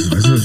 Also, 0.00 0.12
weißt 0.12 0.26
du, 0.26 0.38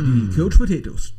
die 0.00 0.34
Coach 0.34 0.56
Potatoes. 0.56 1.12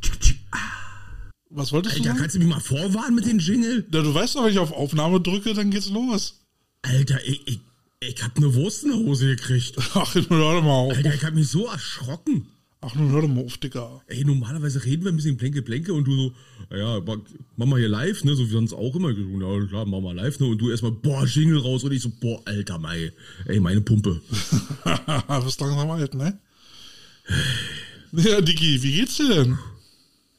Was 1.52 1.72
wolltest 1.72 1.98
du 1.98 2.02
Alter, 2.02 2.20
kannst 2.20 2.36
du 2.36 2.40
mich 2.40 2.48
mal 2.48 2.60
vorwarnen 2.60 3.14
mit 3.14 3.28
den 3.28 3.38
Jingle? 3.38 3.86
Ja, 3.92 4.02
du 4.02 4.12
weißt 4.12 4.36
doch, 4.36 4.46
wenn 4.46 4.52
ich 4.52 4.58
auf 4.58 4.72
Aufnahme 4.72 5.22
drücke, 5.22 5.54
dann 5.54 5.70
geht's 5.70 5.90
los. 5.90 6.40
Alter, 6.82 7.24
ich, 7.24 7.48
ich, 7.48 7.60
ich 8.00 8.24
hab 8.24 8.36
eine 8.38 8.52
Wurst 8.56 8.84
in 8.84 8.90
der 8.90 8.98
Hose 8.98 9.28
gekriegt. 9.28 9.76
Ach, 9.94 10.16
nun 10.16 10.26
hör 10.30 10.56
doch 10.56 10.64
mal 10.64 10.72
auf. 10.72 10.98
Alter, 10.98 11.14
ich 11.14 11.24
hab 11.24 11.36
mich 11.36 11.50
so 11.50 11.68
erschrocken. 11.68 12.48
Ach, 12.82 12.96
nun 12.96 13.12
hör 13.12 13.22
doch 13.22 13.28
mal 13.28 13.44
auf, 13.44 13.58
Digga. 13.58 14.02
Ey, 14.08 14.24
normalerweise 14.24 14.86
reden 14.86 15.04
wir 15.04 15.12
ein 15.12 15.18
bisschen 15.18 15.36
Plänke, 15.36 15.62
Plänke 15.62 15.94
und 15.94 16.06
du 16.06 16.16
so, 16.16 16.34
ja, 16.74 17.02
mach 17.58 17.66
mal 17.66 17.78
hier 17.78 17.90
live, 17.90 18.24
ne, 18.24 18.36
so 18.36 18.50
wie 18.50 18.56
uns 18.56 18.72
auch 18.72 18.96
immer 18.96 19.14
gesagt 19.14 19.30
ja 19.42 19.66
klar, 19.68 19.86
mach 19.86 20.00
mal 20.00 20.16
live, 20.16 20.40
ne, 20.40 20.48
und 20.48 20.60
du 20.60 20.70
erstmal, 20.72 20.92
boah, 20.94 21.26
Jingle 21.26 21.60
raus 21.60 21.84
und 21.84 21.92
ich 21.92 22.02
so, 22.02 22.10
boah, 22.22 22.42
Alter, 22.46 22.80
mei, 22.80 23.12
ey, 23.48 23.60
meine 23.60 23.82
Pumpe. 23.82 24.22
Bist 25.44 25.60
langsam 25.60 25.90
alt, 25.92 26.14
ne? 26.14 26.40
Ja, 28.14 28.40
Digi, 28.40 28.82
wie 28.82 28.94
geht's 28.94 29.18
dir 29.18 29.28
denn? 29.28 29.58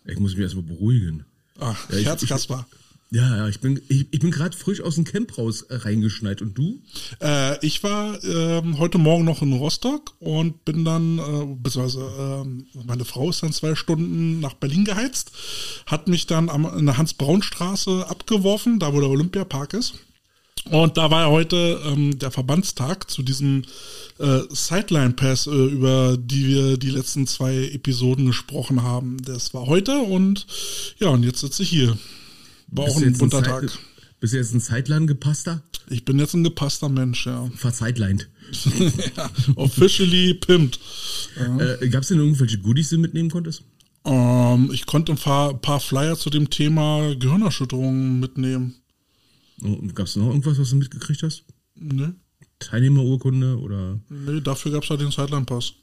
Ich 0.07 0.19
muss 0.19 0.33
mich 0.33 0.41
erstmal 0.43 0.65
beruhigen. 0.65 1.25
Ach, 1.59 1.91
Ja, 1.91 1.99
ich- 1.99 2.07
Herz 2.07 2.27
Kaspar. 2.27 2.66
Ja, 3.13 3.39
ja, 3.39 3.49
ich 3.49 3.59
bin, 3.59 3.81
ich, 3.89 4.07
ich 4.13 4.21
bin 4.21 4.31
gerade 4.31 4.57
frisch 4.57 4.81
aus 4.81 4.95
dem 4.95 5.05
Camp 5.05 5.37
raus 5.37 5.63
äh, 5.63 5.75
reingeschneit 5.75 6.43
und 6.43 6.57
du? 6.57 6.81
Äh, 7.21 7.65
ich 7.67 7.83
war 7.83 8.23
ähm, 8.23 8.79
heute 8.79 8.99
Morgen 8.99 9.25
noch 9.25 9.43
in 9.43 9.53
Rostock 9.53 10.15
und 10.21 10.65
bin 10.65 10.85
dann, 10.85 11.19
äh, 11.19 11.57
beziehungsweise 11.61 12.09
ähm, 12.19 12.67
meine 12.87 13.05
Frau 13.05 13.31
ist 13.31 13.43
dann 13.43 13.53
zwei 13.53 13.75
Stunden 13.75 14.39
nach 14.39 14.55
Berlin 14.55 14.85
geheizt, 14.85 15.33
hat 15.87 16.07
mich 16.07 16.29
dann 16.29 16.49
am, 16.49 16.65
in 16.79 16.87
der 16.87 16.99
Hans-Braun-Straße 16.99 18.07
abgeworfen, 18.09 18.79
da 18.79 18.93
wo 18.93 19.01
der 19.01 19.11
Olympiapark 19.11 19.75
ist. 19.75 19.95
Und 20.71 20.97
da 20.97 21.11
war 21.11 21.23
ja 21.23 21.31
heute 21.31 21.81
ähm, 21.87 22.17
der 22.17 22.31
Verbandstag 22.31 23.11
zu 23.11 23.25
diesem 23.25 23.65
äh, 24.19 24.43
Sideline 24.51 25.15
Pass, 25.15 25.49
äh, 25.49 25.51
über 25.51 26.17
die 26.17 26.47
wir 26.47 26.77
die 26.77 26.91
letzten 26.91 27.27
zwei 27.27 27.57
Episoden 27.57 28.27
gesprochen 28.27 28.85
haben. 28.85 29.17
Das 29.24 29.52
war 29.52 29.67
heute 29.67 29.99
und 29.99 30.47
ja, 31.01 31.09
und 31.09 31.24
jetzt 31.24 31.41
sitze 31.41 31.65
ich 31.65 31.71
hier. 31.71 31.99
War 32.71 32.85
auch 32.87 33.01
ein 33.01 33.16
bunter 33.16 33.43
Tag. 33.43 33.71
Bist 34.21 34.35
du 34.35 34.38
jetzt 34.38 34.52
ein 34.52 34.60
Zeitlang 34.60 35.07
gepasster? 35.07 35.63
Ich 35.88 36.04
bin 36.04 36.18
jetzt 36.18 36.35
ein 36.35 36.45
gepasster 36.45 36.88
Mensch, 36.88 37.27
ja. 37.27 37.49
Verzeitleined. 37.57 38.29
ja 39.16 39.30
officially 39.57 40.35
pimped. 40.35 40.79
Äh, 41.37 41.88
Gab 41.88 42.02
es 42.02 42.09
denn 42.09 42.18
irgendwelche 42.18 42.59
Goodies, 42.59 42.90
die 42.90 42.96
du 42.96 43.01
mitnehmen 43.01 43.30
konntest? 43.30 43.62
Ähm, 44.04 44.71
ich 44.73 44.87
konnte 44.87 45.12
ein 45.12 45.18
paar, 45.18 45.54
paar 45.54 45.80
Flyer 45.80 46.16
zu 46.16 46.30
dem 46.30 46.51
Thema 46.51 47.15
Gehirnerschütterungen 47.15 48.21
mitnehmen. 48.21 48.74
Gab 49.95 50.07
es 50.07 50.16
noch 50.16 50.29
irgendwas, 50.29 50.59
was 50.59 50.71
du 50.71 50.77
mitgekriegt 50.77 51.23
hast? 51.23 51.45
Ne? 51.74 52.15
Teilnehmerurkunde 52.59 53.59
oder? 53.59 54.01
Nee, 54.09 54.40
dafür 54.40 54.73
gab's 54.73 54.90
halt 54.90 55.01
den 55.01 55.10
Sideline-Pass. 55.10 55.74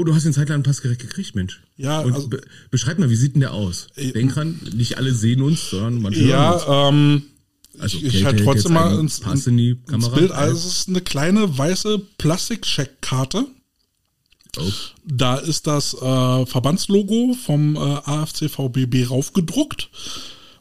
Oh, 0.00 0.04
du 0.04 0.14
hast 0.14 0.24
den 0.24 0.32
Zeitlang-Pass 0.32 0.80
direkt 0.80 1.02
gekriegt, 1.02 1.34
Mensch. 1.34 1.60
Ja, 1.76 2.00
Und 2.00 2.14
also- 2.14 2.28
be 2.28 2.40
beschreib 2.70 2.98
mal, 2.98 3.10
wie 3.10 3.16
sieht 3.16 3.34
denn 3.34 3.40
der 3.40 3.52
aus? 3.52 3.88
Äh, 3.96 4.12
Denk 4.12 4.32
dran, 4.32 4.58
nicht 4.74 4.96
alle 4.96 5.12
sehen 5.12 5.42
uns, 5.42 5.68
sondern 5.70 6.00
manche 6.00 6.20
hören 6.24 6.54
uns. 6.54 6.62
Ja, 6.66 6.88
ähm, 6.88 7.22
Also, 7.78 7.98
ich, 7.98 8.04
ich 8.04 8.12
Kate 8.22 8.36
halt 8.36 8.44
trotzdem 8.44 8.72
mal 8.72 8.98
ins, 8.98 9.18
in 9.46 9.56
die 9.58 9.70
ins 9.70 9.86
Kamera. 9.86 10.14
Bild. 10.16 10.30
Also 10.32 10.56
es 10.68 10.78
ist 10.78 10.88
eine 10.88 11.02
kleine 11.02 11.58
weiße 11.58 11.98
Plastikcheckkarte. 12.18 13.44
Oh. 14.58 14.62
Da 15.04 15.36
ist 15.36 15.66
das 15.66 15.94
äh, 15.94 16.46
Verbandslogo 16.46 17.34
vom 17.44 17.76
äh, 17.76 17.78
AFCVBB 17.78 19.08
raufgedruckt. 19.10 19.90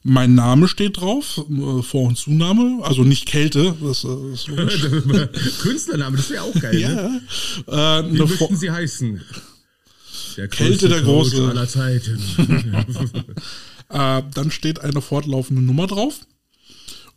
Mein 0.09 0.33
Name 0.33 0.67
steht 0.67 0.97
drauf, 0.99 1.37
äh, 1.49 1.83
Vor- 1.83 2.07
und 2.07 2.17
Zunahme, 2.17 2.79
also 2.83 3.03
nicht 3.03 3.27
Kälte, 3.27 3.75
das 3.79 4.03
äh, 4.03 4.33
ist 4.33 4.47
logisch. 4.47 4.87
Künstlername, 5.61 6.17
das 6.17 6.29
wäre 6.31 6.43
auch 6.43 6.53
geil, 6.59 6.79
ne? 6.79 7.21
ja, 7.67 7.99
äh, 7.99 8.11
Wie 8.11 8.17
Vor- 8.17 8.27
möchten 8.27 8.55
Sie 8.57 8.71
heißen? 8.71 9.21
Der 10.37 10.47
Kälte 10.47 10.89
der 10.89 11.01
Große. 11.01 11.47
aller 11.49 11.67
Zeiten. 11.67 12.19
Äh, 13.91 14.21
dann 14.35 14.51
steht 14.51 14.81
eine 14.81 15.01
fortlaufende 15.01 15.63
Nummer 15.63 15.87
drauf. 15.87 16.19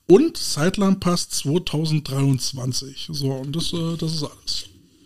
Und 0.09 0.39
Sideline 0.39 0.97
Pass 0.97 1.29
2023. 1.29 3.09
So, 3.13 3.31
und 3.33 3.55
das, 3.55 3.75
äh, 3.75 3.97
das 3.99 4.15
ist 4.15 4.23
alles. 4.25 4.65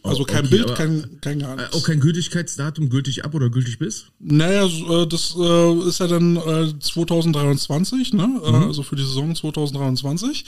Also 0.09 0.23
Oh, 0.23 0.25
kein 0.25 0.47
okay, 0.47 0.49
Bild, 0.57 0.75
kein, 0.75 1.21
kein 1.21 1.39
gar 1.41 1.55
Äh, 1.55 1.63
nichts. 1.63 1.75
Auch 1.77 1.83
kein 1.85 2.01
Gültigkeitsdatum, 2.01 2.89
gültig 2.89 3.25
ab 3.25 3.35
oder 3.35 3.51
gültig 3.51 3.79
bis? 3.79 4.07
Naja, 4.19 4.65
äh, 4.67 5.07
das 5.07 5.35
äh, 5.39 5.89
ist 5.89 6.01
ja 6.01 6.07
dann 6.07 6.37
äh, 6.37 6.73
2023, 6.79 8.13
ne? 8.15 8.41
Äh, 8.45 8.49
also 8.49 8.83
für 8.83 8.97
die 8.97 9.03
Saison 9.05 9.35
2023. 9.35 10.45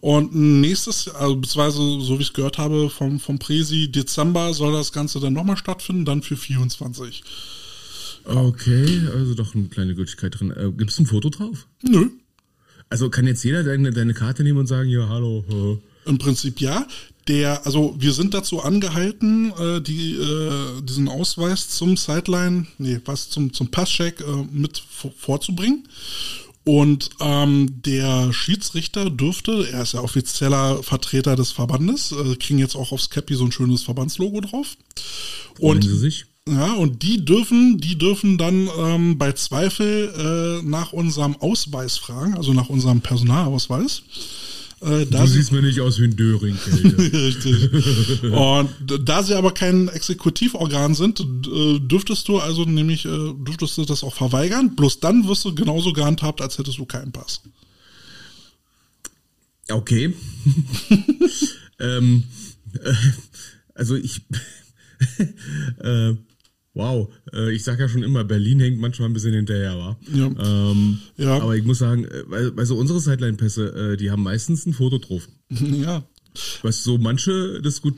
Und 0.00 0.34
nächstes, 0.34 1.08
also 1.08 1.36
beziehungsweise, 1.36 1.78
so 2.00 2.18
wie 2.18 2.22
ich 2.22 2.28
es 2.28 2.32
gehört 2.34 2.58
habe, 2.58 2.90
vom, 2.90 3.20
vom 3.20 3.38
Presi, 3.38 3.90
Dezember 3.90 4.52
soll 4.54 4.72
das 4.72 4.92
Ganze 4.92 5.20
dann 5.20 5.32
nochmal 5.32 5.56
stattfinden, 5.56 6.04
dann 6.04 6.22
für 6.22 6.36
24. 6.36 7.22
Okay, 8.24 9.02
also 9.14 9.34
doch 9.34 9.54
eine 9.54 9.64
kleine 9.68 9.94
Gültigkeit 9.94 10.38
drin. 10.38 10.50
Äh, 10.52 10.70
Gibt 10.72 10.90
es 10.90 10.98
ein 10.98 11.06
Foto 11.06 11.28
drauf? 11.28 11.66
Nö. 11.82 12.08
Also 12.88 13.08
kann 13.10 13.26
jetzt 13.26 13.42
jeder 13.42 13.64
deine, 13.64 13.90
deine 13.90 14.14
Karte 14.14 14.42
nehmen 14.42 14.58
und 14.58 14.66
sagen, 14.66 14.88
ja, 14.90 15.08
hallo. 15.08 15.44
äh, 16.06 16.08
Im 16.08 16.18
Prinzip 16.18 16.60
ja. 16.60 16.86
Der, 17.28 17.64
also 17.66 17.94
wir 17.98 18.12
sind 18.12 18.34
dazu 18.34 18.62
angehalten, 18.62 19.52
äh, 19.52 19.80
die, 19.80 20.14
äh, 20.14 20.82
diesen 20.82 21.08
Ausweis 21.08 21.68
zum 21.68 21.96
Sideline, 21.96 22.66
nee, 22.78 23.00
was 23.04 23.30
zum, 23.30 23.52
zum 23.52 23.68
Passcheck 23.68 24.20
äh, 24.20 24.24
mit 24.50 24.82
vor, 24.90 25.12
vorzubringen. 25.16 25.86
Und 26.64 27.10
ähm, 27.20 27.82
der 27.82 28.32
Schiedsrichter 28.32 29.10
dürfte, 29.10 29.68
er 29.72 29.82
ist 29.82 29.94
ja 29.94 30.00
offizieller 30.00 30.82
Vertreter 30.82 31.34
des 31.34 31.50
Verbandes, 31.50 32.12
äh, 32.12 32.36
kriegen 32.36 32.58
jetzt 32.58 32.76
auch 32.76 32.92
aufs 32.92 33.10
Cappy 33.10 33.34
so 33.34 33.44
ein 33.44 33.52
schönes 33.52 33.82
Verbandslogo 33.82 34.40
drauf. 34.40 34.76
Und 35.58 35.82
Sie 35.82 35.96
sich? 35.96 36.26
ja, 36.48 36.72
und 36.74 37.02
die 37.02 37.24
dürfen, 37.24 37.78
die 37.78 37.98
dürfen 37.98 38.38
dann 38.38 38.68
ähm, 38.78 39.18
bei 39.18 39.32
Zweifel 39.32 40.60
äh, 40.62 40.66
nach 40.66 40.92
unserem 40.92 41.36
Ausweis 41.36 41.98
fragen, 41.98 42.34
also 42.34 42.52
nach 42.52 42.68
unserem 42.68 43.00
Personalausweis. 43.00 44.02
Äh, 44.82 45.06
da 45.06 45.20
Du 45.20 45.26
sie- 45.28 45.34
siehst 45.38 45.52
mir 45.52 45.62
nicht 45.62 45.80
aus 45.80 46.00
wie 46.00 46.04
ein 46.04 46.16
Döring. 46.16 46.56
Richtig. 46.66 47.72
Und 48.24 48.70
da 49.08 49.22
sie 49.22 49.34
aber 49.34 49.52
kein 49.54 49.86
Exekutivorgan 49.88 50.94
sind, 50.96 51.20
äh, 51.20 51.78
dürftest 51.78 52.26
du 52.26 52.38
also 52.38 52.64
nämlich, 52.64 53.04
äh, 53.04 53.08
dürftest 53.34 53.78
du 53.78 53.84
das 53.84 54.02
auch 54.02 54.14
verweigern. 54.14 54.74
Bloß 54.74 54.98
dann 55.00 55.28
wirst 55.28 55.44
du 55.44 55.54
genauso 55.54 55.92
gehandhabt, 55.92 56.40
als 56.40 56.58
hättest 56.58 56.78
du 56.78 56.84
keinen 56.86 57.12
Pass. 57.12 57.42
Okay. 59.70 60.14
ähm, 61.78 62.24
äh, 62.82 62.92
also 63.74 63.94
ich. 63.96 64.22
äh, 65.78 66.14
wow. 66.74 67.08
Äh, 67.32 67.52
ich 67.52 67.64
sag 67.64 67.78
ja 67.78 67.88
schon 67.88 68.02
immer, 68.02 68.24
Berlin 68.24 68.60
hängt 68.60 68.78
manchmal 68.80 69.08
ein 69.08 69.12
bisschen 69.12 69.34
hinterher, 69.34 69.76
wa? 69.76 69.96
Ja. 70.12 70.30
Ähm, 70.70 70.98
Ja. 71.16 71.40
Aber 71.40 71.56
ich 71.56 71.64
muss 71.64 71.78
sagen, 71.78 72.04
äh, 72.04 72.24
weil, 72.26 72.56
weil 72.56 72.66
so 72.66 72.76
unsere 72.76 73.00
Sideline-Pässe, 73.00 73.92
äh, 73.92 73.96
die 73.96 74.10
haben 74.10 74.22
meistens 74.22 74.66
ein 74.66 74.72
Foto 74.72 74.98
drauf. 74.98 75.28
ja. 75.50 76.04
Was 76.62 76.82
so 76.82 76.98
manche 76.98 77.60
Disku 77.60 77.90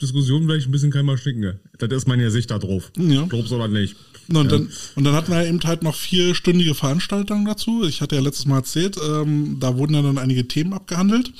Diskussionen 0.00 0.46
vielleicht 0.46 0.68
ein 0.68 0.72
bisschen 0.72 1.06
mal 1.06 1.16
schicken. 1.16 1.58
Das 1.78 1.90
ist 1.90 2.06
mein 2.06 2.18
Gesicht 2.18 2.50
da 2.50 2.58
drauf. 2.58 2.92
Ja. 2.98 3.24
Glaubst 3.24 3.50
oder 3.50 3.66
nicht? 3.66 3.96
Und, 4.28 4.52
dann, 4.52 4.68
und 4.94 5.04
dann 5.04 5.14
hatten 5.14 5.32
wir 5.32 5.42
ja 5.42 5.48
eben 5.48 5.62
halt 5.62 5.82
noch 5.82 5.94
vierstündige 5.94 6.74
Veranstaltungen 6.74 7.46
dazu. 7.46 7.84
Ich 7.84 8.02
hatte 8.02 8.16
ja 8.16 8.20
letztes 8.20 8.44
Mal 8.44 8.58
erzählt, 8.58 8.98
ähm, 9.02 9.56
da 9.58 9.76
wurden 9.78 9.94
ja 9.94 10.02
dann 10.02 10.18
einige 10.18 10.46
Themen 10.46 10.74
abgehandelt. 10.74 11.32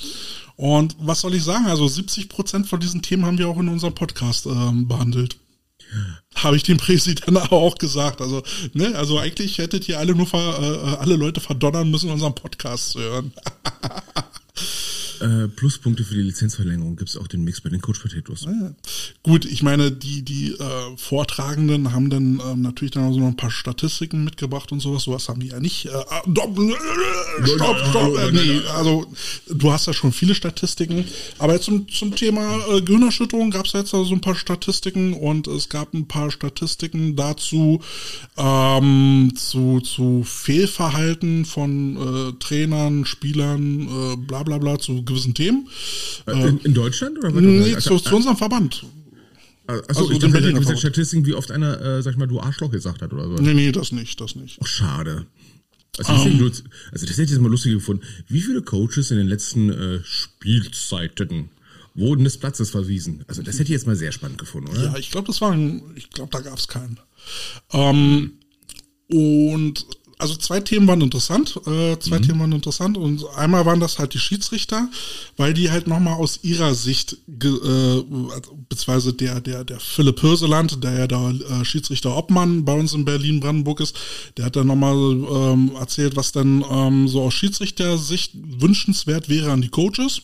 Und 0.56 0.96
was 0.98 1.20
soll 1.20 1.34
ich 1.34 1.42
sagen? 1.42 1.66
Also 1.66 1.86
70 1.86 2.30
Prozent 2.30 2.66
von 2.66 2.80
diesen 2.80 3.02
Themen 3.02 3.26
haben 3.26 3.38
wir 3.38 3.48
auch 3.48 3.58
in 3.58 3.68
unserem 3.68 3.94
Podcast 3.94 4.46
ähm, 4.46 4.88
behandelt. 4.88 5.36
Habe 6.34 6.56
ich 6.56 6.62
dem 6.62 6.76
Präsidenten 6.76 7.36
aber 7.36 7.56
auch 7.56 7.76
gesagt. 7.76 8.20
Also, 8.20 8.42
ne, 8.72 8.94
also 8.94 9.18
eigentlich 9.18 9.58
hättet 9.58 9.88
ihr 9.88 9.98
alle 9.98 10.14
nur 10.14 10.26
ver, 10.26 10.38
äh, 10.38 10.96
alle 10.96 11.16
Leute 11.16 11.40
verdonnern 11.40 11.90
müssen, 11.90 12.10
unseren 12.10 12.34
Podcast 12.34 12.90
zu 12.90 13.00
hören. 13.00 13.32
Äh, 15.20 15.48
Pluspunkte 15.48 16.04
für 16.04 16.14
die 16.14 16.22
Lizenzverlängerung 16.22 16.96
gibt 16.96 17.10
es 17.10 17.16
auch 17.16 17.26
den 17.26 17.44
Mix 17.44 17.60
bei 17.60 17.70
den 17.70 17.80
Coach 17.80 18.00
Potatoes. 18.00 18.42
Ja. 18.44 18.72
Gut, 19.22 19.44
ich 19.44 19.62
meine, 19.62 19.90
die, 19.92 20.22
die 20.22 20.52
äh, 20.52 20.96
Vortragenden 20.96 21.92
haben 21.92 22.10
dann 22.10 22.40
ähm, 22.44 22.62
natürlich 22.62 22.92
dann 22.92 23.04
auch 23.04 23.12
so 23.12 23.20
noch 23.20 23.28
ein 23.28 23.36
paar 23.36 23.50
Statistiken 23.50 24.24
mitgebracht 24.24 24.72
und 24.72 24.80
sowas. 24.80 25.04
Sowas 25.04 25.28
haben 25.28 25.40
die 25.40 25.48
ja 25.48 25.60
nicht. 25.60 25.86
Äh, 25.86 25.90
ah, 25.90 26.22
stopp, 26.30 26.58
äh, 26.58 27.46
stopp, 27.46 27.76
stopp. 27.90 28.18
Äh, 28.18 28.32
nee, 28.32 28.60
also 28.74 29.06
du 29.48 29.72
hast 29.72 29.86
ja 29.86 29.92
schon 29.92 30.12
viele 30.12 30.34
Statistiken. 30.34 31.04
Aber 31.38 31.54
jetzt 31.54 31.64
zum, 31.64 31.88
zum 31.88 32.14
Thema 32.14 32.58
äh, 32.68 32.82
Gehirnerschütterung 32.82 33.50
gab 33.50 33.66
es 33.66 33.72
jetzt 33.72 33.94
also 33.94 34.04
so 34.04 34.14
ein 34.14 34.20
paar 34.20 34.36
Statistiken 34.36 35.14
und 35.14 35.46
es 35.46 35.68
gab 35.68 35.94
ein 35.94 36.06
paar 36.06 36.30
Statistiken 36.30 37.16
dazu 37.16 37.80
ähm, 38.36 39.32
zu, 39.34 39.80
zu 39.80 40.22
Fehlverhalten 40.24 41.44
von 41.44 41.96
äh, 41.96 42.32
Trainern, 42.38 43.04
Spielern, 43.04 43.82
äh, 43.82 44.16
bla 44.16 44.42
bla 44.42 44.58
bla 44.58 44.78
zu 44.78 45.02
gewissen 45.06 45.34
Themen. 45.34 45.68
Äh, 46.26 46.48
in, 46.48 46.58
in 46.58 46.74
Deutschland 46.74 47.18
oder? 47.18 47.30
Nee, 47.30 47.76
zu, 47.78 47.98
zu 47.98 48.16
unserem 48.16 48.36
Verband. 48.36 48.84
Achso, 49.66 49.82
also 49.88 50.10
ich 50.12 50.18
dachte, 50.18 50.32
Berliner 50.32 50.60
Verband. 50.60 50.78
Statistiken, 50.78 51.26
wie 51.26 51.34
oft 51.34 51.50
einer, 51.50 51.80
äh, 51.80 52.02
sag 52.02 52.12
ich 52.12 52.18
mal, 52.18 52.26
du 52.26 52.40
Arschloch 52.40 52.70
gesagt 52.70 53.02
hat 53.02 53.12
oder 53.12 53.24
so. 53.24 53.34
Nee, 53.34 53.54
nee, 53.54 53.72
das 53.72 53.92
nicht, 53.92 54.20
das 54.20 54.36
nicht. 54.36 54.58
Ach, 54.62 54.66
schade. 54.66 55.26
Also 55.98 56.12
das, 56.12 56.24
hätte 56.24 56.36
ich, 56.36 56.42
also 56.42 57.06
das 57.06 57.10
hätte 57.12 57.22
ich 57.22 57.30
jetzt 57.30 57.40
mal 57.40 57.50
lustig 57.50 57.72
gefunden. 57.72 58.04
Wie 58.28 58.42
viele 58.42 58.62
Coaches 58.62 59.10
in 59.10 59.16
den 59.16 59.28
letzten 59.28 59.70
äh, 59.70 60.00
Spielzeiten 60.04 61.48
wurden 61.94 62.24
des 62.24 62.36
Platzes 62.36 62.70
verwiesen? 62.70 63.24
Also 63.28 63.42
das 63.42 63.54
hätte 63.54 63.64
ich 63.64 63.70
jetzt 63.70 63.86
mal 63.86 63.96
sehr 63.96 64.12
spannend 64.12 64.38
gefunden, 64.38 64.68
oder? 64.70 64.84
Ja, 64.84 64.96
ich 64.98 65.10
glaube, 65.10 65.26
das 65.26 65.40
war 65.40 65.52
ein, 65.52 65.82
ich 65.96 66.10
glaube, 66.10 66.30
da 66.32 66.40
gab 66.40 66.58
es 66.58 66.68
keinen. 66.68 66.98
Ähm, 67.72 68.32
und 69.08 69.86
also 70.18 70.34
zwei 70.34 70.60
Themen 70.60 70.86
waren 70.88 71.02
interessant, 71.02 71.60
äh, 71.66 71.98
zwei 71.98 72.18
mhm. 72.18 72.22
Themen 72.22 72.40
waren 72.40 72.52
interessant 72.52 72.96
und 72.96 73.24
einmal 73.36 73.66
waren 73.66 73.80
das 73.80 73.98
halt 73.98 74.14
die 74.14 74.18
Schiedsrichter, 74.18 74.88
weil 75.36 75.52
die 75.52 75.70
halt 75.70 75.86
nochmal 75.86 76.14
aus 76.14 76.40
ihrer 76.42 76.74
Sicht, 76.74 77.18
äh, 77.28 78.02
beziehungsweise 78.68 79.12
der, 79.12 79.42
der, 79.42 79.64
der 79.64 79.78
Philipp 79.78 80.20
Hirseland, 80.20 80.82
der 80.82 80.92
ja 81.00 81.06
der 81.06 81.34
äh, 81.50 81.64
Schiedsrichter 81.64 82.16
Obmann 82.16 82.64
bei 82.64 82.72
uns 82.72 82.94
in 82.94 83.04
Berlin-Brandenburg 83.04 83.80
ist, 83.80 83.94
der 84.38 84.46
hat 84.46 84.56
dann 84.56 84.68
nochmal 84.68 84.94
ähm, 84.94 85.72
erzählt, 85.78 86.16
was 86.16 86.32
dann 86.32 86.64
ähm, 86.70 87.08
so 87.08 87.22
aus 87.22 87.34
Schiedsrichter-Sicht 87.34 88.32
wünschenswert 88.34 89.28
wäre 89.28 89.52
an 89.52 89.60
die 89.60 89.68
Coaches. 89.68 90.22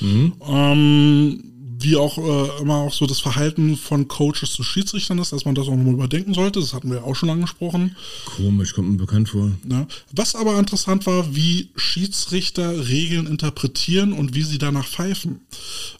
Mhm. 0.00 0.32
Ähm, 0.46 1.53
wie 1.78 1.96
auch 1.96 2.18
äh, 2.18 2.62
immer 2.62 2.76
auch 2.76 2.92
so 2.92 3.06
das 3.06 3.20
Verhalten 3.20 3.76
von 3.76 4.08
Coaches 4.08 4.52
zu 4.52 4.62
Schiedsrichtern 4.62 5.18
ist, 5.18 5.32
dass 5.32 5.44
man 5.44 5.54
das 5.54 5.66
auch 5.66 5.76
nochmal 5.76 5.94
überdenken 5.94 6.34
sollte. 6.34 6.60
Das 6.60 6.72
hatten 6.72 6.90
wir 6.90 7.04
auch 7.04 7.14
schon 7.14 7.30
angesprochen. 7.30 7.96
Komisch, 8.24 8.74
kommt 8.74 8.90
mir 8.90 8.96
bekannt 8.96 9.30
vor. 9.30 9.50
Ja. 9.68 9.86
Was 10.12 10.34
aber 10.34 10.58
interessant 10.58 11.06
war, 11.06 11.34
wie 11.34 11.70
Schiedsrichter 11.76 12.88
Regeln 12.88 13.26
interpretieren 13.26 14.12
und 14.12 14.34
wie 14.34 14.42
sie 14.42 14.58
danach 14.58 14.86
pfeifen. 14.86 15.40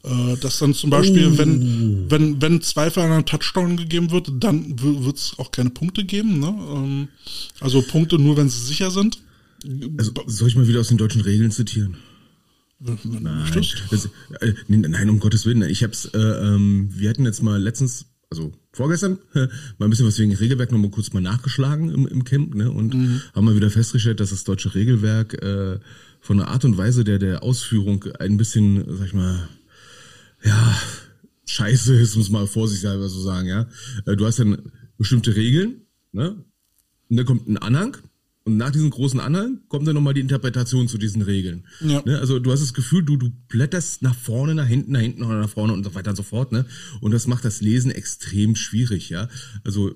Äh, 0.03 0.37
dass 0.37 0.59
dann 0.59 0.75
zum 0.75 0.91
Beispiel, 0.91 1.33
oh. 1.35 1.39
wenn, 1.39 2.11
wenn, 2.11 2.43
wenn 2.43 2.63
Zweifel 2.63 3.03
an 3.03 3.13
einem 3.13 3.27
Touchdown 3.27 3.77
gegeben 3.77 4.11
wird, 4.11 4.31
dann 4.39 4.81
wird 4.81 5.17
es 5.17 5.35
auch 5.39 5.51
keine 5.51 5.71
Punkte 5.71 6.05
geben. 6.05 6.41
Ne? 6.41 6.49
Ähm, 6.49 7.09
also 7.61 7.83
Punkte 7.83 8.19
nur, 8.19 8.37
wenn 8.37 8.49
sie 8.49 8.65
sicher 8.65 8.91
sind. 8.91 9.19
Also, 9.97 10.13
soll 10.27 10.49
ich 10.49 10.57
mal 10.57 10.69
wieder 10.69 10.81
aus 10.81 10.89
den 10.89 10.99
deutschen 10.99 11.23
Regeln 11.23 11.51
zitieren? 11.51 11.97
Nein, 12.81 13.67
das, 13.91 14.09
äh, 14.41 14.55
nein, 14.69 15.11
um 15.11 15.21
Gottes 15.21 15.47
Willen. 15.47 15.63
Ich 15.63 15.83
hab's, 15.83 16.07
äh, 16.07 16.19
ähm, 16.19 16.89
wir 16.93 17.09
hatten 17.09 17.25
jetzt 17.25 17.43
mal 17.43 17.61
letztens, 17.61 18.07
also 18.31 18.53
vorgestern, 18.73 19.19
mal 19.35 19.49
ein 19.81 19.91
bisschen 19.91 20.07
was 20.07 20.19
wegen 20.19 20.35
Regelwerk 20.35 20.73
nochmal 20.73 20.91
kurz 20.91 21.13
mal 21.13 21.21
nachgeschlagen 21.21 21.91
im, 21.91 22.07
im 22.07 22.25
Camp, 22.25 22.55
ne? 22.55 22.71
Und 22.71 22.95
mhm. 22.95 23.23
haben 23.35 23.45
mal 23.45 23.57
wieder 23.57 23.71
festgestellt, 23.71 24.21
dass 24.21 24.31
das 24.31 24.45
deutsche 24.45 24.75
Regelwerk 24.75 25.35
äh, 25.43 25.79
von 26.21 26.39
der 26.39 26.49
Art 26.49 26.65
und 26.65 26.77
Weise 26.77 27.05
der, 27.05 27.19
der 27.19 27.43
Ausführung 27.43 28.05
ein 28.19 28.37
bisschen, 28.37 28.85
sag 28.97 29.07
ich 29.07 29.15
mal, 29.15 29.49
ja, 30.45 30.79
scheiße 31.47 31.95
ist, 31.95 32.17
muss 32.17 32.31
mal 32.31 32.47
vorsichtig 32.47 32.91
so 32.91 33.23
sagen, 33.23 33.49
ja. 33.49 33.69
Äh, 34.07 34.17
du 34.17 34.27
hast 34.27 34.39
dann 34.39 34.73
bestimmte 34.99 35.37
Regeln, 35.37 35.83
ne? 36.13 36.37
Und 37.11 37.17
dann 37.17 37.27
kommt 37.27 37.49
ein 37.49 37.59
Anhang, 37.59 37.97
und 38.47 38.59
nach 38.59 38.71
diesem 38.71 38.91
großen 38.91 39.21
Anhang 39.21 39.61
kommt 39.69 39.89
dann 39.89 39.95
nochmal 39.95 40.13
die 40.13 40.21
Interpretation 40.21 40.87
zu 40.87 40.99
diesen 40.99 41.23
Regeln. 41.23 41.65
Ja. 41.81 42.03
Ne? 42.05 42.19
Also 42.19 42.39
du 42.39 42.53
hast 42.53 42.61
das 42.61 42.75
Gefühl, 42.75 43.03
du, 43.03 43.17
du 43.17 43.31
blätterst 43.49 44.03
nach 44.03 44.15
vorne, 44.15 44.55
nach 44.55 44.67
hinten, 44.67 44.93
nach 44.93 45.01
hinten 45.01 45.23
oder 45.23 45.41
nach 45.41 45.49
vorne 45.49 45.73
und 45.73 45.83
so 45.83 45.95
weiter 45.95 46.11
und 46.11 46.17
so 46.17 46.23
fort. 46.23 46.53
Ne? 46.53 46.67
Und 47.01 47.13
das 47.13 47.27
macht 47.27 47.45
das 47.47 47.63
Lesen 47.63 47.91
extrem 47.91 48.55
schwierig. 48.55 49.09
ja. 49.09 49.29
Also 49.65 49.95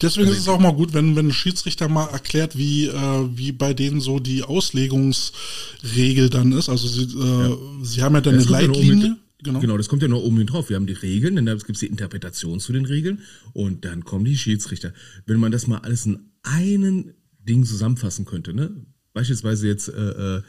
Deswegen 0.00 0.28
also 0.28 0.36
ist 0.36 0.44
es 0.44 0.48
auch 0.48 0.60
mal 0.60 0.72
gut, 0.72 0.94
wenn, 0.94 1.16
wenn 1.16 1.26
ein 1.26 1.32
Schiedsrichter 1.32 1.88
mal 1.88 2.06
erklärt, 2.06 2.56
wie, 2.56 2.86
äh, 2.86 3.28
wie 3.34 3.52
bei 3.52 3.74
denen 3.74 4.00
so 4.00 4.20
die 4.20 4.44
Auslegungsregel 4.44 6.30
dann 6.30 6.52
ist. 6.52 6.68
Also 6.68 6.86
sie, 6.86 7.18
äh, 7.18 7.48
ja. 7.50 7.56
sie 7.82 8.02
haben 8.02 8.14
ja 8.14 8.20
dann 8.20 8.36
ja, 8.36 8.40
eine 8.40 8.50
Leitlinie. 8.50 9.16
Genau. 9.42 9.60
genau, 9.60 9.76
das 9.76 9.88
kommt 9.88 10.02
ja 10.02 10.08
noch 10.08 10.22
oben 10.22 10.46
drauf. 10.46 10.70
Wir 10.70 10.76
haben 10.76 10.86
die 10.86 10.94
Regeln, 10.94 11.36
dann 11.36 11.46
gibt 11.58 11.70
es 11.70 11.80
die 11.80 11.86
Interpretation 11.86 12.58
zu 12.58 12.72
den 12.72 12.86
Regeln 12.86 13.20
und 13.52 13.84
dann 13.84 14.04
kommen 14.04 14.24
die 14.24 14.36
Schiedsrichter. 14.36 14.94
Wenn 15.26 15.38
man 15.40 15.52
das 15.52 15.66
mal 15.66 15.78
alles 15.78 16.06
in 16.06 16.30
einen 16.42 17.12
Ding 17.46 17.64
zusammenfassen 17.64 18.24
könnte. 18.24 18.52
Ne? 18.52 18.70
Beispielsweise 19.14 19.66
jetzt 19.66 19.88
äh, 19.88 20.36
äh, 20.36 20.42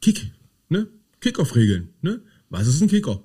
Kick, 0.00 0.32
ne? 0.68 0.88
Kickoff-Regeln, 1.20 1.88
ne? 2.02 2.20
Was 2.52 2.66
ist 2.66 2.82
ein 2.82 2.88
Kickoff? 2.88 3.20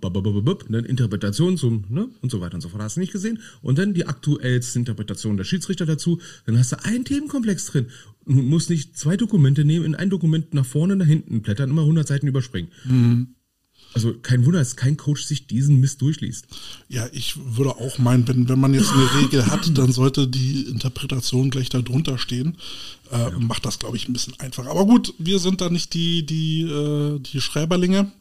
Eine 0.69 0.77
Interpretation 0.79 1.57
zum, 1.57 1.83
ne? 1.89 2.07
Und 2.21 2.31
so 2.31 2.39
weiter 2.39 2.55
und 2.55 2.61
so 2.61 2.69
fort. 2.69 2.81
Hast 2.81 2.95
du 2.95 3.01
nicht 3.01 3.11
gesehen? 3.11 3.41
Und 3.61 3.77
dann 3.77 3.93
die 3.93 4.07
aktuellste 4.07 4.79
Interpretation 4.79 5.35
der 5.35 5.43
Schiedsrichter 5.43 5.85
dazu. 5.85 6.21
Dann 6.45 6.57
hast 6.57 6.71
du 6.71 6.81
einen 6.85 7.03
Themenkomplex 7.03 7.65
drin. 7.65 7.87
Du 8.25 8.35
musst 8.35 8.69
nicht 8.69 8.97
zwei 8.97 9.17
Dokumente 9.17 9.65
nehmen, 9.65 9.83
in 9.83 9.95
ein 9.95 10.09
Dokument 10.09 10.53
nach 10.53 10.65
vorne, 10.65 10.95
nach 10.95 11.05
hinten 11.05 11.41
blättern, 11.41 11.71
immer 11.71 11.81
100 11.81 12.07
Seiten 12.07 12.27
überspringen. 12.27 12.69
Mhm. 12.85 13.35
Also 13.93 14.13
kein 14.13 14.45
Wunder, 14.45 14.59
dass 14.59 14.75
kein 14.75 14.95
Coach 14.95 15.23
sich 15.23 15.47
diesen 15.47 15.79
Mist 15.79 16.01
durchliest. 16.01 16.47
Ja, 16.87 17.07
ich 17.11 17.35
würde 17.55 17.71
auch 17.71 17.97
meinen, 17.97 18.27
wenn, 18.27 18.47
wenn 18.47 18.59
man 18.59 18.73
jetzt 18.73 18.91
eine 18.91 19.21
Regel 19.21 19.47
hat, 19.47 19.75
dann 19.77 19.91
sollte 19.91 20.27
die 20.27 20.63
Interpretation 20.63 21.49
gleich 21.49 21.69
da 21.69 21.81
drunter 21.81 22.17
stehen. 22.17 22.57
Äh, 23.11 23.17
ja. 23.17 23.39
Macht 23.39 23.65
das, 23.65 23.79
glaube 23.79 23.97
ich, 23.97 24.07
ein 24.07 24.13
bisschen 24.13 24.39
einfacher. 24.39 24.69
Aber 24.69 24.85
gut, 24.85 25.13
wir 25.17 25.39
sind 25.39 25.61
da 25.61 25.69
nicht 25.69 25.93
die, 25.93 26.25
die, 26.25 26.61
äh, 26.61 27.19
die 27.19 27.41
Schreiberlinge. 27.41 28.11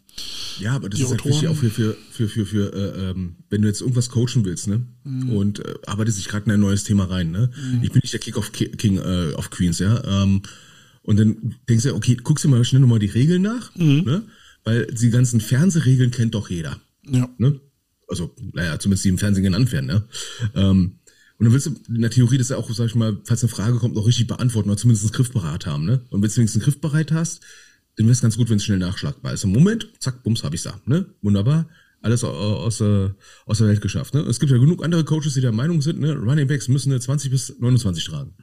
Ja, 0.58 0.74
aber 0.74 0.88
das 0.88 1.00
ist 1.00 1.10
halt 1.10 1.24
wichtig 1.24 1.48
auch 1.48 1.56
für, 1.56 1.70
für, 1.70 1.96
für, 2.10 2.28
für, 2.28 2.46
für 2.46 2.72
äh, 2.72 3.10
ähm, 3.10 3.36
wenn 3.50 3.60
du 3.60 3.68
jetzt 3.68 3.82
irgendwas 3.82 4.08
coachen 4.08 4.44
willst, 4.44 4.66
ne? 4.66 4.86
Mhm. 5.04 5.30
Und 5.30 5.58
äh, 5.58 5.74
arbeitest 5.86 6.18
dich 6.18 6.28
gerade 6.28 6.46
in 6.46 6.52
ein 6.52 6.60
neues 6.60 6.84
Thema 6.84 7.04
rein, 7.04 7.30
ne? 7.30 7.50
Mhm. 7.54 7.82
Ich 7.82 7.92
bin 7.92 8.00
nicht 8.02 8.14
der 8.14 8.20
Kick-Off 8.20 8.52
King 8.52 8.96
äh, 8.96 9.34
of 9.34 9.50
Queens, 9.50 9.78
ja. 9.78 10.02
Ähm, 10.04 10.42
und 11.02 11.18
dann 11.18 11.56
denkst 11.68 11.84
du, 11.84 11.94
okay, 11.94 12.16
guckst 12.16 12.44
du 12.44 12.48
mal 12.48 12.64
schnell 12.64 12.80
nochmal 12.80 12.98
die 12.98 13.06
Regeln 13.06 13.42
nach, 13.42 13.74
mhm. 13.76 14.04
ne? 14.04 14.22
Weil 14.66 14.86
die 14.88 15.10
ganzen 15.10 15.40
Fernsehregeln 15.40 16.10
kennt 16.10 16.34
doch 16.34 16.50
jeder. 16.50 16.78
Ja. 17.08 17.28
Ne? 17.38 17.60
Also, 18.08 18.34
naja, 18.52 18.78
zumindest 18.78 19.04
die 19.04 19.08
im 19.08 19.18
Fernsehen 19.18 19.44
genannt 19.44 19.72
werden, 19.72 19.86
ne? 19.86 20.04
Ähm, 20.54 20.98
und 21.38 21.44
dann 21.44 21.52
willst 21.52 21.66
du 21.66 21.74
in 21.88 22.00
der 22.00 22.10
Theorie 22.10 22.38
das 22.38 22.48
ja 22.48 22.56
auch, 22.56 22.68
sag 22.70 22.86
ich 22.86 22.94
mal, 22.94 23.18
falls 23.24 23.42
eine 23.42 23.48
Frage 23.48 23.78
kommt, 23.78 23.94
noch 23.94 24.06
richtig 24.06 24.26
beantworten 24.26 24.68
oder 24.68 24.78
zumindest 24.78 25.04
einen 25.04 25.12
Griff 25.12 25.32
bereit 25.32 25.66
haben, 25.66 25.84
ne? 25.84 26.02
Und 26.10 26.22
wenn 26.22 26.28
du 26.28 26.36
wenigstens 26.36 26.54
einen 26.54 26.64
Griff 26.64 26.80
bereit 26.80 27.12
hast, 27.12 27.42
dann 27.96 28.06
wäre 28.06 28.12
es 28.12 28.20
ganz 28.20 28.36
gut, 28.36 28.50
wenn 28.50 28.56
es 28.56 28.64
schnell 28.64 28.78
nachschlagbar 28.78 29.32
ist. 29.32 29.44
Im 29.44 29.52
Moment, 29.52 29.88
zack, 30.00 30.22
bums, 30.24 30.42
hab 30.42 30.52
ich's 30.52 30.64
da, 30.64 30.80
ne? 30.84 31.06
Wunderbar. 31.22 31.68
Alles 32.00 32.24
aus, 32.24 32.80
äh, 32.80 33.10
aus 33.46 33.58
der 33.58 33.68
Welt 33.68 33.80
geschafft, 33.80 34.14
ne? 34.14 34.20
Es 34.22 34.40
gibt 34.40 34.50
ja 34.50 34.58
genug 34.58 34.84
andere 34.84 35.04
Coaches, 35.04 35.34
die 35.34 35.40
der 35.40 35.52
Meinung 35.52 35.80
sind, 35.80 36.00
ne? 36.00 36.12
Running 36.12 36.48
Backs 36.48 36.68
müssen 36.68 36.90
eine 36.90 37.00
20 37.00 37.30
bis 37.30 37.56
29 37.58 38.04
tragen. 38.04 38.34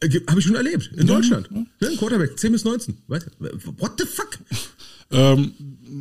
Äh, 0.00 0.20
Habe 0.28 0.40
ich 0.40 0.46
schon 0.46 0.56
erlebt, 0.56 0.90
in 0.96 1.06
Deutschland. 1.06 1.48
Ja. 1.52 1.88
Ne? 1.88 1.96
Quarterback, 1.96 2.38
10 2.38 2.52
bis 2.52 2.64
19. 2.64 2.98
What 3.06 3.92
the 3.98 4.06
fuck? 4.06 4.35
Ähm, 5.10 5.52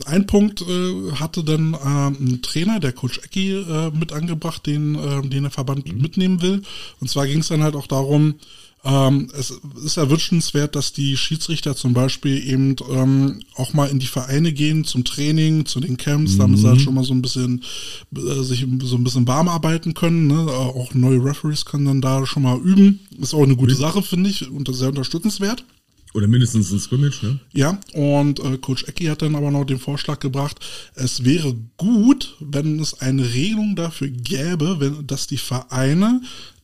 ein 0.06 0.28
Punkt 0.28 0.62
äh, 0.62 1.12
hatte 1.14 1.44
dann 1.44 1.74
äh, 1.74 1.78
ein 1.78 2.42
Trainer, 2.42 2.80
der 2.80 2.92
Coach 2.92 3.20
Ecki, 3.20 3.54
äh, 3.54 3.92
mit 3.92 4.12
angebracht, 4.12 4.66
den, 4.66 4.96
äh, 4.96 5.22
den 5.22 5.44
der 5.44 5.52
Verband 5.52 5.92
mhm. 5.92 6.02
mitnehmen 6.02 6.42
will. 6.42 6.62
Und 7.00 7.10
zwar 7.10 7.28
ging 7.28 7.40
es 7.40 7.48
dann 7.48 7.64
halt 7.64 7.76
auch 7.76 7.88
darum, 7.88 8.36
ähm, 8.86 9.30
es 9.36 9.52
ist 9.84 9.98
ja 9.98 10.10
wünschenswert, 10.12 10.76
dass 10.76 10.94
die 10.94 11.18
Schiedsrichter 11.18 11.76
zum 11.76 11.94
Beispiel 11.94 12.48
eben 12.48 12.76
ähm, 12.92 13.40
auch 13.56 13.74
mal 13.74 13.90
in 13.90 13.98
die 13.98 14.06
Vereine 14.06 14.54
gehen 14.54 14.86
zum 14.86 15.04
Training, 15.04 15.66
zu 15.66 15.80
den 15.80 15.98
Camps, 15.98 16.34
mhm. 16.34 16.40
damit 16.40 16.60
sie 16.60 16.68
halt 16.68 16.82
schon 16.82 16.94
mal 16.94 17.04
so 17.04 17.14
ein 17.14 17.24
bisschen 17.24 17.64
äh, 18.16 18.44
sich 18.44 18.68
so 18.84 18.96
ein 18.96 19.04
bisschen 19.04 19.28
warm 19.28 19.50
arbeiten 19.50 19.96
können. 19.96 20.28
Ne? 20.28 20.40
Auch 20.52 20.94
neue 20.94 21.24
Referees 21.24 21.66
können 21.66 21.86
dann 21.86 22.02
da 22.02 22.28
schon 22.28 22.44
mal 22.44 22.60
üben. 22.60 23.00
Ist 23.20 23.34
auch 23.34 23.44
eine 23.44 23.56
gute 23.56 23.76
Sache, 23.76 24.04
finde 24.04 24.30
ich, 24.30 24.52
und 24.52 24.74
sehr 24.76 24.90
unterstützenswert. 24.90 25.64
Oder 26.16 26.28
mindestens 26.30 26.72
ein 26.72 26.80
Scrimmage, 26.80 27.24
ne? 27.24 27.40
Ja, 27.54 27.78
und 27.92 28.40
äh, 28.40 28.58
Coach 28.58 28.86
Ecki 28.86 29.08
hat 29.08 29.22
dann 29.22 29.36
aber 29.36 29.52
noch 29.52 29.66
den 29.66 29.80
Vorschlag 29.80 30.20
gebracht, 30.20 30.58
es 30.96 31.26
wäre 31.26 31.54
gut, 31.76 32.38
wenn 32.40 32.80
es 32.80 33.02
eine 33.02 33.34
Regelung 33.34 33.76
dafür 33.76 34.08
gäbe, 34.08 34.80
wenn, 34.80 35.06
dass 35.06 35.28
die 35.28 35.38
Vereine 35.38 36.22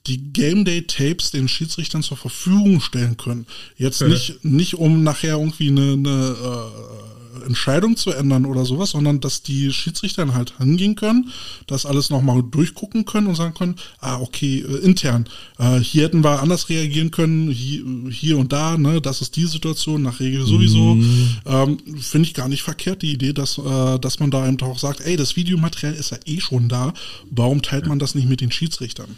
die 0.07 0.31
Game 0.31 0.63
Day 0.63 0.83
Tapes 0.83 1.31
den 1.31 1.49
Schiedsrichtern 1.49 2.01
zur 2.01 2.15
Verfügung 2.15 2.79
stellen 2.79 3.17
können. 3.17 3.45
Jetzt 3.75 4.01
nicht, 4.01 4.43
nicht 4.45 4.75
um 4.75 5.03
nachher 5.03 5.35
irgendwie 5.35 5.67
eine, 5.67 5.93
eine 5.93 6.35
äh, 6.41 7.10
Entscheidung 7.45 7.97
zu 7.97 8.11
ändern 8.11 8.45
oder 8.45 8.65
sowas, 8.65 8.91
sondern 8.91 9.19
dass 9.19 9.43
die 9.43 9.71
Schiedsrichter 9.71 10.25
dann 10.25 10.35
halt 10.35 10.53
hingehen 10.57 10.95
können, 10.95 11.31
das 11.67 11.85
alles 11.85 12.09
nochmal 12.09 12.43
durchgucken 12.43 13.05
können 13.05 13.27
und 13.27 13.35
sagen 13.35 13.53
können, 13.53 13.75
ah, 13.99 14.19
okay, 14.19 14.59
äh, 14.59 14.77
intern, 14.77 15.27
äh, 15.57 15.79
hier 15.79 16.03
hätten 16.03 16.23
wir 16.23 16.41
anders 16.41 16.69
reagieren 16.69 17.11
können, 17.11 17.49
hier, 17.49 17.83
hier 18.09 18.37
und 18.37 18.53
da, 18.53 18.77
ne, 18.77 19.01
das 19.01 19.21
ist 19.21 19.35
die 19.35 19.45
Situation, 19.45 20.01
nach 20.01 20.19
Regel 20.19 20.45
sowieso. 20.45 20.95
Mhm. 20.95 21.29
Ähm, 21.45 21.77
Finde 21.99 22.27
ich 22.27 22.33
gar 22.33 22.47
nicht 22.47 22.63
verkehrt, 22.63 23.01
die 23.01 23.13
Idee, 23.13 23.33
dass, 23.33 23.57
äh, 23.57 23.99
dass 23.99 24.19
man 24.19 24.31
da 24.31 24.47
eben 24.47 24.61
auch 24.61 24.79
sagt, 24.79 25.01
ey, 25.01 25.17
das 25.17 25.35
Videomaterial 25.35 25.93
ist 25.93 26.11
ja 26.11 26.17
eh 26.25 26.39
schon 26.39 26.69
da, 26.69 26.93
warum 27.29 27.61
teilt 27.61 27.87
man 27.87 27.99
das 27.99 28.15
nicht 28.15 28.29
mit 28.29 28.41
den 28.41 28.51
Schiedsrichtern? 28.51 29.15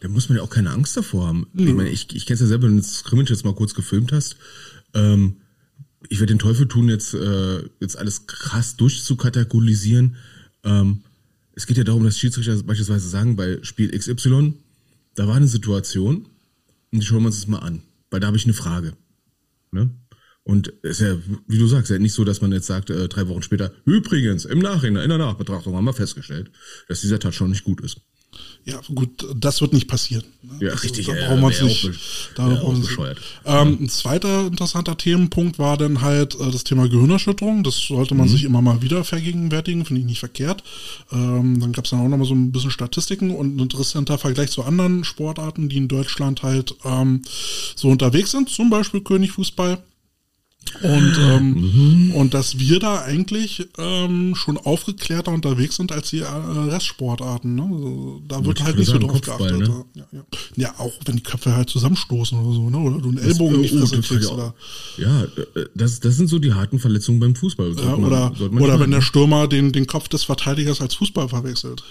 Da 0.00 0.08
muss 0.08 0.28
man 0.28 0.38
ja 0.38 0.44
auch 0.44 0.50
keine 0.50 0.70
Angst 0.70 0.96
davor 0.96 1.26
haben. 1.26 1.46
Mhm. 1.52 1.68
Ich 1.68 1.74
meine, 1.74 1.90
ich, 1.90 2.14
ich 2.14 2.26
kenne 2.26 2.34
es 2.34 2.40
ja 2.40 2.46
selber, 2.46 2.68
wenn 2.68 2.76
du 2.76 2.82
das 2.82 2.98
Scrimmage 2.98 3.30
jetzt 3.30 3.44
mal 3.44 3.54
kurz 3.54 3.74
gefilmt 3.74 4.12
hast. 4.12 4.36
Ähm, 4.94 5.36
ich 6.08 6.20
werde 6.20 6.34
den 6.34 6.38
Teufel 6.38 6.68
tun, 6.68 6.88
jetzt, 6.88 7.14
äh, 7.14 7.62
jetzt 7.80 7.98
alles 7.98 8.26
krass 8.26 8.76
durchzukategorisieren. 8.76 10.16
Ähm, 10.64 11.02
es 11.54 11.66
geht 11.66 11.76
ja 11.76 11.84
darum, 11.84 12.04
dass 12.04 12.18
Schiedsrichter 12.18 12.62
beispielsweise 12.62 13.08
sagen, 13.08 13.36
bei 13.36 13.58
Spiel 13.62 13.90
XY, 13.90 14.54
da 15.14 15.26
war 15.26 15.34
eine 15.34 15.48
Situation 15.48 16.26
und 16.92 17.00
die 17.00 17.06
schauen 17.06 17.22
wir 17.22 17.26
uns 17.26 17.40
das 17.40 17.48
mal 17.48 17.58
an, 17.58 17.82
weil 18.10 18.20
da 18.20 18.28
habe 18.28 18.36
ich 18.36 18.44
eine 18.44 18.54
Frage. 18.54 18.94
Ne? 19.72 19.90
Und 20.44 20.72
es 20.82 21.00
ist 21.00 21.06
ja, 21.06 21.18
wie 21.46 21.58
du 21.58 21.66
sagst, 21.66 21.90
ja 21.90 21.98
nicht 21.98 22.14
so, 22.14 22.24
dass 22.24 22.40
man 22.40 22.52
jetzt 22.52 22.66
sagt, 22.66 22.90
äh, 22.90 23.08
drei 23.08 23.28
Wochen 23.28 23.42
später, 23.42 23.72
übrigens, 23.84 24.44
im 24.44 24.60
Nachhinein, 24.60 25.02
in 25.02 25.08
der 25.10 25.18
Nachbetrachtung 25.18 25.74
haben 25.74 25.84
wir 25.84 25.92
festgestellt, 25.92 26.50
dass 26.88 27.00
dieser 27.00 27.18
Touchdown 27.18 27.50
nicht 27.50 27.64
gut 27.64 27.80
ist. 27.80 28.00
Ja, 28.68 28.80
gut, 28.94 29.26
das 29.34 29.62
wird 29.62 29.72
nicht 29.72 29.88
passieren. 29.88 30.24
Ne? 30.42 30.66
Ja, 30.66 30.72
also, 30.72 30.82
richtig. 30.82 31.06
Da 31.06 31.14
brauchen 31.14 31.40
wir 31.40 31.46
uns 31.46 31.62
nicht. 31.62 31.90
Da 32.34 32.48
ja, 32.48 32.54
brauchen 32.56 32.76
wir 32.76 32.82
bescheuert. 32.82 33.18
Ähm, 33.46 33.78
ein 33.80 33.88
zweiter 33.88 34.46
interessanter 34.46 34.94
Themenpunkt 34.98 35.58
war 35.58 35.78
dann 35.78 36.02
halt 36.02 36.34
äh, 36.34 36.50
das 36.50 36.64
Thema 36.64 36.86
Gehirnerschütterung. 36.86 37.64
Das 37.64 37.78
sollte 37.78 38.14
man 38.14 38.26
mhm. 38.26 38.32
sich 38.32 38.44
immer 38.44 38.60
mal 38.60 38.82
wieder 38.82 39.04
vergegenwärtigen, 39.04 39.86
finde 39.86 40.00
ich 40.02 40.06
nicht 40.06 40.20
verkehrt. 40.20 40.62
Ähm, 41.10 41.60
dann 41.60 41.72
gab 41.72 41.86
es 41.86 41.92
dann 41.92 42.00
auch 42.00 42.08
noch 42.08 42.18
mal 42.18 42.26
so 42.26 42.34
ein 42.34 42.52
bisschen 42.52 42.70
Statistiken 42.70 43.34
und 43.34 43.56
ein 43.56 43.58
interessanter 43.58 44.18
Vergleich 44.18 44.50
zu 44.50 44.62
anderen 44.62 45.02
Sportarten, 45.02 45.70
die 45.70 45.78
in 45.78 45.88
Deutschland 45.88 46.42
halt 46.42 46.74
ähm, 46.84 47.22
so 47.74 47.88
unterwegs 47.88 48.32
sind, 48.32 48.50
zum 48.50 48.68
Beispiel 48.68 49.00
Königfußball. 49.00 49.78
Und, 50.82 51.18
ähm, 51.18 51.50
mhm. 51.54 52.14
und 52.14 52.34
dass 52.34 52.58
wir 52.58 52.78
da 52.78 53.02
eigentlich 53.02 53.68
ähm, 53.78 54.34
schon 54.34 54.58
aufgeklärter 54.58 55.32
unterwegs 55.32 55.76
sind 55.76 55.92
als 55.92 56.10
die 56.10 56.20
äh, 56.20 56.26
Restsportarten. 56.26 57.54
Ne? 57.54 57.62
Also, 57.62 58.22
da 58.28 58.44
wird 58.44 58.62
halt 58.62 58.76
nicht 58.76 58.88
so 58.88 58.98
drauf 58.98 59.20
geachtet. 59.20 59.58
Ne? 59.58 59.84
Ja, 59.94 60.04
ja. 60.12 60.24
ja, 60.56 60.74
auch 60.78 60.92
wenn 61.06 61.16
die 61.16 61.22
Köpfe 61.22 61.56
halt 61.56 61.70
zusammenstoßen 61.70 62.38
oder 62.38 62.54
so, 62.54 62.70
ne? 62.70 62.78
oder 62.78 62.98
du 63.00 63.08
einen 63.08 63.18
Ellbogen 63.18 63.56
in 63.56 63.62
die 63.62 63.68
Fresse 63.68 64.00
kriegst. 64.02 64.30
Oder, 64.30 64.54
ja, 64.98 65.24
äh, 65.24 65.66
das, 65.74 66.00
das 66.00 66.16
sind 66.16 66.28
so 66.28 66.38
die 66.38 66.52
harten 66.52 66.78
Verletzungen 66.78 67.18
beim 67.18 67.34
Fußball. 67.34 67.74
Ja, 67.76 67.96
man, 67.96 68.04
oder 68.04 68.32
oder 68.38 68.78
wenn 68.78 68.90
der 68.90 69.02
Stürmer 69.02 69.48
den, 69.48 69.72
den 69.72 69.86
Kopf 69.86 70.08
des 70.08 70.24
Verteidigers 70.24 70.80
als 70.80 70.94
Fußball 70.94 71.28
verwechselt. 71.28 71.82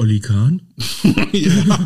Olli 0.00 0.18
Kahn? 0.18 0.62
ja. 1.32 1.76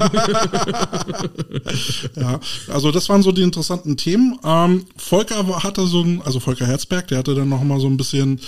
ja, 2.14 2.40
also 2.68 2.92
das 2.92 3.08
waren 3.08 3.24
so 3.24 3.32
die 3.32 3.42
interessanten 3.42 3.96
Themen. 3.96 4.38
Ähm, 4.44 4.84
Volker 4.96 5.44
hatte 5.64 5.84
so 5.88 6.02
ein, 6.02 6.22
also 6.22 6.38
Volker 6.38 6.64
Herzberg, 6.64 7.08
der 7.08 7.18
hatte 7.18 7.34
dann 7.34 7.48
noch 7.48 7.64
mal 7.64 7.80
so 7.80 7.88
ein 7.88 7.96
bisschen 7.96 8.38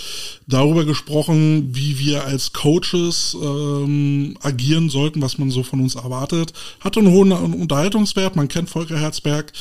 darüber 0.47 0.85
gesprochen, 0.85 1.75
wie 1.75 1.99
wir 1.99 2.23
als 2.23 2.53
Coaches 2.53 3.35
ähm, 3.43 4.37
agieren 4.41 4.89
sollten, 4.89 5.21
was 5.21 5.37
man 5.37 5.51
so 5.51 5.63
von 5.63 5.81
uns 5.81 5.95
erwartet. 5.95 6.53
Hatte 6.79 7.01
einen 7.01 7.11
hohen 7.11 7.33
Unterhaltungswert, 7.33 8.37
man 8.37 8.47
kennt 8.47 8.69
Volker 8.69 8.97
Herzberg. 8.97 9.51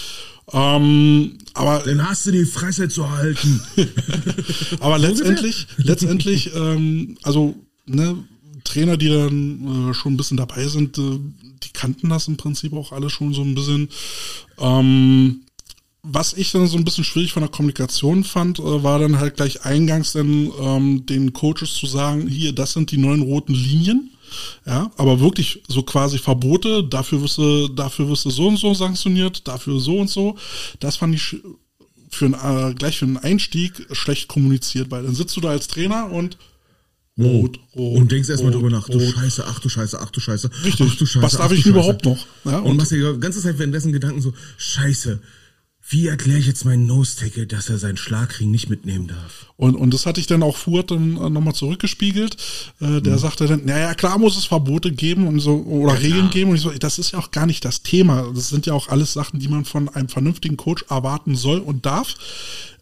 Ähm, 0.52 1.38
aber 1.54 1.82
dann 1.84 2.08
hast 2.08 2.26
du 2.26 2.30
die 2.30 2.44
Fresse 2.44 2.88
zu 2.88 3.10
halten. 3.10 3.60
aber 4.78 4.98
letztendlich, 4.98 5.66
letztendlich, 5.78 6.54
ähm, 6.54 7.18
also 7.24 7.56
ne, 7.86 8.22
Trainer, 8.66 8.96
die 8.96 9.08
dann 9.08 9.90
äh, 9.90 9.94
schon 9.94 10.14
ein 10.14 10.16
bisschen 10.16 10.36
dabei 10.36 10.66
sind, 10.66 10.98
äh, 10.98 11.18
die 11.62 11.72
kannten 11.72 12.08
das 12.08 12.28
im 12.28 12.36
Prinzip 12.36 12.72
auch 12.74 12.92
alle 12.92 13.10
schon 13.10 13.32
so 13.32 13.42
ein 13.42 13.54
bisschen. 13.54 13.88
Ähm, 14.58 15.42
was 16.08 16.34
ich 16.34 16.52
dann 16.52 16.68
so 16.68 16.76
ein 16.76 16.84
bisschen 16.84 17.02
schwierig 17.04 17.32
von 17.32 17.42
der 17.42 17.50
Kommunikation 17.50 18.22
fand, 18.22 18.58
äh, 18.58 18.82
war 18.82 18.98
dann 18.98 19.18
halt 19.18 19.36
gleich 19.36 19.64
eingangs 19.64 20.12
dann 20.12 20.52
ähm, 20.60 21.06
den 21.06 21.32
Coaches 21.32 21.74
zu 21.74 21.86
sagen, 21.86 22.28
hier, 22.28 22.52
das 22.52 22.72
sind 22.72 22.90
die 22.90 22.98
neuen 22.98 23.22
roten 23.22 23.54
Linien. 23.54 24.10
Ja, 24.66 24.90
aber 24.96 25.20
wirklich 25.20 25.62
so 25.68 25.82
quasi 25.82 26.18
Verbote, 26.18 26.84
dafür 26.84 27.22
wirst 27.22 27.38
du, 27.38 27.68
dafür 27.68 28.08
wirst 28.08 28.24
du 28.24 28.30
so 28.30 28.48
und 28.48 28.58
so 28.58 28.74
sanktioniert, 28.74 29.46
dafür 29.46 29.78
so 29.80 29.98
und 29.98 30.10
so. 30.10 30.36
Das 30.80 30.96
fand 30.96 31.14
ich 31.14 31.36
für 32.10 32.26
ein, 32.26 32.34
äh, 32.34 32.74
gleich 32.74 32.98
für 32.98 33.04
einen 33.04 33.18
Einstieg 33.18 33.86
schlecht 33.92 34.28
kommuniziert, 34.28 34.90
weil 34.90 35.04
dann 35.04 35.14
sitzt 35.14 35.36
du 35.36 35.40
da 35.40 35.50
als 35.50 35.68
Trainer 35.68 36.10
und 36.10 36.38
Rot, 37.18 37.58
rot. 37.74 38.00
Und 38.00 38.12
denkst 38.12 38.28
erstmal 38.28 38.52
drüber 38.52 38.68
nach, 38.68 38.88
du 38.88 39.00
Scheiße, 39.00 39.44
ach 39.46 39.58
du 39.58 39.70
Scheiße, 39.70 39.98
ach 40.00 40.10
du 40.10 40.20
Scheiße. 40.20 40.50
Richtig. 40.64 40.90
Ach 40.92 40.96
du 40.96 41.06
Scheiße. 41.06 41.24
Was 41.24 41.32
darf 41.38 41.52
ich 41.52 41.64
überhaupt 41.64 42.04
noch? 42.04 42.26
Ja, 42.44 42.58
und, 42.58 42.72
und 42.72 42.76
machst 42.76 42.92
dir 42.92 43.14
die 43.14 43.20
ganze 43.20 43.40
Zeit 43.40 43.58
währenddessen 43.58 43.92
Gedanken 43.92 44.20
so, 44.20 44.34
Scheiße, 44.58 45.20
wie 45.88 46.08
erkläre 46.08 46.40
ich 46.40 46.46
jetzt 46.46 46.64
meinen 46.64 46.86
Nose-Tackle, 46.86 47.46
dass 47.46 47.70
er 47.70 47.78
seinen 47.78 47.96
Schlagring 47.96 48.50
nicht 48.50 48.68
mitnehmen 48.68 49.06
darf? 49.06 49.52
Und, 49.56 49.76
und 49.76 49.94
das 49.94 50.04
hatte 50.04 50.20
ich 50.20 50.26
dann 50.26 50.42
auch 50.42 50.56
Furt 50.56 50.90
dann 50.90 51.16
äh, 51.16 51.30
nochmal 51.30 51.54
zurückgespiegelt. 51.54 52.36
Äh, 52.80 53.00
der 53.00 53.14
mhm. 53.14 53.18
sagte 53.18 53.46
dann, 53.46 53.64
naja, 53.64 53.94
klar 53.94 54.18
muss 54.18 54.36
es 54.36 54.46
Verbote 54.46 54.90
geben 54.90 55.28
und 55.28 55.38
so, 55.38 55.62
oder 55.62 55.94
ja, 55.94 56.00
Regeln 56.00 56.30
geben. 56.30 56.50
Und 56.50 56.56
ich 56.56 56.62
so, 56.62 56.70
das 56.70 56.98
ist 56.98 57.12
ja 57.12 57.20
auch 57.20 57.30
gar 57.30 57.46
nicht 57.46 57.64
das 57.64 57.82
Thema. 57.82 58.32
Das 58.34 58.48
sind 58.48 58.66
ja 58.66 58.74
auch 58.74 58.88
alles 58.88 59.12
Sachen, 59.12 59.38
die 59.38 59.48
man 59.48 59.64
von 59.64 59.88
einem 59.88 60.08
vernünftigen 60.08 60.56
Coach 60.56 60.84
erwarten 60.90 61.36
soll 61.36 61.60
und 61.60 61.86
darf. 61.86 62.16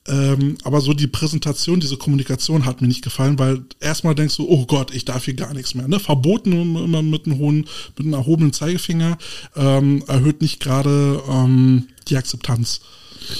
Ähm, 0.06 0.58
aber 0.64 0.82
so 0.82 0.92
die 0.92 1.06
Präsentation, 1.06 1.80
diese 1.80 1.96
Kommunikation 1.96 2.66
hat 2.66 2.82
mir 2.82 2.88
nicht 2.88 3.02
gefallen, 3.02 3.38
weil 3.38 3.62
erstmal 3.80 4.14
denkst 4.14 4.36
du, 4.36 4.46
oh 4.48 4.66
Gott, 4.66 4.94
ich 4.94 5.06
darf 5.06 5.24
hier 5.24 5.34
gar 5.34 5.54
nichts 5.54 5.74
mehr. 5.74 5.88
Ne? 5.88 5.98
Verboten 5.98 6.52
immer 6.52 7.02
mit 7.02 7.24
einem 7.24 7.38
hohen, 7.38 7.66
mit 7.96 8.00
einem 8.00 8.12
erhobenen 8.12 8.52
Zeigefinger 8.52 9.16
ähm, 9.56 10.04
erhöht 10.06 10.42
nicht 10.42 10.60
gerade 10.60 11.22
ähm, 11.28 11.88
die 12.08 12.16
Akzeptanz. 12.18 12.80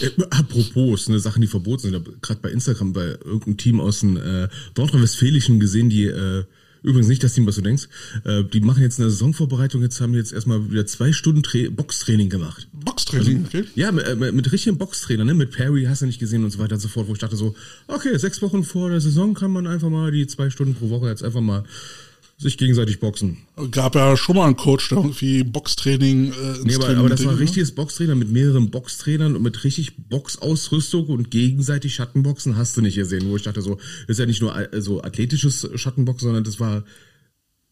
Äh, 0.00 0.22
apropos, 0.30 1.08
ne, 1.08 1.18
Sachen, 1.20 1.42
die 1.42 1.48
verboten 1.48 1.90
sind, 1.90 2.22
gerade 2.22 2.40
bei 2.40 2.50
Instagram 2.50 2.94
bei 2.94 3.18
irgendeinem 3.24 3.58
Team 3.58 3.80
aus 3.80 4.00
dem 4.00 4.16
äh, 4.16 4.48
Nordrhein-Westfälischen 4.76 5.60
gesehen, 5.60 5.90
die 5.90 6.04
äh, 6.04 6.44
Übrigens 6.84 7.08
nicht 7.08 7.24
das 7.24 7.32
Team, 7.32 7.46
was 7.46 7.54
du 7.56 7.62
denkst. 7.62 7.88
Äh, 8.24 8.44
die 8.44 8.60
machen 8.60 8.82
jetzt 8.82 9.00
eine 9.00 9.08
Saisonvorbereitung. 9.08 9.80
Jetzt 9.80 10.02
haben 10.02 10.12
die 10.12 10.18
jetzt 10.18 10.34
erstmal 10.34 10.70
wieder 10.70 10.84
zwei 10.84 11.12
Stunden 11.12 11.42
Tra 11.42 11.58
Boxtraining 11.70 12.28
gemacht. 12.28 12.68
Boxtraining, 12.74 13.46
also, 13.46 13.58
okay. 13.58 13.64
Ja, 13.74 13.90
mit, 13.90 14.06
äh, 14.06 14.14
mit, 14.14 14.34
mit 14.34 14.52
richtigen 14.52 14.76
Boxtrainer, 14.76 15.24
ne? 15.24 15.32
Mit 15.32 15.50
Perry 15.50 15.84
hast 15.84 16.02
du 16.02 16.06
nicht 16.06 16.20
gesehen 16.20 16.44
und 16.44 16.50
so 16.50 16.58
weiter 16.58 16.74
und 16.74 16.80
so 16.80 16.88
fort, 16.88 17.08
wo 17.08 17.14
ich 17.14 17.18
dachte 17.18 17.36
so, 17.36 17.54
okay, 17.88 18.18
sechs 18.18 18.42
Wochen 18.42 18.64
vor 18.64 18.90
der 18.90 19.00
Saison 19.00 19.32
kann 19.32 19.50
man 19.50 19.66
einfach 19.66 19.88
mal 19.88 20.12
die 20.12 20.26
zwei 20.26 20.50
Stunden 20.50 20.74
pro 20.74 20.90
Woche 20.90 21.08
jetzt 21.08 21.24
einfach 21.24 21.40
mal 21.40 21.64
sich 22.36 22.58
gegenseitig 22.58 23.00
boxen. 23.00 23.38
Gab 23.70 23.94
ja 23.94 24.16
schon 24.16 24.36
mal 24.36 24.46
einen 24.46 24.56
Coach, 24.56 24.88
der 24.88 24.98
irgendwie 24.98 25.44
Boxtraining 25.44 26.32
äh, 26.32 26.34
Nee, 26.64 26.74
aber, 26.74 26.88
aber 26.96 27.08
das 27.08 27.24
war 27.24 27.32
ein 27.32 27.38
richtiges 27.38 27.74
Boxtrainer 27.74 28.14
mit 28.14 28.30
mehreren 28.30 28.70
Boxtrainern 28.70 29.36
und 29.36 29.42
mit 29.42 29.62
richtig 29.64 29.96
Boxausrüstung 30.08 31.06
und 31.06 31.30
gegenseitig 31.30 31.94
Schattenboxen 31.94 32.56
hast 32.56 32.76
du 32.76 32.80
nicht 32.80 32.96
gesehen, 32.96 33.28
wo 33.28 33.36
ich 33.36 33.42
dachte 33.42 33.62
so, 33.62 33.76
das 34.06 34.16
ist 34.16 34.18
ja 34.18 34.26
nicht 34.26 34.42
nur 34.42 34.56
äh, 34.56 34.80
so 34.80 35.02
athletisches 35.02 35.68
Schattenboxen, 35.74 36.26
sondern 36.26 36.44
das 36.44 36.58
war 36.58 36.84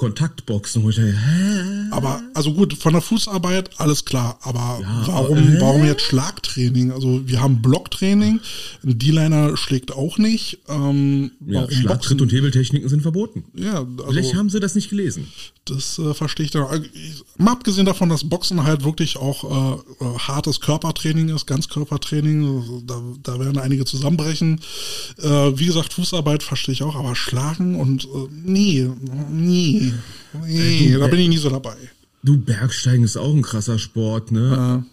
Kontaktboxen, 0.03 0.83
wo 0.83 0.91
ich 0.91 0.97
dachte, 0.97 1.13
hä? 1.13 1.87
Aber, 1.93 2.21
also 2.35 2.53
gut, 2.53 2.75
von 2.75 2.93
der 2.93 3.03
Fußarbeit, 3.03 3.71
alles 3.79 4.05
klar. 4.05 4.37
Aber 4.43 4.81
ja, 4.83 5.05
warum, 5.07 5.39
äh? 5.39 5.61
warum 5.61 5.85
jetzt 5.85 6.03
Schlagtraining? 6.03 6.91
Also 6.91 7.29
wir 7.29 7.41
haben 7.41 7.63
Blocktraining, 7.63 8.41
ein 8.85 8.99
D-Liner 8.99 9.57
schlägt 9.57 9.93
auch 9.93 10.19
nicht. 10.19 10.59
Ähm, 10.69 11.31
ja, 11.47 11.71
Schlagtritt 11.71 12.21
und 12.21 12.33
Hebeltechniken 12.33 12.89
sind 12.89 13.03
verboten. 13.03 13.45
Ja, 13.55 13.75
also, 13.75 14.07
Vielleicht 14.09 14.35
haben 14.35 14.51
sie 14.51 14.59
das 14.59 14.75
nicht 14.75 14.91
gelesen. 14.91 15.29
Das 15.67 16.01
äh, 16.01 16.13
verstehe 16.15 16.47
ich 16.47 16.51
dann. 16.51 16.65
Also, 16.65 16.85
mal 17.37 17.53
abgesehen 17.53 17.87
davon, 17.87 18.09
dass 18.09 18.29
Boxen 18.29 18.65
halt 18.65 18.83
wirklich 18.83 19.17
auch 19.17 19.45
äh, 19.45 20.05
äh, 20.05 20.19
hartes 20.19 20.59
Körpertraining 20.59 21.29
ist, 21.29 21.47
Ganzkörpertraining, 21.47 22.83
da, 22.85 23.01
da 23.23 23.39
werden 23.39 23.59
einige 23.59 23.85
zusammenbrechen. 23.85 24.61
Äh, 25.19 25.29
wie 25.29 25.67
gesagt, 25.67 25.93
Fußarbeit 25.93 26.43
verstehe 26.43 26.73
ich 26.73 26.83
auch, 26.83 26.97
aber 26.97 27.15
Schlagen 27.15 27.79
und 27.79 28.07
äh, 28.07 28.29
nie, 28.33 28.91
nie, 30.47 30.59
nie, 30.59 30.93
du, 30.93 30.99
da 31.01 31.07
bin 31.07 31.21
ich 31.21 31.29
nie 31.29 31.39
so 31.39 31.51
dabei. 31.51 31.77
Du, 32.23 32.39
Bergsteigen 32.39 33.05
ist 33.05 33.17
auch 33.17 33.35
ein 33.35 33.43
krasser 33.43 33.79
Sport, 33.79 34.33
ne? 34.33 34.85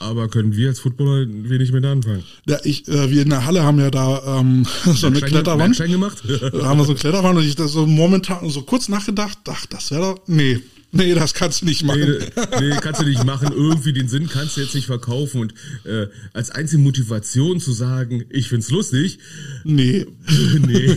Aber 0.00 0.28
können 0.28 0.56
wir 0.56 0.68
als 0.68 0.80
Footballer 0.80 1.26
wenig 1.28 1.72
mit 1.72 1.84
anfangen? 1.84 2.24
Ja, 2.46 2.58
ich, 2.64 2.88
äh, 2.88 3.10
wir 3.10 3.22
in 3.22 3.30
der 3.30 3.46
Halle 3.46 3.62
haben 3.62 3.78
ja 3.78 3.90
da 3.90 4.40
ähm, 4.40 4.66
so 4.84 5.06
eine 5.06 5.20
Kletterwand. 5.20 5.76
gemacht? 5.78 6.22
da 6.26 6.64
haben 6.64 6.78
wir 6.78 6.84
so 6.84 6.92
eine 6.92 6.98
Kletterwand 6.98 7.38
und 7.38 7.44
ich 7.44 7.54
da 7.54 7.68
so 7.68 7.86
momentan 7.86 8.48
so 8.50 8.62
kurz 8.62 8.88
nachgedacht, 8.88 9.38
ach, 9.48 9.66
das 9.66 9.90
wäre 9.90 10.02
doch. 10.02 10.22
Nee, 10.26 10.60
Nee, 10.94 11.14
das 11.14 11.34
kannst 11.34 11.62
du 11.62 11.66
nicht 11.66 11.84
machen. 11.84 12.00
Nee, 12.00 12.68
nee, 12.68 12.76
kannst 12.80 13.00
du 13.00 13.04
nicht 13.04 13.24
machen. 13.24 13.52
Irgendwie 13.52 13.92
den 13.92 14.08
Sinn 14.08 14.28
kannst 14.28 14.56
du 14.56 14.62
jetzt 14.62 14.74
nicht 14.74 14.86
verkaufen. 14.86 15.40
Und 15.40 15.54
äh, 15.84 16.06
als 16.32 16.50
einzige 16.50 16.80
Motivation 16.80 17.60
zu 17.60 17.72
sagen, 17.72 18.24
ich 18.30 18.48
find's 18.48 18.70
lustig. 18.70 19.18
Nee. 19.64 20.06
nee. 20.66 20.96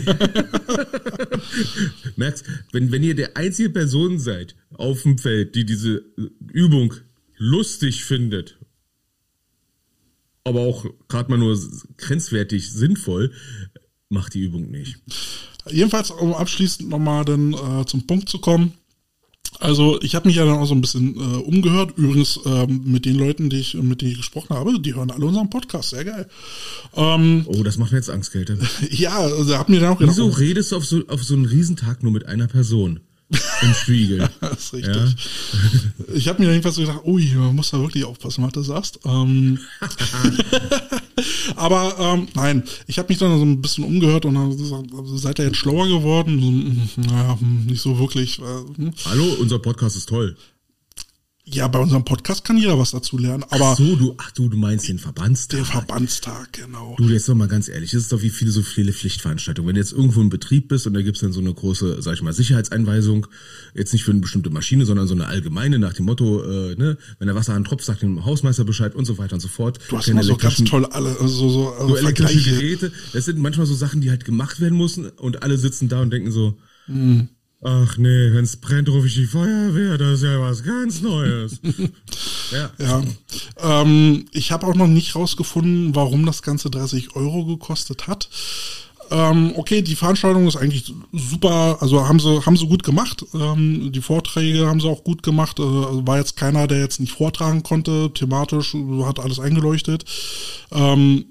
Merkst, 2.16 2.44
wenn, 2.72 2.90
wenn 2.92 3.02
ihr 3.02 3.14
der 3.14 3.36
einzige 3.36 3.70
Person 3.70 4.18
seid 4.18 4.54
auf 4.74 5.02
dem 5.02 5.18
Feld, 5.18 5.54
die 5.54 5.66
diese 5.66 6.04
Übung 6.52 6.94
lustig 7.36 8.04
findet 8.04 8.58
aber 10.48 10.60
auch 10.60 10.86
gerade 11.08 11.30
mal 11.30 11.36
nur 11.36 11.58
grenzwertig 11.98 12.72
sinnvoll, 12.72 13.32
macht 14.08 14.34
die 14.34 14.40
Übung 14.40 14.70
nicht. 14.70 14.98
Jedenfalls, 15.70 16.10
um 16.10 16.32
abschließend 16.32 16.88
nochmal 16.88 17.24
dann 17.24 17.52
äh, 17.52 17.84
zum 17.84 18.06
Punkt 18.06 18.28
zu 18.28 18.38
kommen. 18.38 18.72
Also 19.60 20.00
ich 20.02 20.14
habe 20.14 20.28
mich 20.28 20.36
ja 20.36 20.44
dann 20.44 20.58
auch 20.58 20.66
so 20.66 20.74
ein 20.74 20.80
bisschen 20.80 21.16
äh, 21.16 21.36
umgehört. 21.38 21.92
Übrigens 21.96 22.38
ähm, 22.44 22.82
mit 22.84 23.04
den 23.04 23.16
Leuten, 23.16 23.50
die 23.50 23.58
ich, 23.58 23.74
mit 23.74 24.02
denen 24.02 24.12
ich 24.12 24.18
gesprochen 24.18 24.54
habe, 24.54 24.78
die 24.78 24.94
hören 24.94 25.10
alle 25.10 25.26
unseren 25.26 25.50
Podcast. 25.50 25.90
Sehr 25.90 26.04
geil. 26.04 26.28
Ähm, 26.94 27.44
oh, 27.46 27.62
das 27.62 27.76
macht 27.76 27.92
mir 27.92 27.98
jetzt 27.98 28.10
Angst, 28.10 28.32
Kälte. 28.32 28.58
ja, 28.90 29.16
also 29.16 29.58
hat 29.58 29.68
mir 29.68 29.80
dann 29.80 29.94
auch 29.94 29.98
gedacht. 29.98 30.16
Wieso 30.16 30.28
oh, 30.28 30.32
redest 30.32 30.72
du 30.72 30.76
auf 30.76 30.84
so, 30.84 31.02
auf 31.08 31.24
so 31.24 31.34
einen 31.34 31.46
Riesentag 31.46 32.02
nur 32.02 32.12
mit 32.12 32.26
einer 32.26 32.46
Person? 32.46 33.00
Im 33.62 33.74
Spiegel. 33.74 34.28
das 34.40 34.58
ist 34.58 34.72
richtig. 34.72 34.96
Ja? 34.96 36.14
Ich 36.14 36.28
habe 36.28 36.42
mir 36.42 36.50
jedenfalls 36.50 36.76
so 36.76 36.82
gedacht, 36.82 37.02
ui, 37.04 37.26
man 37.34 37.54
muss 37.54 37.70
da 37.70 37.78
wirklich 37.78 38.04
aufpassen, 38.04 38.42
was 38.42 38.52
du 38.52 38.62
sagst. 38.62 39.00
Ähm, 39.04 39.58
aber 41.56 41.94
ähm, 41.98 42.28
nein, 42.34 42.62
ich 42.86 42.98
habe 42.98 43.08
mich 43.08 43.18
dann 43.18 43.38
so 43.38 43.44
ein 43.44 43.60
bisschen 43.60 43.84
umgehört 43.84 44.24
und 44.24 44.34
dann 44.34 44.56
gesagt, 44.56 44.86
seid 45.16 45.38
ihr 45.40 45.46
jetzt 45.46 45.58
schlauer 45.58 45.88
geworden? 45.88 46.40
So, 46.40 47.00
naja, 47.02 47.38
nicht 47.66 47.82
so 47.82 47.98
wirklich. 47.98 48.38
Äh, 48.38 48.42
hm. 48.76 48.92
Hallo, 49.04 49.24
unser 49.40 49.58
Podcast 49.58 49.96
ist 49.96 50.08
toll. 50.08 50.34
Ja, 51.50 51.66
bei 51.66 51.78
unserem 51.78 52.04
Podcast 52.04 52.44
kann 52.44 52.58
jeder 52.58 52.78
was 52.78 52.90
dazu 52.90 53.16
lernen. 53.16 53.42
Aber 53.48 53.70
ach 53.72 53.76
so, 53.76 53.96
du, 53.96 54.14
ach 54.18 54.30
du, 54.32 54.48
du 54.48 54.56
meinst 54.56 54.88
den 54.88 54.98
Verbandstag. 54.98 55.60
Den 55.60 55.64
Verbandstag, 55.64 56.52
genau. 56.52 56.94
Du, 56.98 57.08
jetzt 57.08 57.28
doch 57.28 57.34
mal 57.34 57.48
ganz 57.48 57.68
ehrlich, 57.68 57.92
das 57.92 58.02
ist 58.02 58.12
doch 58.12 58.20
wie 58.20 58.28
viele 58.28 58.50
so 58.50 58.62
viele 58.62 58.92
Pflichtveranstaltungen. 58.92 59.68
Wenn 59.68 59.74
du 59.74 59.80
jetzt 59.80 59.92
irgendwo 59.92 60.20
im 60.20 60.28
Betrieb 60.28 60.68
bist 60.68 60.86
und 60.86 60.94
da 60.94 61.00
gibt's 61.00 61.20
dann 61.20 61.32
so 61.32 61.40
eine 61.40 61.52
große, 61.54 62.02
sag 62.02 62.14
ich 62.14 62.22
mal, 62.22 62.32
Sicherheitseinweisung, 62.32 63.26
jetzt 63.74 63.92
nicht 63.92 64.04
für 64.04 64.10
eine 64.10 64.20
bestimmte 64.20 64.50
Maschine, 64.50 64.84
sondern 64.84 65.06
so 65.06 65.14
eine 65.14 65.26
allgemeine 65.26 65.78
nach 65.78 65.94
dem 65.94 66.04
Motto, 66.04 66.42
äh, 66.42 66.74
ne, 66.76 66.98
wenn 67.18 67.26
der 67.26 67.34
Wasser 67.34 67.62
tropft, 67.64 67.84
sagt 67.84 68.02
dem 68.02 68.24
Hausmeister 68.24 68.64
Bescheid 68.64 68.94
und 68.94 69.06
so 69.06 69.16
weiter 69.16 69.34
und 69.34 69.40
so 69.40 69.48
fort. 69.48 69.78
Du 69.88 69.96
hast 69.96 70.08
immer 70.08 70.22
so 70.22 70.36
ganz 70.36 70.62
toll 70.64 70.84
alle, 70.86 71.14
so, 71.14 71.48
so, 71.48 71.74
so 71.88 71.96
elektrische 71.96 72.42
Geräte. 72.42 72.92
Das 73.12 73.24
sind 73.24 73.38
manchmal 73.38 73.66
so 73.66 73.74
Sachen, 73.74 74.00
die 74.02 74.10
halt 74.10 74.24
gemacht 74.24 74.60
werden 74.60 74.76
müssen 74.76 75.08
und 75.08 75.42
alle 75.42 75.56
sitzen 75.56 75.88
da 75.88 76.02
und 76.02 76.10
denken 76.10 76.30
so, 76.30 76.58
mhm. 76.86 77.28
Ach 77.60 77.98
nee, 77.98 78.32
wenn's 78.32 78.56
brennt, 78.56 78.88
rufe 78.88 79.08
ich 79.08 79.14
die 79.14 79.26
Feuerwehr. 79.26 79.98
Das 79.98 80.14
ist 80.18 80.22
ja 80.22 80.40
was 80.40 80.62
ganz 80.62 81.02
Neues. 81.02 81.60
ja. 82.52 82.70
ja. 82.78 83.02
Ähm, 83.60 84.26
ich 84.30 84.52
habe 84.52 84.66
auch 84.66 84.76
noch 84.76 84.86
nicht 84.86 85.16
rausgefunden, 85.16 85.94
warum 85.96 86.24
das 86.24 86.42
Ganze 86.42 86.70
30 86.70 87.16
Euro 87.16 87.44
gekostet 87.44 88.06
hat. 88.06 88.28
Ähm, 89.10 89.54
okay, 89.56 89.82
die 89.82 89.96
Veranstaltung 89.96 90.46
ist 90.46 90.56
eigentlich 90.56 90.92
super, 91.12 91.78
also 91.80 92.06
haben 92.06 92.20
sie, 92.20 92.44
haben 92.44 92.56
sie 92.56 92.66
gut 92.66 92.84
gemacht. 92.84 93.24
Ähm, 93.34 93.90
die 93.90 94.02
Vorträge 94.02 94.66
haben 94.66 94.80
sie 94.80 94.88
auch 94.88 95.02
gut 95.02 95.22
gemacht. 95.22 95.58
Äh, 95.58 95.62
also 95.62 96.06
war 96.06 96.18
jetzt 96.18 96.36
keiner, 96.36 96.68
der 96.68 96.78
jetzt 96.78 97.00
nicht 97.00 97.12
vortragen 97.12 97.64
konnte, 97.64 98.12
thematisch, 98.14 98.76
hat 99.02 99.18
alles 99.18 99.40
eingeleuchtet. 99.40 100.04
Ähm, 100.70 101.24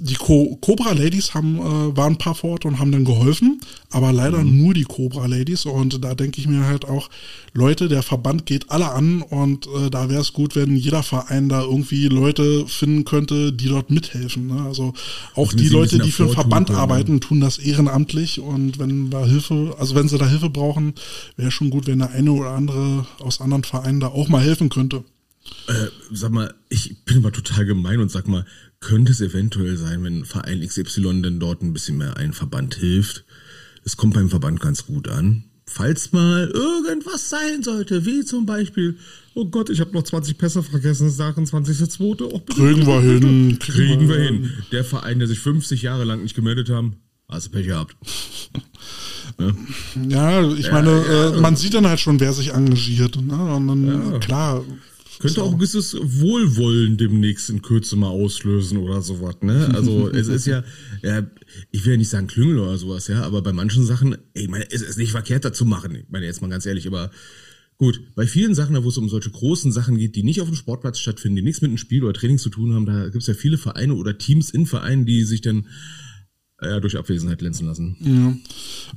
die 0.00 0.14
Co 0.14 0.56
Cobra 0.60 0.92
Ladies 0.92 1.34
haben, 1.34 1.58
äh, 1.58 1.96
waren 1.96 2.14
ein 2.14 2.18
paar 2.18 2.34
vor 2.34 2.50
Ort 2.50 2.64
und 2.64 2.78
haben 2.78 2.92
dann 2.92 3.04
geholfen, 3.04 3.60
aber 3.90 4.12
leider 4.12 4.38
mhm. 4.38 4.58
nur 4.58 4.74
die 4.74 4.84
Cobra 4.84 5.26
Ladies 5.26 5.66
und 5.66 6.02
da 6.02 6.14
denke 6.14 6.40
ich 6.40 6.48
mir 6.48 6.66
halt 6.66 6.84
auch, 6.84 7.10
Leute, 7.52 7.88
der 7.88 8.02
Verband 8.02 8.46
geht 8.46 8.70
alle 8.70 8.90
an 8.90 9.22
und 9.22 9.66
äh, 9.66 9.90
da 9.90 10.08
wäre 10.08 10.20
es 10.20 10.32
gut, 10.32 10.56
wenn 10.56 10.76
jeder 10.76 11.02
Verein 11.02 11.48
da 11.48 11.62
irgendwie 11.62 12.08
Leute 12.08 12.66
finden 12.66 13.04
könnte, 13.04 13.52
die 13.52 13.68
dort 13.68 13.90
mithelfen. 13.90 14.46
Ne? 14.46 14.62
Also 14.62 14.94
auch 15.34 15.52
die 15.52 15.68
Leute, 15.68 15.98
die 15.98 16.12
für 16.12 16.26
den 16.26 16.32
Verband 16.32 16.68
tun, 16.68 16.76
arbeiten, 16.76 17.20
tun 17.20 17.40
das 17.40 17.58
ehrenamtlich 17.58 18.40
und 18.40 18.78
wenn 18.78 19.10
da 19.10 19.24
Hilfe, 19.24 19.74
also 19.78 19.94
wenn 19.94 20.08
sie 20.08 20.18
da 20.18 20.28
Hilfe 20.28 20.50
brauchen, 20.50 20.94
wäre 21.36 21.50
schon 21.50 21.70
gut, 21.70 21.86
wenn 21.86 21.98
der 21.98 22.10
eine 22.10 22.32
oder 22.32 22.50
andere 22.50 23.06
aus 23.20 23.40
anderen 23.40 23.64
Vereinen 23.64 24.00
da 24.00 24.08
auch 24.08 24.28
mal 24.28 24.42
helfen 24.42 24.68
könnte. 24.68 25.04
Äh, 25.66 25.88
sag 26.12 26.32
mal, 26.32 26.54
ich 26.68 27.04
bin 27.04 27.18
aber 27.18 27.32
total 27.32 27.64
gemein 27.64 28.00
und 28.00 28.10
sag 28.10 28.28
mal, 28.28 28.44
könnte 28.80 29.12
es 29.12 29.20
eventuell 29.20 29.76
sein, 29.76 30.02
wenn 30.02 30.24
Verein 30.24 30.66
XY 30.66 31.22
denn 31.22 31.38
dort 31.38 31.62
ein 31.62 31.72
bisschen 31.72 31.98
mehr 31.98 32.16
ein 32.16 32.32
Verband 32.32 32.74
hilft. 32.74 33.24
Es 33.84 33.96
kommt 33.96 34.14
beim 34.14 34.30
Verband 34.30 34.60
ganz 34.60 34.86
gut 34.86 35.08
an. 35.08 35.44
Falls 35.66 36.10
mal 36.12 36.50
irgendwas 36.52 37.30
sein 37.30 37.62
sollte, 37.62 38.04
wie 38.04 38.24
zum 38.24 38.44
Beispiel, 38.44 38.96
oh 39.34 39.44
Gott, 39.44 39.70
ich 39.70 39.80
habe 39.80 39.92
noch 39.92 40.02
20 40.02 40.36
Pässe 40.36 40.62
vergessen, 40.64 41.10
sagen 41.10 41.44
20.2. 41.44 42.24
Oh, 42.24 42.40
kriegen 42.40 42.86
wir 42.86 43.00
hin. 43.00 43.58
Kriegen, 43.60 44.08
wir 44.08 44.18
hin. 44.18 44.50
Der 44.72 44.84
Verein, 44.84 45.20
der 45.20 45.28
sich 45.28 45.38
50 45.38 45.82
Jahre 45.82 46.04
lang 46.04 46.22
nicht 46.22 46.34
gemeldet 46.34 46.70
haben, 46.70 46.96
hast 47.28 47.46
du 47.46 47.50
Pech 47.50 47.66
gehabt. 47.66 47.94
Ne? 49.38 49.54
Ja, 50.08 50.42
ich 50.52 50.66
ja, 50.66 50.72
meine, 50.72 50.90
ja, 50.90 51.36
äh, 51.36 51.40
man 51.40 51.54
sieht 51.54 51.74
dann 51.74 51.86
halt 51.86 52.00
schon, 52.00 52.18
wer 52.18 52.32
sich 52.32 52.52
engagiert. 52.52 53.16
Ne? 53.22 53.54
Und 53.54 53.68
dann, 53.68 54.12
ja. 54.12 54.18
klar, 54.18 54.64
könnte 55.20 55.42
auch 55.42 55.52
ein 55.52 55.58
gewisses 55.58 55.96
Wohlwollen 56.00 56.96
demnächst 56.96 57.50
in 57.50 57.62
Kürze 57.62 57.94
mal 57.94 58.08
auslösen 58.08 58.78
oder 58.78 59.02
sowas, 59.02 59.36
ne? 59.42 59.70
Also 59.74 60.08
es 60.12 60.28
ist 60.28 60.46
ja, 60.46 60.64
ja, 61.02 61.26
ich 61.70 61.84
will 61.84 61.92
ja 61.92 61.98
nicht 61.98 62.08
sagen 62.08 62.26
Klüngel 62.26 62.58
oder 62.58 62.76
sowas, 62.78 63.06
ja, 63.08 63.22
aber 63.22 63.42
bei 63.42 63.52
manchen 63.52 63.84
Sachen, 63.84 64.14
ey, 64.34 64.44
ich 64.44 64.48
meine, 64.48 64.70
es 64.70 64.82
ist 64.82 64.98
nicht 64.98 65.12
verkehrt 65.12 65.44
dazu 65.44 65.64
machen, 65.64 65.94
ich 65.94 66.06
meine 66.08 66.26
jetzt 66.26 66.40
mal 66.40 66.48
ganz 66.48 66.66
ehrlich, 66.66 66.86
aber 66.86 67.10
gut, 67.76 68.00
bei 68.14 68.26
vielen 68.26 68.54
Sachen, 68.54 68.82
wo 68.82 68.88
es 68.88 68.96
um 68.96 69.08
solche 69.08 69.30
großen 69.30 69.72
Sachen 69.72 69.98
geht, 69.98 70.16
die 70.16 70.22
nicht 70.22 70.40
auf 70.40 70.48
dem 70.48 70.56
Sportplatz 70.56 70.98
stattfinden, 70.98 71.36
die 71.36 71.42
nichts 71.42 71.60
mit 71.60 71.68
einem 71.68 71.78
Spiel 71.78 72.02
oder 72.02 72.14
Training 72.14 72.38
zu 72.38 72.48
tun 72.48 72.74
haben, 72.74 72.86
da 72.86 73.04
gibt 73.04 73.22
es 73.22 73.26
ja 73.26 73.34
viele 73.34 73.58
Vereine 73.58 73.94
oder 73.94 74.18
Teams 74.18 74.50
in 74.50 74.66
Vereinen, 74.66 75.06
die 75.06 75.24
sich 75.24 75.42
dann 75.42 75.66
ja, 76.62 76.80
durch 76.80 76.96
Abwesenheit 76.96 77.38
glänzen 77.38 77.66
lassen. 77.66 77.96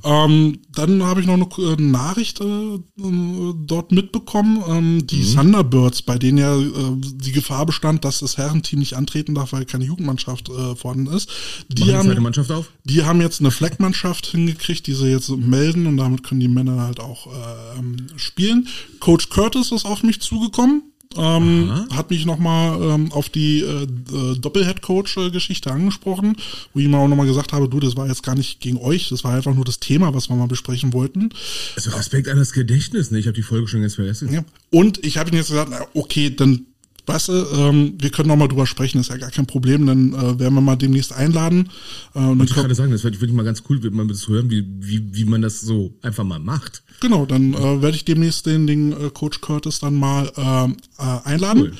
Ja. 0.03 0.25
Ähm, 0.25 0.59
dann 0.73 1.03
habe 1.03 1.21
ich 1.21 1.27
noch 1.27 1.35
eine 1.35 1.73
äh, 1.73 1.81
Nachricht 1.81 2.41
äh, 2.41 2.79
dort 2.97 3.91
mitbekommen. 3.91 4.63
Ähm, 4.67 5.07
die 5.07 5.23
mhm. 5.23 5.35
Thunderbirds, 5.35 6.01
bei 6.01 6.17
denen 6.17 6.37
ja 6.37 6.57
äh, 6.57 6.71
die 6.97 7.31
Gefahr 7.31 7.65
bestand, 7.65 8.05
dass 8.05 8.19
das 8.19 8.37
Herrenteam 8.37 8.79
nicht 8.79 8.95
antreten 8.95 9.35
darf, 9.35 9.53
weil 9.53 9.65
keine 9.65 9.85
Jugendmannschaft 9.85 10.49
äh, 10.49 10.75
vorhanden 10.75 11.07
ist. 11.07 11.29
Die 11.69 11.93
haben, 11.93 12.21
Mannschaft 12.21 12.51
auf? 12.51 12.71
die 12.83 13.03
haben 13.03 13.21
jetzt 13.21 13.39
eine 13.39 13.51
Fleckmannschaft 13.51 14.27
hingekriegt, 14.27 14.85
die 14.87 14.93
sie 14.93 15.07
jetzt 15.07 15.29
melden 15.29 15.87
und 15.87 15.97
damit 15.97 16.23
können 16.23 16.41
die 16.41 16.47
Männer 16.47 16.81
halt 16.81 16.99
auch 16.99 17.27
äh, 17.27 18.17
spielen. 18.17 18.67
Coach 18.99 19.29
Curtis 19.29 19.71
ist 19.71 19.85
auf 19.85 20.03
mich 20.03 20.21
zugekommen 20.21 20.92
ähm, 21.17 21.87
hat 21.91 22.09
mich 22.09 22.25
nochmal 22.25 22.81
ähm, 22.81 23.11
auf 23.11 23.29
die 23.29 23.61
äh, 23.61 23.83
äh, 23.83 24.39
Doppel-Head-Coach-Geschichte 24.39 25.71
angesprochen, 25.71 26.35
wo 26.73 26.79
ich 26.79 26.85
ihm 26.85 26.95
auch 26.95 27.07
nochmal 27.07 27.27
gesagt 27.27 27.53
habe, 27.53 27.69
du, 27.69 27.79
das 27.79 27.95
war 27.95 28.07
jetzt 28.07 28.23
gar 28.23 28.35
nicht 28.35 28.59
gegen 28.59 28.77
euch, 28.77 29.09
das 29.09 29.23
war 29.23 29.33
einfach 29.33 29.53
nur 29.53 29.65
das 29.65 29.79
Thema, 29.79 30.13
was 30.13 30.29
wir 30.29 30.35
mal 30.35 30.47
besprechen 30.47 30.93
wollten. 30.93 31.29
Also 31.75 31.91
Respekt 31.91 32.27
an 32.27 32.37
das 32.37 32.53
Gedächtnis, 32.53 33.11
ne? 33.11 33.19
Ich 33.19 33.27
habe 33.27 33.35
die 33.35 33.43
Folge 33.43 33.67
schon 33.67 33.81
ganz 33.81 33.95
vergessen. 33.95 34.31
Ja. 34.31 34.43
Und 34.71 35.03
ich 35.05 35.17
habe 35.17 35.29
ihm 35.29 35.35
jetzt 35.35 35.49
gesagt, 35.49 35.69
na, 35.71 35.85
okay, 35.93 36.29
dann 36.35 36.65
weißt 37.05 37.27
du, 37.29 37.33
ähm, 37.55 37.93
wir 37.99 38.09
können 38.11 38.29
noch 38.29 38.35
mal 38.35 38.47
drüber 38.47 38.65
sprechen, 38.65 38.99
ist 38.99 39.09
ja 39.09 39.17
gar 39.17 39.31
kein 39.31 39.45
Problem, 39.45 39.85
dann 39.85 40.13
äh, 40.13 40.39
werden 40.39 40.53
wir 40.53 40.61
mal 40.61 40.75
demnächst 40.75 41.13
einladen. 41.13 41.69
Äh, 42.15 42.19
und 42.19 42.43
ich 42.43 42.53
gerade 42.53 42.73
sagen, 42.75 42.91
das 42.91 43.01
finde 43.01 43.17
ich 43.25 43.33
mal 43.33 43.43
ganz 43.43 43.63
cool, 43.69 43.83
wenn 43.83 43.93
man 43.93 44.07
das 44.07 44.27
hören, 44.27 44.49
wie, 44.49 44.65
wie, 44.79 45.13
wie 45.13 45.25
man 45.25 45.41
das 45.41 45.61
so 45.61 45.93
einfach 46.01 46.23
mal 46.23 46.39
macht. 46.39 46.83
Genau, 47.03 47.25
dann 47.25 47.53
äh, 47.53 47.81
werde 47.81 47.97
ich 47.97 48.05
demnächst 48.05 48.45
den, 48.45 48.65
den 48.65 48.93
äh, 48.93 49.09
Coach 49.09 49.41
Curtis 49.41 49.79
dann 49.79 49.93
mal 49.93 50.31
äh, 50.37 51.03
äh, 51.03 51.19
einladen. 51.25 51.73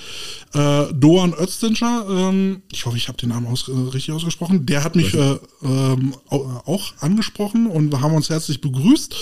Cool. 0.54 0.62
Äh, 0.62 0.94
Doan 0.94 1.34
Özdinger, 1.34 2.06
ähm, 2.10 2.62
ich 2.74 2.86
hoffe, 2.86 2.98
ich 2.98 3.08
habe 3.08 3.18
den 3.18 3.30
Namen 3.30 3.48
aus, 3.48 3.70
äh, 3.70 3.72
richtig 3.72 4.14
ausgesprochen, 4.14 4.66
der 4.66 4.84
hat 4.84 4.98
mich 4.98 5.14
äh, 5.14 5.38
ähm, 5.64 6.14
auch 6.30 6.92
angesprochen 7.00 7.68
und 7.68 7.90
wir 7.90 8.02
haben 8.02 8.14
uns 8.16 8.30
herzlich 8.30 8.60
begrüßt 8.60 9.16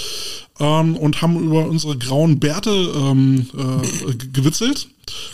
ähm, 0.59 0.97
und 0.97 1.21
haben 1.21 1.37
über 1.37 1.67
unsere 1.67 1.95
grauen 1.99 2.39
Bärte 2.39 2.71
ähm, 2.71 3.45
äh, 3.55 4.15
gewitzelt. 4.33 4.87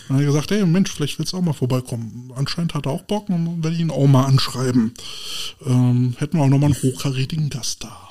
Dann 0.10 0.18
hat 0.18 0.24
er 0.24 0.28
gesagt, 0.28 0.52
hey 0.52 0.66
Mensch, 0.66 0.92
vielleicht 0.92 1.18
willst 1.18 1.32
du 1.32 1.38
auch 1.38 1.42
mal 1.42 1.54
vorbeikommen. 1.54 2.34
Anscheinend 2.36 2.74
hat 2.74 2.88
er 2.88 2.92
auch 2.92 3.04
Bock 3.04 3.30
und 3.30 3.64
werde 3.64 3.74
ich 3.74 3.82
ihn 3.82 3.90
auch 3.92 4.06
mal 4.06 4.26
anschreiben. 4.26 4.94
Ähm, 5.66 6.16
hätten 6.18 6.38
wir 6.38 6.44
auch 6.44 6.50
nochmal 6.50 6.74
einen 6.74 6.84
hochkarätigen 6.84 7.50
Gast 7.50 7.86
da. 7.86 8.07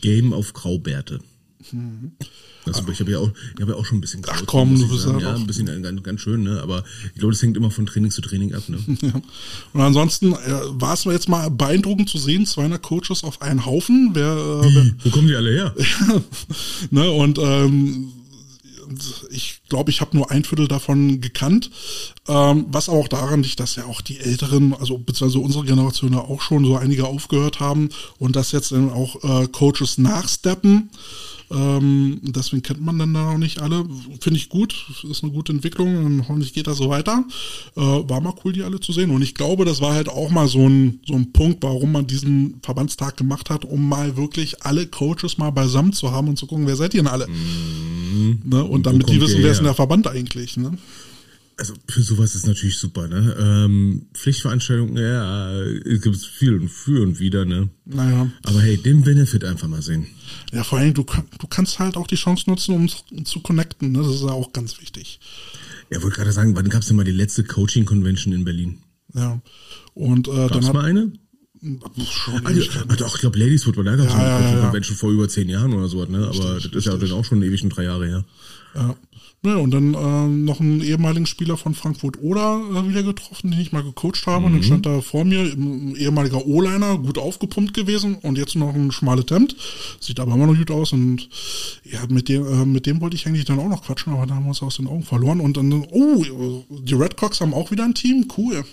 Game 0.00 0.32
auf 0.32 0.52
Graubärte. 0.52 1.20
Mhm. 1.72 2.12
Also, 2.66 2.82
ich 2.90 2.98
habe 2.98 3.12
ja 3.12 3.18
auch, 3.18 3.30
ich 3.54 3.60
habe 3.60 3.72
ja 3.72 3.78
auch 3.78 3.84
schon 3.84 3.98
ein 3.98 4.00
bisschen 4.00 4.22
Ach 4.26 4.42
komm, 4.46 4.76
du 4.76 4.88
bist 4.88 5.06
ja 5.06 5.34
ein 5.34 5.46
bisschen 5.46 5.66
ganz, 5.82 6.02
ganz 6.02 6.20
schön, 6.20 6.42
ne? 6.42 6.60
Aber 6.60 6.82
ich 7.14 7.20
glaube, 7.20 7.32
das 7.32 7.42
hängt 7.42 7.56
immer 7.56 7.70
von 7.70 7.86
Training 7.86 8.10
zu 8.10 8.20
Training 8.20 8.54
ab, 8.54 8.62
ne? 8.68 8.78
Ja. 9.02 9.12
Und 9.72 9.80
ansonsten 9.80 10.32
äh, 10.32 10.36
war 10.70 10.94
es 10.94 11.04
jetzt 11.04 11.28
mal 11.28 11.48
beeindruckend 11.48 12.08
zu 12.08 12.18
sehen, 12.18 12.44
200 12.44 12.82
Coaches 12.82 13.22
auf 13.22 13.40
einen 13.40 13.64
Haufen. 13.66 14.10
Wer, 14.14 14.32
äh, 14.32 14.74
wer 14.74 14.94
Wo 15.04 15.10
kommen 15.10 15.28
die 15.28 15.36
alle 15.36 15.50
her? 15.50 15.74
ne? 16.90 17.10
Und 17.10 17.38
ähm, 17.38 18.12
ich 19.30 19.60
glaube, 19.68 19.90
ich 19.90 20.00
habe 20.00 20.16
nur 20.16 20.30
ein 20.30 20.44
Viertel 20.44 20.68
davon 20.68 21.20
gekannt, 21.20 21.70
ähm, 22.28 22.66
was 22.68 22.88
auch 22.88 23.08
daran 23.08 23.42
liegt, 23.42 23.60
dass 23.60 23.76
ja 23.76 23.84
auch 23.86 24.00
die 24.00 24.20
Älteren, 24.20 24.74
also 24.74 24.98
beziehungsweise 24.98 25.42
unsere 25.42 25.64
Generation 25.64 26.12
ja 26.12 26.20
auch 26.20 26.42
schon 26.42 26.64
so 26.64 26.76
einige 26.76 27.06
aufgehört 27.06 27.60
haben 27.60 27.90
und 28.18 28.36
dass 28.36 28.52
jetzt 28.52 28.72
dann 28.72 28.90
auch 28.90 29.22
äh, 29.24 29.48
Coaches 29.48 29.98
nachsteppen. 29.98 30.90
Ähm, 31.50 32.20
deswegen 32.22 32.62
kennt 32.62 32.80
man 32.80 32.98
dann 32.98 33.14
da 33.14 33.32
noch 33.32 33.38
nicht 33.38 33.60
alle. 33.60 33.84
Finde 34.20 34.38
ich 34.38 34.48
gut, 34.48 34.74
ist 35.08 35.22
eine 35.22 35.32
gute 35.32 35.52
Entwicklung 35.52 36.04
und 36.04 36.28
hoffentlich 36.28 36.52
geht 36.52 36.66
das 36.66 36.78
so 36.78 36.88
weiter. 36.88 37.24
Äh, 37.76 37.80
war 37.80 38.20
mal 38.20 38.34
cool, 38.44 38.52
die 38.52 38.62
alle 38.62 38.80
zu 38.80 38.92
sehen. 38.92 39.10
Und 39.10 39.22
ich 39.22 39.34
glaube, 39.34 39.64
das 39.64 39.80
war 39.80 39.94
halt 39.94 40.08
auch 40.08 40.30
mal 40.30 40.48
so 40.48 40.68
ein, 40.68 41.00
so 41.06 41.14
ein 41.14 41.32
Punkt, 41.32 41.62
warum 41.62 41.92
man 41.92 42.06
diesen 42.06 42.60
Verbandstag 42.62 43.16
gemacht 43.16 43.50
hat, 43.50 43.64
um 43.64 43.88
mal 43.88 44.16
wirklich 44.16 44.64
alle 44.64 44.86
Coaches 44.86 45.38
mal 45.38 45.50
beisammen 45.50 45.92
zu 45.92 46.10
haben 46.10 46.28
und 46.28 46.36
zu 46.36 46.46
gucken, 46.46 46.66
wer 46.66 46.76
seid 46.76 46.94
ihr 46.94 47.02
denn 47.02 47.12
alle? 47.12 47.28
Mhm. 47.28 48.40
Ne? 48.44 48.64
Und, 48.64 48.86
damit 48.86 49.08
die 49.08 49.20
wissen, 49.20 49.42
wer 49.42 49.52
ist 49.52 49.58
denn 49.58 49.64
der 49.64 49.74
Verband 49.74 50.06
eigentlich? 50.08 50.56
Ne? 50.56 50.76
Also 51.58 51.72
für 51.88 52.02
sowas 52.02 52.34
ist 52.34 52.46
natürlich 52.46 52.76
super, 52.76 53.08
ne? 53.08 53.34
Ähm, 53.38 54.08
Pflichtveranstaltungen, 54.12 54.96
ja, 55.02 55.64
gibt 55.84 56.14
es 56.14 56.26
viel 56.26 56.54
und 56.54 56.68
für 56.68 57.02
und 57.02 57.18
wieder, 57.18 57.46
ne? 57.46 57.70
Naja. 57.86 58.30
Aber 58.44 58.60
hey, 58.60 58.76
den 58.76 59.02
Benefit 59.02 59.42
einfach 59.42 59.66
mal 59.66 59.80
sehen. 59.80 60.06
Ja, 60.52 60.64
vor 60.64 60.78
allem, 60.78 60.92
du, 60.92 61.02
du 61.38 61.46
kannst 61.46 61.78
halt 61.78 61.96
auch 61.96 62.06
die 62.06 62.16
Chance 62.16 62.50
nutzen, 62.50 62.74
um 62.74 63.24
zu 63.24 63.40
connecten, 63.40 63.92
ne? 63.92 64.00
Das 64.02 64.16
ist 64.16 64.20
ja 64.20 64.32
auch 64.32 64.52
ganz 64.52 64.78
wichtig. 64.82 65.18
Ja, 65.90 66.02
wollte 66.02 66.16
gerade 66.16 66.32
sagen, 66.32 66.54
wann 66.54 66.68
gab 66.68 66.82
es 66.82 66.88
denn 66.88 66.96
mal 66.96 67.04
die 67.04 67.12
letzte 67.12 67.42
Coaching-Convention 67.42 68.34
in 68.34 68.44
Berlin? 68.44 68.78
Ja. 69.14 69.40
Und 69.94 70.28
äh, 70.28 70.32
Gab's 70.32 70.52
dann 70.52 70.66
hat, 70.66 70.74
mal 70.74 70.84
eine? 70.84 71.12
Schon 72.10 72.44
also, 72.44 72.62
ah, 72.86 72.96
doch, 72.96 73.14
ich 73.14 73.20
glaube, 73.22 73.38
Ladies 73.38 73.64
Football, 73.64 73.84
da 73.84 73.96
gab 73.96 74.06
es 74.06 74.12
ja, 74.12 74.40
ja, 74.40 74.54
ja, 74.56 74.64
Convention 74.66 74.96
vor 74.96 75.10
über 75.10 75.26
zehn 75.26 75.48
Jahren 75.48 75.72
oder 75.72 75.88
so, 75.88 76.04
ne? 76.04 76.18
Aber 76.18 76.28
richtig, 76.28 76.42
das 76.42 76.54
ist 76.56 76.64
richtig. 76.64 76.84
ja 76.84 76.98
dann 76.98 77.12
auch 77.12 77.24
schon 77.24 77.42
ewig 77.42 77.62
und 77.64 77.70
drei 77.70 77.84
Jahre 77.84 78.06
her. 78.06 78.24
Ja. 78.74 78.94
Ja, 79.44 79.56
und 79.56 79.70
dann 79.70 79.94
äh, 79.94 80.26
noch 80.26 80.60
einen 80.60 80.80
ehemaligen 80.80 81.26
Spieler 81.26 81.56
von 81.56 81.74
Frankfurt 81.74 82.20
Oder 82.20 82.60
äh, 82.74 82.88
wieder 82.88 83.04
getroffen, 83.04 83.52
den 83.52 83.60
ich 83.60 83.70
mal 83.70 83.82
gecoacht 83.82 84.26
habe. 84.26 84.40
Mhm. 84.40 84.44
Und 84.46 84.52
dann 84.52 84.60
mhm. 84.60 84.64
stand 84.64 84.86
da 84.86 85.00
vor 85.00 85.24
mir 85.24 85.40
ein 85.40 85.94
ehemaliger 85.94 86.44
O-Liner, 86.46 86.98
gut 86.98 87.18
aufgepumpt 87.18 87.72
gewesen 87.72 88.16
und 88.16 88.38
jetzt 88.38 88.56
noch 88.56 88.74
ein 88.74 88.90
schmales 88.90 89.26
Hemd. 89.30 89.56
Sieht 90.00 90.18
aber 90.18 90.34
immer 90.34 90.46
noch 90.46 90.56
gut 90.56 90.70
aus. 90.70 90.92
Und 90.92 91.28
ja, 91.84 92.00
mit 92.08 92.28
dem, 92.28 92.46
äh, 92.46 92.64
mit 92.64 92.86
dem 92.86 93.00
wollte 93.00 93.14
ich 93.14 93.26
eigentlich 93.26 93.44
dann 93.44 93.60
auch 93.60 93.68
noch 93.68 93.84
quatschen, 93.84 94.12
aber 94.12 94.26
da 94.26 94.34
haben 94.34 94.44
wir 94.44 94.48
uns 94.48 94.62
aus 94.62 94.76
den 94.76 94.88
Augen 94.88 95.04
verloren. 95.04 95.40
Und 95.40 95.56
dann, 95.56 95.72
oh, 95.90 96.64
die 96.70 96.94
Redcocks 96.94 97.40
haben 97.40 97.54
auch 97.54 97.70
wieder 97.70 97.84
ein 97.84 97.94
Team, 97.94 98.26
cool. 98.36 98.64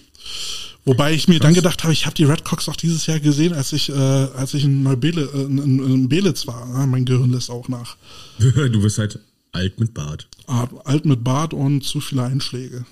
Wobei 0.86 1.14
ich 1.14 1.28
mir 1.28 1.36
Krass. 1.36 1.48
dann 1.48 1.54
gedacht 1.54 1.84
habe, 1.84 1.94
ich 1.94 2.06
habe 2.06 2.16
die 2.16 2.26
Redcocks 2.26 2.68
auch 2.68 2.76
dieses 2.76 3.06
Jahr 3.06 3.20
gesehen, 3.20 3.54
als 3.54 3.72
ich, 3.74 3.90
äh, 3.90 3.94
als 3.94 4.54
ich 4.54 4.66
in 4.66 4.84
Neubele, 4.84 5.30
äh, 5.34 5.44
in, 5.44 5.58
in 5.58 6.10
Belitz 6.10 6.48
war. 6.48 6.68
Ja, 6.74 6.86
mein 6.86 7.06
Gehirn 7.06 7.32
lässt 7.32 7.52
auch 7.52 7.70
nach. 7.70 7.96
du 8.40 8.82
wirst 8.82 8.98
halt 8.98 9.20
Alt 9.54 9.80
mit 9.80 9.94
Bart. 9.94 10.28
Alt 10.48 11.06
mit 11.06 11.24
Bart 11.24 11.54
und 11.54 11.84
zu 11.84 12.02
viele 12.02 12.24
Einschläge. 12.24 12.86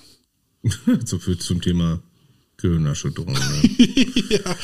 so 1.04 1.18
viel 1.18 1.38
zum 1.38 1.60
Thema 1.60 2.00
Gehirnerschütterung. 2.56 3.34
Ne? 3.34 3.70
ja, 4.30 4.56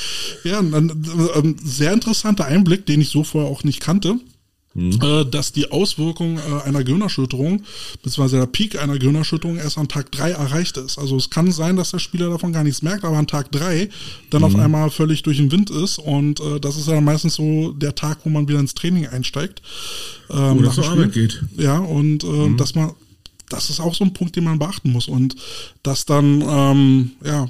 ja 0.44 0.58
ein, 0.61 0.74
ein 0.74 1.56
sehr 1.62 1.92
interessanter 1.92 2.46
Einblick, 2.46 2.87
den 2.87 3.00
ich 3.00 3.11
so 3.11 3.24
vorher 3.24 3.50
auch 3.50 3.64
nicht 3.64 3.80
kannte 3.80 4.18
mhm. 4.74 4.98
äh, 5.02 5.24
dass 5.24 5.52
die 5.52 5.70
Auswirkung 5.70 6.38
äh, 6.38 6.62
einer 6.66 6.85
Gehirnerschütterung, 6.85 7.62
beziehungsweise 8.02 8.38
der 8.38 8.46
Peak 8.46 8.81
einer 8.81 8.98
Gehirnerschütterung 8.98 9.57
erst 9.57 9.78
an 9.78 9.88
Tag 9.88 10.11
drei 10.12 10.31
erreicht 10.31 10.76
ist. 10.76 10.98
Also 10.98 11.16
es 11.16 11.31
kann 11.31 11.50
sein, 11.52 11.76
dass 11.76 11.90
der 11.90 11.98
Spieler 11.98 12.31
davon 12.31 12.52
gar 12.52 12.64
nichts 12.64 12.83
merkt, 12.83 13.04
aber 13.04 13.16
an 13.16 13.26
Tag 13.26 13.50
drei 13.52 13.88
dann 14.31 14.42
mhm. 14.42 14.46
auf 14.46 14.57
einmal 14.57 14.90
völlig 14.90 15.22
durch 15.22 15.38
den 15.38 15.50
Wind 15.52 15.70
ist 15.70 15.98
und 15.98 16.40
äh, 16.40 16.61
das 16.61 16.76
ist 16.76 16.88
ja 16.88 17.00
meistens 17.00 17.35
so 17.35 17.72
der 17.72 17.94
Tag, 17.94 18.18
wo 18.24 18.31
man 18.31 18.48
wieder 18.48 18.61
ins 18.61 18.74
Training 18.74 19.07
einsteigt. 19.07 19.62
Ähm, 20.31 20.59
Oder 20.59 20.70
zur 20.72 20.88
Arbeit 20.88 21.12
geht. 21.12 21.42
Ja, 21.57 21.78
und 21.78 22.24
äh, 22.24 22.26
mhm. 22.26 22.57
dass 22.57 22.74
man 22.74 22.92
das 23.48 23.70
ist 23.70 23.81
auch 23.81 23.94
so 23.94 24.04
ein 24.04 24.12
Punkt, 24.12 24.37
den 24.37 24.44
man 24.44 24.59
beachten 24.59 24.92
muss. 24.92 25.09
Und 25.09 25.37
dass 25.83 26.04
dann, 26.04 26.42
ähm, 26.42 27.11
ja, 27.24 27.48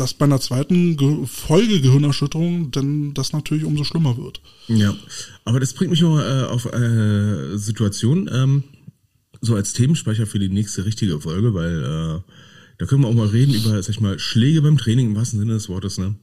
dass 0.00 0.14
bei 0.14 0.24
einer 0.24 0.40
zweiten 0.40 0.96
Ge 0.96 1.26
Folge 1.26 1.80
Gehirnerschütterung 1.80 2.70
dann 2.70 3.12
das 3.14 3.32
natürlich 3.32 3.64
umso 3.64 3.84
schlimmer 3.84 4.16
wird. 4.16 4.40
Ja, 4.68 4.96
aber 5.44 5.60
das 5.60 5.74
bringt 5.74 5.90
mich 5.90 6.00
noch 6.00 6.18
äh, 6.18 6.44
auf 6.44 6.64
äh, 6.72 7.56
Situation, 7.58 8.28
ähm, 8.32 8.64
so 9.40 9.54
als 9.54 9.74
Themenspeicher 9.74 10.26
für 10.26 10.38
die 10.38 10.48
nächste 10.48 10.84
richtige 10.84 11.20
Folge, 11.20 11.54
weil 11.54 11.82
äh, 11.82 12.32
da 12.78 12.86
können 12.86 13.02
wir 13.02 13.08
auch 13.08 13.14
mal 13.14 13.26
reden 13.26 13.54
über, 13.54 13.82
sag 13.82 13.90
ich 13.90 14.00
mal, 14.00 14.18
Schläge 14.18 14.62
beim 14.62 14.78
Training 14.78 15.08
im 15.08 15.16
wahrsten 15.16 15.38
Sinne 15.38 15.52
des 15.52 15.68
Wortes, 15.68 15.98
ne? 15.98 16.14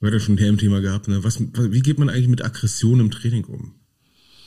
Wir 0.00 0.08
hatten 0.08 0.18
ja 0.18 0.20
schon 0.20 0.38
ein 0.38 0.58
Thema 0.58 0.80
gehabt, 0.80 1.08
ne? 1.08 1.22
Was, 1.22 1.40
wie 1.40 1.80
geht 1.80 1.98
man 1.98 2.08
eigentlich 2.08 2.28
mit 2.28 2.44
Aggression 2.44 3.00
im 3.00 3.10
Training 3.10 3.44
um? 3.44 3.77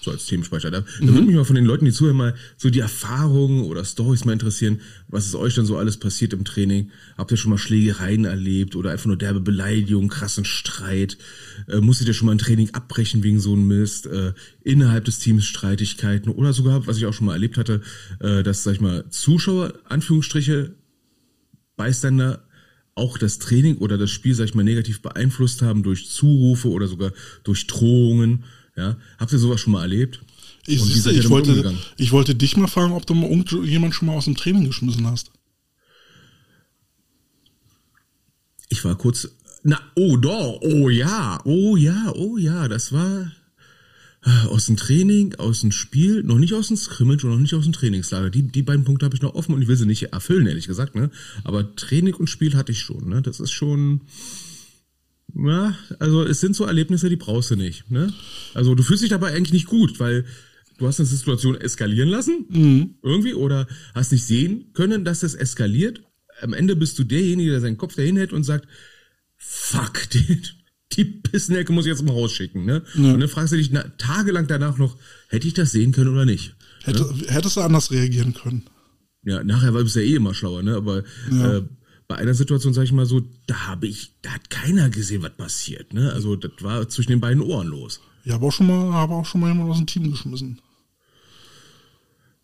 So 0.02 0.12
als 0.12 0.26
Themenspeicher. 0.26 0.72
Da, 0.72 0.82
mhm. 0.82 0.86
da 1.08 1.14
würde 1.14 1.28
mich 1.28 1.36
mal 1.36 1.46
von 1.46 1.56
den 1.56 1.66
Leuten, 1.66 1.86
die 1.86 1.92
zuhören, 1.92 2.18
mal 2.18 2.36
so 2.58 2.70
die 2.70 2.80
Erfahrungen 2.80 3.64
oder 3.64 3.86
Stories 3.86 4.26
mal 4.26 4.34
interessieren, 4.34 4.82
was 5.08 5.28
ist 5.28 5.36
euch 5.36 5.56
dann 5.56 5.66
so 5.66 5.78
alles 5.78 5.98
passiert 5.98 6.34
im 6.34 6.44
Training? 6.44 6.92
Habt 7.18 7.32
ihr 7.32 7.38
schon 7.38 7.52
mal 7.52 7.58
Schlägereien 7.58 8.26
erlebt 8.26 8.76
oder 8.76 8.92
einfach 8.92 9.06
nur 9.06 9.18
derbe 9.18 9.40
Beleidigung, 9.40 10.08
krassen 10.08 10.46
Streit? 10.46 11.18
Äh, 11.68 11.82
musstet 11.82 12.08
ihr 12.08 12.14
schon 12.14 12.26
mal 12.26 12.34
ein 12.34 12.40
Training 12.40 12.74
abbrechen 12.74 13.24
wegen 13.24 13.40
so 13.40 13.54
einem 13.54 13.68
Mist? 13.68 14.08
Äh, 14.08 14.34
innerhalb 14.64 15.06
des 15.06 15.20
Teams 15.20 15.46
Streitigkeiten 15.46 16.32
oder 16.32 16.54
sogar, 16.54 16.88
was 16.88 16.98
ich 16.98 17.06
auch 17.06 17.14
schon 17.14 17.28
mal 17.28 17.34
erlebt 17.34 17.58
hatte, 17.58 17.82
äh, 18.20 18.44
dass, 18.44 18.64
sag 18.64 18.74
ich 18.74 18.82
mal, 18.82 19.06
Zuschauer, 19.10 19.74
Anführungsstriche, 19.86 20.76
Beiständer 21.76 22.48
auch 22.96 23.18
das 23.18 23.40
Training 23.40 23.78
oder 23.78 23.98
das 23.98 24.12
Spiel, 24.12 24.36
sag 24.36 24.46
ich 24.46 24.56
mal, 24.56 24.64
negativ 24.64 25.02
beeinflusst 25.02 25.62
haben 25.62 25.84
durch 25.84 26.10
Zurufe 26.10 26.70
oder 26.70 26.88
sogar 26.88 27.14
durch 27.44 27.68
Drohungen 27.68 28.44
ja? 28.76 28.98
Habt 29.18 29.32
ihr 29.32 29.40
sowas 29.40 29.62
schon 29.62 29.74
mal 29.74 29.82
erlebt? 29.82 30.22
Ich, 30.68 30.82
siehste, 30.84 31.12
ich, 31.12 31.30
wollte, 31.30 31.76
ich 31.98 32.12
wollte 32.12 32.36
dich 32.36 32.56
mal 32.56 32.68
fragen, 32.68 32.94
ob 32.94 33.06
du 33.06 33.16
mal 33.16 33.30
irgendjemand 33.30 33.96
schon 33.96 34.08
mal 34.08 34.16
aus 34.16 34.26
dem 34.26 34.36
Training 34.36 34.66
geschmissen 34.66 35.08
hast. 35.08 35.32
Ich 38.70 38.86
war 38.86 38.96
kurz. 38.96 39.28
Na, 39.64 39.80
oh 39.96 40.18
doch, 40.18 40.60
oh 40.62 40.90
ja, 40.90 41.40
oh 41.46 41.76
ja, 41.76 42.12
oh 42.16 42.38
ja, 42.38 42.68
das 42.68 42.92
war 42.94 43.32
äh, 44.24 44.48
aus 44.48 44.68
dem 44.68 44.78
Training, 44.78 45.36
aus 45.36 45.62
dem 45.62 45.72
Spiel, 45.72 46.24
noch 46.24 46.38
nicht 46.38 46.54
aus 46.54 46.68
dem 46.68 46.78
Scrimmage 46.78 47.26
und 47.26 47.32
noch 47.32 47.40
nicht 47.40 47.54
aus 47.54 47.64
dem 47.64 47.74
Trainingslager. 47.74 48.30
Die, 48.30 48.44
die 48.44 48.64
beiden 48.64 48.86
Punkte 48.86 49.06
habe 49.06 49.16
ich 49.16 49.22
noch 49.22 49.34
offen 49.34 49.54
und 49.56 49.62
ich 49.62 49.68
will 49.68 49.76
sie 49.76 49.86
nicht 49.86 50.14
erfüllen, 50.14 50.48
ehrlich 50.48 50.68
gesagt, 50.68 50.96
ne? 50.96 51.10
Aber 51.44 51.76
Training 51.76 52.14
und 52.16 52.28
Spiel 52.28 52.56
hatte 52.56 52.72
ich 52.72 52.80
schon, 52.80 53.10
ne? 53.10 53.22
Das 53.22 53.40
ist 53.40 53.52
schon. 53.52 54.02
Ja, 55.36 55.76
also 56.00 56.24
es 56.24 56.42
sind 56.42 56.56
so 56.56 56.66
Erlebnisse, 56.66 57.10
die 57.10 57.16
brauchst 57.16 57.52
du 57.52 57.56
nicht. 57.56 57.90
Ne? 57.90 58.14
Also 58.54 58.76
du 58.76 58.84
fühlst 58.84 59.04
dich 59.04 59.10
dabei 59.10 59.34
eigentlich 59.34 59.54
nicht 59.54 59.68
gut, 59.68 60.00
weil 60.00 60.26
du 60.78 60.88
hast 60.88 61.00
eine 61.00 61.08
Situation 61.08 61.56
eskalieren 61.56 62.10
lassen, 62.10 62.46
mhm. 62.50 62.96
irgendwie, 63.04 63.34
oder 63.34 63.68
hast 63.94 64.12
nicht 64.12 64.26
sehen 64.26 64.72
können, 64.74 65.06
dass 65.06 65.22
das 65.22 65.36
eskaliert. 65.36 66.02
Am 66.42 66.54
Ende 66.54 66.76
bist 66.76 66.98
du 66.98 67.04
derjenige, 67.04 67.52
der 67.52 67.62
seinen 67.62 67.78
Kopf 67.78 67.96
dahin 67.96 68.18
hält 68.18 68.34
und 68.34 68.44
sagt, 68.44 68.68
fuck, 69.38 70.10
die, 70.14 70.42
die 70.94 71.06
Pissnecke 71.06 71.72
muss 71.72 71.86
ich 71.86 71.92
jetzt 71.92 72.04
mal 72.04 72.14
rausschicken. 72.14 72.66
Ne? 72.66 72.84
Ja. 72.96 73.14
Und 73.14 73.20
dann 73.20 73.30
fragst 73.30 73.54
du 73.54 73.58
dich 73.58 73.72
na, 73.72 73.84
tagelang 73.98 74.48
danach 74.48 74.78
noch, 74.78 74.98
hätte 75.30 75.48
ich 75.48 75.54
das 75.54 75.72
sehen 75.72 75.92
können 75.92 76.12
oder 76.12 76.26
nicht? 76.26 76.56
Hätte, 76.84 77.04
ne? 77.04 77.28
Hättest 77.28 77.58
du 77.58 77.62
anders 77.62 77.92
reagieren 77.92 78.34
können? 78.34 78.64
Ja, 79.24 79.44
nachher 79.44 79.74
war 79.74 79.84
du 79.84 79.90
ja 79.90 80.02
eh 80.02 80.16
immer 80.16 80.34
schlauer, 80.34 80.64
ne? 80.64 80.76
Aber 80.76 81.04
ja. 81.32 81.58
äh, 81.58 81.64
bei 82.12 82.18
einer 82.18 82.34
Situation, 82.34 82.74
sage 82.74 82.84
ich 82.84 82.92
mal 82.92 83.06
so, 83.06 83.22
da 83.48 83.68
habe 83.68 83.88
ich, 83.88 84.12
da 84.22 84.32
hat 84.32 84.50
keiner 84.50 84.90
gesehen, 84.90 85.24
was 85.24 85.32
passiert. 85.32 85.94
Ne? 85.94 86.12
Also 86.12 86.36
das 86.36 86.52
war 86.60 86.90
zwischen 86.90 87.12
den 87.12 87.22
beiden 87.22 87.42
Ohren 87.42 87.68
los. 87.68 88.02
Ja, 88.26 88.36
aber 88.36 88.48
auch 88.48 88.52
schon 88.52 88.68
mal, 88.68 88.92
aber 88.94 89.16
auch 89.16 89.26
schon 89.26 89.40
mal 89.40 89.48
jemand 89.48 89.72
aus 89.72 89.78
dem 89.78 89.88
Team 89.88 90.12
geschmissen. 90.12 90.60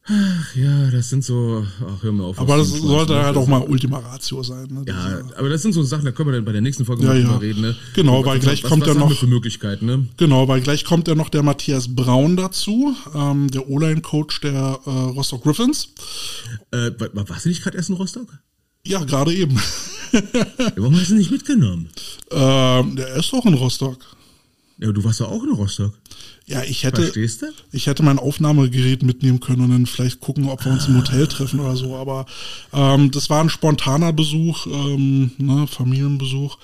Ach, 0.06 0.56
ja, 0.56 0.90
das 0.90 1.10
sind 1.10 1.26
so, 1.26 1.68
ach, 1.86 2.02
hör 2.02 2.14
mir 2.14 2.24
auf. 2.24 2.40
Aber 2.40 2.56
das 2.56 2.70
sollte 2.70 3.22
halt 3.22 3.36
auch 3.36 3.46
mal 3.46 3.62
Ultima 3.62 3.98
Ratio 3.98 4.42
sein. 4.42 4.68
Ne? 4.72 4.86
Ja, 4.88 5.20
aber 5.38 5.50
das 5.50 5.64
sind 5.64 5.74
so 5.74 5.84
Sachen, 5.84 6.06
da 6.06 6.14
können 6.14 6.30
wir 6.30 6.36
dann 6.36 6.46
bei 6.46 6.54
der 6.54 6.62
nächsten 6.62 6.86
Folge 6.86 7.04
ja, 7.04 7.10
mal 7.10 7.22
ja. 7.22 7.36
reden. 7.36 7.60
Ne? 7.60 7.76
Genau, 7.94 8.24
weil 8.26 8.40
gleich 8.40 8.64
was, 8.64 8.70
kommt 8.70 8.84
was 8.84 8.96
ja 8.96 9.00
noch. 9.02 9.12
Für 9.12 9.28
Möglichkeiten, 9.28 9.86
ne? 9.86 10.08
Genau, 10.16 10.48
weil 10.48 10.62
gleich 10.62 10.86
kommt 10.86 11.10
ja 11.10 11.16
noch 11.16 11.28
der 11.28 11.44
Matthias 11.44 11.94
Braun 11.94 12.38
dazu, 12.38 12.96
ähm, 13.14 13.52
der 13.52 13.70
O-Line-Coach 13.70 14.40
der 14.40 14.80
äh, 14.86 14.90
Rostock 14.90 15.44
Griffins. 15.44 15.90
Äh, 16.72 16.92
warst 17.12 17.44
du 17.44 17.50
nicht 17.50 17.64
gerade 17.64 17.76
erst 17.76 17.90
in 17.90 17.98
Rostock? 17.98 18.30
Ja, 18.88 19.04
gerade 19.04 19.34
eben. 19.34 19.60
Warum 20.76 20.98
hast 20.98 21.12
du 21.12 21.16
nicht 21.16 21.32
mitgenommen? 21.32 21.90
Ähm, 22.32 22.96
der 22.96 23.16
ist 23.16 23.32
doch 23.34 23.46
in 23.46 23.54
Rostock. 23.54 23.98
Ja, 24.80 24.92
du 24.92 25.04
warst 25.04 25.20
ja 25.20 25.26
auch 25.26 25.44
in 25.44 25.52
Rostock. 25.52 25.94
Ja, 26.46 26.64
ich 26.64 26.84
hätte, 26.84 27.02
Verstehst 27.02 27.42
du? 27.42 27.48
ich 27.74 27.88
hätte 27.88 28.04
mein 28.04 28.20
Aufnahmegerät 28.20 29.04
mitnehmen 29.04 29.42
können 29.42 29.62
und 29.62 29.72
dann 29.72 29.86
vielleicht 29.86 30.22
gucken, 30.22 30.48
ob 30.48 30.64
wir 30.64 30.72
uns 30.72 30.88
im 30.88 30.96
Hotel 30.96 31.28
treffen 31.28 31.60
oder 31.60 31.76
so. 31.76 31.98
Aber 31.98 32.26
ähm, 32.72 33.12
das 33.12 33.30
war 33.30 33.44
ein 33.44 33.50
spontaner 33.50 34.14
Besuch, 34.14 34.66
ähm, 34.68 35.32
ne, 35.40 35.68
Familienbesuch. 35.68 36.58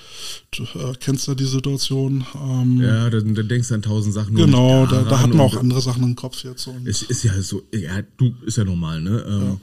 Du 0.51 0.63
äh, 0.63 0.93
kennst 0.97 1.27
ja 1.27 1.35
die 1.35 1.43
Situation. 1.43 2.25
Ähm, 2.35 2.81
ja, 2.81 3.09
dann, 3.09 3.35
dann 3.35 3.47
denkst 3.49 3.67
du 3.67 3.73
an 3.73 3.81
tausend 3.81 4.13
Sachen. 4.13 4.35
Genau, 4.35 4.85
da, 4.85 5.01
da 5.01 5.19
hatten 5.19 5.33
wir 5.33 5.43
auch 5.43 5.57
andere 5.57 5.81
Sachen 5.81 6.03
im 6.03 6.15
Kopf 6.15 6.45
jetzt. 6.45 6.65
Und 6.67 6.87
es 6.87 7.01
ist 7.01 7.23
ja 7.23 7.33
so, 7.41 7.63
ja, 7.73 8.01
du 8.15 8.33
ist 8.45 8.57
ja 8.57 8.63
normal, 8.63 9.01
ne? 9.01 9.25
Ähm, 9.27 9.41
ja. 9.47 9.57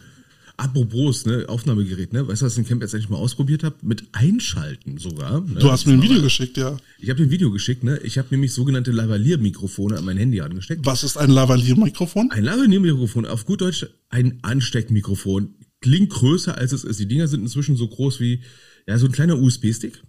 Apropos, 0.61 1.25
ne, 1.25 1.47
Aufnahmegerät, 1.49 2.13
ne? 2.13 2.29
Weißt 2.29 2.43
du, 2.43 2.47
was 2.47 2.53
ich 2.53 2.59
in 2.59 2.67
Camp 2.67 2.83
jetzt 2.83 2.93
endlich 2.93 3.09
mal 3.09 3.17
ausprobiert 3.17 3.65
habe? 3.65 3.77
Mit 3.81 4.05
Einschalten 4.13 4.99
sogar. 4.99 5.41
Ne? 5.41 5.59
Du 5.59 5.71
hast 5.71 5.87
mir 5.87 5.95
ein 5.95 6.03
Video 6.03 6.21
geschickt, 6.21 6.59
ja. 6.59 6.77
Ich 6.99 7.09
habe 7.09 7.17
dir 7.17 7.29
ein 7.29 7.31
Video 7.31 7.51
geschickt, 7.51 7.83
ne? 7.83 7.99
Ich 8.03 8.19
habe 8.19 8.29
nämlich 8.31 8.53
sogenannte 8.53 8.91
Lavalier-Mikrofone 8.91 9.97
an 9.97 10.05
mein 10.05 10.19
Handy 10.19 10.43
angesteckt. 10.43 10.85
Was 10.85 11.03
ist 11.03 11.17
ein 11.17 11.31
Lavalier-Mikrofon? 11.31 12.31
Ein 12.31 12.45
Lavalier-Mikrofon, 12.45 13.25
auf 13.25 13.47
gut 13.47 13.63
Deutsch 13.63 13.87
ein 14.11 14.39
Ansteckmikrofon. 14.43 15.55
Klingt 15.81 16.11
größer 16.11 16.59
als 16.59 16.73
es 16.73 16.85
ist. 16.85 17.01
Die 17.01 17.09
Dinger 17.09 17.27
sind 17.27 17.41
inzwischen 17.41 17.77
so 17.77 17.89
groß 17.89 18.21
wie, 18.21 18.43
ja, 18.87 18.99
so 18.99 19.07
ein 19.07 19.13
kleiner 19.13 19.39
USB-Stick. 19.39 20.03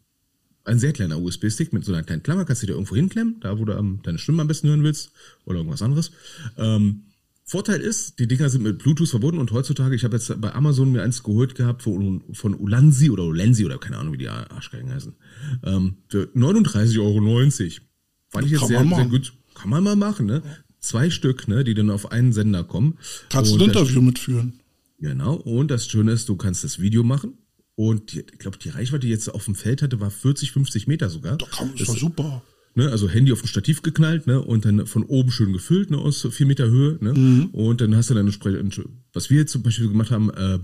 Ein 0.65 0.79
sehr 0.79 0.91
kleiner 0.91 1.21
USB-Stick 1.21 1.71
mit 1.71 1.85
so 1.85 1.93
einer 1.93 2.03
kleinen 2.03 2.23
Klammer, 2.23 2.43
kannst 2.43 2.61
du 2.61 2.67
dir 2.67 2.73
irgendwo 2.73 2.97
hinklemmen, 2.97 3.37
da 3.39 3.57
wo 3.57 3.63
du 3.63 3.73
deine 4.03 4.17
Stimme 4.17 4.41
am 4.41 4.49
besten 4.49 4.67
hören 4.67 4.83
willst 4.83 5.11
oder 5.45 5.59
irgendwas 5.59 5.81
anderes. 5.81 6.11
Ähm, 6.57 7.03
Vorteil 7.43 7.81
ist, 7.81 8.19
die 8.19 8.27
Dinger 8.27 8.49
sind 8.49 8.63
mit 8.63 8.79
Bluetooth 8.79 9.09
verbunden 9.09 9.39
und 9.39 9.51
heutzutage, 9.51 9.95
ich 9.95 10.03
habe 10.03 10.15
jetzt 10.15 10.39
bei 10.39 10.53
Amazon 10.53 10.91
mir 10.91 11.03
eins 11.03 11.23
geholt 11.23 11.55
gehabt 11.55 11.83
von, 11.83 12.23
von 12.33 12.55
Ulanzi 12.55 13.09
oder 13.09 13.23
Ulensi 13.23 13.65
oder 13.65 13.77
keine 13.77 13.97
Ahnung, 13.97 14.13
wie 14.13 14.19
die 14.19 14.29
Arschgeigen 14.29 14.91
heißen. 14.91 15.13
Ähm, 15.63 15.97
für 16.07 16.29
39,90 16.35 16.99
Euro. 16.99 17.21
Fand 18.29 18.45
ich 18.45 18.51
jetzt 18.53 18.67
sehr, 18.67 18.85
sehr 18.87 19.05
gut. 19.05 19.33
Kann 19.53 19.69
man 19.69 19.83
mal 19.83 19.95
machen, 19.95 20.27
ne? 20.27 20.41
Zwei 20.79 21.09
Stück, 21.09 21.47
ne, 21.47 21.63
die 21.63 21.73
dann 21.73 21.89
auf 21.89 22.11
einen 22.11 22.33
Sender 22.33 22.63
kommen. 22.63 22.97
Kannst 23.29 23.51
und 23.51 23.59
du 23.59 23.65
ein 23.65 23.69
Interview 23.71 24.01
mitführen. 24.01 24.61
Genau. 24.99 25.35
Und 25.35 25.69
das 25.69 25.87
Schöne 25.87 26.11
ist, 26.11 26.29
du 26.29 26.37
kannst 26.37 26.63
das 26.63 26.79
Video 26.79 27.03
machen. 27.03 27.37
Und 27.75 28.13
die, 28.13 28.19
ich 28.19 28.39
glaube, 28.39 28.57
die 28.57 28.69
Reichweite, 28.69 29.07
die 29.07 29.11
jetzt 29.11 29.27
auf 29.27 29.45
dem 29.45 29.55
Feld 29.55 29.81
hatte, 29.81 29.99
war 29.99 30.11
40, 30.11 30.51
50 30.51 30.87
Meter 30.87 31.09
sogar. 31.09 31.37
Da 31.37 31.45
kann, 31.47 31.73
das 31.77 31.87
war 31.87 31.97
super. 31.97 32.43
Ne, 32.73 32.89
also 32.89 33.09
Handy 33.09 33.33
auf 33.33 33.43
ein 33.43 33.47
Stativ 33.47 33.81
geknallt, 33.81 34.27
ne, 34.27 34.41
und 34.41 34.63
dann 34.63 34.87
von 34.87 35.03
oben 35.03 35.29
schön 35.29 35.51
gefüllt, 35.51 35.91
ne, 35.91 35.97
aus 35.97 36.25
vier 36.31 36.45
Meter 36.45 36.69
Höhe, 36.69 36.97
ne, 37.01 37.13
mhm. 37.13 37.45
und 37.51 37.81
dann 37.81 37.95
hast 37.97 38.09
du 38.09 38.13
dann 38.13 38.25
entsprechend, 38.25 38.81
was 39.11 39.29
wir 39.29 39.39
jetzt 39.39 39.51
zum 39.51 39.61
Beispiel 39.61 39.89
gemacht 39.89 40.11
haben, 40.11 40.29
äh, 40.29 40.59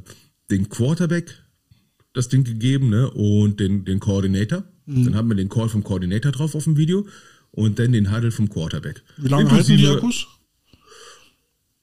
den 0.50 0.70
Quarterback 0.70 1.34
das 2.13 2.30
Ding 2.30 2.46
gegeben, 2.46 2.89
ne, 2.89 3.10
und 3.12 3.60
den, 3.60 3.84
den 3.84 4.00
Coordinator, 4.00 4.63
Mhm. 4.88 5.06
Dann 5.06 5.15
haben 5.15 5.30
wir 5.30 5.36
den 5.36 5.50
Call 5.50 5.70
vom 5.70 5.84
Coordinator 5.84 6.32
drauf 6.32 6.56
auf 6.56 6.63
dem 6.63 6.78
Video 6.78 7.06
und 7.52 7.78
dann 7.78 7.91
den 7.91 8.12
Huddle 8.12 8.32
vom 8.32 8.50
Quarterback. 8.50 9.04
Wie 9.17 9.28
lange 9.28 9.52
halten 9.52 9.78
die 9.78 9.88
Akkus? 9.88 10.28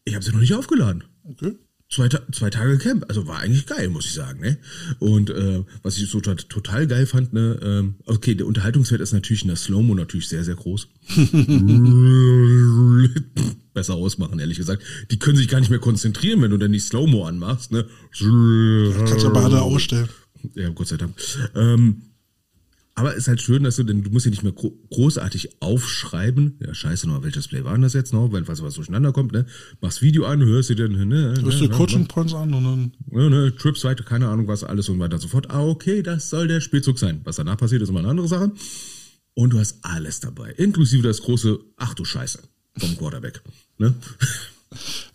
Ich 0.04 0.14
habe 0.14 0.24
sie 0.24 0.32
noch 0.32 0.40
nicht 0.40 0.54
aufgeladen. 0.54 1.04
Okay. 1.24 1.54
Zwei, 1.94 2.08
zwei 2.08 2.50
Tage 2.50 2.76
Camp, 2.78 3.04
also 3.06 3.28
war 3.28 3.38
eigentlich 3.38 3.66
geil, 3.66 3.88
muss 3.88 4.06
ich 4.06 4.14
sagen. 4.14 4.40
Ne? 4.40 4.58
Und 4.98 5.30
äh, 5.30 5.62
was 5.84 5.96
ich 5.96 6.10
so 6.10 6.20
total 6.20 6.88
geil 6.88 7.06
fand, 7.06 7.32
ne, 7.32 7.56
ähm, 7.62 7.94
okay, 8.06 8.34
der 8.34 8.48
Unterhaltungswert 8.48 9.00
ist 9.00 9.12
natürlich 9.12 9.42
in 9.42 9.48
der 9.48 9.56
Slow-Mo 9.56 9.94
natürlich 9.94 10.26
sehr, 10.26 10.42
sehr 10.42 10.56
groß. 10.56 10.88
Besser 13.74 13.94
ausmachen, 13.94 14.40
ehrlich 14.40 14.58
gesagt. 14.58 14.82
Die 15.12 15.20
können 15.20 15.36
sich 15.36 15.46
gar 15.46 15.60
nicht 15.60 15.70
mehr 15.70 15.78
konzentrieren, 15.78 16.42
wenn 16.42 16.50
du 16.50 16.56
dann 16.56 16.72
die 16.72 16.80
Slow-Mo 16.80 17.26
anmachst. 17.26 17.70
Ne? 17.70 17.86
Kannst 18.18 19.24
du 19.24 19.32
beide 19.32 19.62
ausstellen. 19.62 20.08
Ja, 20.56 20.70
Gott 20.70 20.88
sei 20.88 20.96
Dank. 20.96 21.14
Ähm, 21.54 22.02
aber 22.96 23.12
es 23.12 23.18
ist 23.18 23.28
halt 23.28 23.42
schön, 23.42 23.64
dass 23.64 23.76
du, 23.76 23.82
denn 23.82 24.04
du 24.04 24.10
musst 24.10 24.24
ja 24.24 24.30
nicht 24.30 24.44
mehr 24.44 24.52
großartig 24.52 25.60
aufschreiben. 25.60 26.58
Ja, 26.64 26.72
scheiße 26.72 27.08
noch, 27.08 27.24
welches 27.24 27.48
Play 27.48 27.64
war 27.64 27.72
denn 27.72 27.82
das 27.82 27.92
jetzt 27.92 28.12
noch? 28.12 28.30
Weil 28.30 28.46
was, 28.46 28.62
was 28.62 28.74
durcheinander 28.74 29.12
kommt, 29.12 29.32
ne? 29.32 29.46
Machst 29.80 30.00
Video 30.00 30.26
an, 30.26 30.40
hörst 30.44 30.70
du 30.70 30.76
dann, 30.76 30.92
ne? 30.92 31.04
ne 31.04 31.34
hörst 31.42 31.60
du 31.60 31.64
ne, 31.64 31.70
Coaching 31.70 32.06
Points 32.06 32.34
an 32.34 32.54
und 32.54 32.64
dann. 32.64 32.92
Ne, 33.10 33.30
ne, 33.30 33.56
Trips 33.56 33.82
weiter, 33.82 34.04
keine 34.04 34.28
Ahnung 34.28 34.46
was, 34.46 34.62
alles 34.62 34.88
und 34.88 35.00
weiter 35.00 35.14
und 35.14 35.20
so 35.20 35.28
fort. 35.28 35.50
Ah, 35.50 35.64
okay, 35.64 36.02
das 36.02 36.30
soll 36.30 36.46
der 36.46 36.60
Spielzug 36.60 37.00
sein. 37.00 37.20
Was 37.24 37.36
danach 37.36 37.56
passiert, 37.56 37.82
ist 37.82 37.88
immer 37.88 37.98
eine 37.98 38.08
andere 38.08 38.28
Sache. 38.28 38.52
Und 39.34 39.50
du 39.50 39.58
hast 39.58 39.78
alles 39.82 40.20
dabei. 40.20 40.52
Inklusive 40.52 41.02
das 41.02 41.20
große, 41.22 41.58
ach 41.76 41.94
du 41.94 42.04
Scheiße, 42.04 42.38
vom 42.78 42.96
Quarterback. 42.96 43.42
Ne? 43.78 43.94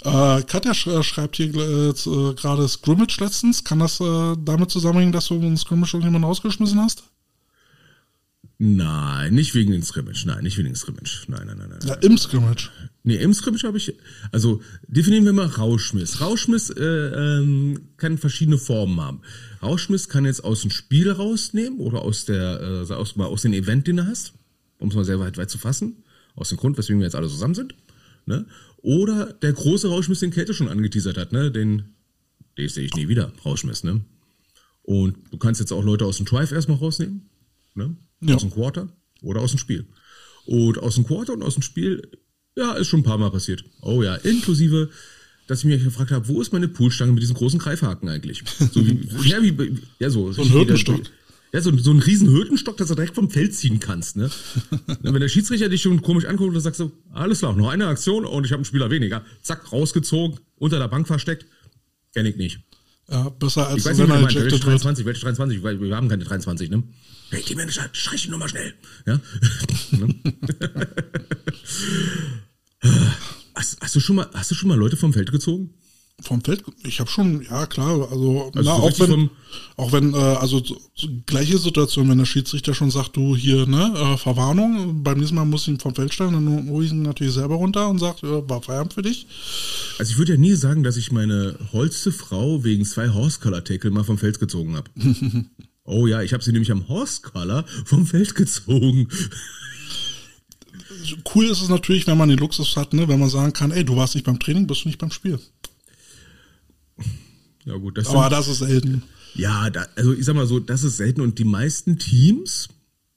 Äh, 0.06 0.44
Katja 0.44 0.74
schreibt 0.74 1.36
hier 1.36 1.54
äh, 1.54 1.90
äh, 1.90 2.34
gerade 2.34 2.66
Scrimmage 2.70 3.18
letztens. 3.20 3.62
Kann 3.66 3.80
das 3.80 4.00
äh, 4.00 4.36
damit 4.40 4.72
zusammenhängen, 4.72 5.12
dass 5.12 5.28
du 5.28 5.36
in 5.36 5.58
Scrimmage 5.58 5.90
schon 5.90 6.02
jemanden 6.02 6.24
ausgeschmissen 6.24 6.80
hast? 6.80 7.04
Nein, 8.62 9.36
nicht 9.36 9.56
wegen 9.56 9.72
dem 9.72 9.84
Scrimmage. 9.84 10.26
Nein, 10.26 10.44
nicht 10.44 10.58
wegen 10.58 10.68
dem 10.68 10.76
Scrimmage. 10.76 11.24
Nein, 11.30 11.48
nein, 11.48 11.58
nein, 11.58 11.70
nein. 11.70 11.80
Ja, 11.88 11.94
im 11.96 12.18
Scrimmage. 12.18 12.70
Nee, 13.04 13.16
im 13.16 13.34
Scrimmage 13.34 13.64
habe 13.64 13.78
ich, 13.78 13.96
also 14.34 14.62
definieren 14.86 15.24
wir 15.24 15.32
mal 15.32 15.46
Rauschmiss. 15.46 16.20
Rauschmiss 16.20 16.70
äh, 16.70 16.84
ähm, 16.84 17.80
kann 17.96 18.18
verschiedene 18.18 18.58
Formen 18.58 19.00
haben. 19.00 19.22
Rauschmiss 19.64 20.10
kann 20.10 20.26
jetzt 20.26 20.44
aus 20.44 20.60
dem 20.62 20.72
Spiel 20.72 21.10
rausnehmen 21.10 21.80
oder 21.80 22.02
aus 22.02 22.26
der, 22.26 22.86
äh, 22.90 22.94
aus, 22.94 23.16
mal 23.16 23.28
aus 23.28 23.44
dem 23.44 23.54
Event, 23.54 23.88
den 23.88 23.96
du 23.96 24.06
hast, 24.06 24.34
um 24.78 24.90
es 24.90 24.96
mal 24.96 25.06
sehr 25.06 25.22
weit, 25.22 25.38
weit 25.38 25.50
zu 25.50 25.58
fassen. 25.58 26.04
Aus 26.36 26.50
dem 26.50 26.58
Grund, 26.58 26.78
weswegen 26.78 27.00
wir 27.00 27.06
jetzt 27.06 27.16
alle 27.16 27.30
zusammen 27.30 27.56
sind. 27.56 27.76
Ne? 28.26 28.46
Oder 28.82 29.32
der 29.32 29.54
große 29.54 29.88
Rauschmiss, 29.88 30.20
den 30.20 30.32
Kälte 30.32 30.54
schon 30.54 30.68
angeteasert 30.68 31.18
hat, 31.18 31.32
ne? 31.32 31.50
Den, 31.50 31.84
den 32.58 32.68
sehe 32.68 32.84
ich 32.84 32.94
nie 32.94 33.08
wieder, 33.08 33.32
Rauschmiss, 33.46 33.86
ne? 33.86 34.02
Und 34.84 35.18
du 35.32 35.38
kannst 35.38 35.62
jetzt 35.62 35.72
auch 35.72 35.84
Leute 35.84 36.06
aus 36.06 36.18
dem 36.18 36.26
Drive 36.26 36.52
erstmal 36.52 36.78
rausnehmen, 36.78 37.30
ne? 37.74 37.96
Ja. 38.22 38.36
Aus 38.36 38.42
dem 38.42 38.52
Quarter 38.52 38.90
oder 39.22 39.42
aus 39.42 39.52
dem 39.52 39.60
Spiel. 39.60 39.88
Und 40.46 40.78
aus 40.80 40.96
dem 40.96 41.06
Quarter 41.06 41.34
und 41.34 41.44
aus 41.44 41.54
dem 41.54 41.64
Spiel, 41.64 42.10
ja, 42.56 42.74
ist 42.74 42.88
schon 42.88 43.02
ein 43.02 43.04
paar 43.04 43.18
Mal 43.18 43.32
passiert. 43.32 43.64
Oh 43.82 44.04
ja, 44.04 44.16
inklusive, 44.16 44.90
dass 45.48 45.60
ich 45.60 45.66
mich 45.66 45.84
gefragt 45.84 46.12
habe, 46.12 46.28
wo 46.28 46.42
ist 46.42 46.52
meine 46.54 46.68
Poolstange 46.68 47.12
mit 47.12 47.22
diesem 47.22 47.36
großen 47.36 47.60
Greifhaken 47.60 48.10
eigentlich? 48.10 48.44
So 48.72 48.86
wie, 48.86 49.08
ja, 49.30 49.42
wie, 49.42 49.80
ja, 50.00 50.10
so. 50.10 50.32
So 50.32 50.42
ein 50.42 50.52
Hürdenstock. 50.52 51.02
Ja, 51.52 51.62
so, 51.62 51.76
so 51.78 51.92
ein 51.92 52.00
riesen 52.00 52.30
Hürdenstock, 52.30 52.78
dass 52.78 52.90
du 52.90 52.96
direkt 52.96 53.16
vom 53.16 53.32
Feld 53.32 53.56
ziehen 53.56 53.80
kannst, 53.80 54.18
ne? 54.18 54.30
Wenn 55.02 55.20
der 55.20 55.30
Schiedsrichter 55.30 55.68
dich 55.68 55.82
schon 55.82 56.02
komisch 56.04 56.26
anguckt, 56.26 56.54
dann 56.54 56.62
sagst 56.62 56.80
du, 56.80 56.92
alles 57.12 57.40
klar, 57.40 57.56
noch 57.56 57.70
eine 57.70 57.88
Aktion 57.88 58.26
und 58.26 58.46
ich 58.46 58.52
habe 58.52 58.60
einen 58.60 58.66
Spieler 58.66 58.92
weniger. 58.92 59.26
Zack, 59.42 59.72
rausgezogen, 59.72 60.40
unter 60.58 60.78
der 60.78 60.88
Bank 60.88 61.08
versteckt. 61.08 61.48
Kenn 62.14 62.28
ich 62.28 62.36
nicht. 62.36 62.60
Ja, 63.12 63.30
besser 63.30 63.68
als 63.68 63.80
ich 63.80 63.86
weiß 63.86 63.98
nicht, 63.98 64.10
wenn 64.10 64.24
er 64.24 64.36
welche 64.36 64.60
23, 64.60 65.06
welche 65.06 65.22
23, 65.22 65.64
weil 65.64 65.82
wir 65.82 65.96
haben 65.96 66.10
keine 66.10 66.24
23, 66.24 66.70
ne? 66.70 66.84
Hey, 67.32 67.44
die 67.48 67.56
Manager, 67.56 67.90
streich 67.92 68.26
ihn 68.26 68.32
nochmal 68.32 68.50
schnell. 68.50 68.74
Ja? 69.06 69.20
hast, 73.56 73.82
hast, 73.82 73.96
du 73.96 74.00
schon 74.00 74.16
mal, 74.16 74.30
hast 74.34 74.52
du 74.52 74.56
schon 74.56 74.70
mal 74.70 74.78
Leute 74.78 74.98
vom 74.98 75.14
Feld 75.14 75.32
gezogen? 75.32 75.74
Vom 76.22 76.44
Feld? 76.44 76.64
Ich 76.84 77.00
habe 77.00 77.10
schon, 77.10 77.42
ja 77.44 77.66
klar, 77.66 78.10
also, 78.12 78.52
also 78.54 78.70
na, 78.70 78.74
auch 78.74 79.00
wenn, 79.00 79.30
auch 79.78 79.92
wenn, 79.92 80.14
äh, 80.14 80.18
also 80.18 80.62
so, 80.64 80.78
gleiche 81.26 81.58
Situation, 81.58 82.10
wenn 82.10 82.18
der 82.18 82.26
Schiedsrichter 82.26 82.74
schon 82.74 82.92
sagt, 82.92 83.16
du 83.16 83.36
hier, 83.36 83.66
ne, 83.66 83.94
äh, 83.96 84.18
Verwarnung, 84.18 85.04
beim 85.04 85.18
nächsten 85.18 85.36
Mal 85.36 85.46
muss 85.46 85.64
ich 85.64 85.70
ihn 85.70 85.80
vom 85.80 85.96
Feld 85.96 86.14
stellen, 86.14 86.34
dann 86.34 86.70
hole 86.70 86.86
ich 86.86 86.92
ihn 86.92 87.04
natürlich 87.04 87.34
selber 87.34 87.56
runter 87.56 87.88
und 87.90 88.00
sagt, 88.00 88.24
äh, 88.24 88.50
war 88.50 88.62
Feierabend 88.62 88.94
für 88.94 89.02
dich. 89.02 89.28
Also 89.98 90.12
ich 90.12 90.18
würde 90.18 90.34
ja 90.34 90.38
nie 90.38 90.56
sagen, 90.56 90.84
dass 90.84 90.98
ich 90.98 91.12
meine 91.12 91.56
holste 91.72 92.12
Frau 92.12 92.64
wegen 92.64 92.86
zwei 92.86 93.10
Horse 93.10 93.40
Color 93.40 93.64
Tackle 93.64 93.92
mal 93.92 94.04
vom 94.04 94.18
Feld 94.18 94.40
gezogen 94.40 94.76
habe. 94.76 94.90
Oh 95.92 96.06
ja, 96.06 96.22
ich 96.22 96.34
habe 96.34 96.44
sie 96.44 96.52
nämlich 96.52 96.72
am 96.72 96.88
Horse 96.88 97.24
Color 97.24 97.66
vom 97.84 98.06
Feld 98.06 98.36
gezogen. 98.36 99.08
Cool 101.34 101.46
ist 101.46 101.64
es 101.64 101.70
natürlich, 101.70 102.06
wenn 102.06 102.18
man 102.18 102.30
den 102.30 102.38
Luxus 102.38 102.78
hat, 102.78 102.94
ne? 102.94 103.08
wenn 103.08 103.20
man 103.20 103.30
sagen 103.30 103.54
kann, 103.54 103.72
ey, 103.72 103.84
du 103.84 103.96
warst 103.96 104.14
nicht 104.14 104.24
beim 104.26 104.40
Training, 104.40 104.68
bist 104.68 104.84
du 104.84 104.90
nicht 104.90 105.00
beim 105.00 105.10
Spiel. 105.10 105.40
Ja 107.66 107.76
gut, 107.76 107.98
das 107.98 108.08
Aber 108.08 108.24
sind, 108.24 108.32
das 108.32 108.48
ist 108.48 108.60
selten. 108.60 109.04
Ja, 109.36 109.70
da, 109.70 109.88
also 109.96 110.14
ich 110.14 110.26
sag 110.26 110.36
mal 110.36 110.48
so, 110.48 110.60
das 110.60 110.84
ist 110.84 110.98
selten 110.98 111.22
und 111.22 111.38
die 111.40 111.44
meisten 111.44 111.98
Teams, 111.98 112.70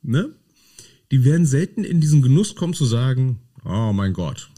ne, 0.02 0.30
die 1.10 1.24
werden 1.24 1.46
selten 1.46 1.84
in 1.84 2.00
diesen 2.00 2.22
Genuss 2.22 2.54
kommen 2.54 2.74
zu 2.74 2.84
sagen, 2.84 3.38
oh 3.64 3.92
mein 3.92 4.12
Gott, 4.12 4.48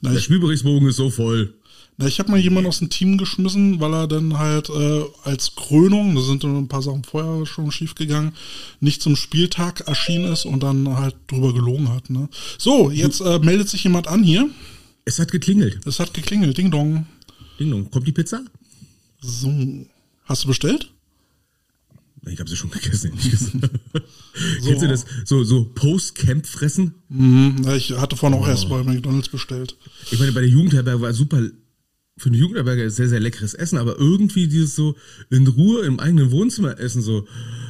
Na, 0.00 0.12
der 0.12 0.20
Spielberichtsbogen 0.20 0.88
ist 0.88 0.96
so 0.96 1.10
voll. 1.10 1.54
Na, 1.98 2.06
ich 2.06 2.18
habe 2.18 2.30
mal 2.30 2.38
jemanden 2.38 2.68
aus 2.68 2.80
dem 2.80 2.90
Team 2.90 3.16
geschmissen, 3.16 3.80
weil 3.80 3.94
er 3.94 4.06
dann 4.06 4.36
halt 4.38 4.68
äh, 4.68 5.04
als 5.24 5.54
Krönung, 5.56 6.14
da 6.14 6.20
sind 6.20 6.44
ein 6.44 6.68
paar 6.68 6.82
Sachen 6.82 7.04
vorher 7.04 7.46
schon 7.46 7.72
schief 7.72 7.94
gegangen, 7.94 8.32
nicht 8.80 9.00
zum 9.00 9.16
Spieltag 9.16 9.80
erschienen 9.80 10.30
ist 10.30 10.44
und 10.44 10.62
dann 10.62 10.96
halt 10.96 11.16
drüber 11.26 11.54
gelogen 11.54 11.88
hat. 11.88 12.10
Ne? 12.10 12.28
So, 12.58 12.90
jetzt 12.90 13.20
äh, 13.20 13.38
meldet 13.38 13.68
sich 13.70 13.82
jemand 13.84 14.08
an 14.08 14.22
hier. 14.22 14.50
Es 15.06 15.18
hat 15.18 15.30
geklingelt. 15.30 15.86
Es 15.86 15.98
hat 15.98 16.12
geklingelt. 16.12 16.58
Ding 16.58 16.70
dong. 16.70 17.06
Ding 17.58 17.70
dong. 17.70 17.90
Kommt 17.90 18.06
die 18.06 18.12
Pizza? 18.12 18.44
So. 19.26 19.86
Hast 20.24 20.44
du 20.44 20.48
bestellt? 20.48 20.92
Ich 22.28 22.40
habe 22.40 22.50
sie 22.50 22.56
schon 22.56 22.70
gegessen, 22.70 23.12
so. 23.20 23.58
Kennst 24.64 24.82
du 24.82 24.88
das? 24.88 25.06
So, 25.24 25.44
so 25.44 25.64
Post-Camp 25.64 26.44
fressen? 26.46 26.94
Mhm, 27.08 27.68
ich 27.76 27.92
hatte 27.92 28.16
vorhin 28.16 28.38
oh. 28.38 28.42
auch 28.42 28.48
erst 28.48 28.68
bei 28.68 28.82
McDonalds 28.82 29.28
bestellt. 29.28 29.76
Ich 30.10 30.18
meine, 30.18 30.32
bei 30.32 30.40
der 30.40 30.48
Jugendherberge 30.48 31.00
war 31.00 31.12
super 31.12 31.40
für 32.18 32.30
eine 32.30 32.38
Jugendherberge 32.38 32.90
sehr, 32.90 33.08
sehr 33.08 33.20
leckeres 33.20 33.54
Essen, 33.54 33.78
aber 33.78 33.98
irgendwie 33.98 34.48
dieses 34.48 34.74
so 34.74 34.96
in 35.30 35.46
Ruhe 35.46 35.84
im 35.84 36.00
eigenen 36.00 36.30
Wohnzimmer 36.30 36.78
essen, 36.80 37.02
so 37.02 37.26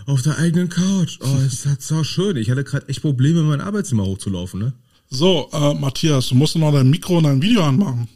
auf 0.07 0.23
der 0.23 0.39
eigenen 0.39 0.69
Couch. 0.69 1.19
Oh, 1.21 1.39
es 1.45 1.67
hat 1.67 1.83
so 1.83 2.05
schön. 2.05 2.37
Ich 2.37 2.51
hatte 2.51 2.63
gerade 2.63 2.89
echt 2.89 3.03
Probleme, 3.03 3.41
in 3.41 3.47
mein 3.47 3.61
Arbeitszimmer 3.61 4.05
hochzulaufen, 4.05 4.61
ne? 4.61 4.73
So, 5.09 5.49
äh, 5.53 5.75
Matthias, 5.75 6.29
du 6.29 6.37
musst 6.37 6.57
noch 6.57 6.73
dein 6.73 6.91
Mikro 6.91 7.19
und 7.19 7.25
dein 7.25 7.43
Video 7.43 7.63
anmachen. 7.65 8.09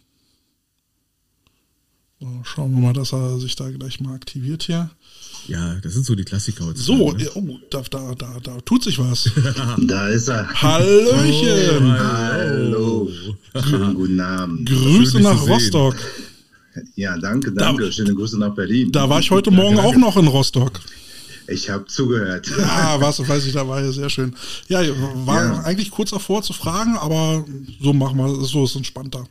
So, 2.20 2.26
schauen 2.44 2.74
wir 2.74 2.80
mal, 2.80 2.92
dass 2.92 3.14
er 3.14 3.38
sich 3.38 3.56
da 3.56 3.70
gleich 3.70 3.98
mal 3.98 4.14
aktiviert 4.14 4.64
hier. 4.64 4.90
Ja, 5.46 5.76
das 5.76 5.94
sind 5.94 6.04
so 6.04 6.14
die 6.14 6.24
Klassiker. 6.24 6.70
So, 6.74 7.12
ne? 7.12 7.30
oh, 7.34 7.58
da, 7.70 7.80
da, 7.90 8.14
da, 8.14 8.36
da 8.42 8.60
tut 8.60 8.84
sich 8.84 8.98
was. 8.98 9.30
da 9.78 10.08
ist 10.08 10.28
er. 10.28 10.46
Hallöchen. 10.46 11.86
Oh, 11.86 11.98
hallo. 11.98 13.08
Schönen 13.64 13.94
guten 13.94 14.20
Abend. 14.20 14.68
Grüße 14.68 15.12
Schön, 15.12 15.22
nach 15.22 15.48
Rostock. 15.48 15.96
Ja, 16.94 17.16
danke, 17.16 17.52
danke. 17.52 17.86
Da, 17.86 17.92
Schöne 17.92 18.14
Grüße 18.14 18.38
nach 18.38 18.54
Berlin. 18.54 18.92
Da 18.92 19.08
war 19.08 19.20
ich 19.20 19.30
heute 19.30 19.50
Morgen 19.50 19.78
ja, 19.78 19.82
auch 19.82 19.96
noch 19.96 20.18
in 20.18 20.26
Rostock. 20.26 20.78
Ich 21.48 21.70
habe 21.70 21.86
zugehört. 21.86 22.52
Ja, 22.58 23.00
was 23.00 23.26
weiß 23.26 23.46
ich 23.46 23.54
dabei, 23.54 23.90
sehr 23.92 24.10
schön. 24.10 24.36
Ja, 24.68 24.82
war 25.24 25.42
ja. 25.42 25.60
eigentlich 25.62 25.90
kurz 25.90 26.10
davor 26.10 26.42
zu 26.42 26.52
fragen, 26.52 26.98
aber 26.98 27.46
so 27.80 27.94
machen 27.94 28.18
wir, 28.18 28.44
so 28.44 28.64
ist 28.64 28.76
entspannter. 28.76 29.26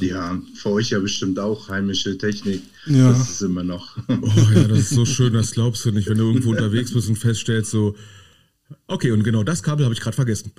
Ja, 0.00 0.40
für 0.54 0.70
euch 0.70 0.90
ja 0.90 0.98
bestimmt 0.98 1.38
auch 1.38 1.68
heimische 1.68 2.16
Technik. 2.16 2.62
Ja. 2.86 3.10
Das 3.10 3.30
ist 3.30 3.42
immer 3.42 3.62
noch. 3.62 3.96
Oh 4.08 4.52
ja, 4.54 4.64
das 4.64 4.78
ist 4.80 4.90
so 4.90 5.04
schön, 5.04 5.32
das 5.32 5.52
glaubst 5.52 5.84
du 5.84 5.90
nicht, 5.90 6.08
wenn 6.08 6.18
du 6.18 6.24
irgendwo 6.24 6.50
unterwegs 6.52 6.92
bist 6.92 7.08
und 7.08 7.16
feststellst, 7.16 7.70
so, 7.70 7.94
okay, 8.86 9.10
und 9.10 9.24
genau 9.24 9.42
das 9.42 9.62
Kabel 9.62 9.84
habe 9.84 9.94
ich 9.94 10.00
gerade 10.00 10.16
vergessen. 10.16 10.52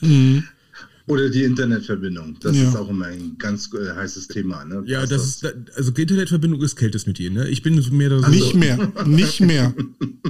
Mhm. 0.00 0.44
Oder 1.06 1.28
die 1.28 1.44
Internetverbindung. 1.44 2.36
Das 2.40 2.56
ja. 2.56 2.62
ist 2.66 2.76
auch 2.76 2.88
immer 2.88 3.06
ein 3.06 3.36
ganz 3.38 3.68
äh, 3.74 3.94
heißes 3.94 4.28
Thema. 4.28 4.64
Ne? 4.64 4.82
Ja, 4.86 5.00
das, 5.00 5.40
das 5.40 5.52
ist, 5.52 5.76
also 5.76 5.92
Internetverbindung 5.94 6.62
ist 6.62 6.76
kältes 6.76 7.06
mit 7.06 7.18
dir. 7.18 7.30
Ne? 7.30 7.46
Ich 7.48 7.62
bin 7.62 7.74
mehr 7.90 8.08
so. 8.08 8.26
Nicht 8.28 8.54
mehr, 8.54 8.90
nicht 9.04 9.40
mehr. 9.40 9.74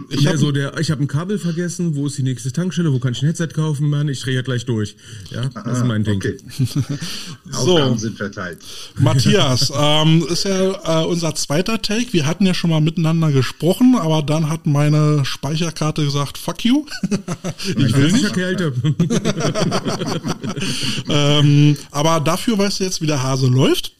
Ich 0.08 0.26
habe 0.26 0.36
so 0.36 0.50
der, 0.50 0.76
ich 0.80 0.90
habe 0.90 1.00
ein 1.04 1.06
Kabel 1.06 1.38
vergessen. 1.38 1.94
Wo 1.94 2.08
ist 2.08 2.18
die 2.18 2.24
nächste 2.24 2.50
Tankstelle? 2.50 2.92
Wo 2.92 2.98
kann 2.98 3.12
ich 3.12 3.22
ein 3.22 3.26
Headset 3.26 3.46
kaufen? 3.54 3.88
Mann, 3.88 4.08
ich 4.08 4.20
drehe 4.20 4.42
gleich 4.42 4.64
durch. 4.64 4.96
Ja, 5.30 5.48
das 5.48 5.64
ah, 5.64 5.72
ist 5.72 5.84
mein 5.84 6.02
Ding. 6.02 6.16
Okay. 6.16 6.38
so, 7.50 7.94
sind 7.94 8.16
verteilt. 8.16 8.58
Matthias, 8.98 9.72
ähm, 9.76 10.26
ist 10.28 10.44
ja 10.44 11.02
äh, 11.02 11.06
unser 11.06 11.36
zweiter 11.36 11.80
Take. 11.82 12.12
Wir 12.12 12.26
hatten 12.26 12.46
ja 12.46 12.54
schon 12.54 12.70
mal 12.70 12.80
miteinander 12.80 13.30
gesprochen, 13.30 13.94
aber 13.94 14.22
dann 14.22 14.50
hat 14.50 14.66
meine 14.66 15.24
Speicherkarte 15.24 16.04
gesagt, 16.04 16.36
fuck 16.36 16.64
you. 16.64 16.84
ich 17.76 17.96
will 17.96 18.10
nicht. 18.10 18.34
Kälte. 18.34 18.72
ähm, 21.08 21.76
aber 21.90 22.20
dafür 22.20 22.58
weißt 22.58 22.80
du 22.80 22.84
jetzt, 22.84 23.00
wie 23.00 23.06
der 23.06 23.22
Hase 23.22 23.46
läuft. 23.46 23.92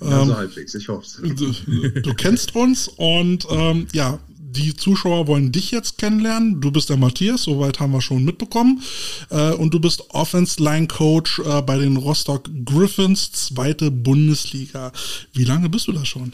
Ja, 0.00 0.24
so 0.24 0.30
ähm, 0.30 0.36
halbwegs, 0.36 0.74
ich 0.74 0.88
hoffe 0.88 1.06
du, 1.22 1.52
du, 2.00 2.14
kennst 2.14 2.54
uns 2.54 2.88
und 2.88 3.46
ähm, 3.50 3.88
ja, 3.92 4.18
die 4.50 4.74
Zuschauer 4.74 5.26
wollen 5.26 5.52
dich 5.52 5.70
jetzt 5.70 5.98
kennenlernen. 5.98 6.60
Du 6.60 6.70
bist 6.70 6.88
der 6.88 6.96
Matthias, 6.96 7.42
soweit 7.42 7.80
haben 7.80 7.92
wir 7.92 8.00
schon 8.00 8.24
mitbekommen. 8.24 8.82
Äh, 9.30 9.52
und 9.52 9.74
du 9.74 9.80
bist 9.80 10.10
Offense 10.10 10.62
Line 10.62 10.86
Coach 10.86 11.40
äh, 11.40 11.62
bei 11.62 11.78
den 11.78 11.96
Rostock 11.96 12.48
Griffins, 12.64 13.30
zweite 13.32 13.90
Bundesliga. 13.90 14.92
Wie 15.32 15.44
lange 15.44 15.68
bist 15.68 15.86
du 15.88 15.92
da 15.92 16.04
schon? 16.04 16.32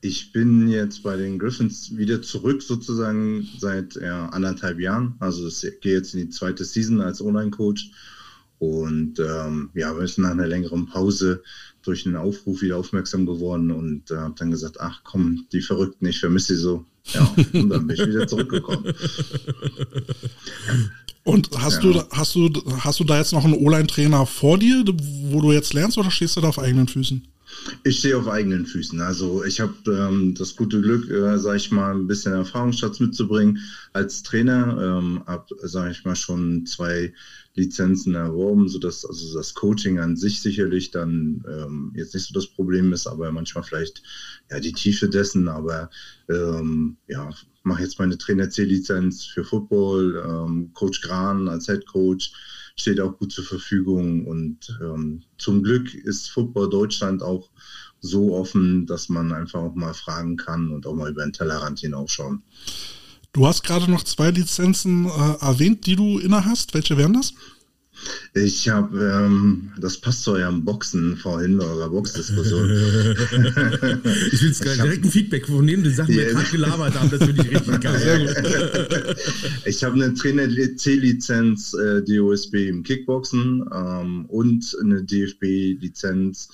Ich 0.00 0.32
bin 0.32 0.68
jetzt 0.68 1.02
bei 1.02 1.16
den 1.16 1.38
Griffins 1.38 1.96
wieder 1.96 2.22
zurück, 2.22 2.62
sozusagen 2.62 3.48
seit 3.58 3.96
ja, 3.96 4.28
anderthalb 4.28 4.78
Jahren. 4.78 5.14
Also 5.18 5.48
ich 5.48 5.80
gehe 5.80 5.94
jetzt 5.94 6.14
in 6.14 6.20
die 6.20 6.28
zweite 6.28 6.64
Season 6.64 7.00
als 7.00 7.20
Online-Coach. 7.20 7.90
Und 8.60 9.18
ähm, 9.20 9.70
ja, 9.74 9.96
wir 9.96 10.06
sind 10.06 10.24
nach 10.24 10.32
einer 10.32 10.46
längeren 10.46 10.86
Pause 10.86 11.42
durch 11.82 12.06
einen 12.06 12.16
Aufruf 12.16 12.60
wieder 12.60 12.76
aufmerksam 12.76 13.24
geworden 13.24 13.70
und 13.70 14.10
äh, 14.10 14.16
habe 14.16 14.34
dann 14.36 14.50
gesagt, 14.50 14.80
ach 14.80 15.00
komm, 15.04 15.46
die 15.52 15.62
Verrückten, 15.62 16.06
ich 16.06 16.18
vermisse 16.18 16.54
sie 16.54 16.60
so. 16.60 16.84
Ja, 17.12 17.34
und 17.52 17.70
dann 17.70 17.86
bin 17.86 17.96
ich 17.96 18.06
wieder 18.06 18.26
zurückgekommen. 18.26 18.92
Und 21.24 21.50
hast 21.58 21.82
ja. 21.84 21.92
du 21.92 22.02
hast 22.10 22.34
du 22.34 22.50
hast 22.80 23.00
du 23.00 23.04
da 23.04 23.18
jetzt 23.18 23.34
noch 23.34 23.44
einen 23.44 23.52
O-Line-Trainer 23.52 24.24
vor 24.24 24.56
dir, 24.56 24.82
wo 25.24 25.42
du 25.42 25.52
jetzt 25.52 25.74
lernst, 25.74 25.98
oder 25.98 26.10
stehst 26.10 26.36
du 26.36 26.40
da 26.40 26.48
auf 26.48 26.58
eigenen 26.58 26.88
Füßen? 26.88 27.28
Ich 27.82 27.98
stehe 27.98 28.16
auf 28.16 28.28
eigenen 28.28 28.66
Füßen. 28.66 29.00
Also 29.00 29.44
ich 29.44 29.60
habe 29.60 29.74
ähm, 29.86 30.34
das 30.34 30.56
gute 30.56 30.80
Glück, 30.80 31.08
äh, 31.10 31.38
sage 31.38 31.56
ich 31.56 31.70
mal, 31.70 31.94
ein 31.94 32.06
bisschen 32.06 32.32
Erfahrungsschatz 32.32 33.00
mitzubringen 33.00 33.58
als 33.92 34.22
Trainer. 34.22 34.76
Ähm, 34.80 35.22
habe, 35.26 35.46
sage 35.62 35.90
ich 35.90 36.04
mal, 36.04 36.16
schon 36.16 36.66
zwei 36.66 37.12
Lizenzen 37.54 38.14
erworben, 38.14 38.68
sodass 38.68 39.04
also 39.04 39.34
das 39.34 39.54
Coaching 39.54 39.98
an 39.98 40.16
sich 40.16 40.40
sicherlich 40.40 40.90
dann 40.90 41.42
ähm, 41.48 41.92
jetzt 41.94 42.14
nicht 42.14 42.26
so 42.26 42.34
das 42.34 42.46
Problem 42.46 42.92
ist, 42.92 43.06
aber 43.06 43.30
manchmal 43.32 43.64
vielleicht 43.64 44.02
ja 44.50 44.60
die 44.60 44.72
Tiefe 44.72 45.08
dessen. 45.08 45.48
Aber 45.48 45.90
ähm, 46.28 46.96
ja, 47.06 47.30
mache 47.64 47.82
jetzt 47.82 47.98
meine 47.98 48.16
Trainer 48.16 48.48
C-Lizenz 48.48 49.24
für 49.24 49.44
Football, 49.44 50.22
ähm, 50.26 50.70
Coach 50.74 51.00
Gran 51.00 51.48
als 51.48 51.66
Head 51.66 51.86
Coach 51.86 52.32
steht 52.78 53.00
auch 53.00 53.18
gut 53.18 53.32
zur 53.32 53.44
Verfügung 53.44 54.26
und 54.26 54.78
ähm, 54.80 55.22
zum 55.36 55.62
Glück 55.62 55.94
ist 55.94 56.30
Football 56.30 56.70
Deutschland 56.70 57.22
auch 57.22 57.50
so 58.00 58.34
offen, 58.36 58.86
dass 58.86 59.08
man 59.08 59.32
einfach 59.32 59.60
auch 59.60 59.74
mal 59.74 59.94
fragen 59.94 60.36
kann 60.36 60.70
und 60.70 60.86
auch 60.86 60.94
mal 60.94 61.10
über 61.10 61.22
den 61.22 61.32
Tellerrand 61.32 61.80
hinausschauen. 61.80 62.42
Du 63.32 63.46
hast 63.46 63.62
gerade 63.62 63.90
noch 63.90 64.04
zwei 64.04 64.30
Lizenzen 64.30 65.06
äh, 65.06 65.44
erwähnt, 65.44 65.86
die 65.86 65.96
du 65.96 66.18
inne 66.18 66.44
hast. 66.44 66.74
Welche 66.74 66.96
wären 66.96 67.14
das? 67.14 67.34
Ich 68.34 68.68
habe, 68.68 69.24
ähm, 69.26 69.72
das 69.80 70.00
passt 70.00 70.22
zu 70.22 70.32
eurem 70.32 70.64
Boxen 70.64 71.16
vorhin, 71.16 71.60
eurer 71.60 71.88
Boxdiskussion. 71.88 72.70
ich 72.70 74.42
will 74.42 74.54
geil. 74.60 74.76
Direkt 74.76 75.04
ein 75.04 75.10
Feedback 75.10 75.46
von 75.46 75.66
dem, 75.66 75.82
die 75.82 75.90
Sachen, 75.90 76.12
die 76.12 76.18
wir 76.18 76.26
gerade 76.26 76.50
gelabert 76.50 76.94
haben, 76.94 77.10
das 77.10 77.24
finde 77.24 77.42
ich 77.42 77.50
richtig 77.50 77.80
geil. 77.80 79.16
ich 79.64 79.84
habe 79.84 79.94
eine 79.94 80.14
Trainer-C-Lizenz 80.14 81.74
äh, 81.74 82.02
DOSB 82.02 82.54
im 82.68 82.82
Kickboxen 82.82 83.64
ähm, 83.74 84.26
und 84.26 84.76
eine 84.82 85.02
DFB-Lizenz 85.02 86.48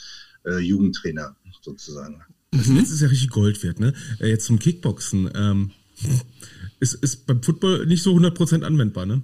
äh, 0.47 0.59
Jugendtrainer 0.59 1.37
sozusagen. 1.61 2.23
Das 2.53 2.69
mhm. 2.69 2.79
ist 2.79 3.01
ja 3.01 3.09
richtig 3.09 3.31
Gold 3.31 3.63
wert, 3.63 3.81
ne? 3.81 3.93
Äh, 4.21 4.29
jetzt 4.29 4.47
zum 4.47 4.59
Kickboxen. 4.59 5.31
Ähm, 5.35 5.71
ist, 6.81 6.95
ist 6.95 7.27
beim 7.27 7.43
Football 7.43 7.87
nicht 7.87 8.03
so 8.03 8.15
100% 8.15 8.63
anwendbar, 8.63 9.07
ne? 9.07 9.23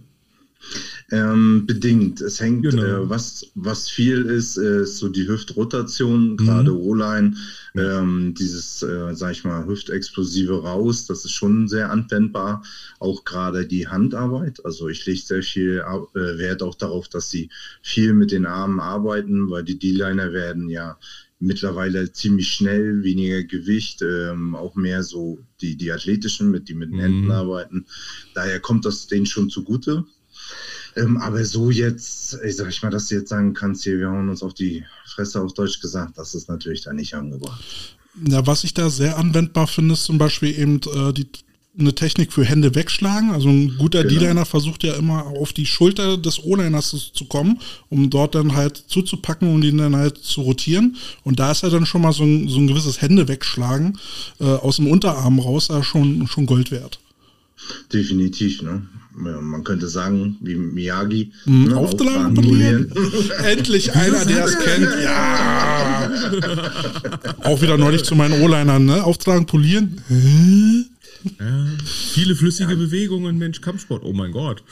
Ähm, 1.11 1.67
bedingt. 1.67 2.21
Es 2.21 2.41
hängt, 2.41 2.63
genau. 2.63 2.83
äh, 2.83 3.09
was, 3.09 3.47
was 3.55 3.89
viel 3.89 4.27
ist, 4.27 4.57
ist 4.57 4.99
so 4.99 5.09
die 5.09 5.27
Hüftrotation, 5.27 6.37
gerade 6.37 6.71
mhm. 6.71 6.77
O-Line, 6.77 7.37
ähm, 7.75 8.35
dieses, 8.39 8.83
äh, 8.83 9.15
sag 9.15 9.33
ich 9.33 9.45
mal, 9.45 9.67
Hüftexplosive 9.67 10.63
raus, 10.63 11.07
das 11.07 11.25
ist 11.25 11.33
schon 11.33 11.69
sehr 11.69 11.91
anwendbar. 11.91 12.63
Auch 12.99 13.25
gerade 13.25 13.67
die 13.67 13.89
Handarbeit. 13.89 14.65
Also 14.65 14.89
ich 14.89 15.05
lege 15.07 15.21
sehr 15.21 15.43
viel 15.43 15.79
äh, 15.79 16.39
Wert 16.39 16.63
auch 16.63 16.75
darauf, 16.75 17.09
dass 17.09 17.31
sie 17.31 17.51
viel 17.83 18.13
mit 18.13 18.31
den 18.31 18.47
Armen 18.47 18.81
arbeiten, 18.81 19.51
weil 19.51 19.65
die 19.65 19.79
D-Liner 19.79 20.33
werden 20.33 20.69
ja 20.69 20.99
mittlerweile 21.41 22.13
ziemlich 22.13 22.53
schnell, 22.53 23.03
weniger 23.03 23.43
Gewicht, 23.43 24.03
ähm, 24.03 24.55
auch 24.55 24.77
mehr 24.77 25.03
so 25.03 25.41
die, 25.61 25.77
die 25.77 25.91
athletischen, 25.91 26.51
mit 26.51 26.69
die 26.69 26.75
mit 26.75 26.93
den 26.93 27.01
Händen 27.01 27.25
mhm. 27.25 27.31
arbeiten. 27.31 27.87
Daher 28.35 28.61
kommt 28.61 28.85
das 28.85 29.07
denen 29.07 29.27
schon 29.27 29.49
zugute. 29.49 30.05
Ähm, 30.97 31.17
aber 31.19 31.45
so 31.45 31.71
jetzt, 31.71 32.39
ich 32.45 32.57
sag 32.57 32.69
ich 32.69 32.83
mal, 32.83 32.91
dass 32.91 33.09
du 33.09 33.17
jetzt 33.17 33.29
sagen 33.29 33.55
kannst, 33.55 33.85
hier, 33.85 33.99
wir 33.99 34.11
hauen 34.11 34.29
uns 34.29 34.43
auf 34.43 34.55
die 34.55 34.85
Fresse 35.07 35.41
auf 35.41 35.55
Deutsch 35.55 35.81
gesagt, 35.81 36.19
das 36.19 36.35
ist 36.35 36.49
natürlich 36.49 36.83
da 36.83 36.93
nicht 36.93 37.15
angebracht. 37.15 37.63
Ja, 38.27 38.47
was 38.47 38.65
ich 38.65 38.75
da 38.75 38.91
sehr 38.91 39.19
anwendbar 39.19 39.67
finde, 39.67 39.95
ist 39.95 40.05
zum 40.05 40.19
Beispiel 40.19 40.59
eben 40.59 40.81
äh, 40.95 41.13
die 41.13 41.29
eine 41.79 41.95
Technik 41.95 42.33
für 42.33 42.45
Hände 42.45 42.75
wegschlagen. 42.75 43.31
Also 43.31 43.49
ein 43.49 43.77
guter 43.79 44.05
genau. 44.05 44.21
D-Liner 44.21 44.45
versucht 44.45 44.83
ja 44.83 44.95
immer 44.95 45.27
auf 45.27 45.53
die 45.53 45.67
Schulter 45.67 46.17
des 46.17 46.43
O-Liners 46.43 47.13
zu 47.13 47.25
kommen, 47.27 47.61
um 47.89 48.11
dort 48.11 48.35
dann 48.35 48.55
halt 48.55 48.77
zuzupacken 48.77 49.53
und 49.53 49.65
ihn 49.65 49.79
dann 49.79 49.97
halt 49.97 50.19
zu 50.19 50.43
rotieren. 50.43 50.97
Und 51.23 51.39
da 51.39 51.53
ist 51.53 51.63
ja 51.63 51.71
dann 51.71 51.87
schon 51.87 52.03
mal 52.03 52.13
so 52.13 52.25
ein, 52.25 52.49
so 52.49 52.59
ein 52.59 52.67
gewisses 52.67 53.01
Hände 53.01 53.29
wegschlagen 53.29 53.99
äh, 54.41 54.45
aus 54.45 54.77
dem 54.77 54.89
Unterarm 54.89 55.39
raus, 55.39 55.69
ja 55.69 55.83
schon, 55.83 56.27
schon 56.27 56.47
Gold 56.47 56.71
wert. 56.71 56.99
Definitiv, 57.93 58.63
ne? 58.63 58.83
Man 59.13 59.65
könnte 59.65 59.89
sagen, 59.89 60.37
wie 60.41 60.55
Miyagi. 60.55 61.33
Mhm, 61.45 61.65
ne? 61.65 61.77
Auftragen 61.77 62.35
polieren. 62.35 62.93
Endlich 63.45 63.95
einer, 63.95 64.25
der 64.25 64.45
es 64.45 64.59
kennt. 64.59 64.89
Ja. 65.03 66.11
Auch 67.45 67.61
wieder 67.61 67.77
neulich 67.77 68.05
zu 68.05 68.15
meinen 68.15 68.41
O-Linern, 68.41 68.85
ne? 68.85 69.05
Auftragen, 69.05 69.47
polieren. 69.47 70.01
Ja, 71.39 71.67
viele 71.85 72.35
flüssige 72.35 72.73
ja. 72.73 72.79
Bewegungen, 72.79 73.37
Mensch, 73.37 73.61
Kampfsport, 73.61 74.03
oh 74.05 74.13
mein 74.13 74.33
Gott. 74.33 74.63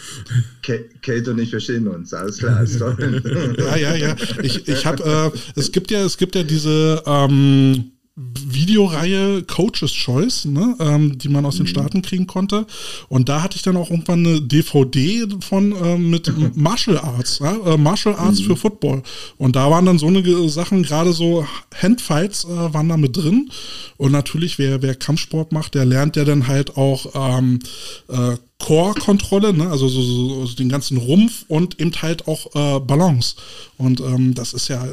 Kate 1.03 1.31
und 1.31 1.39
ich 1.39 1.51
verstehen 1.51 1.89
uns, 1.89 2.15
alles 2.15 2.39
klar, 2.39 2.63
ist 2.63 2.79
toll. 2.79 3.57
ja, 3.59 3.77
ja, 3.77 3.95
ja. 3.97 4.17
Ich, 4.43 4.67
ich 4.67 4.87
habe, 4.87 5.33
äh, 5.35 5.61
es 5.61 5.73
gibt 5.73 5.91
ja, 5.91 6.05
es 6.05 6.17
gibt 6.17 6.35
ja 6.35 6.43
diese, 6.43 7.03
ähm, 7.07 7.93
Videoreihe 8.19 9.43
Coaches 9.45 9.93
Choice, 9.93 10.47
ne, 10.47 10.77
ähm, 10.81 11.19
die 11.19 11.29
man 11.29 11.47
aus 11.47 11.57
den 11.57 11.65
mhm. 11.65 11.69
Staaten 11.69 12.03
kriegen 12.03 12.27
konnte. 12.27 12.67
Und 13.09 13.29
da 13.29 13.43
hatte 13.43 13.57
ich 13.57 13.63
dann 13.63 13.77
auch 13.77 13.91
irgendwann 13.91 14.27
eine 14.27 14.41
DVD 14.41 15.27
von 15.41 15.73
äh, 15.73 15.97
mit 15.97 16.33
Martial 16.57 16.99
Arts, 16.99 17.41
äh, 17.41 17.77
Martial 17.77 18.17
Arts 18.17 18.41
mhm. 18.41 18.45
für 18.45 18.57
Football. 18.57 19.03
Und 19.37 19.57
da 19.57 19.71
waren 19.71 19.87
dann 19.87 19.99
so 19.99 20.07
eine 20.07 20.49
Sachen, 20.49 20.83
gerade 20.83 21.13
so 21.13 21.47
Handfights 21.81 22.45
äh, 22.45 22.75
waren 22.75 22.89
da 22.89 22.97
mit 22.97 23.17
drin. 23.17 23.51
Und 23.97 24.13
natürlich, 24.13 24.59
wer, 24.59 24.83
wer 24.83 24.95
Kampfsport 24.95 25.53
macht, 25.53 25.75
der 25.75 25.85
lernt 25.85 26.17
ja 26.17 26.25
dann 26.25 26.49
halt 26.49 26.77
auch 26.77 27.07
ähm, 27.15 27.61
äh, 28.09 28.37
Core-Kontrolle, 28.59 29.55
ne? 29.55 29.71
also 29.71 29.89
so, 29.89 30.03
so, 30.03 30.47
so, 30.47 30.57
den 30.57 30.69
ganzen 30.69 30.97
Rumpf 30.99 31.45
und 31.47 31.81
eben 31.81 31.93
halt 32.03 32.27
auch 32.27 32.47
äh, 32.55 32.81
Balance. 32.81 33.37
Und 33.77 34.01
ähm, 34.01 34.35
das 34.35 34.53
ist 34.53 34.69
ja 34.69 34.85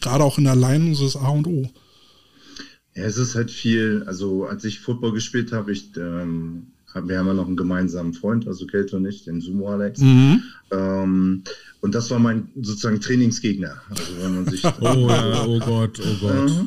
gerade 0.00 0.24
auch 0.24 0.36
in 0.36 0.44
der 0.44 0.56
Line 0.56 0.94
so 0.94 1.04
das 1.04 1.16
A 1.16 1.28
und 1.28 1.46
O. 1.46 1.70
Ja, 2.94 3.04
es 3.04 3.16
ist 3.16 3.34
halt 3.34 3.50
viel, 3.50 4.04
also 4.06 4.44
als 4.44 4.64
ich 4.64 4.80
Football 4.80 5.12
gespielt 5.12 5.52
habe, 5.52 5.72
ich, 5.72 5.96
ähm, 5.96 6.66
wir 6.94 7.18
haben 7.18 7.26
ja 7.26 7.34
noch 7.34 7.46
einen 7.46 7.56
gemeinsamen 7.56 8.12
Freund, 8.12 8.46
also 8.46 8.66
Kelte 8.66 8.96
und 8.96 9.06
ich, 9.06 9.24
den 9.24 9.40
Sumo 9.40 9.70
Alex. 9.70 10.00
Mhm. 10.00 10.42
Ähm, 10.70 11.42
und 11.80 11.94
das 11.94 12.10
war 12.10 12.18
mein 12.18 12.48
sozusagen 12.60 13.00
Trainingsgegner. 13.00 13.80
Also 13.88 14.12
wenn 14.20 14.34
man 14.34 14.46
sich 14.46 14.64
oh, 14.80 15.08
ja, 15.08 15.44
oh 15.46 15.58
Gott, 15.58 16.00
oh 16.00 16.16
Gott. 16.20 16.50
Äh, 16.50 16.64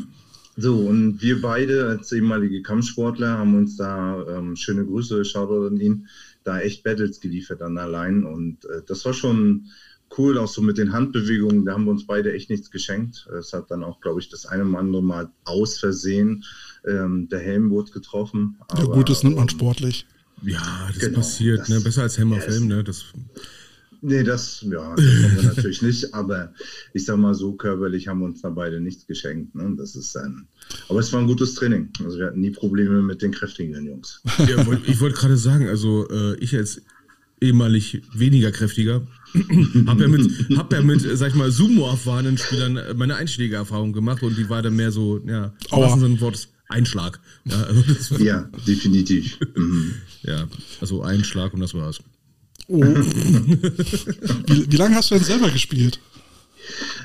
so, 0.57 0.77
und 0.77 1.21
wir 1.21 1.41
beide 1.41 1.87
als 1.87 2.11
ehemalige 2.11 2.61
Kampfsportler 2.61 3.37
haben 3.37 3.55
uns 3.55 3.75
da, 3.75 4.25
ähm, 4.29 4.55
schöne 4.55 4.85
Grüße, 4.85 5.25
Shoutout 5.25 5.67
an 5.67 5.79
ihn, 5.79 6.07
da 6.43 6.59
echt 6.59 6.83
Battles 6.83 7.19
geliefert 7.19 7.61
an 7.61 7.77
allein. 7.77 8.23
Und 8.23 8.65
äh, 8.65 8.81
das 8.87 9.03
war 9.05 9.13
schon 9.13 9.65
cool, 10.17 10.37
auch 10.37 10.47
so 10.47 10.61
mit 10.61 10.77
den 10.77 10.93
Handbewegungen. 10.93 11.65
Da 11.65 11.73
haben 11.73 11.85
wir 11.85 11.91
uns 11.91 12.05
beide 12.05 12.33
echt 12.33 12.49
nichts 12.49 12.71
geschenkt. 12.71 13.27
Es 13.37 13.53
hat 13.53 13.71
dann 13.71 13.83
auch, 13.83 14.01
glaube 14.01 14.19
ich, 14.19 14.29
das 14.29 14.45
eine 14.45 14.65
oder 14.65 14.79
andere 14.79 15.03
Mal 15.03 15.29
aus 15.43 15.77
Versehen 15.77 16.43
ähm, 16.85 17.27
der 17.29 17.39
Helm 17.39 17.69
wurde 17.69 17.91
getroffen. 17.91 18.57
Aber, 18.67 18.83
ja, 18.83 18.85
gut, 18.85 19.09
das 19.09 19.23
nimmt 19.23 19.37
man 19.37 19.49
sportlich. 19.49 20.05
Ja, 20.43 20.87
das 20.87 20.99
genau, 20.99 21.17
passiert, 21.17 21.61
das, 21.61 21.69
ne? 21.69 21.81
Besser 21.81 22.03
als 22.03 22.17
Helm 22.17 22.33
auf 22.33 22.45
Helm, 22.45 22.67
ne? 22.67 22.83
Das, 22.83 23.05
nee, 24.01 24.23
das, 24.23 24.61
ja, 24.61 24.95
das 24.95 25.05
haben 25.05 25.35
wir 25.37 25.43
natürlich 25.55 25.81
nicht, 25.81 26.13
aber 26.13 26.53
ich 26.93 27.05
sag 27.05 27.17
mal 27.17 27.33
so, 27.33 27.53
körperlich 27.53 28.07
haben 28.07 28.19
wir 28.19 28.25
uns 28.25 28.41
da 28.41 28.49
beide 28.49 28.79
nichts 28.81 29.07
geschenkt. 29.07 29.55
Ne? 29.55 29.75
Das 29.77 29.95
ist 29.95 30.15
ein, 30.17 30.47
aber 30.89 30.99
es 30.99 31.11
war 31.13 31.21
ein 31.21 31.27
gutes 31.27 31.55
Training. 31.55 31.89
Also 32.03 32.19
wir 32.19 32.27
hatten 32.27 32.41
nie 32.41 32.51
Probleme 32.51 33.01
mit 33.01 33.21
den 33.21 33.31
kräftigen 33.31 33.85
Jungs. 33.85 34.21
Ja, 34.39 34.65
ich 34.85 34.99
wollte 34.99 35.17
gerade 35.17 35.37
sagen, 35.37 35.67
also 35.67 36.07
äh, 36.09 36.35
ich 36.35 36.55
als 36.55 36.81
ehemalig 37.41 38.01
weniger 38.13 38.51
kräftiger. 38.51 39.05
hab 39.85 39.99
ja 39.99 40.07
mit, 40.07 40.31
hab 40.57 40.71
ja 40.71 40.81
mit, 40.81 41.01
sag 41.01 41.29
ich 41.29 41.35
mal, 41.35 41.51
Sumo-erfahrenen 41.51 42.37
Spielern 42.37 42.79
meine 42.95 43.15
Einschlägererfahrung 43.15 43.93
gemacht 43.93 44.23
und 44.23 44.37
die 44.37 44.49
war 44.49 44.61
dann 44.61 44.75
mehr 44.75 44.91
so, 44.91 45.19
ja, 45.25 45.53
im 45.71 45.77
wahrsten 45.77 46.01
Sinne 46.01 46.21
Wortes 46.21 46.49
Einschlag. 46.67 47.19
Ja, 47.45 47.61
also 47.63 48.15
ja 48.17 48.49
definitiv. 48.67 49.37
Mhm. 49.55 49.93
Ja, 50.23 50.47
also 50.81 51.03
Einschlag 51.03 51.53
und 51.53 51.59
das 51.59 51.73
war's. 51.73 51.99
Oh. 52.67 52.81
wie, 54.47 54.71
wie 54.71 54.77
lange 54.77 54.95
hast 54.95 55.11
du 55.11 55.15
denn 55.15 55.23
selber 55.23 55.49
gespielt? 55.51 55.99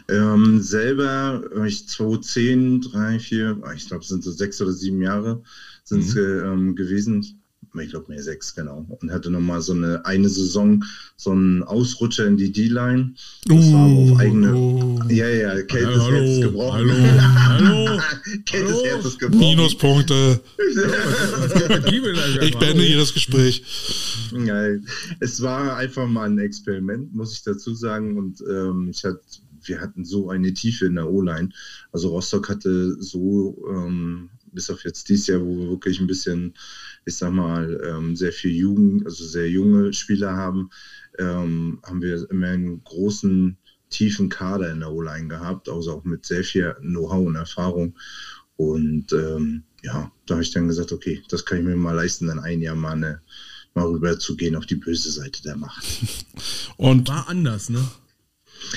Ähm, 0.09 0.63
selber, 0.63 1.43
ich 1.67 1.87
2010, 1.87 2.81
3, 2.81 3.19
4, 3.19 3.63
ich 3.77 3.89
glaube, 3.89 4.03
es 4.03 4.09
sind 4.09 4.25
so 4.25 4.31
sechs 4.31 4.61
oder 4.63 4.73
sieben 4.73 5.03
Jahre 5.03 5.43
sind 5.85 6.05
es 6.05 6.15
mhm. 6.15 6.43
ähm, 6.45 6.77
gewesen 6.77 7.40
ich 7.79 7.91
glaube 7.91 8.07
mehr 8.09 8.23
sechs, 8.23 8.55
genau. 8.55 8.85
Und 8.89 9.13
hatte 9.13 9.31
nochmal 9.31 9.63
so 9.63 9.73
eine 9.73 10.05
eine 10.05 10.29
Saison, 10.29 10.85
so 11.17 11.31
einen 11.31 11.63
Ausrutscher 11.63 12.27
in 12.27 12.37
die 12.37 12.51
D-Line. 12.51 13.15
Das 13.45 13.67
uh, 13.67 13.73
war 13.73 13.87
auf 13.87 14.19
eigene. 14.19 14.55
Uh, 14.55 15.01
ja, 15.09 15.29
ja, 15.29 15.63
Kate 15.63 15.87
hallo, 15.87 16.11
Herzens 16.11 16.41
gebrochen. 16.45 16.91
Hallo, 16.91 17.69
hallo. 17.69 18.01
Kate 18.47 18.65
des 18.65 18.85
Herzens 18.85 19.19
gebrochen. 19.19 19.41
Minuspunkte. 19.41 20.41
ich 22.43 22.59
beende 22.59 22.83
hier 22.83 22.99
das 22.99 23.15
Gespräch. 23.15 23.63
Nein, 24.33 24.87
es 25.21 25.41
war 25.41 25.77
einfach 25.77 26.09
mal 26.09 26.29
ein 26.29 26.39
Experiment, 26.39 27.15
muss 27.15 27.33
ich 27.33 27.43
dazu 27.43 27.75
sagen. 27.75 28.19
Und 28.19 28.43
ähm, 28.49 28.89
ich 28.91 29.05
hatte 29.05 29.21
wir 29.63 29.81
hatten 29.81 30.05
so 30.05 30.31
eine 30.31 30.55
Tiefe 30.55 30.87
in 30.87 30.95
der 30.95 31.11
O-Line. 31.11 31.51
Also 31.93 32.09
Rostock 32.09 32.49
hatte 32.49 33.01
so, 33.01 33.63
ähm, 33.71 34.31
bis 34.53 34.71
auf 34.71 34.85
jetzt 34.85 35.09
dieses 35.09 35.27
Jahr, 35.29 35.41
wo 35.41 35.59
wir 35.59 35.71
wirklich 35.71 36.01
ein 36.01 36.07
bisschen 36.07 36.55
ich 37.05 37.17
sag 37.17 37.33
mal, 37.33 37.81
ähm, 37.87 38.17
sehr 38.17 38.33
viel 38.33 38.53
Jugend, 38.53 39.07
also 39.07 39.25
sehr 39.25 39.49
junge 39.49 39.93
Spieler 39.93 40.37
haben, 40.37 40.71
ähm, 41.19 41.81
haben 41.85 42.03
wir 42.03 42.31
immer 42.31 42.49
einen 42.49 42.85
großen, 42.85 43.57
tiefen 43.91 44.29
Kader 44.29 44.71
in 44.71 44.81
der 44.81 44.93
O-Line 44.93 45.29
gehabt, 45.29 45.69
also 45.69 45.93
auch 45.93 46.05
mit 46.05 46.25
sehr 46.25 46.45
viel 46.45 46.75
Know-how 46.81 47.27
und 47.27 47.37
Erfahrung. 47.37 47.99
Und 48.57 49.13
ähm, 49.13 49.65
ja, 49.83 50.11
da 50.27 50.35
habe 50.35 50.43
ich 50.43 50.53
dann 50.53 50.69
gesagt, 50.69 50.93
okay, 50.93 51.23
das 51.29 51.45
kann 51.45 51.59
ich 51.59 51.65
mir 51.65 51.77
mal 51.77 51.93
leisten, 51.93 52.29
dann 52.29 52.39
ein 52.39 52.63
Jahr 52.63 52.77
mal, 52.77 52.93
eine, 52.93 53.21
mal 53.75 53.87
rüber 53.87 54.19
zu 54.19 54.37
gehen 54.37 54.57
auf 54.57 54.67
die 54.67 54.77
böse 54.77 55.11
Seite 55.11 55.43
der 55.43 55.57
Macht. 55.57 55.85
Und 56.77 57.09
war 57.09 57.29
anders, 57.29 57.69
ne? 57.69 57.85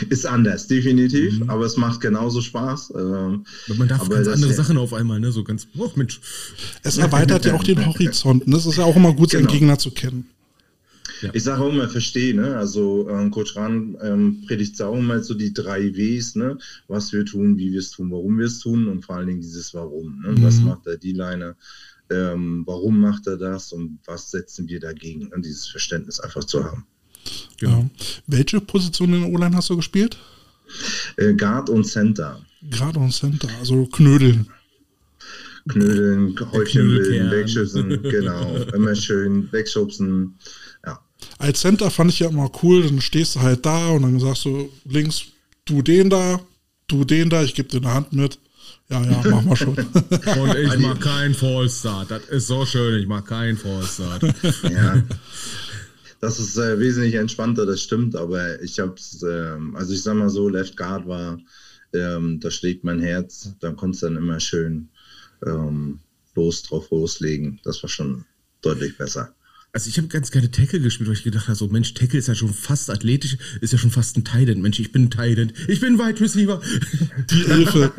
Ist 0.09 0.25
anders, 0.25 0.67
definitiv, 0.67 1.39
mhm. 1.39 1.49
aber 1.49 1.65
es 1.65 1.77
macht 1.77 2.01
genauso 2.01 2.41
Spaß. 2.41 2.93
Ähm, 2.95 3.45
man 3.75 3.87
darf 3.87 4.09
ganz 4.09 4.27
andere 4.27 4.51
ja, 4.51 4.55
Sachen 4.55 4.77
auf 4.77 4.93
einmal, 4.93 5.19
ne? 5.19 5.31
So 5.31 5.43
ganz, 5.43 5.67
oh 5.77 5.91
Mensch. 5.95 6.19
Es 6.83 6.97
erweitert 6.97 7.45
ja 7.45 7.53
auch 7.53 7.63
den 7.63 7.85
Horizont. 7.85 8.47
Ne? 8.47 8.55
Es 8.55 8.65
ist 8.65 8.77
ja 8.77 8.85
auch 8.85 8.95
immer 8.95 9.13
gut, 9.13 9.31
genau. 9.31 9.43
seinen 9.43 9.51
Gegner 9.51 9.77
zu 9.77 9.91
kennen. 9.91 10.27
Ja. 11.21 11.29
Ich 11.33 11.43
sage 11.43 11.61
auch 11.61 11.71
immer, 11.71 11.87
verstehe, 11.89 12.33
ne? 12.33 12.55
Also 12.57 13.07
ähm, 13.09 13.31
Coach 13.31 13.55
Rahn 13.55 13.97
ähm, 14.01 14.43
predigt 14.45 14.81
auch 14.81 14.97
immer 14.97 15.21
so 15.21 15.33
die 15.33 15.53
drei 15.53 15.93
Ws, 15.95 16.35
ne? 16.35 16.57
Was 16.87 17.13
wir 17.13 17.25
tun, 17.25 17.57
wie 17.57 17.71
wir 17.71 17.79
es 17.79 17.91
tun, 17.91 18.11
warum 18.11 18.37
wir 18.37 18.45
es 18.45 18.59
tun 18.59 18.87
und 18.87 19.05
vor 19.05 19.15
allen 19.15 19.27
Dingen 19.27 19.41
dieses 19.41 19.73
Warum. 19.73 20.21
Ne? 20.21 20.31
Mhm. 20.31 20.43
Was 20.43 20.59
macht 20.59 20.85
der 20.85 20.97
D-Liner? 20.97 21.55
Ähm, 22.09 22.63
warum 22.65 22.99
macht 22.99 23.27
er 23.27 23.37
das 23.37 23.71
und 23.71 23.99
was 24.05 24.31
setzen 24.31 24.67
wir 24.67 24.79
dagegen? 24.79 25.27
Und 25.27 25.45
dieses 25.45 25.67
Verständnis 25.67 26.19
einfach 26.19 26.43
zu 26.43 26.63
haben. 26.63 26.85
Genau. 27.59 27.79
Ja. 27.79 27.89
Welche 28.27 28.61
Position 28.61 29.13
in 29.13 29.21
der 29.21 29.29
O-Line 29.29 29.55
hast 29.55 29.69
du 29.69 29.75
gespielt? 29.75 30.17
Äh, 31.17 31.33
Guard 31.33 31.69
und 31.69 31.85
Center. 31.85 32.41
Guard 32.77 32.97
und 32.97 33.11
Center, 33.11 33.49
also 33.59 33.85
Knödeln. 33.87 34.47
Knödeln, 35.67 36.35
Häufchen 36.51 36.87
bilden, 36.87 37.31
wegschützen, 37.31 37.89
genau. 38.03 38.57
Immer 38.73 38.95
schön 38.95 39.51
wegschubsen. 39.51 40.37
Ja. 40.85 40.99
Als 41.37 41.61
Center 41.61 41.89
fand 41.89 42.11
ich 42.11 42.19
ja 42.19 42.29
immer 42.29 42.51
cool, 42.61 42.83
dann 42.83 42.99
stehst 43.01 43.35
du 43.35 43.41
halt 43.41 43.65
da 43.65 43.89
und 43.89 44.01
dann 44.03 44.19
sagst 44.19 44.45
du 44.45 44.69
links, 44.85 45.23
du 45.65 45.81
den 45.81 46.09
da, 46.09 46.41
du 46.87 47.05
den 47.05 47.29
da, 47.29 47.43
ich 47.43 47.55
gebe 47.55 47.69
dir 47.69 47.77
eine 47.77 47.93
Hand 47.93 48.13
mit. 48.13 48.39
Ja, 48.89 49.01
ja, 49.03 49.21
mach 49.29 49.41
mal 49.41 49.55
schon. 49.55 49.75
Und 49.75 50.55
ich 50.55 50.77
mach 50.77 50.99
keinen 50.99 51.33
Fallstart. 51.33 52.11
Das 52.11 52.25
ist 52.25 52.47
so 52.47 52.65
schön, 52.65 52.99
ich 52.99 53.07
mach 53.07 53.23
keinen 53.23 53.57
Fallstart. 53.57 54.23
Ja. 54.69 55.01
Das 56.23 56.39
ist 56.39 56.55
äh, 56.55 56.79
wesentlich 56.79 57.15
entspannter, 57.15 57.65
das 57.65 57.81
stimmt, 57.81 58.15
aber 58.15 58.61
ich 58.61 58.79
habe 58.79 58.93
es, 58.95 59.21
äh, 59.23 59.57
also 59.73 59.91
ich 59.91 60.03
sag 60.03 60.13
mal 60.15 60.29
so, 60.29 60.47
Left 60.47 60.77
Guard 60.77 61.05
war, 61.05 61.37
ähm, 61.91 62.39
da 62.39 62.49
schlägt 62.49 62.85
mein 62.85 63.01
Herz, 63.01 63.53
da 63.59 63.73
du 64.01 64.05
dann 64.05 64.15
immer 64.15 64.39
schön 64.39 64.87
ähm, 65.45 65.99
los 66.33 66.63
drauf 66.63 66.89
loslegen. 66.91 67.59
Das 67.65 67.83
war 67.83 67.89
schon 67.89 68.23
deutlich 68.61 68.97
besser. 68.97 69.35
Also 69.75 69.89
ich 69.89 69.97
habe 69.97 70.07
ganz 70.07 70.29
gerne 70.29 70.51
Tackle 70.51 70.79
gespielt, 70.79 71.09
weil 71.09 71.15
ich 71.15 71.23
gedacht 71.23 71.47
habe, 71.47 71.55
so 71.55 71.67
Mensch, 71.67 71.95
Tackle 71.95 72.19
ist 72.19 72.27
ja 72.27 72.35
schon 72.35 72.53
fast 72.53 72.91
athletisch, 72.91 73.37
ist 73.59 73.73
ja 73.73 73.79
schon 73.79 73.89
fast 73.89 74.15
ein 74.15 74.23
Tight 74.23 74.55
Mensch, 74.55 74.79
ich 74.79 74.91
bin 74.91 75.05
ein 75.05 75.09
Tight 75.09 75.51
ich 75.67 75.79
bin 75.79 75.97
Wide 75.97 76.19
Receiver. 76.19 76.61
Die 77.31 77.35
Hilfe. 77.35 77.91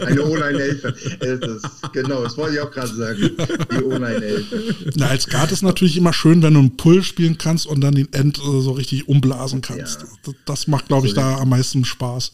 Eine 0.06 0.24
O-Line-Hilfe. 0.24 1.60
Genau, 1.92 2.22
das 2.22 2.38
wollte 2.38 2.54
ich 2.54 2.60
auch 2.62 2.70
gerade 2.70 2.94
sagen. 2.94 3.30
Die 3.70 3.84
O-Line-Hilfe. 3.84 4.76
Na, 4.94 5.08
als 5.08 5.26
Guard 5.26 5.52
ist 5.52 5.60
natürlich 5.60 5.98
immer 5.98 6.14
schön, 6.14 6.42
wenn 6.42 6.54
du 6.54 6.60
einen 6.60 6.76
Pull 6.78 7.02
spielen 7.02 7.36
kannst 7.36 7.66
und 7.66 7.82
dann 7.82 7.94
den 7.94 8.10
End 8.14 8.38
äh, 8.38 8.62
so 8.62 8.72
richtig 8.72 9.06
umblasen 9.06 9.60
kannst. 9.60 10.06
Ja. 10.26 10.32
Das 10.46 10.68
macht, 10.68 10.88
glaube 10.88 11.06
ich, 11.06 11.12
da 11.12 11.36
am 11.36 11.50
meisten 11.50 11.84
Spaß 11.84 12.32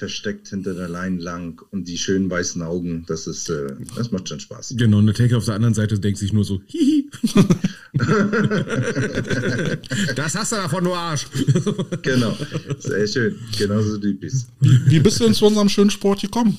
versteckt 0.00 0.48
hinter 0.48 0.74
der 0.74 0.88
Line 0.88 1.20
lang 1.20 1.62
und 1.70 1.86
die 1.86 1.98
schönen 1.98 2.30
weißen 2.30 2.62
Augen, 2.62 3.04
das 3.06 3.26
ist, 3.26 3.50
äh, 3.50 3.66
das 3.94 4.10
macht 4.10 4.30
schon 4.30 4.40
Spaß. 4.40 4.74
Genau, 4.78 4.96
und 4.98 5.06
der 5.06 5.14
Taker 5.14 5.36
auf 5.36 5.44
der 5.44 5.54
anderen 5.54 5.74
Seite 5.74 5.98
denkt 5.98 6.18
sich 6.18 6.32
nur 6.32 6.42
so, 6.42 6.62
hihi. 6.66 7.10
das 10.16 10.34
hast 10.34 10.52
du 10.52 10.56
davon, 10.56 10.84
du 10.84 10.94
Arsch. 10.94 11.26
genau, 12.02 12.34
sehr 12.78 13.06
schön, 13.06 13.36
genauso 13.58 13.98
typisch. 13.98 14.32
Wie 14.60 15.00
bist 15.00 15.20
du 15.20 15.24
denn 15.24 15.34
zu 15.34 15.44
unserem 15.44 15.68
schönen 15.68 15.90
Sport 15.90 16.22
gekommen? 16.22 16.56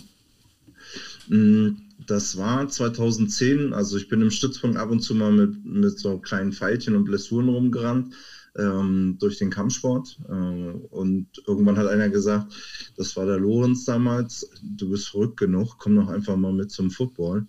Mm, 1.27 1.69
das 2.05 2.37
war 2.37 2.69
2010, 2.69 3.73
also 3.73 3.97
ich 3.97 4.07
bin 4.07 4.21
im 4.21 4.29
Stützpunkt 4.29 4.77
ab 4.77 4.91
und 4.91 5.01
zu 5.01 5.15
mal 5.15 5.31
mit, 5.31 5.65
mit 5.65 5.97
so 5.97 6.19
kleinen 6.19 6.53
Pfeilchen 6.53 6.95
und 6.95 7.05
Blessuren 7.05 7.49
rumgerannt 7.49 8.13
ähm, 8.57 9.17
durch 9.19 9.37
den 9.37 9.49
Kampfsport. 9.49 10.19
Äh, 10.27 10.31
und 10.31 11.27
irgendwann 11.45 11.77
hat 11.77 11.87
einer 11.87 12.09
gesagt, 12.09 12.53
das 12.97 13.15
war 13.15 13.25
der 13.25 13.37
Lorenz 13.37 13.85
damals, 13.85 14.49
du 14.61 14.89
bist 14.89 15.09
verrückt 15.09 15.37
genug, 15.37 15.77
komm 15.77 15.95
doch 15.95 16.07
einfach 16.07 16.35
mal 16.35 16.53
mit 16.53 16.71
zum 16.71 16.91
Football. 16.91 17.47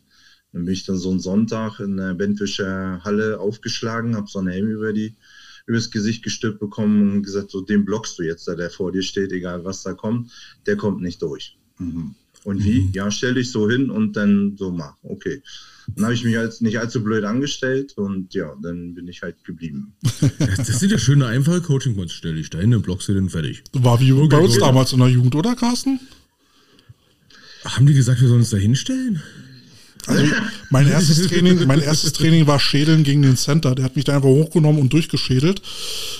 Dann 0.52 0.64
bin 0.64 0.74
ich 0.74 0.84
dann 0.84 0.98
so 0.98 1.10
einen 1.10 1.20
Sonntag 1.20 1.80
in 1.80 1.96
der 1.96 2.14
Bentwischer 2.14 3.02
Halle 3.04 3.40
aufgeschlagen, 3.40 4.16
habe 4.16 4.28
so 4.28 4.38
einen 4.38 4.48
Helm 4.48 4.68
über 4.68 4.92
die 4.92 5.16
übers 5.66 5.90
Gesicht 5.90 6.24
gestülpt 6.24 6.58
bekommen 6.58 7.12
und 7.12 7.22
gesagt, 7.22 7.50
so 7.50 7.60
den 7.60 7.84
blockst 7.84 8.18
du 8.18 8.24
jetzt, 8.24 8.48
da 8.48 8.54
der 8.54 8.70
vor 8.70 8.92
dir 8.92 9.02
steht, 9.02 9.32
egal 9.32 9.64
was 9.64 9.82
da 9.82 9.94
kommt, 9.94 10.30
der 10.66 10.76
kommt 10.76 11.00
nicht 11.00 11.22
durch. 11.22 11.56
Mhm. 11.78 12.14
Und 12.44 12.64
wie? 12.64 12.82
Mhm. 12.82 12.92
Ja, 12.92 13.10
stell 13.10 13.34
dich 13.34 13.50
so 13.50 13.70
hin 13.70 13.90
und 13.90 14.16
dann 14.16 14.56
so 14.56 14.72
mach. 14.72 14.96
Okay. 15.02 15.42
Dann 15.94 16.04
habe 16.04 16.14
ich 16.14 16.24
mich 16.24 16.38
als 16.38 16.60
nicht 16.60 16.78
allzu 16.78 17.02
blöd 17.02 17.24
angestellt 17.24 17.94
und 17.96 18.34
ja, 18.34 18.54
dann 18.62 18.94
bin 18.94 19.08
ich 19.08 19.22
halt 19.22 19.44
geblieben. 19.44 19.94
das 20.38 20.78
sind 20.78 20.90
ja 20.90 20.98
schöne, 20.98 21.26
einfache 21.26 21.60
Coaching-Points. 21.60 22.12
Stell 22.12 22.34
dich 22.34 22.50
dahin, 22.50 22.70
dann 22.70 22.82
blockst 22.82 23.08
du 23.08 23.14
den 23.14 23.28
fertig. 23.28 23.62
War 23.72 24.00
wie 24.00 24.12
okay, 24.12 24.28
bei 24.28 24.38
uns 24.38 24.58
damals 24.58 24.92
in 24.92 25.00
der 25.00 25.08
Jugend, 25.08 25.34
oder 25.34 25.54
Carsten? 25.54 26.00
Haben 27.64 27.86
die 27.86 27.94
gesagt, 27.94 28.20
wir 28.20 28.28
sollen 28.28 28.40
uns 28.40 28.50
da 28.50 28.56
hinstellen? 28.56 29.22
Also 30.06 30.24
mein 30.70 30.88
erstes 30.88 31.26
Training, 31.28 31.66
mein 31.66 31.80
erstes 31.80 32.12
Training 32.12 32.46
war 32.46 32.58
Schädeln 32.58 33.04
gegen 33.04 33.22
den 33.22 33.36
Center. 33.36 33.74
Der 33.74 33.84
hat 33.84 33.96
mich 33.96 34.04
da 34.04 34.16
einfach 34.16 34.28
hochgenommen 34.28 34.80
und 34.80 34.92
durchgeschädelt. 34.92 35.62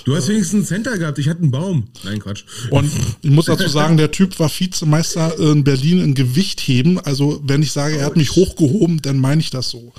Du 0.05 0.15
hast 0.15 0.29
wenigstens 0.29 0.71
einen 0.71 0.83
Center 0.83 0.97
gehabt. 0.97 1.19
Ich 1.19 1.27
hatte 1.27 1.41
einen 1.41 1.51
Baum. 1.51 1.87
Nein, 2.03 2.19
Quatsch. 2.19 2.43
Und 2.69 2.89
ich 3.21 3.31
muss 3.31 3.45
dazu 3.45 3.67
sagen, 3.67 3.97
der 3.97 4.11
Typ 4.11 4.39
war 4.39 4.49
Vizemeister 4.49 5.37
in 5.37 5.63
Berlin 5.63 5.99
in 5.99 6.13
Gewichtheben. 6.13 6.99
Also 6.99 7.41
wenn 7.43 7.61
ich 7.61 7.71
sage, 7.71 7.97
er 7.97 8.05
hat 8.05 8.15
mich 8.15 8.31
hochgehoben, 8.31 9.01
dann 9.01 9.17
meine 9.17 9.41
ich 9.41 9.49
das 9.49 9.69
so. 9.69 9.93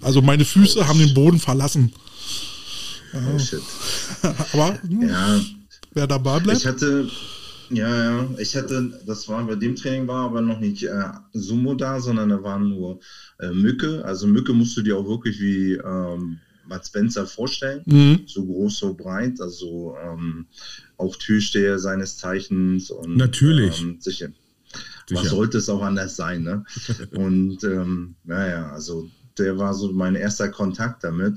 Also 0.00 0.22
meine 0.22 0.44
Füße 0.44 0.86
haben 0.86 0.98
den 0.98 1.14
Boden 1.14 1.40
verlassen. 1.40 1.92
Oh, 3.14 3.38
shit. 3.38 3.60
Aber 4.52 4.78
ja. 5.00 5.40
wer 5.92 6.06
dabei 6.06 6.40
bleibt. 6.40 6.60
Ich 6.60 6.66
hatte, 6.66 7.08
ja, 7.70 8.04
ja. 8.04 8.28
Ich 8.38 8.56
hatte, 8.56 9.00
das 9.06 9.28
war 9.28 9.44
bei 9.46 9.54
dem 9.54 9.76
Training 9.76 10.06
war 10.06 10.26
aber 10.26 10.40
noch 10.40 10.60
nicht 10.60 10.82
äh, 10.84 11.10
Sumo 11.32 11.74
da, 11.74 12.00
sondern 12.00 12.28
da 12.28 12.42
waren 12.42 12.68
nur 12.68 13.00
äh, 13.38 13.50
Mücke. 13.50 14.04
Also 14.04 14.26
Mücke 14.26 14.52
musst 14.52 14.76
du 14.76 14.82
dir 14.82 14.96
auch 14.96 15.08
wirklich 15.08 15.40
wie 15.40 15.74
ähm, 15.74 16.38
Matt 16.66 16.86
Spencer 16.86 17.26
vorstellen. 17.26 17.82
Mhm. 17.86 18.20
So 18.26 18.44
groß, 18.44 18.78
so 18.78 18.94
breit. 18.94 19.40
Also 19.40 19.96
ähm, 20.02 20.46
auch 20.96 21.16
Türsteher 21.16 21.78
seines 21.78 22.16
Zeichens 22.16 22.90
und 22.90 23.16
natürlich. 23.16 23.82
Ähm, 23.82 23.96
sicher. 24.00 24.28
sicher. 25.08 25.20
Was 25.20 25.30
sollte 25.30 25.58
es 25.58 25.68
auch 25.68 25.82
anders 25.82 26.16
sein, 26.16 26.42
ne? 26.42 26.64
und 27.12 27.62
ähm, 27.64 28.14
naja, 28.24 28.70
also 28.70 29.08
der 29.38 29.58
war 29.58 29.74
so 29.74 29.92
mein 29.92 30.14
erster 30.14 30.48
Kontakt 30.48 31.04
damit 31.04 31.34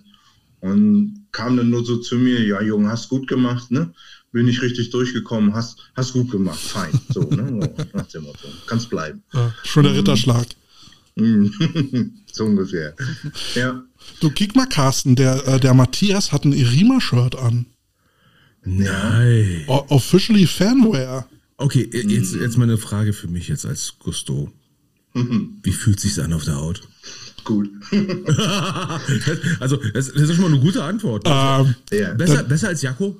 und 0.59 1.27
kam 1.31 1.57
dann 1.57 1.69
nur 1.69 1.85
so 1.85 1.97
zu 1.97 2.15
mir, 2.15 2.43
ja 2.43 2.61
Junge, 2.61 2.89
hast 2.89 3.09
gut 3.09 3.27
gemacht, 3.27 3.71
ne? 3.71 3.93
Bin 4.31 4.47
ich 4.47 4.61
richtig 4.61 4.89
durchgekommen, 4.89 5.53
hast, 5.53 5.77
hast 5.95 6.13
gut 6.13 6.31
gemacht, 6.31 6.59
fein. 6.59 6.91
So, 7.09 7.21
ne? 7.21 7.73
Nach 7.93 8.07
dem 8.07 8.23
Motto. 8.23 8.47
Kannst 8.65 8.89
bleiben. 8.89 9.23
Ja, 9.33 9.53
schon 9.63 9.83
der 9.83 9.95
Ritterschlag. 9.95 10.45
so 12.31 12.45
ungefähr. 12.45 12.95
Ja. 13.55 13.83
Du 14.19 14.29
kick 14.29 14.55
mal, 14.55 14.67
Carsten, 14.67 15.15
der, 15.15 15.47
äh, 15.47 15.59
der 15.59 15.73
Matthias 15.73 16.31
hat 16.31 16.45
ein 16.45 16.53
Irima-Shirt 16.53 17.35
an. 17.35 17.65
Nein. 18.63 19.63
O 19.67 19.85
officially 19.89 20.45
Fanware. 20.45 21.25
Okay, 21.57 21.89
jetzt, 21.91 22.35
jetzt 22.35 22.57
mal 22.57 22.65
eine 22.65 22.77
Frage 22.77 23.13
für 23.13 23.27
mich 23.27 23.47
jetzt 23.47 23.65
als 23.65 23.95
Gusto. 23.97 24.51
Wie 25.13 25.71
fühlt 25.71 25.99
sich's 25.99 26.19
an 26.19 26.33
auf 26.33 26.43
der 26.43 26.57
Haut? 26.57 26.81
Gut. 27.43 27.69
also, 29.59 29.77
das, 29.93 30.11
das, 30.11 30.29
ist 30.29 30.35
schon 30.35 30.43
mal 30.43 30.51
eine 30.51 30.59
gute 30.59 30.83
Antwort. 30.83 31.23
Ähm, 31.25 31.75
ja. 31.91 32.13
besser, 32.13 32.43
besser 32.43 32.67
als 32.67 32.81
Jakko? 32.81 33.19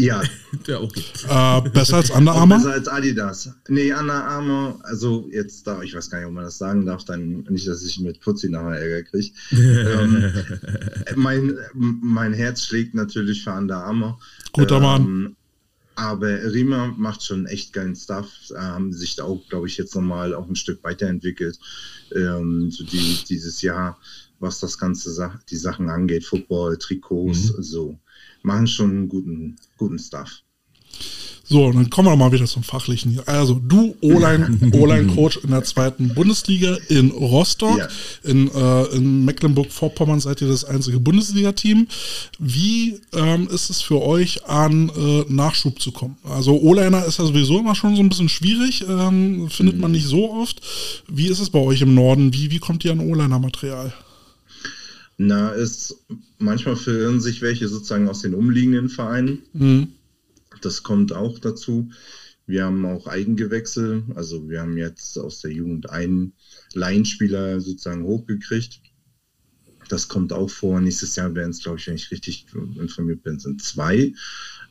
Ja. 0.00 0.22
ja 0.66 0.80
okay. 0.80 1.04
Äh, 1.28 1.68
besser 1.70 1.96
als 1.96 2.10
Under 2.10 2.32
Armour? 2.32 2.58
Besser 2.58 2.72
als 2.72 2.88
Adidas. 2.88 3.50
Nee, 3.68 3.92
Under 3.92 4.24
Armour, 4.24 4.80
also 4.82 5.28
jetzt 5.30 5.66
da, 5.66 5.82
ich 5.82 5.94
weiß 5.94 6.10
gar 6.10 6.18
nicht, 6.18 6.26
ob 6.26 6.32
man 6.32 6.44
das 6.44 6.58
sagen 6.58 6.86
darf, 6.86 7.04
dann 7.04 7.44
nicht, 7.50 7.68
dass 7.68 7.84
ich 7.84 8.00
mit 8.00 8.20
Putzi 8.20 8.48
nachher 8.48 8.80
Ärger 8.80 9.02
kriege. 9.02 9.30
ähm, 9.52 10.32
mein, 11.16 11.58
mein 11.74 12.32
Herz 12.32 12.64
schlägt 12.64 12.94
natürlich 12.94 13.44
für 13.44 13.52
Under 13.52 13.84
Armour. 13.84 14.18
Guter 14.52 14.76
ähm, 14.76 14.82
Mann. 14.82 15.36
Aber 15.96 16.28
Rima 16.28 16.94
macht 16.96 17.22
schon 17.22 17.44
echt 17.44 17.74
geilen 17.74 17.94
Stuff, 17.94 18.28
haben 18.56 18.90
sich 18.90 19.16
da 19.16 19.24
auch, 19.24 19.46
glaube 19.50 19.66
ich, 19.66 19.76
jetzt 19.76 19.94
nochmal 19.94 20.32
auch 20.34 20.48
ein 20.48 20.56
Stück 20.56 20.82
weiterentwickelt. 20.82 21.58
Ähm, 22.16 22.70
so 22.70 22.84
die, 22.84 23.22
dieses 23.28 23.60
Jahr, 23.60 23.98
was 24.38 24.60
das 24.60 24.78
ganze 24.78 25.30
die 25.50 25.56
Sachen 25.56 25.90
angeht, 25.90 26.24
Football, 26.24 26.78
Trikots, 26.78 27.54
mhm. 27.54 27.62
so 27.62 27.98
machen 28.42 28.66
schon 28.66 28.90
einen 28.90 29.08
guten, 29.08 29.56
guten 29.76 29.98
Stuff. 29.98 30.42
So, 31.52 31.72
dann 31.72 31.90
kommen 31.90 32.06
wir 32.06 32.14
mal 32.14 32.30
wieder 32.30 32.46
zum 32.46 32.62
Fachlichen 32.62 33.10
hier. 33.10 33.26
Also, 33.26 33.54
du, 33.54 33.96
O-Line-Coach 34.02 35.38
in 35.42 35.50
der 35.50 35.64
zweiten 35.64 36.14
Bundesliga 36.14 36.76
in 36.88 37.10
Rostock. 37.10 37.76
Ja. 37.76 37.88
In, 38.22 38.48
äh, 38.54 38.84
in 38.94 39.24
Mecklenburg-Vorpommern 39.24 40.20
seid 40.20 40.40
ihr 40.42 40.46
das 40.46 40.64
einzige 40.64 41.00
Bundesliga-Team. 41.00 41.88
Wie 42.38 43.00
ähm, 43.12 43.48
ist 43.48 43.68
es 43.68 43.82
für 43.82 44.00
euch, 44.00 44.46
an 44.46 44.92
äh, 44.96 45.24
Nachschub 45.28 45.82
zu 45.82 45.90
kommen? 45.90 46.18
Also, 46.22 46.56
O-Liner 46.56 47.04
ist 47.04 47.18
ja 47.18 47.24
sowieso 47.24 47.58
immer 47.58 47.74
schon 47.74 47.96
so 47.96 48.02
ein 48.02 48.08
bisschen 48.08 48.28
schwierig, 48.28 48.84
ähm, 48.88 49.50
findet 49.50 49.76
man 49.76 49.90
nicht 49.90 50.06
so 50.06 50.32
oft. 50.32 50.60
Wie 51.08 51.26
ist 51.26 51.40
es 51.40 51.50
bei 51.50 51.58
euch 51.58 51.80
im 51.80 51.94
Norden? 51.94 52.32
Wie, 52.32 52.52
wie 52.52 52.60
kommt 52.60 52.84
ihr 52.84 52.92
an 52.92 53.00
O-Liner-Material? 53.00 53.92
Na, 55.22 55.50
ist 55.50 56.02
manchmal 56.38 56.76
verirren 56.76 57.20
sich 57.20 57.42
welche 57.42 57.68
sozusagen 57.68 58.08
aus 58.08 58.22
den 58.22 58.32
umliegenden 58.32 58.88
Vereinen. 58.88 59.42
Mhm. 59.52 59.88
Das 60.62 60.82
kommt 60.82 61.12
auch 61.12 61.38
dazu. 61.38 61.90
Wir 62.46 62.64
haben 62.64 62.86
auch 62.86 63.06
Eigengewächse. 63.06 64.02
Also 64.14 64.48
wir 64.48 64.62
haben 64.62 64.78
jetzt 64.78 65.18
aus 65.18 65.42
der 65.42 65.52
Jugend 65.52 65.90
einen 65.90 66.32
Laienspieler 66.72 67.60
sozusagen 67.60 68.04
hochgekriegt. 68.04 68.80
Das 69.90 70.08
kommt 70.08 70.32
auch 70.32 70.48
vor. 70.48 70.80
Nächstes 70.80 71.16
Jahr 71.16 71.34
werden 71.34 71.50
es, 71.50 71.62
glaube 71.62 71.78
ich, 71.78 71.86
wenn 71.86 71.96
ich 71.96 72.10
richtig 72.10 72.46
informiert 72.78 73.22
bin, 73.22 73.38
sind 73.38 73.60
zwei. 73.60 74.14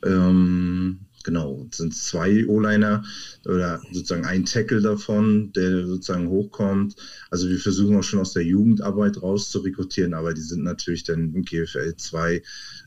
Ähm, 0.04 0.98
genau, 1.24 1.66
sind 1.70 1.94
zwei 1.94 2.46
O-Liner 2.46 3.04
oder 3.44 3.80
sozusagen 3.92 4.24
ein 4.24 4.44
Tackle 4.44 4.80
davon, 4.80 5.52
der 5.52 5.86
sozusagen 5.86 6.28
hochkommt. 6.28 6.96
Also 7.30 7.48
wir 7.48 7.58
versuchen 7.58 7.96
auch 7.96 8.02
schon 8.02 8.20
aus 8.20 8.32
der 8.32 8.44
Jugendarbeit 8.44 9.22
raus 9.22 9.50
zu 9.50 9.58
rekrutieren, 9.60 10.14
aber 10.14 10.34
die 10.34 10.40
sind 10.40 10.62
natürlich 10.62 11.04
dann 11.04 11.34
im 11.34 11.42
GFL 11.42 11.94
2 11.96 12.34
äh, 12.34 12.42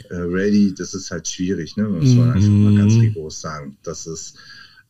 ready. 0.09 0.73
Das 0.73 0.93
ist 0.93 1.11
halt 1.11 1.27
schwierig, 1.27 1.77
ne? 1.77 1.87
muss 1.87 2.15
man 2.15 2.31
einfach 2.31 2.49
mal 2.49 2.75
ganz 2.75 2.93
mhm. 2.93 3.01
rigoros 3.01 3.41
sagen. 3.41 3.77
Das 3.83 4.07
ist 4.07 4.37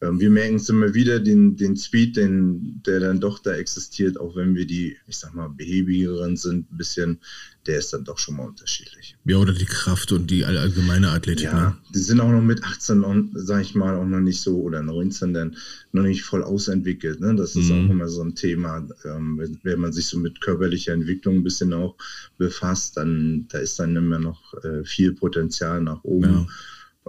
ähm, 0.03 0.19
wir 0.19 0.29
merken 0.29 0.55
es 0.55 0.69
immer 0.69 0.93
wieder, 0.93 1.19
den, 1.19 1.55
den 1.55 1.77
Speed, 1.77 2.17
den, 2.17 2.81
der 2.85 2.99
dann 2.99 3.19
doch 3.19 3.39
da 3.39 3.53
existiert, 3.53 4.19
auch 4.19 4.35
wenn 4.35 4.55
wir 4.55 4.65
die, 4.65 4.97
ich 5.07 5.17
sag 5.17 5.33
mal, 5.33 5.47
behäbigeren 5.47 6.35
sind, 6.35 6.71
ein 6.71 6.77
bisschen, 6.77 7.19
der 7.65 7.79
ist 7.79 7.93
dann 7.93 8.03
doch 8.03 8.17
schon 8.17 8.35
mal 8.35 8.47
unterschiedlich. 8.47 9.15
Ja, 9.25 9.37
oder 9.37 9.53
die 9.53 9.65
Kraft 9.65 10.11
und 10.11 10.29
die 10.29 10.43
allgemeine 10.43 11.11
Athletik. 11.11 11.45
Ja, 11.45 11.69
ne? 11.69 11.77
die 11.93 11.99
sind 11.99 12.19
auch 12.19 12.31
noch 12.31 12.41
mit 12.41 12.63
18, 12.63 13.31
sag 13.35 13.61
ich 13.61 13.73
mal, 13.73 13.95
auch 13.95 14.05
noch 14.05 14.19
nicht 14.19 14.41
so, 14.41 14.61
oder 14.61 14.81
19 14.81 15.33
dann 15.33 15.55
noch 15.91 16.03
nicht 16.03 16.23
voll 16.23 16.43
ausentwickelt. 16.43 17.21
Ne? 17.21 17.35
Das 17.35 17.55
ist 17.55 17.69
mhm. 17.69 17.85
auch 17.85 17.89
immer 17.91 18.09
so 18.09 18.21
ein 18.23 18.35
Thema. 18.35 18.85
Ähm, 19.05 19.37
wenn, 19.37 19.59
wenn, 19.63 19.79
man 19.79 19.93
sich 19.93 20.07
so 20.07 20.17
mit 20.19 20.41
körperlicher 20.41 20.93
Entwicklung 20.93 21.37
ein 21.37 21.43
bisschen 21.43 21.73
auch 21.73 21.95
befasst, 22.37 22.97
dann 22.97 23.45
da 23.49 23.59
ist 23.59 23.79
dann 23.79 23.95
immer 23.95 24.19
noch 24.19 24.53
äh, 24.63 24.83
viel 24.83 25.13
Potenzial 25.13 25.81
nach 25.81 26.03
oben. 26.03 26.47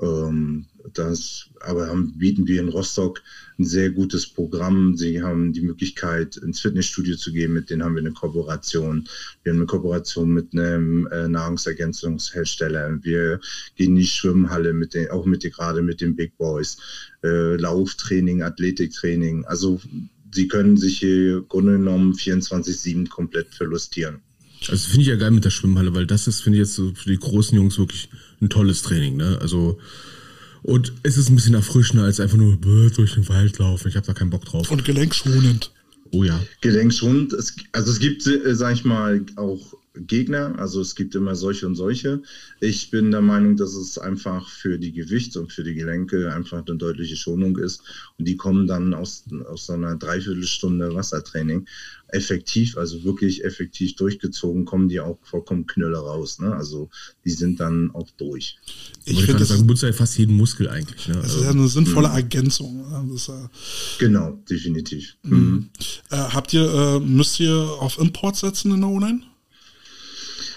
Ja. 0.01 0.29
Ähm, 0.29 0.67
das, 0.93 1.49
aber 1.61 1.89
haben, 1.89 2.19
bieten 2.19 2.47
wir 2.47 2.61
in 2.61 2.69
Rostock 2.69 3.23
ein 3.59 3.65
sehr 3.65 3.91
gutes 3.91 4.27
Programm. 4.27 4.97
Sie 4.97 5.23
haben 5.23 5.53
die 5.53 5.63
Möglichkeit, 5.63 6.37
ins 6.37 6.61
Fitnessstudio 6.61 7.17
zu 7.17 7.33
gehen. 7.33 7.53
Mit 7.53 7.71
denen 7.71 7.83
haben 7.83 7.95
wir 7.95 8.03
eine 8.03 8.13
Kooperation. 8.13 9.09
Wir 9.43 9.53
haben 9.53 9.61
eine 9.61 9.67
Kooperation 9.67 10.31
mit 10.31 10.53
einem 10.53 11.07
äh, 11.07 11.29
Nahrungsergänzungshersteller. 11.29 12.99
Wir 13.03 13.41
gehen 13.77 13.91
in 13.91 13.97
die 13.97 14.07
Schwimmhalle 14.07 14.73
mit 14.73 14.95
den, 14.95 15.11
auch 15.11 15.25
mit 15.25 15.43
gerade 15.45 15.83
mit 15.83 16.01
den 16.01 16.17
Big 16.17 16.37
Boys. 16.37 16.77
Äh, 17.23 17.57
Lauftraining, 17.57 18.43
Athletiktraining. 18.43 19.45
Also 19.45 19.81
sie 20.33 20.49
können 20.49 20.77
sich 20.77 20.99
hier 20.99 21.43
Grunde 21.43 21.73
genommen 21.73 22.15
24-7 22.15 23.09
komplett 23.09 23.55
verlustieren. 23.55 24.21
Also 24.69 24.89
finde 24.89 25.03
ich 25.03 25.09
ja 25.09 25.17
geil 25.17 25.31
mit 25.31 25.45
der 25.45 25.51
Schwimmhalle, 25.51 25.95
weil 25.95 26.07
das 26.07 26.27
ist, 26.27 26.41
finde 26.41 26.59
ich 26.59 26.67
jetzt 26.67 26.75
so 26.75 26.93
für 26.95 27.11
die 27.11 27.19
großen 27.19 27.57
Jungs 27.57 27.79
wirklich 27.79 28.09
ein 28.41 28.49
tolles 28.49 28.83
Training. 28.83 29.17
Ne? 29.17 29.39
Also 29.41 29.79
und 30.65 30.95
es 31.03 31.19
ist 31.19 31.29
ein 31.29 31.37
bisschen 31.37 31.55
erfrischender 31.55 32.05
als 32.05 32.21
einfach 32.21 32.39
nur 32.39 32.57
durch 32.57 33.15
den 33.15 33.29
Wald 33.29 33.59
laufen. 33.59 33.87
Ich 33.89 33.97
habe 33.97 34.07
da 34.07 34.15
keinen 34.15 34.31
Bock 34.31 34.47
drauf. 34.47 34.71
Und 34.71 34.83
gelenkschonend. 34.85 35.71
Oh 36.11 36.25
ja. 36.25 36.41
Gelenkschonend. 36.63 37.35
also 37.73 37.91
es 37.91 37.99
gibt, 37.99 38.27
äh, 38.27 38.55
sag 38.55 38.73
ich 38.73 38.85
mal, 38.85 39.21
auch 39.37 39.75
Gegner. 39.95 40.59
Also 40.59 40.81
es 40.81 40.95
gibt 40.95 41.15
immer 41.15 41.35
solche 41.35 41.67
und 41.67 41.77
solche. 41.77 42.23
Ich 42.61 42.91
bin 42.91 43.11
der 43.11 43.21
Meinung, 43.21 43.57
dass 43.57 43.75
es 43.75 43.97
einfach 43.99 44.49
für 44.49 44.79
die 44.79 44.93
Gewicht 44.93 45.37
und 45.37 45.53
für 45.53 45.65
die 45.65 45.75
Gelenke 45.75 46.33
einfach 46.33 46.65
eine 46.67 46.77
deutliche 46.77 47.17
Schonung 47.17 47.57
ist. 47.59 47.83
Und 48.19 48.27
die 48.27 48.37
kommen 48.37 48.67
dann 48.67 48.93
aus, 48.93 49.25
aus 49.49 49.67
so 49.67 49.75
einer 49.75 49.97
Dreiviertelstunde 49.97 50.95
Wassertraining 50.95 51.67
effektiv, 52.09 52.77
also 52.77 53.03
wirklich 53.05 53.45
effektiv 53.45 53.97
durchgezogen, 53.97 54.65
kommen 54.65 54.89
die 54.89 55.01
auch 55.01 55.19
vollkommen 55.23 55.67
Knülle 55.67 55.99
raus. 55.99 56.39
Ne? 56.39 56.55
Also 56.55 56.89
die 57.25 57.31
sind 57.31 57.61
dann 57.61 57.91
auch 57.93 58.09
durch. 58.17 58.57
Ich, 59.05 59.19
finde, 59.25 59.41
das 59.41 59.49
sagen, 59.49 59.69
ja 59.69 59.93
fast 59.93 60.19
jeden 60.19 60.37
Muskel 60.37 60.69
eigentlich. 60.69 61.09
Ne? 61.09 61.17
Das 61.17 61.35
ist 61.35 61.43
ja 61.43 61.51
eine 61.51 61.69
sinnvolle 61.69 62.09
mhm. 62.09 62.15
Ergänzung. 62.15 63.09
Das, 63.13 63.29
äh, 63.29 63.49
genau, 63.99 64.39
definitiv. 64.49 65.17
Mhm. 65.23 65.37
Mhm. 65.37 65.71
Äh, 66.11 66.17
habt 66.17 66.53
ihr, 66.53 66.73
äh, 66.73 67.01
müsst 67.01 67.41
ihr 67.41 67.55
auf 67.55 67.99
Import 67.99 68.37
setzen 68.37 68.73
in 68.73 68.81
der 68.81 68.91
O-Line? 68.91 69.23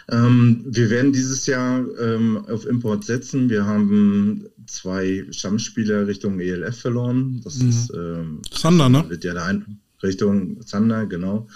Ähm, 0.09 0.63
wir 0.65 0.89
werden 0.89 1.11
dieses 1.11 1.45
Jahr 1.47 1.85
ähm, 1.99 2.45
auf 2.47 2.65
Import 2.65 3.03
setzen. 3.03 3.49
Wir 3.49 3.65
haben 3.65 4.47
zwei 4.65 5.25
Stammspieler 5.31 6.07
Richtung 6.07 6.39
ELF 6.39 6.79
verloren. 6.79 7.41
Das 7.43 7.59
mhm. 7.59 7.69
ist 7.69 7.93
ähm, 7.93 8.41
Sander, 8.51 8.87
ne? 8.87 9.09
Wird 9.09 9.25
ja 9.25 9.33
da 9.33 9.45
ein, 9.45 9.79
Richtung 10.01 10.61
Sander, 10.61 11.05
genau. 11.05 11.47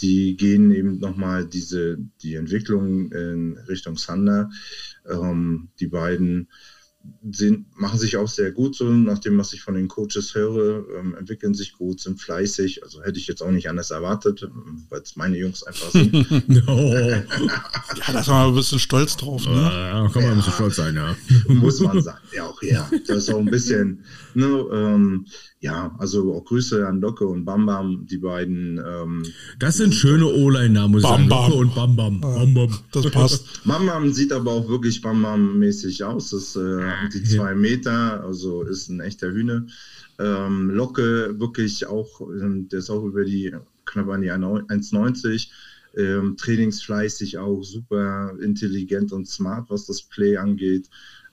Die 0.00 0.36
gehen 0.36 0.72
eben 0.72 0.98
nochmal 0.98 1.46
diese 1.46 1.98
die 2.22 2.34
Entwicklung 2.34 3.12
in 3.12 3.58
Richtung 3.68 3.96
Sander. 3.96 4.50
Ähm, 5.08 5.68
die 5.78 5.86
beiden 5.86 6.48
sind, 7.30 7.66
machen 7.78 7.98
sich 7.98 8.16
auch 8.16 8.28
sehr 8.28 8.50
gut, 8.52 8.76
so 8.76 8.84
nach 8.84 9.18
dem, 9.18 9.38
was 9.38 9.52
ich 9.52 9.62
von 9.62 9.74
den 9.74 9.88
Coaches 9.88 10.34
höre, 10.34 10.84
ähm, 10.98 11.14
entwickeln 11.14 11.54
sich 11.54 11.72
gut, 11.72 12.00
sind 12.00 12.20
fleißig. 12.20 12.82
Also 12.82 13.02
hätte 13.02 13.18
ich 13.18 13.26
jetzt 13.26 13.42
auch 13.42 13.50
nicht 13.50 13.68
anders 13.68 13.90
erwartet, 13.90 14.42
ähm, 14.42 14.84
weil 14.88 15.00
es 15.00 15.16
meine 15.16 15.36
Jungs 15.36 15.62
einfach 15.62 15.90
sind. 15.90 16.12
ja, 16.48 17.22
da 18.12 18.20
ist 18.20 18.28
man 18.28 18.48
ein 18.48 18.54
bisschen 18.54 18.78
stolz 18.78 19.16
drauf. 19.16 19.46
Ne? 19.46 19.52
Ja, 19.52 20.08
kann 20.08 20.22
man 20.22 20.24
ja, 20.24 20.30
ein 20.30 20.36
bisschen 20.36 20.52
stolz 20.52 20.76
sein, 20.76 20.94
ja. 20.96 21.16
Muss 21.48 21.80
man 21.80 22.02
sein, 22.02 22.18
ja 22.34 22.46
auch, 22.46 22.62
ja. 22.62 22.88
Das 23.06 23.18
ist 23.18 23.30
auch 23.30 23.38
ein 23.38 23.46
bisschen, 23.46 24.04
ne, 24.34 24.46
ähm, 24.72 25.26
ja, 25.62 25.94
also 25.98 26.34
auch 26.34 26.44
Grüße 26.44 26.86
an 26.86 27.00
Locke 27.00 27.24
und 27.24 27.44
Bam 27.44 27.66
Bam, 27.66 28.04
die 28.10 28.18
beiden. 28.18 28.78
Ähm, 28.84 29.22
das 29.60 29.76
sind 29.76 29.94
schöne 29.94 30.26
O-Line-Namen, 30.26 30.90
muss 30.90 31.04
ich 31.04 31.08
sagen. 31.08 31.28
Locke 31.28 31.54
und 31.54 31.74
Bam 31.76 31.94
Bam. 31.94 32.20
Bam 32.20 32.52
Bam. 32.52 32.78
Das 32.90 33.08
passt. 33.12 33.62
Bam 33.64 33.86
Bam 33.86 34.12
sieht 34.12 34.32
aber 34.32 34.50
auch 34.50 34.68
wirklich 34.68 35.00
Bam 35.00 35.22
Bam-mäßig 35.22 36.02
aus. 36.02 36.30
Das 36.30 36.42
ist 36.42 36.56
äh, 36.56 36.90
die 37.14 37.22
zwei 37.22 37.54
Meter, 37.54 38.24
also 38.24 38.64
ist 38.64 38.88
ein 38.88 38.98
echter 38.98 39.30
Hühner. 39.30 39.64
Ähm, 40.18 40.70
Locke 40.70 41.38
wirklich 41.38 41.86
auch, 41.86 42.20
ähm, 42.22 42.68
der 42.68 42.80
ist 42.80 42.90
auch 42.90 43.04
über 43.04 43.24
die 43.24 43.54
knapp 43.84 44.08
an 44.08 44.22
die 44.22 44.32
1,90. 44.32 45.48
Ähm, 45.96 46.36
trainingsfleißig 46.36 47.38
auch, 47.38 47.62
super 47.62 48.34
intelligent 48.42 49.12
und 49.12 49.28
smart, 49.28 49.70
was 49.70 49.86
das 49.86 50.02
Play 50.02 50.38
angeht. 50.38 50.88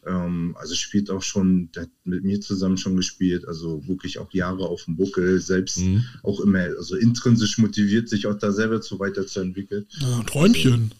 Ähm, 0.05 0.55
also 0.59 0.75
spielt 0.75 1.09
auch 1.09 1.21
schon, 1.21 1.71
der 1.73 1.83
hat 1.83 1.89
mit 2.05 2.23
mir 2.23 2.39
zusammen 2.39 2.77
schon 2.77 2.95
gespielt, 2.95 3.47
also 3.47 3.85
wirklich 3.87 4.17
auch 4.19 4.31
Jahre 4.33 4.67
auf 4.67 4.85
dem 4.85 4.95
Buckel, 4.95 5.41
selbst 5.41 5.79
mhm. 5.79 6.05
auch 6.23 6.39
immer, 6.39 6.59
also 6.59 6.95
intrinsisch 6.95 7.57
motiviert, 7.57 8.07
sich 8.07 8.27
auch 8.27 8.37
da 8.37 8.51
selber 8.51 8.81
zu 8.81 8.99
weiterzuentwickeln. 8.99 9.85
Ja, 9.99 10.23
Träumchen. 10.23 10.91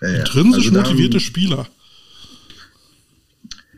Also, 0.00 0.16
intrinsisch 0.16 0.66
also 0.66 0.78
motivierte 0.78 1.16
da, 1.16 1.20
Spieler. 1.20 1.68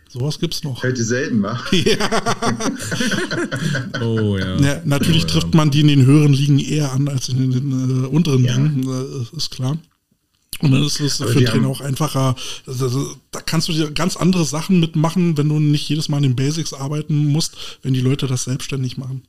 Sowas 0.09 0.39
gibt's 0.39 0.63
noch. 0.63 0.83
Heute 0.83 1.03
selten, 1.03 1.43
wa? 1.43 1.61
Ja. 1.73 2.11
oh 4.01 4.39
ja. 4.39 4.57
ja 4.61 4.83
natürlich 4.85 5.25
oh, 5.25 5.29
trifft 5.29 5.55
man 5.55 5.71
die 5.71 5.81
in 5.81 5.89
den 5.89 6.07
höheren 6.07 6.33
Ligen 6.33 6.59
eher 6.61 6.93
an 6.93 7.09
als 7.09 7.29
in 7.29 7.51
den 7.51 8.05
äh, 8.05 8.07
unteren 8.07 8.45
ja. 8.45 8.57
Ligen, 8.57 8.89
äh, 8.89 9.37
ist 9.37 9.51
klar. 9.51 9.79
Und 10.65 10.73
dann 10.73 10.83
ist 10.83 11.01
es 11.01 11.17
für 11.17 11.45
Trainer 11.45 11.69
auch 11.69 11.81
einfacher. 11.81 12.35
Also, 12.67 13.17
da 13.31 13.41
kannst 13.41 13.69
du 13.69 13.73
dir 13.73 13.91
ganz 13.91 14.17
andere 14.17 14.45
Sachen 14.45 14.81
mitmachen, 14.81 15.37
wenn 15.37 15.49
du 15.49 15.61
nicht 15.61 15.89
jedes 15.89 16.09
Mal 16.09 16.19
in 16.19 16.23
den 16.23 16.37
Basics 16.37 16.73
arbeiten 16.73 17.27
musst, 17.27 17.79
wenn 17.83 17.93
die 17.93 18.01
Leute 18.01 18.27
das 18.27 18.45
selbstständig 18.45 18.97
machen. 18.97 19.23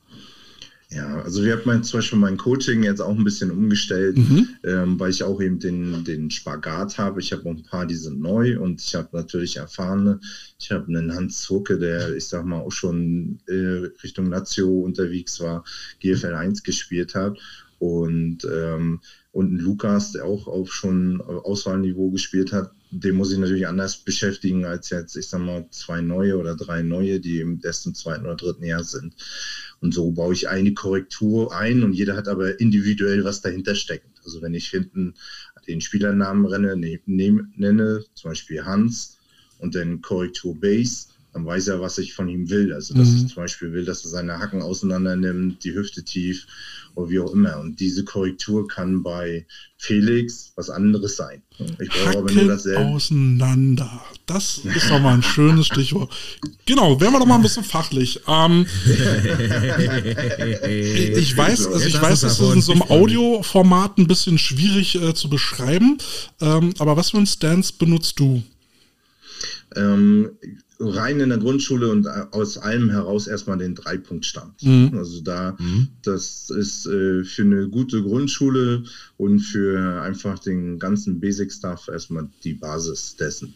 Ja, 0.88 1.20
also 1.22 1.42
wir 1.42 1.54
haben 1.54 1.62
mein, 1.64 1.82
zum 1.82 1.98
Beispiel 1.98 2.18
mein 2.18 2.36
Coaching 2.36 2.84
jetzt 2.84 3.00
auch 3.00 3.16
ein 3.16 3.24
bisschen 3.24 3.50
umgestellt, 3.50 4.16
mhm. 4.16 4.48
ähm, 4.62 5.00
weil 5.00 5.10
ich 5.10 5.24
auch 5.24 5.40
eben 5.40 5.58
den, 5.58 6.04
den 6.04 6.30
Spagat 6.30 6.96
habe. 6.96 7.20
Ich 7.20 7.32
habe 7.32 7.48
ein 7.50 7.64
paar, 7.64 7.86
die 7.86 7.96
sind 7.96 8.20
neu 8.20 8.60
und 8.60 8.80
ich 8.80 8.94
habe 8.94 9.08
natürlich 9.12 9.56
erfahrene. 9.56 10.20
Ich 10.60 10.70
habe 10.70 10.86
einen 10.86 11.12
Hans 11.12 11.42
Zucke, 11.42 11.78
der, 11.78 12.14
ich 12.14 12.28
sag 12.28 12.44
mal, 12.44 12.60
auch 12.60 12.70
schon 12.70 13.40
äh, 13.48 13.90
Richtung 14.02 14.30
Lazio 14.30 14.68
unterwegs 14.68 15.40
war, 15.40 15.64
GFL 16.00 16.34
1 16.34 16.62
gespielt 16.62 17.16
hat. 17.16 17.36
Und, 17.78 18.46
ähm, 18.50 19.00
und 19.36 19.52
ein 19.52 19.58
Lukas, 19.58 20.12
der 20.12 20.24
auch 20.24 20.46
auf 20.46 20.72
schon 20.72 21.20
Auswahlniveau 21.20 22.10
gespielt 22.10 22.52
hat, 22.52 22.72
den 22.90 23.16
muss 23.16 23.30
ich 23.30 23.36
natürlich 23.36 23.66
anders 23.66 23.98
beschäftigen 23.98 24.64
als 24.64 24.88
jetzt, 24.88 25.14
ich 25.14 25.28
sag 25.28 25.42
mal, 25.42 25.66
zwei 25.70 26.00
neue 26.00 26.38
oder 26.38 26.56
drei 26.56 26.80
neue, 26.80 27.20
die 27.20 27.40
im 27.40 27.60
ersten, 27.62 27.94
zweiten 27.94 28.24
oder 28.24 28.36
dritten 28.36 28.64
Jahr 28.64 28.82
sind. 28.82 29.14
Und 29.80 29.92
so 29.92 30.10
baue 30.10 30.32
ich 30.32 30.48
eine 30.48 30.72
Korrektur 30.72 31.54
ein 31.54 31.82
und 31.82 31.92
jeder 31.92 32.16
hat 32.16 32.28
aber 32.28 32.58
individuell 32.60 33.24
was 33.24 33.42
dahinter 33.42 33.74
steckt. 33.74 34.08
Also 34.24 34.40
wenn 34.40 34.54
ich 34.54 34.68
hinten 34.68 35.12
den 35.68 35.82
Spielernamen 35.82 36.46
renne, 36.46 36.74
ne, 36.74 36.98
ne, 37.04 37.46
nenne, 37.56 38.04
zum 38.14 38.30
Beispiel 38.30 38.64
Hans 38.64 39.18
und 39.58 39.74
dann 39.74 40.00
Korrektur 40.00 40.58
Base, 40.58 41.08
dann 41.36 41.44
weiß 41.44 41.68
er, 41.68 41.82
was 41.82 41.98
ich 41.98 42.14
von 42.14 42.30
ihm 42.30 42.48
will. 42.48 42.72
Also 42.72 42.94
dass 42.94 43.10
mhm. 43.10 43.16
ich 43.16 43.26
zum 43.26 43.42
Beispiel 43.42 43.70
will, 43.74 43.84
dass 43.84 44.02
er 44.04 44.10
seine 44.10 44.38
Hacken 44.38 44.62
auseinander 44.62 45.16
nimmt, 45.16 45.62
die 45.64 45.74
Hüfte 45.74 46.02
tief 46.02 46.46
oder 46.94 47.10
wie 47.10 47.20
auch 47.20 47.30
immer. 47.34 47.60
Und 47.60 47.78
diese 47.78 48.04
Korrektur 48.04 48.66
kann 48.66 49.02
bei 49.02 49.44
Felix 49.76 50.52
was 50.56 50.70
anderes 50.70 51.16
sein. 51.16 51.42
Ich 51.78 51.90
brauche 51.90 52.06
Hacken 52.06 52.18
aber 52.20 52.32
nur 52.32 52.44
dasselbe. 52.46 52.86
auseinander. 52.86 54.02
Das 54.24 54.62
ist 54.64 54.88
doch 54.88 54.98
mal 54.98 55.12
ein 55.12 55.22
schönes 55.22 55.66
Stichwort. 55.66 56.10
Genau, 56.64 56.98
werden 57.02 57.12
wir 57.12 57.20
doch 57.20 57.26
mal 57.26 57.34
ein 57.34 57.42
bisschen 57.42 57.64
fachlich. 57.64 58.22
Ähm, 58.26 58.64
ich 61.18 61.36
weiß, 61.36 61.66
also 61.66 61.86
ich 61.86 62.00
weiß, 62.00 62.22
es 62.22 62.40
ist 62.40 62.54
in 62.54 62.62
so 62.62 62.72
einem 62.72 62.82
Audioformat 62.82 63.98
ein 63.98 64.06
bisschen 64.06 64.38
schwierig 64.38 64.94
äh, 64.94 65.12
zu 65.12 65.28
beschreiben. 65.28 65.98
Ähm, 66.40 66.72
aber 66.78 66.96
was 66.96 67.10
für 67.10 67.18
ein 67.18 67.26
Stance 67.26 67.74
benutzt 67.78 68.18
du? 68.18 68.42
Ähm, 69.74 70.30
rein 70.78 71.20
in 71.20 71.30
der 71.30 71.38
Grundschule 71.38 71.88
und 71.88 72.06
aus 72.06 72.58
allem 72.58 72.90
heraus 72.90 73.26
erstmal 73.26 73.58
den 73.58 73.74
Dreipunktstand. 73.74 74.62
Mhm. 74.62 74.90
Also 74.96 75.20
da, 75.20 75.56
mhm. 75.58 75.88
das 76.02 76.50
ist 76.50 76.86
äh, 76.86 77.24
für 77.24 77.42
eine 77.42 77.68
gute 77.68 78.02
Grundschule 78.02 78.84
und 79.16 79.40
für 79.40 80.02
einfach 80.02 80.38
den 80.38 80.78
ganzen 80.78 81.20
Basic-Stuff 81.20 81.88
erstmal 81.88 82.28
die 82.44 82.54
Basis 82.54 83.16
dessen. 83.16 83.54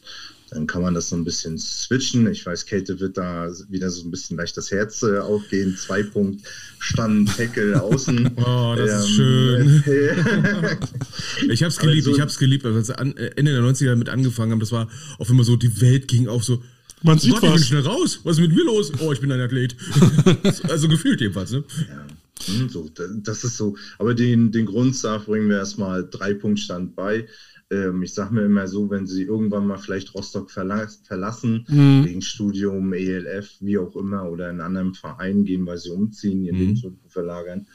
Dann 0.51 0.67
kann 0.67 0.83
man 0.83 0.95
das 0.95 1.11
so 1.11 1.17
ein 1.17 1.23
bisschen 1.23 1.59
switchen. 1.59 2.27
Ich 2.27 2.45
weiß, 2.45 2.67
Kate 2.67 2.99
wird 2.99 3.17
da 3.17 3.49
wieder 3.69 3.89
so 3.89 4.03
ein 4.03 4.11
bisschen 4.11 4.37
leicht 4.37 4.57
das 4.57 4.73
Herz 4.73 5.01
äh, 5.05 5.19
aufgehen. 5.19 5.77
Zwei 5.77 6.03
Punkt 6.03 6.43
Stand, 6.81 7.37
Tackle, 7.37 7.81
Außen. 7.81 8.31
Oh, 8.37 8.75
das 8.77 8.91
ähm, 8.91 8.99
ist 8.99 9.09
schön. 9.11 9.85
ich 11.51 11.63
hab's 11.63 11.79
geliebt, 11.79 12.05
so, 12.05 12.13
ich 12.13 12.21
hab's 12.21 12.39
geliebt, 12.39 12.65
als 12.65 12.89
wir 12.89 12.99
Ende 12.99 13.53
der 13.53 13.63
90er 13.63 13.95
mit 13.95 14.09
angefangen 14.09 14.53
haben. 14.53 14.61
Das 14.61 14.73
war 14.73 14.89
auf 15.19 15.31
immer 15.31 15.45
so, 15.45 15.57
die 15.57 15.81
Welt 15.81 16.09
ging 16.09 16.27
auf 16.27 16.43
so, 16.43 16.63
man 17.03 17.19
sieht 17.19 17.35
Gott, 17.35 17.43
was. 17.43 17.63
Ich 17.63 17.71
bin 17.71 17.81
schnell 17.81 17.93
raus. 17.93 18.21
Was 18.25 18.39
ist 18.39 18.41
mit 18.41 18.55
mir 18.55 18.65
los? 18.65 18.93
Oh, 19.01 19.13
ich 19.13 19.21
bin 19.21 19.33
ein 19.33 19.41
Athlet. 19.41 19.77
also 20.69 20.89
gefühlt 20.89 21.21
jedenfalls, 21.21 21.53
ne? 21.53 21.65
Ja. 21.89 22.07
Hm, 22.47 22.69
so, 22.69 22.89
das 23.23 23.45
ist 23.45 23.57
so. 23.57 23.77
Aber 23.99 24.15
den, 24.15 24.51
den 24.51 24.67
Grundsatz 24.67 25.25
bringen 25.25 25.49
wir 25.49 25.59
erstmal 25.59 26.09
drei 26.09 26.35
Punktstand 26.35 26.97
bei. 26.97 27.27
Ähm, 27.71 28.03
ich 28.03 28.15
sage 28.15 28.35
mir 28.35 28.43
immer 28.43 28.67
so, 28.67 28.91
wenn 28.91 29.07
sie 29.07 29.23
irgendwann 29.23 29.67
mal 29.67 29.79
vielleicht 29.79 30.15
Rostock 30.15 30.51
verlas 30.51 31.03
verlassen, 31.05 31.65
mhm. 31.69 32.05
wegen 32.05 32.23
Studium, 32.23 32.93
ELF, 32.93 33.57
wie 33.61 33.79
auch 33.79 33.95
immer, 33.97 34.29
oder 34.29 34.47
in 34.47 34.53
einen 34.53 34.61
anderen 34.61 34.95
Verein 34.95 35.45
gehen, 35.45 35.67
weil 35.67 35.79
sie 35.79 35.91
umziehen, 35.91 36.43
ihr 36.45 36.53
mhm. 36.53 36.59
Lebensmittel 36.61 36.99
verlagern, 37.09 37.67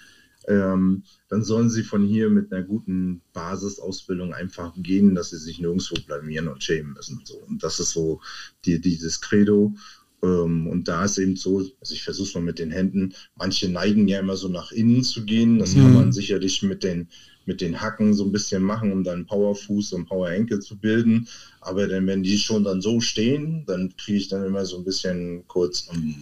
ähm, 0.48 1.04
dann 1.30 1.44
sollen 1.44 1.70
sie 1.70 1.84
von 1.84 2.04
hier 2.04 2.30
mit 2.30 2.52
einer 2.52 2.64
guten 2.64 3.22
Basisausbildung 3.34 4.34
einfach 4.34 4.74
gehen, 4.78 5.16
dass 5.16 5.32
sie 5.32 5.38
sich 5.38 5.60
nirgendwo 5.60 5.96
blamieren 6.06 6.48
und 6.48 6.64
schämen 6.64 6.94
müssen. 6.94 7.22
So. 7.24 7.38
Und 7.48 7.64
das 7.64 7.80
ist 7.80 7.92
so 7.92 8.22
die, 8.66 8.80
dieses 8.80 9.22
Credo. 9.22 9.74
Ähm, 10.24 10.68
und 10.68 10.88
da 10.88 11.06
ist 11.06 11.18
eben 11.18 11.36
so, 11.36 11.60
also 11.60 11.94
ich 11.94 12.04
versuche 12.04 12.28
es 12.28 12.36
mal 12.36 12.42
mit 12.42 12.60
den 12.60 12.72
Händen, 12.72 13.14
manche 13.36 13.70
neigen 13.70 14.08
ja 14.08 14.20
immer 14.20 14.38
so 14.38 14.48
nach 14.48 14.72
innen 14.72 15.04
zu 15.04 15.26
gehen. 15.26 15.60
Das 15.60 15.76
mhm. 15.76 15.82
kann 15.82 15.94
man 15.94 16.12
sicherlich 16.14 16.62
mit 16.64 16.84
den, 16.84 17.08
mit 17.46 17.62
den 17.62 17.82
Hacken 17.82 18.14
so 18.14 18.26
ein 18.26 18.32
bisschen 18.32 18.64
machen, 18.64 18.92
um 18.92 19.04
dann 19.04 19.26
Powerfuß 19.26 19.94
und 19.94 20.06
Power 20.08 20.30
Enkel 20.30 20.60
zu 20.60 20.78
bilden. 20.78 21.28
Aber 21.62 21.88
dann, 21.88 22.08
wenn 22.08 22.24
die 22.24 22.38
schon 22.38 22.64
dann 22.64 22.82
so 22.82 23.00
stehen, 23.02 23.66
dann 23.66 23.96
kriege 23.98 24.18
ich 24.18 24.28
dann 24.28 24.46
immer 24.46 24.66
so 24.66 24.78
ein 24.78 24.86
bisschen 24.86 25.48
kurz. 25.48 25.88
Um, 25.88 26.16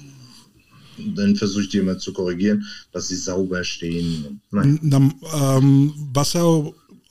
dann 0.98 1.36
versuche 1.36 1.64
ich 1.64 1.70
die 1.70 1.78
immer 1.78 1.98
zu 1.98 2.14
korrigieren, 2.14 2.66
dass 2.92 3.08
sie 3.08 3.16
sauber 3.16 3.64
stehen. 3.64 4.42
Dann, 4.52 5.14
ähm, 5.34 5.94
was 6.14 6.34
ja 6.34 6.44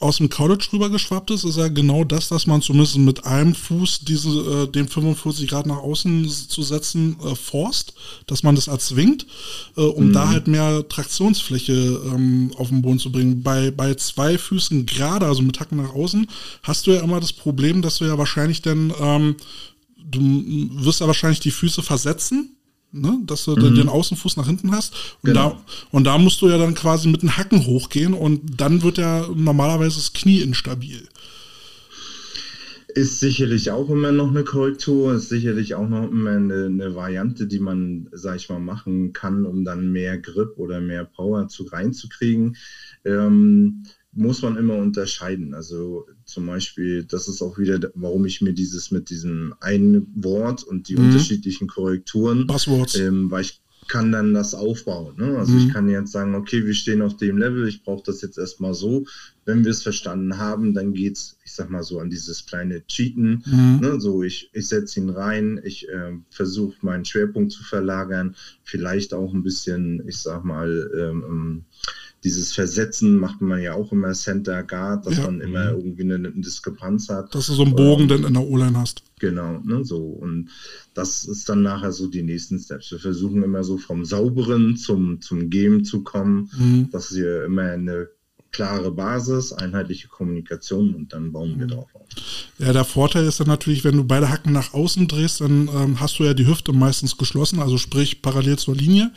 aus 0.03 0.17
dem 0.17 0.29
College 0.29 0.67
rüber 0.73 0.91
geschwappt 0.91 1.31
ist, 1.31 1.45
ist 1.45 1.57
ja 1.57 1.69
genau 1.69 2.03
das, 2.03 2.29
dass 2.29 2.47
man 2.47 2.61
zumindest 2.61 2.99
mit 2.99 3.25
einem 3.25 3.55
Fuß 3.55 4.01
diese, 4.01 4.65
äh, 4.65 4.67
den 4.67 4.89
45 4.89 5.49
Grad 5.49 5.67
nach 5.67 5.77
außen 5.79 6.29
zu 6.29 6.63
setzen, 6.63 7.17
äh, 7.25 7.37
forst, 7.37 7.95
dass 8.27 8.43
man 8.43 8.57
das 8.57 8.67
erzwingt, 8.67 9.27
äh, 9.77 9.83
um 9.83 10.09
mhm. 10.09 10.13
da 10.13 10.29
halt 10.29 10.49
mehr 10.49 10.87
Traktionsfläche 10.89 11.73
ähm, 11.73 12.51
auf 12.57 12.69
den 12.69 12.83
Boden 12.83 12.99
zu 12.99 13.13
bringen. 13.13 13.43
Bei, 13.43 13.71
bei 13.71 13.95
zwei 13.95 14.39
Füßen 14.39 14.87
gerade, 14.87 15.27
also 15.27 15.41
mit 15.43 15.61
Hacken 15.61 15.79
nach 15.79 15.95
außen, 15.95 16.27
hast 16.65 16.87
du 16.87 16.91
ja 16.91 17.01
immer 17.01 17.21
das 17.21 17.33
Problem, 17.33 17.81
dass 17.81 17.99
du 17.99 18.05
ja 18.05 18.19
wahrscheinlich 18.19 18.61
dann, 18.61 18.93
ähm, 19.01 19.37
du 20.05 20.21
wirst 20.85 21.01
ja 21.01 21.07
wahrscheinlich 21.07 21.41
die 21.41 21.53
Füße 21.53 21.83
versetzen 21.83 22.57
ne? 22.93 23.21
dass 23.27 23.45
du 23.45 23.57
mhm. 23.57 23.75
den 23.75 23.89
Außenfuß 23.89 24.37
nach 24.37 24.47
hinten 24.47 24.73
hast. 24.73 24.95
Und, 25.23 25.29
genau. 25.29 25.51
da, 25.51 25.65
und 25.91 26.05
da 26.05 26.19
musst 26.19 26.41
du 26.43 26.49
ja 26.49 26.59
dann 26.59 26.75
quasi 26.75 27.09
mit 27.09 27.23
den 27.23 27.37
Hacken 27.37 27.67
hochgehen 27.67 28.15
und 28.15 28.61
dann 28.61 28.83
wird 28.83 28.99
ja 28.99 29.27
normalerweise 29.35 29.97
das 29.97 30.13
Knie 30.13 30.41
instabil. 30.41 31.09
Ist 32.95 33.21
sicherlich 33.21 33.71
auch 33.71 33.89
immer 33.89 34.13
noch 34.13 34.29
eine 34.29 34.45
Korrektur, 34.45 35.15
ist 35.15 35.31
sicherlich 35.31 35.75
auch 35.75 35.89
noch 35.89 36.11
immer 36.11 36.33
eine, 36.33 36.67
eine, 36.67 36.95
Variante, 36.95 37.47
die 37.47 37.59
man, 37.59 38.09
sag 38.13 38.37
ich 38.37 38.51
mal, 38.51 38.59
machen 38.59 39.15
kann, 39.15 39.47
um 39.47 39.65
dann 39.65 39.93
mehr 39.93 40.19
Grip 40.19 40.59
oder 40.59 40.81
mehr 40.83 41.05
Power 41.05 41.49
zu 41.49 41.65
reinzukriegen. 41.65 42.57
Ähm, 43.07 43.85
muss 44.13 44.43
man 44.43 44.57
immer 44.57 44.77
unterscheiden. 44.77 45.55
Also 45.55 46.07
zum 46.25 46.47
Beispiel, 46.47 47.05
das 47.05 47.29
ist 47.29 47.43
auch 47.43 47.59
wieder, 47.59 47.91
warum 47.95 48.27
ich 48.27 48.43
mir 48.43 48.53
dieses 48.53 48.91
mit 48.91 49.11
diesem 49.11 49.55
einen 49.61 50.07
Wort 50.15 50.63
und 50.65 50.89
die 50.89 50.97
mhm. 50.97 51.07
unterschiedlichen 51.07 51.67
Korrekturen, 51.67 52.47
ähm, 52.97 53.31
weil 53.31 53.43
ich 53.43 53.63
kann 53.89 54.13
dann 54.13 54.33
das 54.33 54.55
aufbauen. 54.55 55.17
Ne? 55.17 55.37
Also 55.39 55.53
mhm. 55.53 55.59
ich 55.59 55.73
kann 55.73 55.89
jetzt 55.89 56.13
sagen, 56.13 56.35
okay, 56.35 56.65
wir 56.65 56.75
stehen 56.75 57.03
auf 57.03 57.17
dem 57.17 57.37
Level, 57.37 57.67
ich 57.67 57.83
brauche 57.83 58.05
das 58.05 58.23
jetzt 58.23 58.39
erstmal 58.39 58.75
so. 58.75 59.07
Wenn 59.45 59.65
wir 59.65 59.71
es 59.71 59.83
verstanden 59.83 60.39
haben, 60.39 60.73
dann 60.73 60.93
geht 60.93 61.17
es, 61.17 61.39
ich 61.45 61.53
sag 61.53 61.69
mal 61.69 61.83
so, 61.83 61.99
an 61.99 62.09
dieses 62.09 62.47
kleine 62.47 62.87
Cheaten. 62.87 63.43
Mhm. 63.45 63.79
Ne? 63.81 64.01
So, 64.01 64.23
ich, 64.23 64.51
ich 64.53 64.69
setze 64.69 65.01
ihn 65.01 65.11
rein, 65.11 65.61
ich 65.65 65.89
äh, 65.89 66.13
versuche 66.31 66.77
meinen 66.83 67.05
Schwerpunkt 67.05 67.53
zu 67.53 67.65
verlagern, 67.65 68.37
vielleicht 68.63 69.15
auch 69.15 69.35
ein 69.35 69.43
bisschen, 69.43 70.07
ich 70.07 70.19
sag 70.19 70.45
mal, 70.45 70.91
ähm, 70.97 71.25
ähm 71.29 71.65
dieses 72.25 72.53
Versetzen 72.53 73.17
macht 73.17 73.41
man 73.41 73.61
ja 73.61 73.75
auch 73.75 73.91
immer 73.91 74.13
Center 74.13 74.63
Guard, 74.63 75.07
dass 75.07 75.19
ja. 75.19 75.25
man 75.25 75.41
immer 75.41 75.71
irgendwie 75.71 76.03
eine, 76.03 76.15
eine, 76.15 76.31
Diskrepanz 76.31 77.09
hat. 77.09 77.35
Dass 77.35 77.47
du 77.49 77.55
so 77.55 77.65
einen 77.65 77.75
Bogen 77.75 78.03
ähm, 78.03 78.09
dann 78.09 78.25
in 78.25 78.35
der 78.35 78.43
O-Line 78.43 78.79
hast. 78.79 79.03
Genau, 79.19 79.61
ne, 79.65 79.85
so. 79.85 79.99
Und 79.99 80.51
das 80.95 81.25
ist 81.25 81.49
dann 81.49 81.63
nachher 81.63 81.93
so 81.93 82.07
die 82.07 82.23
nächsten 82.23 82.59
Steps. 82.59 82.93
Wir 82.93 83.01
versuchen 83.01 83.43
immer 83.43 83.65
so 83.65 83.77
vom 83.77 84.05
Sauberen 84.05 84.77
zum, 84.77 85.21
zum 85.21 85.51
Game 85.51 85.85
zu 85.85 86.03
kommen, 86.03 86.51
mhm. 86.57 86.91
dass 86.91 87.15
wir 87.15 87.45
immer 87.45 87.63
eine 87.63 88.09
klare 88.53 88.93
Basis, 88.93 89.53
einheitliche 89.53 90.09
Kommunikation 90.09 90.95
und 90.95 91.13
dann 91.13 91.33
bauen 91.33 91.59
wir 91.59 91.67
mhm. 91.67 91.71
drauf 91.71 91.89
auf. 91.95 92.07
Ja, 92.59 92.73
der 92.73 92.85
Vorteil 92.85 93.25
ist 93.25 93.41
dann 93.41 93.47
natürlich, 93.47 93.83
wenn 93.83 93.97
du 93.97 94.05
beide 94.05 94.29
Hacken 94.29 94.53
nach 94.53 94.75
außen 94.75 95.09
drehst, 95.09 95.41
dann 95.41 95.69
ähm, 95.75 96.01
hast 96.01 96.19
du 96.19 96.25
ja 96.25 96.35
die 96.35 96.47
Hüfte 96.47 96.73
meistens 96.73 97.17
geschlossen, 97.17 97.61
also 97.61 97.79
sprich 97.79 98.23
parallel 98.23 98.59
zur 98.59 98.77
Linie. 98.77 99.11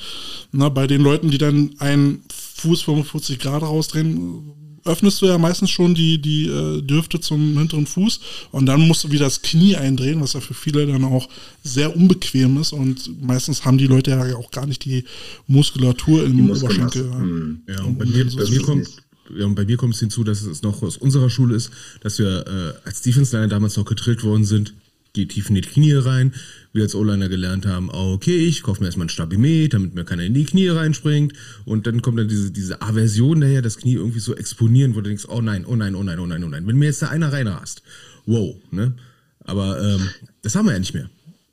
Na, 0.52 0.70
bei 0.70 0.88
den 0.88 1.02
Leuten, 1.02 1.30
die 1.30 1.38
dann 1.38 1.72
einen 1.80 2.24
Fuß 2.56 2.84
45 2.84 3.40
Grad 3.40 3.64
rausdrehen, 3.64 4.54
öffnest 4.86 5.22
du 5.22 5.26
ja 5.26 5.38
meistens 5.38 5.72
schon 5.72 5.96
die, 5.96 6.22
die, 6.22 6.48
äh, 6.48 6.82
die 6.82 6.94
Hüfte 6.94 7.20
zum 7.20 7.58
hinteren 7.58 7.88
Fuß 7.88 8.20
und 8.52 8.66
dann 8.68 8.88
musst 8.88 9.04
du 9.04 9.12
wieder 9.12 9.26
das 9.26 9.42
Knie 9.42 9.76
eindrehen, 9.76 10.22
was 10.22 10.34
ja 10.34 10.40
für 10.40 10.54
viele 10.54 10.86
dann 10.86 11.04
auch 11.04 11.28
sehr 11.64 11.96
unbequem 11.96 12.62
ist 12.62 12.72
und 12.72 13.22
meistens 13.22 13.66
haben 13.66 13.78
die 13.78 13.88
Leute 13.88 14.12
ja 14.12 14.36
auch 14.36 14.52
gar 14.52 14.68
nicht 14.68 14.86
die 14.86 15.04
Muskulatur 15.48 16.26
im 16.26 16.50
Oberschenkel. 16.50 17.04
Mhm. 17.04 17.62
Ja, 17.68 17.84
und 17.84 17.98
bei 17.98 18.06
mir, 18.06 18.26
bei 18.26 18.50
mir 18.50 18.62
kommt, 18.62 18.88
ja, 19.36 19.46
und 19.46 19.56
bei 19.56 19.66
mir 19.66 19.76
kommt 19.76 19.96
es 19.96 20.00
hinzu, 20.00 20.24
dass 20.24 20.44
es 20.44 20.62
noch 20.62 20.82
aus 20.84 20.98
unserer 20.98 21.30
Schule 21.30 21.56
ist, 21.56 21.72
dass 22.02 22.20
wir 22.20 22.46
äh, 22.48 22.88
als 22.88 23.02
Defense-Liner 23.02 23.48
damals 23.48 23.76
noch 23.76 23.86
getrillt 23.86 24.24
worden 24.24 24.46
sind, 24.46 24.76
geh 25.16 25.26
tief 25.26 25.50
in 25.50 25.56
die 25.56 25.62
Knie 25.62 25.94
rein. 25.94 26.34
Wir 26.74 26.84
als 26.84 26.94
O-Liner 26.94 27.30
gelernt 27.30 27.66
haben, 27.66 27.90
okay, 27.90 28.38
ich 28.38 28.62
kaufe 28.62 28.82
mir 28.82 28.88
erstmal 28.88 29.08
ein 29.08 29.10
Stabimet, 29.10 29.74
damit 29.74 29.96
mir 29.96 30.06
keiner 30.06 30.24
in 30.24 30.34
die 30.34 30.46
Knie 30.46 30.68
reinspringt. 30.68 31.34
Und 31.66 31.88
dann 31.88 32.02
kommt 32.02 32.20
dann 32.20 32.28
diese, 32.28 32.52
diese 32.52 32.82
Aversion 32.82 33.42
daher, 33.42 33.62
das 33.62 33.78
Knie 33.78 33.96
irgendwie 33.96 34.20
so 34.20 34.36
exponieren, 34.36 34.94
wo 34.94 35.02
du 35.02 35.10
denkst, 35.10 35.26
oh 35.28 35.42
nein, 35.42 35.66
oh 35.66 35.76
nein, 35.76 35.96
oh 35.96 36.04
nein, 36.04 36.20
oh 36.20 36.28
nein, 36.28 36.44
oh 36.44 36.50
nein. 36.50 36.68
Wenn 36.68 36.78
mir 36.78 36.86
jetzt 36.86 37.02
da 37.02 37.08
einer 37.08 37.34
reinrast, 37.34 37.82
wow, 38.26 38.56
ne? 38.72 38.96
Aber 39.40 39.82
ähm, 39.82 40.10
das 40.42 40.56
haben 40.56 40.66
wir 40.66 40.74
ja 40.74 40.80
nicht 40.80 40.94
mehr, 40.94 41.10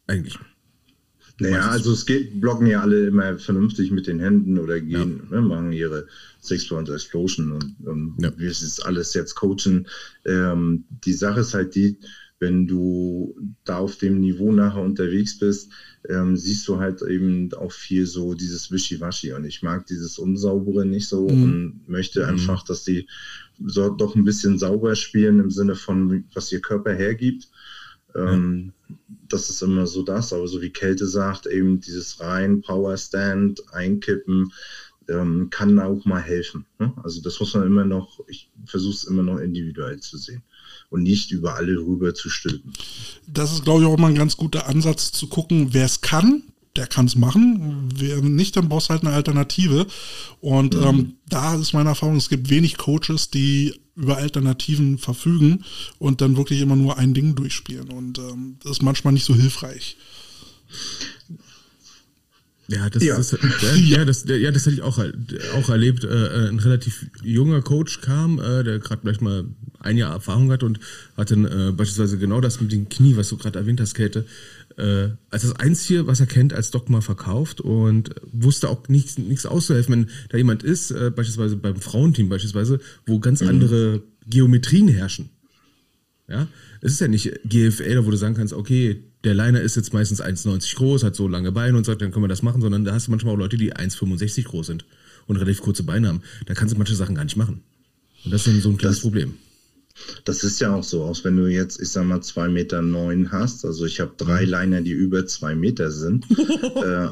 eigentlich. 0.07 0.39
Naja, 1.39 1.71
also 1.71 1.93
es 1.93 2.07
geht, 2.07 2.41
blocken 2.41 2.67
ja 2.67 2.81
alle 2.83 3.07
immer 3.07 3.39
vernünftig 3.39 3.91
mit 3.91 4.07
den 4.07 4.21
Händen 4.21 4.59
oder 4.59 4.81
gehen, 4.81 5.23
ja. 5.31 5.41
ne, 5.41 5.43
machen 5.43 5.73
ihre 5.73 6.07
Six 6.41 6.69
Point 6.69 6.89
Explosion 6.89 7.53
und, 7.53 7.75
und 7.85 8.17
ja. 8.19 8.33
wir 8.37 8.51
es 8.51 8.81
alles 8.81 9.15
jetzt 9.15 9.35
coachen. 9.35 9.87
Ähm, 10.25 10.85
die 11.05 11.13
Sache 11.13 11.41
ist 11.41 11.55
halt 11.55 11.75
die, 11.75 11.97
wenn 12.43 12.66
du 12.66 13.36
da 13.62 13.78
auf 13.78 13.99
dem 13.99 14.18
Niveau 14.18 14.51
nachher 14.51 14.82
unterwegs 14.82 15.38
bist, 15.38 15.70
ähm, 16.09 16.36
siehst 16.36 16.66
du 16.66 16.80
halt 16.80 17.01
eben 17.03 17.55
auch 17.55 17.70
viel 17.70 18.05
so 18.05 18.34
dieses 18.34 18.72
Wischiwaschi. 18.72 19.32
Und 19.32 19.45
ich 19.45 19.62
mag 19.62 19.86
dieses 19.86 20.18
Unsaubere 20.18 20.84
nicht 20.84 21.07
so 21.07 21.28
mhm. 21.28 21.43
und 21.45 21.88
möchte 21.88 22.24
mhm. 22.24 22.30
einfach, 22.30 22.64
dass 22.64 22.82
die 22.82 23.07
so 23.64 23.90
doch 23.90 24.16
ein 24.16 24.24
bisschen 24.24 24.59
sauber 24.59 24.97
spielen 24.97 25.38
im 25.38 25.53
Sinne 25.53 25.76
von, 25.76 26.24
was 26.34 26.51
ihr 26.51 26.61
Körper 26.61 26.93
hergibt. 26.93 27.49
Ähm, 28.16 28.72
ja. 28.88 28.97
Das 29.28 29.49
ist 29.49 29.62
immer 29.62 29.86
so 29.86 30.03
das, 30.03 30.32
aber 30.32 30.49
so 30.49 30.61
wie 30.61 30.70
Kälte 30.70 31.07
sagt, 31.07 31.47
eben 31.47 31.78
dieses 31.78 32.18
rein 32.20 32.61
Power 32.61 32.97
Stand, 32.97 33.62
Einkippen, 33.72 34.53
ähm, 35.09 35.49
kann 35.51 35.78
auch 35.78 36.05
mal 36.05 36.20
helfen. 36.20 36.66
Ne? 36.80 36.93
Also 37.05 37.22
das 37.22 37.38
muss 37.38 37.55
man 37.55 37.68
immer 37.68 37.84
noch, 37.84 38.18
ich 38.26 38.51
versuche 38.66 38.95
es 38.95 39.05
immer 39.05 39.22
noch 39.22 39.38
individuell 39.38 40.01
zu 40.01 40.18
sehen 40.18 40.43
und 40.93 41.03
nicht 41.03 41.30
über 41.30 41.57
alle 41.57 41.78
rüber 41.78 42.14
zu 42.14 42.28
stülpen. 42.28 42.72
Das 43.26 43.53
ist, 43.53 43.64
glaube 43.64 43.82
ich, 43.82 43.88
auch 43.88 43.99
mal 43.99 44.09
ein 44.09 44.14
ganz 44.14 44.36
guter 44.36 44.68
Ansatz 44.68 45.11
zu 45.11 45.26
gucken, 45.26 45.68
wer 45.72 45.86
es 45.86 46.03
kann, 46.03 46.43
der 46.76 46.86
kann 46.86 47.07
es 47.07 47.16
machen. 47.16 47.88
Wer 47.95 48.20
nicht, 48.22 48.57
dann 48.57 48.68
brauchst 48.68 48.88
du 48.88 48.93
halt 48.93 49.05
eine 49.05 49.14
Alternative. 49.14 49.86
Und 50.40 50.76
mhm. 50.76 50.82
ähm, 50.82 51.12
da 51.28 51.55
ist 51.55 51.72
meine 51.72 51.90
Erfahrung, 51.90 52.16
es 52.16 52.28
gibt 52.28 52.51
wenig 52.51 52.76
Coaches, 52.76 53.30
die 53.30 53.74
über 53.95 54.16
Alternativen 54.16 54.99
verfügen 54.99 55.64
und 55.99 56.20
dann 56.20 56.36
wirklich 56.36 56.61
immer 56.61 56.76
nur 56.76 56.99
ein 56.99 57.14
Ding 57.14 57.34
durchspielen. 57.34 57.90
Und 57.90 58.18
ähm, 58.18 58.57
das 58.62 58.72
ist 58.72 58.82
manchmal 58.82 59.12
nicht 59.12 59.24
so 59.24 59.34
hilfreich. 59.34 59.97
Ja, 62.69 62.89
das, 62.89 63.03
ja. 63.03 63.17
Das, 63.17 63.37
ja, 63.77 64.05
das, 64.05 64.25
ja, 64.27 64.51
das 64.51 64.67
hatte 64.67 64.77
ich 64.77 64.83
auch, 64.83 64.99
auch 64.99 65.69
erlebt. 65.69 66.05
Äh, 66.05 66.49
ein 66.49 66.59
relativ 66.59 67.07
junger 67.23 67.61
Coach 67.61 68.01
kam, 68.01 68.39
äh, 68.39 68.63
der 68.63 68.79
gerade 68.79 69.03
vielleicht 69.03 69.21
mal 69.21 69.45
ein 69.81 69.97
Jahr 69.97 70.13
Erfahrung 70.13 70.51
hat 70.53 70.63
und 70.63 70.79
hat 71.17 71.31
dann 71.31 71.45
äh, 71.45 71.73
beispielsweise 71.73 72.19
genau 72.19 72.41
das 72.41 72.61
mit 72.61 72.73
dem 72.73 72.89
Knie, 72.89 73.17
was 73.17 73.29
du 73.29 73.37
gerade 73.37 73.59
erwähnt 73.59 73.81
hast, 73.81 73.95
Kälte, 73.95 74.27
äh, 74.77 75.09
als 75.31 75.43
das 75.43 75.57
Einzige, 75.57 76.07
was 76.07 76.21
er 76.21 76.27
kennt, 76.27 76.53
als 76.53 76.71
Dogma 76.71 77.01
verkauft 77.01 77.61
und 77.61 78.15
wusste 78.33 78.69
auch 78.69 78.89
nichts, 78.89 79.19
nichts 79.19 79.45
auszuhelfen, 79.45 79.93
wenn 79.93 80.11
da 80.31 80.39
jemand 80.39 80.63
ist, 80.63 80.93
äh, 80.93 81.11
beispielsweise 81.11 81.57
beim 81.57 81.77
Frauenteam 81.77 82.29
beispielsweise, 82.29 82.81
wo 83.07 83.19
ganz 83.19 83.41
mhm. 83.41 83.49
andere 83.49 84.03
Geometrien 84.27 84.89
herrschen. 84.89 85.31
Ja, 86.29 86.47
es 86.81 86.93
ist 86.93 87.01
ja 87.01 87.09
nicht 87.09 87.31
GFL, 87.45 88.07
wo 88.07 88.11
du 88.11 88.17
sagen 88.17 88.35
kannst, 88.35 88.55
okay, 88.55 89.03
der 89.25 89.35
Liner 89.35 89.61
ist 89.61 89.77
jetzt 89.77 89.93
meistens 89.93 90.20
1,90 90.20 90.77
groß, 90.77 91.05
hat 91.05 91.14
so 91.14 91.29
lange 91.29 91.53
Beine 91.53 91.77
und 91.77 91.87
sagt, 91.87 92.03
dann 92.03 92.11
können 92.11 92.25
wir 92.25 92.29
das 92.29 92.43
machen, 92.43 92.61
sondern 92.61 92.85
da 92.85 92.93
hast 92.93 93.07
du 93.07 93.11
manchmal 93.11 93.35
auch 93.35 93.39
Leute, 93.39 93.57
die 93.57 93.75
1,65 93.75 94.45
groß 94.45 94.66
sind 94.66 94.85
und 95.27 95.37
relativ 95.37 95.61
kurze 95.62 95.85
Beine 95.85 96.09
haben. 96.09 96.23
Da 96.47 96.55
kannst 96.55 96.75
du 96.75 96.79
manche 96.79 96.95
Sachen 96.95 97.14
gar 97.14 97.25
nicht 97.25 97.37
machen. 97.37 97.62
Und 98.25 98.33
das 98.33 98.47
ist 98.47 98.62
so 98.62 98.70
ein 98.70 98.77
kleines 98.77 98.99
das, 98.99 99.03
Problem. 99.03 99.35
Das 100.25 100.43
ist 100.43 100.61
ja 100.61 100.75
auch 100.75 100.85
so, 100.85 101.05
auch 101.05 101.23
wenn 101.25 101.37
du 101.37 101.47
jetzt, 101.47 101.81
ich 101.81 101.91
sag 101.91 102.05
mal, 102.05 102.20
zwei 102.23 102.49
Meter 102.49 102.83
neun 102.83 103.31
hast. 103.31 103.64
Also 103.64 103.85
ich 103.85 104.01
habe 104.01 104.12
drei 104.16 104.45
mhm. 104.45 104.51
Liner, 104.51 104.81
die 104.81 104.93
über 104.93 105.27
zwei 105.27 105.55
Meter 105.55 105.91
sind. 105.91 106.27
äh, 106.31 107.09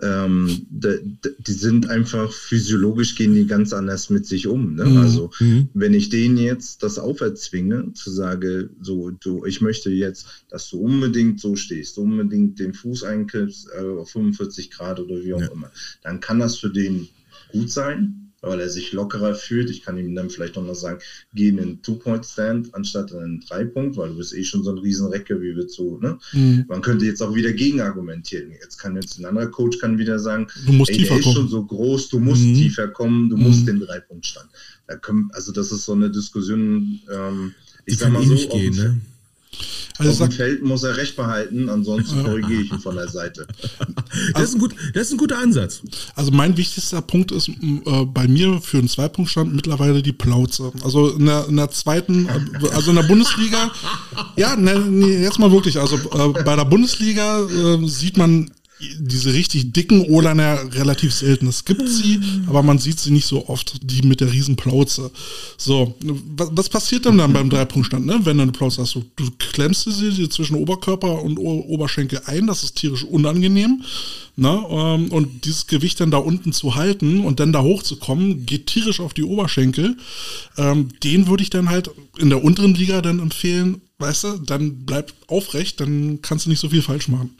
ähm, 0.00 0.66
die, 0.70 1.52
sind 1.52 1.90
einfach 1.90 2.32
physiologisch 2.32 3.14
gehen 3.14 3.34
die 3.34 3.46
ganz 3.46 3.72
anders 3.72 4.08
mit 4.08 4.26
sich 4.26 4.46
um. 4.46 4.74
Ne? 4.74 4.86
Mhm. 4.86 4.96
Also 4.96 5.30
mhm. 5.38 5.68
wenn 5.74 5.92
ich 5.92 6.08
denen 6.08 6.38
jetzt 6.38 6.82
das 6.82 6.98
auferzwinge, 6.98 7.92
zu 7.92 8.10
sagen, 8.10 8.70
so 8.80 9.10
du, 9.10 9.44
ich 9.44 9.60
möchte 9.60 9.90
jetzt, 9.90 10.26
dass 10.48 10.70
du 10.70 10.78
unbedingt 10.80 11.40
so 11.40 11.56
stehst, 11.56 11.98
unbedingt 11.98 12.58
den 12.58 12.72
Fuß 12.72 13.04
einkippst 13.04 13.68
äh, 13.78 13.84
auf 13.84 14.10
45 14.10 14.70
Grad 14.70 14.98
oder 14.98 15.22
wie 15.22 15.34
auch 15.34 15.40
ja. 15.40 15.52
immer, 15.52 15.70
dann 16.02 16.20
kann 16.20 16.38
das 16.38 16.56
für 16.56 16.70
den 16.70 17.08
gut 17.52 17.70
sein 17.70 18.21
weil 18.42 18.60
er 18.60 18.68
sich 18.68 18.92
lockerer 18.92 19.34
fühlt. 19.34 19.70
Ich 19.70 19.82
kann 19.82 19.96
ihm 19.96 20.14
dann 20.14 20.28
vielleicht 20.28 20.56
noch 20.56 20.64
mal 20.64 20.74
sagen, 20.74 20.98
geh 21.32 21.48
in 21.48 21.56
den 21.56 21.82
Two-Point-Stand 21.82 22.74
anstatt 22.74 23.12
in 23.12 23.18
einen 23.18 23.40
Drei-Punkt, 23.40 23.96
weil 23.96 24.10
du 24.10 24.16
bist 24.16 24.34
eh 24.34 24.44
schon 24.44 24.64
so 24.64 24.70
ein 24.72 24.78
Riesenrecke, 24.78 25.40
wie 25.40 25.56
wir 25.56 25.68
zu, 25.68 25.98
ne? 26.00 26.18
Mhm. 26.32 26.64
Man 26.68 26.82
könnte 26.82 27.06
jetzt 27.06 27.22
auch 27.22 27.34
wieder 27.34 27.52
gegen 27.52 27.80
argumentieren. 27.80 28.50
Jetzt 28.50 28.78
kann 28.78 28.96
jetzt 28.96 29.18
ein 29.18 29.24
anderer 29.24 29.46
Coach 29.46 29.78
kann 29.78 29.96
wieder 29.96 30.18
sagen, 30.18 30.48
du 30.66 30.72
musst 30.72 30.90
ey, 30.90 30.98
tiefer 30.98 31.14
der 31.14 31.20
ist 31.20 31.32
schon 31.32 31.48
so 31.48 31.64
groß, 31.64 32.08
du 32.08 32.18
musst 32.18 32.42
mhm. 32.42 32.54
tiefer 32.54 32.88
kommen, 32.88 33.30
du 33.30 33.36
mhm. 33.36 33.44
musst 33.44 33.66
den 33.66 33.80
Drei-Punkt-Stand. 33.80 34.50
Da 34.88 34.96
können, 34.96 35.30
also 35.32 35.52
das 35.52 35.70
ist 35.70 35.84
so 35.84 35.92
eine 35.92 36.10
Diskussion, 36.10 37.00
ähm, 37.10 37.54
ich 37.86 37.94
Die 37.94 38.00
sag 38.00 38.12
mal 38.12 38.24
so, 38.24 38.34
gehen, 38.48 38.74
ne? 38.74 39.00
Also 39.98 40.24
Auf 40.24 40.30
dem 40.30 40.32
Feld 40.32 40.62
muss 40.62 40.82
er 40.82 40.96
recht 40.96 41.16
behalten, 41.16 41.68
ansonsten 41.68 42.24
korrigiere 42.24 42.62
ich 42.62 42.72
ihn 42.72 42.80
von 42.80 42.96
der 42.96 43.08
Seite. 43.08 43.46
Das 44.34 44.50
ist, 44.50 44.54
ein 44.54 44.60
gut, 44.60 44.74
das 44.92 45.06
ist 45.06 45.12
ein 45.12 45.18
guter 45.18 45.38
Ansatz. 45.38 45.80
Also 46.14 46.32
mein 46.32 46.54
wichtigster 46.58 47.00
Punkt 47.00 47.32
ist 47.32 47.48
äh, 47.48 48.04
bei 48.04 48.28
mir 48.28 48.60
für 48.60 48.76
einen 48.78 48.88
Zweipunktstand 48.88 49.54
mittlerweile 49.54 50.02
die 50.02 50.12
Plauze. 50.12 50.70
Also 50.84 51.10
in 51.10 51.24
der, 51.24 51.48
in 51.48 51.56
der 51.56 51.70
zweiten, 51.70 52.26
äh, 52.26 52.68
also 52.74 52.90
in 52.90 52.96
der 52.96 53.04
Bundesliga, 53.04 53.70
ja, 54.36 54.54
ne, 54.56 54.78
nee, 54.80 55.22
jetzt 55.22 55.38
mal 55.38 55.50
wirklich, 55.50 55.78
also 55.78 55.96
äh, 55.96 56.42
bei 56.44 56.56
der 56.56 56.66
Bundesliga 56.66 57.40
äh, 57.40 57.86
sieht 57.88 58.18
man 58.18 58.50
diese 58.98 59.32
richtig 59.32 59.72
dicken 59.72 60.02
O-Liner 60.02 60.74
relativ 60.74 61.14
selten. 61.14 61.46
Es 61.46 61.64
gibt 61.64 61.88
sie, 61.88 62.20
aber 62.46 62.62
man 62.62 62.78
sieht 62.78 62.98
sie 62.98 63.10
nicht 63.10 63.26
so 63.26 63.48
oft, 63.48 63.78
die 63.82 64.06
mit 64.06 64.20
der 64.20 64.32
riesen 64.32 64.56
Plauze. 64.56 65.10
So, 65.56 65.94
was, 66.36 66.48
was 66.52 66.68
passiert 66.68 67.04
denn 67.04 67.18
dann 67.18 67.32
beim 67.32 67.50
Dreipunktstand, 67.50 68.06
ne? 68.06 68.20
wenn 68.24 68.36
du 68.36 68.42
eine 68.42 68.52
Plauze 68.52 68.82
hast? 68.82 68.94
Du, 68.94 69.04
du 69.16 69.30
klemmst 69.38 69.84
sie 69.84 70.28
zwischen 70.28 70.56
Oberkörper 70.56 71.22
und 71.22 71.38
o 71.38 71.60
Oberschenkel 71.68 72.22
ein, 72.26 72.46
das 72.46 72.64
ist 72.64 72.76
tierisch 72.76 73.04
unangenehm. 73.04 73.82
Ne? 74.34 74.64
Ähm, 74.70 75.12
und 75.12 75.44
dieses 75.44 75.66
Gewicht 75.66 76.00
dann 76.00 76.10
da 76.10 76.18
unten 76.18 76.52
zu 76.52 76.74
halten 76.74 77.20
und 77.20 77.38
dann 77.38 77.52
da 77.52 77.62
hochzukommen, 77.62 78.46
geht 78.46 78.66
tierisch 78.66 79.00
auf 79.00 79.14
die 79.14 79.24
Oberschenkel. 79.24 79.96
Ähm, 80.56 80.88
den 81.02 81.26
würde 81.26 81.42
ich 81.42 81.50
dann 81.50 81.68
halt 81.68 81.90
in 82.18 82.30
der 82.30 82.42
unteren 82.42 82.74
Liga 82.74 83.02
dann 83.02 83.20
empfehlen, 83.20 83.82
weißt 83.98 84.24
du, 84.24 84.38
dann 84.38 84.84
bleib 84.84 85.12
aufrecht, 85.28 85.80
dann 85.80 86.20
kannst 86.22 86.46
du 86.46 86.50
nicht 86.50 86.60
so 86.60 86.70
viel 86.70 86.82
falsch 86.82 87.08
machen. 87.08 87.30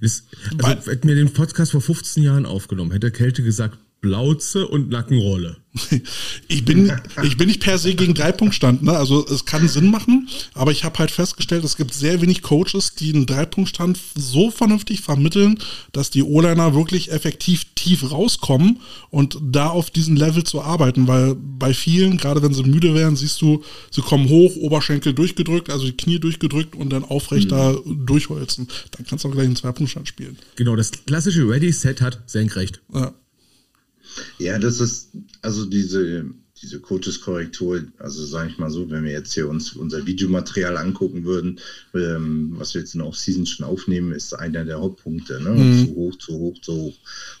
Das, 0.00 0.24
also, 0.62 0.90
hätten 0.90 1.08
wir 1.08 1.14
den 1.14 1.32
Podcast 1.32 1.72
vor 1.72 1.80
15 1.80 2.22
Jahren 2.22 2.46
aufgenommen, 2.46 2.92
hätte 2.92 3.10
Kälte 3.10 3.42
gesagt, 3.42 3.78
Blauze 4.00 4.66
und 4.66 4.90
Nackenrolle. 4.90 5.56
Ich 6.48 6.64
bin, 6.64 6.92
ich 7.22 7.36
bin 7.36 7.46
nicht 7.46 7.60
per 7.60 7.78
se 7.78 7.94
gegen 7.94 8.12
Dreipunktstand, 8.12 8.82
ne? 8.82 8.96
Also 8.96 9.24
es 9.26 9.44
kann 9.44 9.68
Sinn 9.68 9.88
machen, 9.88 10.28
aber 10.52 10.72
ich 10.72 10.82
habe 10.82 10.98
halt 10.98 11.12
festgestellt, 11.12 11.64
es 11.64 11.76
gibt 11.76 11.94
sehr 11.94 12.20
wenig 12.20 12.42
Coaches, 12.42 12.96
die 12.96 13.14
einen 13.14 13.24
Dreipunktstand 13.24 13.96
so 14.16 14.50
vernünftig 14.50 15.00
vermitteln, 15.00 15.58
dass 15.92 16.10
die 16.10 16.24
O-Liner 16.24 16.74
wirklich 16.74 17.12
effektiv 17.12 17.66
tief 17.76 18.10
rauskommen 18.10 18.80
und 19.10 19.38
da 19.40 19.68
auf 19.68 19.90
diesem 19.90 20.16
Level 20.16 20.42
zu 20.42 20.60
arbeiten, 20.60 21.06
weil 21.06 21.36
bei 21.36 21.72
vielen, 21.72 22.16
gerade 22.16 22.42
wenn 22.42 22.52
sie 22.52 22.64
müde 22.64 22.94
werden, 22.94 23.14
siehst 23.14 23.40
du, 23.40 23.62
sie 23.92 24.02
kommen 24.02 24.28
hoch, 24.28 24.56
Oberschenkel 24.56 25.14
durchgedrückt, 25.14 25.70
also 25.70 25.86
die 25.86 25.96
Knie 25.96 26.18
durchgedrückt 26.18 26.74
und 26.74 26.90
dann 26.90 27.04
aufrecht 27.04 27.46
mhm. 27.46 27.50
da 27.50 27.76
durchholzen. 27.86 28.66
Dann 28.90 29.06
kannst 29.06 29.24
du 29.24 29.28
auch 29.28 29.32
gleich 29.32 29.46
einen 29.46 29.56
Zweipunktstand 29.56 30.08
spielen. 30.08 30.36
Genau, 30.56 30.74
das 30.74 30.90
klassische 31.06 31.48
Ready-Set 31.48 32.00
hat 32.00 32.22
senkrecht. 32.26 32.80
Ja. 32.92 33.14
Ja, 34.38 34.58
das 34.58 34.80
ist 34.80 35.10
also 35.42 35.66
diese, 35.66 36.26
diese 36.60 36.80
Coaches-Korrektur, 36.80 37.84
also 37.98 38.24
sage 38.24 38.50
ich 38.50 38.58
mal 38.58 38.70
so, 38.70 38.90
wenn 38.90 39.04
wir 39.04 39.12
jetzt 39.12 39.32
hier 39.32 39.48
uns 39.48 39.72
unser 39.72 40.06
Videomaterial 40.06 40.76
angucken 40.76 41.24
würden, 41.24 41.58
ähm, 41.94 42.52
was 42.56 42.74
wir 42.74 42.82
jetzt 42.82 42.94
in 42.94 42.98
der 43.00 43.08
Off-Season 43.08 43.46
schon 43.46 43.66
aufnehmen, 43.66 44.12
ist 44.12 44.34
einer 44.34 44.64
der 44.64 44.80
Hauptpunkte. 44.80 45.40
Ne? 45.40 45.50
Mhm. 45.50 45.86
Zu 45.86 45.94
hoch, 45.94 46.18
zu 46.18 46.32
hoch, 46.32 46.60
zu 46.60 46.72
hoch. 46.72 46.94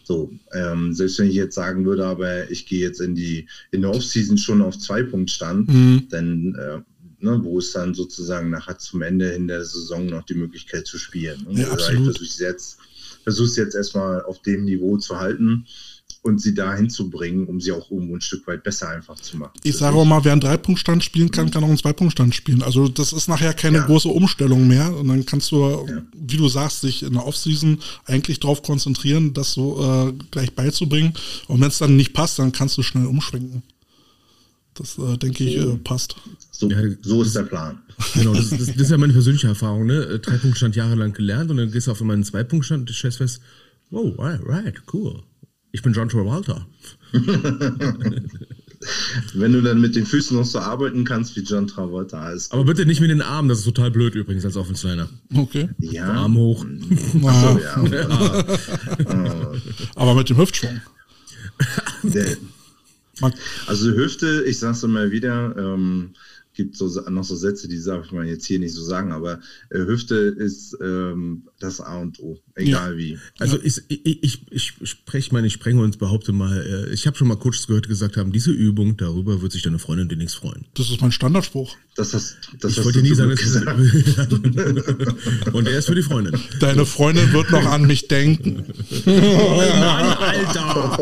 So, 0.04 0.32
ähm, 0.52 0.94
selbst 0.94 1.18
wenn 1.18 1.28
ich 1.28 1.34
jetzt 1.34 1.54
sagen 1.54 1.84
würde, 1.84 2.06
aber 2.06 2.50
ich 2.50 2.66
gehe 2.66 2.80
jetzt 2.80 3.00
in 3.00 3.14
die 3.14 3.46
in 3.70 3.82
der 3.82 3.90
Off-Season 3.90 4.38
schon 4.38 4.62
auf 4.62 4.78
zwei 4.78 5.02
Punkt 5.02 5.30
Stand, 5.30 5.68
mhm. 5.68 6.06
dann 6.08 6.54
äh, 6.54 6.80
Ne, 7.22 7.38
wo 7.42 7.58
es 7.58 7.72
dann 7.72 7.92
sozusagen 7.92 8.48
nachher 8.48 8.78
zum 8.78 9.02
Ende 9.02 9.28
in 9.32 9.46
der 9.46 9.62
Saison 9.62 10.06
noch 10.06 10.24
die 10.24 10.34
Möglichkeit 10.34 10.86
zu 10.86 10.96
spielen. 10.96 11.46
Ne? 11.46 11.60
Ja, 11.60 11.70
also 11.70 11.92
ich 11.92 11.98
versuche 12.02 12.24
es 12.24 12.38
jetzt, 12.38 12.78
versuch's 13.24 13.56
jetzt 13.56 13.74
erstmal 13.74 14.22
auf 14.22 14.40
dem 14.40 14.64
Niveau 14.64 14.96
zu 14.96 15.20
halten 15.20 15.66
und 16.22 16.40
sie 16.40 16.54
dahin 16.54 16.90
zu 16.90 17.08
bringen, 17.08 17.46
um 17.46 17.60
sie 17.60 17.72
auch 17.72 17.90
irgendwo 17.90 18.14
ein 18.14 18.20
Stück 18.20 18.46
weit 18.46 18.62
besser 18.62 18.90
einfach 18.90 19.16
zu 19.16 19.38
machen. 19.38 19.52
Ich 19.62 19.76
sage 19.76 19.96
auch 19.96 20.04
mal, 20.04 20.22
wer 20.24 20.32
einen 20.32 20.40
Dreipunktstand 20.42 21.02
spielen 21.02 21.30
kann, 21.30 21.50
kann 21.50 21.64
auch 21.64 21.68
einen 21.68 21.78
Zweipunktstand 21.78 22.34
spielen. 22.34 22.62
Also 22.62 22.88
das 22.88 23.12
ist 23.12 23.28
nachher 23.28 23.54
keine 23.54 23.78
ja. 23.78 23.86
große 23.86 24.08
Umstellung 24.08 24.68
mehr 24.68 24.94
und 24.94 25.08
dann 25.08 25.24
kannst 25.24 25.50
du, 25.50 25.86
ja. 25.88 26.02
wie 26.12 26.36
du 26.36 26.48
sagst, 26.48 26.82
dich 26.82 27.02
in 27.02 27.14
der 27.14 27.26
Offseason 27.26 27.78
eigentlich 28.04 28.38
darauf 28.38 28.62
konzentrieren, 28.62 29.32
das 29.32 29.52
so 29.52 29.82
äh, 29.82 30.12
gleich 30.30 30.54
beizubringen. 30.54 31.14
Und 31.48 31.60
wenn 31.60 31.68
es 31.68 31.78
dann 31.78 31.96
nicht 31.96 32.12
passt, 32.12 32.38
dann 32.38 32.52
kannst 32.52 32.76
du 32.76 32.82
schnell 32.82 33.06
umschwenken. 33.06 33.62
Das 34.74 34.98
äh, 34.98 35.16
denke 35.16 35.44
ich 35.44 35.56
äh, 35.56 35.76
passt. 35.76 36.16
So, 36.50 36.70
ja, 36.70 36.78
so, 37.02 37.22
ist 37.22 37.34
der 37.34 37.44
Plan. 37.44 37.80
Genau, 38.14 38.32
das, 38.32 38.48
das, 38.48 38.66
das, 38.66 38.76
ist 38.76 38.90
ja 38.90 38.96
meine 38.96 39.12
persönliche 39.12 39.48
Erfahrung. 39.48 39.86
Ne? 39.86 39.94
Äh, 39.94 40.18
Dreipunktstand 40.20 40.74
jahrelang 40.74 41.12
gelernt 41.12 41.50
und 41.50 41.58
dann 41.58 41.70
gehst 41.70 41.86
du 41.86 41.90
auf 41.90 42.00
einmal 42.00 42.14
einen 42.14 42.24
Zweipunktstand 42.24 42.88
und 42.88 42.94
stellst 42.94 43.18
fest, 43.18 43.40
oh, 43.90 44.14
right, 44.18 44.40
right, 44.44 44.74
cool. 44.92 45.22
Ich 45.72 45.82
bin 45.82 45.92
John 45.92 46.08
Travolta. 46.08 46.66
Wenn 49.34 49.52
du 49.52 49.60
dann 49.60 49.80
mit 49.80 49.94
den 49.94 50.06
Füßen 50.06 50.34
noch 50.36 50.46
so 50.46 50.58
arbeiten 50.58 51.04
kannst 51.04 51.36
wie 51.36 51.40
John 51.40 51.66
Travolta. 51.66 52.34
Aber 52.50 52.64
bitte 52.64 52.86
nicht 52.86 53.00
mit 53.00 53.10
den 53.10 53.20
Armen, 53.20 53.48
das 53.48 53.58
ist 53.58 53.64
total 53.64 53.90
blöd 53.90 54.14
übrigens 54.14 54.44
als 54.44 54.56
Offensliner. 54.56 55.08
Okay. 55.34 55.68
Ja. 55.78 56.10
Arm 56.10 56.36
hoch. 56.36 56.64
Achso, 57.24 57.58
ja. 57.58 57.76
Aber 59.94 60.14
mit 60.14 60.30
dem 60.30 60.38
Hüftschwung. 60.38 60.80
Der, 62.02 62.36
also 63.66 63.90
Hüfte, 63.90 64.44
ich 64.46 64.58
sag's 64.58 64.82
immer 64.82 65.10
wieder, 65.10 65.54
ähm, 65.58 66.14
gibt 66.60 66.76
so 66.76 66.88
noch 67.08 67.24
so 67.24 67.36
Sätze, 67.36 67.68
die 67.68 67.82
darf 67.82 68.04
ich 68.04 68.12
mal 68.12 68.26
jetzt 68.26 68.44
hier 68.44 68.58
nicht 68.58 68.74
so 68.74 68.82
sagen, 68.82 69.12
aber 69.12 69.40
äh, 69.70 69.78
Hüfte 69.78 70.14
ist 70.14 70.76
ähm, 70.82 71.44
das 71.58 71.80
A 71.80 71.98
und 71.98 72.20
O, 72.20 72.38
egal 72.54 72.92
ja. 72.92 72.98
wie. 72.98 73.18
Also 73.38 73.58
ich, 73.62 73.80
ich, 73.88 74.22
ich, 74.22 74.46
ich 74.50 74.74
spreche 74.82 75.32
mal, 75.32 75.42
ich 75.44 75.54
sprenge 75.54 75.82
uns 75.82 75.96
behaupte 75.96 76.32
mal, 76.32 76.60
äh, 76.60 76.92
ich 76.92 77.06
habe 77.06 77.16
schon 77.16 77.28
mal 77.28 77.36
Coaches 77.36 77.66
gehört, 77.66 77.86
die 77.86 77.88
gesagt 77.88 78.18
haben, 78.18 78.30
diese 78.30 78.50
Übung, 78.50 78.98
darüber 78.98 79.40
wird 79.40 79.52
sich 79.52 79.62
deine 79.62 79.78
Freundin 79.78 80.10
demnächst 80.10 80.36
freuen. 80.36 80.66
Das 80.74 80.90
ist 80.90 81.00
mein 81.00 81.12
Standardspruch. 81.12 81.74
Das 81.96 82.12
hast, 82.12 82.36
das 82.60 82.76
ich 82.76 82.84
wollte 82.84 83.00
nie 83.00 83.14
sagen, 83.14 83.30
dass. 83.30 83.40
Und 85.54 85.66
er 85.66 85.78
ist 85.78 85.86
für 85.86 85.94
die 85.94 86.02
Freundin. 86.02 86.38
Deine 86.60 86.84
Freundin 86.84 87.32
wird 87.32 87.50
noch 87.50 87.64
an 87.64 87.86
mich 87.86 88.06
denken. 88.08 88.66
oh 89.06 89.10
Mann, 89.10 90.18
Alter! 90.18 90.98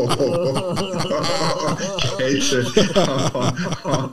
Kälte. 2.28 2.66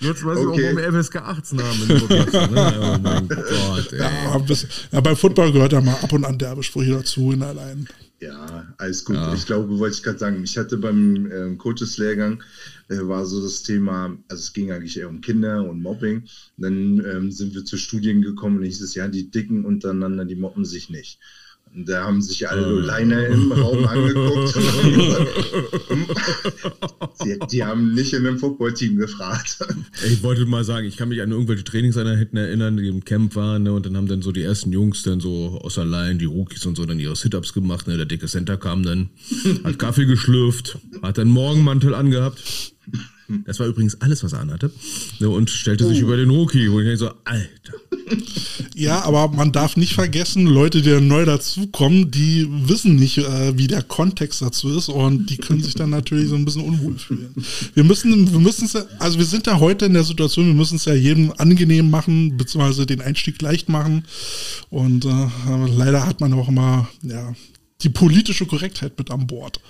Jetzt 0.00 0.24
weiß 0.24 0.38
okay. 0.38 0.60
ich 0.60 0.68
auch, 0.68 0.76
warum 0.76 1.02
FSK 1.02 1.16
18 1.16 1.62
haben. 1.62 1.86
Ne? 1.86 2.00
Oh 2.02 2.98
mein 3.02 3.28
Gott, 3.28 3.92
ey. 3.92 3.98
Ja, 3.98 4.38
bis, 4.38 4.66
ja, 4.92 5.00
beim 5.00 5.16
Football 5.16 5.52
gehört 5.52 5.72
ja 5.72 5.80
mal 5.80 5.96
ab 6.02 6.12
und 6.12 6.24
an 6.24 6.38
Derbesprüche 6.38 6.92
dazu 6.92 7.32
in 7.32 7.42
allein. 7.42 7.88
Ja, 8.20 8.66
alles 8.78 9.04
gut. 9.04 9.16
Ja. 9.16 9.34
Ich 9.34 9.44
glaube, 9.44 9.78
wollte 9.78 9.96
ich 9.96 10.02
gerade 10.02 10.18
sagen, 10.18 10.42
ich 10.42 10.56
hatte 10.56 10.78
beim 10.78 11.30
ähm, 11.30 11.58
Coaches-Lehrgang 11.58 12.42
äh, 12.88 12.98
war 13.02 13.26
so 13.26 13.42
das 13.42 13.62
Thema, 13.62 14.16
also 14.28 14.40
es 14.40 14.52
ging 14.52 14.72
eigentlich 14.72 14.98
eher 14.98 15.10
um 15.10 15.20
Kinder 15.20 15.68
und 15.68 15.82
Mobbing. 15.82 16.22
Und 16.56 16.62
dann 16.62 17.04
ähm, 17.04 17.30
sind 17.30 17.54
wir 17.54 17.64
zu 17.64 17.76
Studien 17.76 18.22
gekommen 18.22 18.58
und 18.58 18.64
ich 18.64 18.80
es 18.80 18.94
ja, 18.94 19.08
die 19.08 19.30
Dicken 19.30 19.64
untereinander, 19.64 20.24
die 20.24 20.36
mobben 20.36 20.64
sich 20.64 20.88
nicht. 20.88 21.18
Und 21.76 21.86
da 21.90 22.04
haben 22.04 22.22
sich 22.22 22.48
alle 22.48 22.66
nur 22.66 22.80
Leine 22.80 23.26
im 23.26 23.52
Raum 23.52 23.84
angeguckt. 23.86 24.56
die, 27.22 27.38
die, 27.50 27.64
haben 27.64 27.92
nicht 27.92 28.14
in 28.14 28.26
einem 28.26 28.38
Footballteam 28.38 28.96
gefragt. 28.96 29.58
Ich 30.06 30.22
wollte 30.22 30.46
mal 30.46 30.64
sagen, 30.64 30.86
ich 30.86 30.96
kann 30.96 31.10
mich 31.10 31.20
an 31.20 31.32
irgendwelche 31.32 31.64
Trainingseinheiten 31.64 32.38
erinnern, 32.38 32.78
die 32.78 32.88
im 32.88 33.04
Camp 33.04 33.36
waren, 33.36 33.64
ne, 33.64 33.74
und 33.74 33.84
dann 33.84 33.94
haben 33.94 34.08
dann 34.08 34.22
so 34.22 34.32
die 34.32 34.42
ersten 34.42 34.72
Jungs 34.72 35.02
dann 35.02 35.20
so 35.20 35.60
aus 35.62 35.78
allein, 35.78 36.18
die 36.18 36.24
Rookies 36.24 36.64
und 36.64 36.78
so, 36.78 36.86
dann 36.86 36.98
ihre 36.98 37.14
Sit-Ups 37.14 37.52
gemacht. 37.52 37.86
Ne, 37.86 37.98
der 37.98 38.06
dicke 38.06 38.26
Center 38.26 38.56
kam 38.56 38.82
dann, 38.82 39.10
hat 39.62 39.78
Kaffee 39.78 40.06
geschlürft, 40.06 40.78
hat 41.02 41.18
dann 41.18 41.28
Morgenmantel 41.28 41.94
angehabt. 41.94 42.72
Das 43.44 43.58
war 43.58 43.66
übrigens 43.66 44.00
alles, 44.00 44.22
was 44.22 44.32
er 44.32 44.40
anhatte. 44.40 44.70
Ne, 45.18 45.28
und 45.28 45.50
stellte 45.50 45.84
oh. 45.84 45.88
sich 45.88 46.00
über 46.00 46.16
den 46.16 46.30
Rookie, 46.30 46.70
wo 46.70 46.80
ich 46.80 46.98
so, 46.98 47.10
Alter. 47.24 47.74
Ja, 48.74 49.02
aber 49.04 49.28
man 49.28 49.52
darf 49.52 49.76
nicht 49.76 49.94
vergessen, 49.94 50.46
Leute, 50.46 50.82
die 50.82 51.00
neu 51.00 51.24
dazukommen, 51.24 52.10
die 52.10 52.46
wissen 52.50 52.96
nicht, 52.96 53.18
äh, 53.18 53.56
wie 53.56 53.66
der 53.66 53.82
Kontext 53.82 54.42
dazu 54.42 54.76
ist 54.76 54.88
und 54.88 55.30
die 55.30 55.38
können 55.38 55.62
sich 55.62 55.74
dann 55.74 55.90
natürlich 55.90 56.28
so 56.28 56.36
ein 56.36 56.44
bisschen 56.44 56.62
unwohl 56.62 56.98
fühlen. 56.98 57.34
Wir 57.74 57.84
müssen, 57.84 58.30
wir 58.32 58.38
müssen 58.38 58.66
es, 58.66 58.76
also 58.98 59.18
wir 59.18 59.24
sind 59.24 59.46
da 59.46 59.58
heute 59.58 59.86
in 59.86 59.94
der 59.94 60.04
Situation, 60.04 60.46
wir 60.46 60.54
müssen 60.54 60.76
es 60.76 60.84
ja 60.84 60.94
jedem 60.94 61.32
angenehm 61.38 61.90
machen, 61.90 62.36
beziehungsweise 62.36 62.86
den 62.86 63.00
Einstieg 63.00 63.40
leicht 63.40 63.68
machen. 63.68 64.04
Und 64.70 65.04
äh, 65.04 65.28
leider 65.74 66.06
hat 66.06 66.20
man 66.20 66.32
auch 66.34 66.48
immer, 66.48 66.88
ja, 67.02 67.34
die 67.82 67.88
politische 67.88 68.46
Korrektheit 68.46 68.98
mit 68.98 69.10
an 69.10 69.26
Bord. 69.26 69.60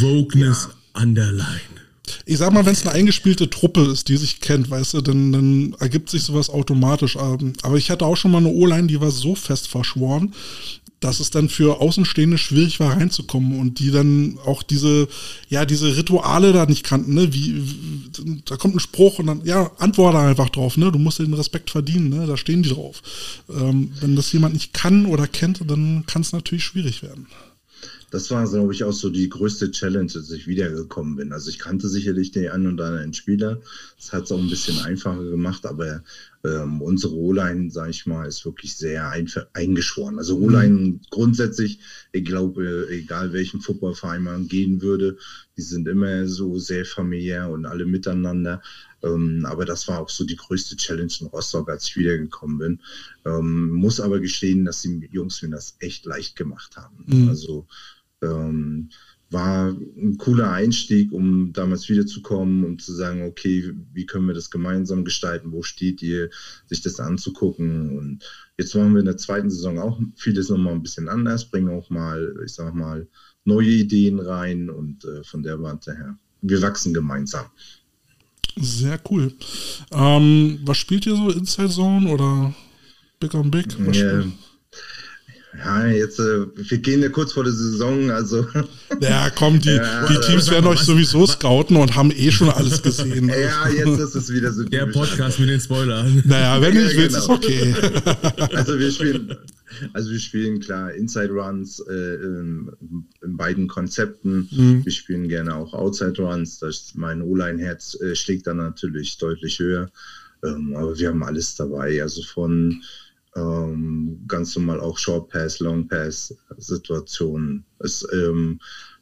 Wokeness 0.00 0.68
ja. 0.94 1.02
underline 1.02 1.85
ich 2.24 2.38
sag 2.38 2.52
mal, 2.52 2.66
wenn 2.66 2.72
es 2.72 2.86
eine 2.86 2.94
eingespielte 2.94 3.50
Truppe 3.50 3.82
ist, 3.82 4.08
die 4.08 4.16
sich 4.16 4.40
kennt, 4.40 4.70
weißt 4.70 4.94
du, 4.94 5.00
dann, 5.00 5.32
dann 5.32 5.76
ergibt 5.78 6.10
sich 6.10 6.22
sowas 6.22 6.50
automatisch. 6.50 7.16
Ähm, 7.16 7.52
aber 7.62 7.76
ich 7.76 7.90
hatte 7.90 8.06
auch 8.06 8.16
schon 8.16 8.30
mal 8.30 8.38
eine 8.38 8.48
O-Line, 8.48 8.86
die 8.86 9.00
war 9.00 9.10
so 9.10 9.34
fest 9.34 9.68
verschworen, 9.68 10.32
dass 11.00 11.20
es 11.20 11.30
dann 11.30 11.48
für 11.48 11.80
Außenstehende 11.80 12.38
schwierig 12.38 12.80
war, 12.80 12.96
reinzukommen 12.96 13.60
und 13.60 13.78
die 13.78 13.90
dann 13.90 14.38
auch 14.46 14.62
diese, 14.62 15.08
ja, 15.48 15.64
diese 15.66 15.96
Rituale 15.96 16.52
da 16.52 16.64
nicht 16.66 16.84
kannten, 16.84 17.14
ne, 17.14 17.32
wie, 17.32 17.62
da 18.46 18.56
kommt 18.56 18.76
ein 18.76 18.80
Spruch 18.80 19.18
und 19.18 19.26
dann, 19.26 19.44
ja, 19.44 19.70
antworte 19.78 20.18
einfach 20.18 20.48
drauf, 20.48 20.76
ne, 20.76 20.90
du 20.90 20.98
musst 20.98 21.18
den 21.18 21.34
Respekt 21.34 21.70
verdienen, 21.70 22.08
ne, 22.08 22.26
da 22.26 22.36
stehen 22.36 22.62
die 22.62 22.70
drauf. 22.70 23.02
Ähm, 23.50 23.92
wenn 24.00 24.16
das 24.16 24.32
jemand 24.32 24.54
nicht 24.54 24.72
kann 24.72 25.06
oder 25.06 25.26
kennt, 25.26 25.60
dann 25.68 26.04
kann 26.06 26.22
es 26.22 26.32
natürlich 26.32 26.64
schwierig 26.64 27.02
werden 27.02 27.26
das 28.16 28.30
war, 28.30 28.48
glaube 28.48 28.72
ich, 28.72 28.82
auch 28.82 28.94
so 28.94 29.10
die 29.10 29.28
größte 29.28 29.70
Challenge, 29.72 30.10
als 30.14 30.30
ich 30.30 30.46
wiedergekommen 30.46 31.16
bin. 31.16 31.34
Also 31.34 31.50
ich 31.50 31.58
kannte 31.58 31.86
sicherlich 31.86 32.30
den 32.32 32.48
einen 32.48 32.72
oder 32.72 32.86
anderen 32.86 33.12
Spieler. 33.12 33.60
Das 33.98 34.10
hat 34.10 34.24
es 34.24 34.32
auch 34.32 34.38
ein 34.38 34.48
bisschen 34.48 34.78
einfacher 34.78 35.22
gemacht, 35.22 35.66
aber 35.66 36.02
ähm, 36.42 36.80
unsere 36.80 37.14
O-Line, 37.14 37.70
sage 37.70 37.90
ich 37.90 38.06
mal, 38.06 38.26
ist 38.26 38.46
wirklich 38.46 38.74
sehr 38.74 39.10
ein, 39.10 39.30
eingeschworen. 39.52 40.16
Also 40.16 40.38
O-Line 40.38 40.74
mhm. 40.74 41.00
grundsätzlich, 41.10 41.80
ich 42.12 42.24
glaube, 42.24 42.88
egal 42.90 43.34
welchen 43.34 43.60
Footballverein 43.60 44.22
man 44.22 44.48
gehen 44.48 44.80
würde, 44.80 45.18
die 45.58 45.62
sind 45.62 45.86
immer 45.86 46.26
so 46.26 46.58
sehr 46.58 46.86
familiär 46.86 47.50
und 47.50 47.66
alle 47.66 47.84
miteinander. 47.84 48.62
Ähm, 49.02 49.44
aber 49.46 49.66
das 49.66 49.88
war 49.88 50.00
auch 50.00 50.08
so 50.08 50.24
die 50.24 50.36
größte 50.36 50.76
Challenge 50.76 51.12
in 51.20 51.26
Rostock, 51.26 51.68
als 51.68 51.86
ich 51.86 51.98
wiedergekommen 51.98 52.56
bin. 52.56 52.80
Ähm, 53.26 53.72
muss 53.72 54.00
aber 54.00 54.20
gestehen, 54.20 54.64
dass 54.64 54.80
die 54.80 55.06
Jungs 55.12 55.42
mir 55.42 55.50
das 55.50 55.76
echt 55.80 56.06
leicht 56.06 56.34
gemacht 56.34 56.78
haben. 56.78 57.04
Mhm. 57.06 57.28
Also 57.28 57.66
ähm, 58.22 58.90
war 59.30 59.70
ein 59.70 60.16
cooler 60.18 60.52
Einstieg, 60.52 61.12
um 61.12 61.52
damals 61.52 61.88
wiederzukommen 61.88 62.64
und 62.64 62.80
zu 62.80 62.92
sagen, 62.94 63.22
okay, 63.22 63.72
wie 63.92 64.06
können 64.06 64.26
wir 64.26 64.34
das 64.34 64.50
gemeinsam 64.50 65.04
gestalten? 65.04 65.52
Wo 65.52 65.62
steht 65.62 66.00
ihr? 66.02 66.30
Sich 66.66 66.80
das 66.80 67.00
anzugucken. 67.00 67.98
Und 67.98 68.24
jetzt 68.56 68.74
machen 68.74 68.94
wir 68.94 69.00
in 69.00 69.06
der 69.06 69.16
zweiten 69.16 69.50
Saison 69.50 69.78
auch 69.78 70.00
vieles 70.14 70.48
nochmal 70.48 70.74
ein 70.74 70.82
bisschen 70.82 71.08
anders, 71.08 71.50
bringen 71.50 71.70
auch 71.70 71.90
mal, 71.90 72.36
ich 72.44 72.52
sag 72.52 72.74
mal, 72.74 73.08
neue 73.44 73.68
Ideen 73.68 74.20
rein 74.20 74.70
und 74.70 75.04
äh, 75.04 75.24
von 75.24 75.42
der 75.42 75.60
Warte 75.60 75.96
her. 75.96 76.18
Wir 76.42 76.62
wachsen 76.62 76.94
gemeinsam. 76.94 77.46
Sehr 78.56 79.00
cool. 79.10 79.32
Ähm, 79.92 80.60
was 80.64 80.78
spielt 80.78 81.06
ihr 81.06 81.16
so? 81.16 81.30
Inside 81.30 81.68
Zone 81.68 82.08
oder 82.08 82.54
Big 83.18 83.34
on 83.34 83.50
Big? 83.50 83.66
Was 83.86 83.96
ja, 83.96 84.24
ja, 85.58 85.86
jetzt, 85.86 86.18
äh, 86.18 86.46
wir 86.54 86.78
gehen 86.78 87.02
ja 87.02 87.08
kurz 87.08 87.32
vor 87.32 87.44
der 87.44 87.52
Saison, 87.52 88.10
also. 88.10 88.46
Ja, 89.00 89.30
komm, 89.30 89.60
die, 89.60 89.70
ja, 89.70 90.06
die 90.06 90.18
Teams 90.26 90.50
werden 90.50 90.66
euch 90.66 90.80
sowieso 90.80 91.26
scouten 91.26 91.76
und 91.76 91.94
haben 91.94 92.10
eh 92.10 92.30
schon 92.30 92.50
alles 92.50 92.82
gesehen. 92.82 93.28
ja, 93.28 93.68
jetzt 93.68 94.00
ist 94.00 94.14
es 94.14 94.32
wieder 94.32 94.52
so. 94.52 94.64
Der 94.64 94.86
Podcast 94.86 95.40
mit 95.40 95.48
den 95.48 95.60
Spoilern. 95.60 96.22
Naja, 96.26 96.60
wenn 96.60 96.74
ja, 96.74 96.82
ich 96.82 96.96
will, 96.96 97.08
genau. 97.08 97.18
ist 97.18 97.28
okay. 97.28 97.74
Also 98.54 98.78
wir 98.78 98.90
spielen, 98.90 99.36
also 99.92 100.10
wir 100.10 100.18
spielen 100.18 100.60
klar 100.60 100.92
Inside 100.92 101.30
Runs 101.30 101.80
äh, 101.80 102.14
in, 102.14 102.70
in, 103.22 103.36
beiden 103.36 103.68
Konzepten. 103.68 104.48
Mhm. 104.50 104.84
Wir 104.84 104.92
spielen 104.92 105.28
gerne 105.28 105.54
auch 105.54 105.72
Outside 105.74 106.20
Runs. 106.20 106.58
Das, 106.58 106.92
mein 106.94 107.22
O-Line-Herz 107.22 107.98
äh, 108.00 108.14
schlägt 108.14 108.46
dann 108.46 108.58
natürlich 108.58 109.18
deutlich 109.18 109.58
höher. 109.58 109.90
Ähm, 110.44 110.74
aber 110.76 110.98
wir 110.98 111.08
haben 111.08 111.22
alles 111.22 111.54
dabei. 111.54 112.02
Also 112.02 112.22
von 112.22 112.82
ähm, 113.36 114.24
ganz 114.26 114.56
normal 114.56 114.80
auch 114.80 114.98
Short 114.98 115.28
Pass, 115.28 115.60
Long 115.60 115.86
Pass 115.86 116.34
Situationen. 116.56 117.64
Ist 117.80 118.06
ähm, 118.12 118.58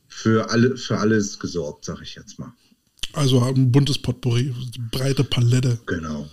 für 0.09 0.51
alle 0.51 0.77
für 0.77 0.99
alles 0.99 1.39
gesorgt, 1.39 1.85
sag 1.85 2.03
ich 2.03 2.15
jetzt 2.15 2.39
mal. 2.39 2.53
Also 3.13 3.41
ein 3.41 3.71
buntes 3.71 3.99
Potpourri, 3.99 4.53
breite 4.91 5.25
Palette. 5.25 5.79
Genau. 5.87 6.29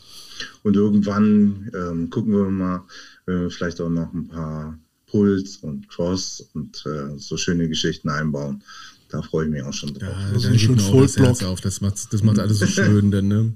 Und 0.63 0.75
irgendwann 0.75 1.69
ähm, 1.75 2.09
gucken 2.09 2.33
wir 2.33 2.49
mal, 2.49 2.83
wenn 3.25 3.41
wir 3.43 3.51
vielleicht 3.51 3.79
auch 3.79 3.89
noch 3.89 4.11
ein 4.13 4.27
paar 4.27 4.77
Puls 5.07 5.57
und 5.57 5.87
Cross 5.89 6.49
und 6.53 6.83
äh, 6.85 7.17
so 7.17 7.37
schöne 7.37 7.67
Geschichten 7.67 8.09
einbauen. 8.09 8.63
Da 9.09 9.21
freue 9.21 9.45
ich 9.45 9.51
mich 9.51 9.61
auch 9.61 9.73
schon 9.73 9.93
drauf. 9.93 10.09
Ja, 10.09 10.31
das 10.33 10.45
ist 10.45 10.49
ein 10.51 10.59
schön 10.59 10.79
Vollblock. 10.79 11.43
Auf. 11.43 11.61
Das 11.61 11.81
macht, 11.81 12.13
das 12.13 12.23
macht 12.23 12.39
alles 12.39 12.59
so 12.59 12.65
schön, 12.67 13.11
denn, 13.11 13.27
ne? 13.27 13.53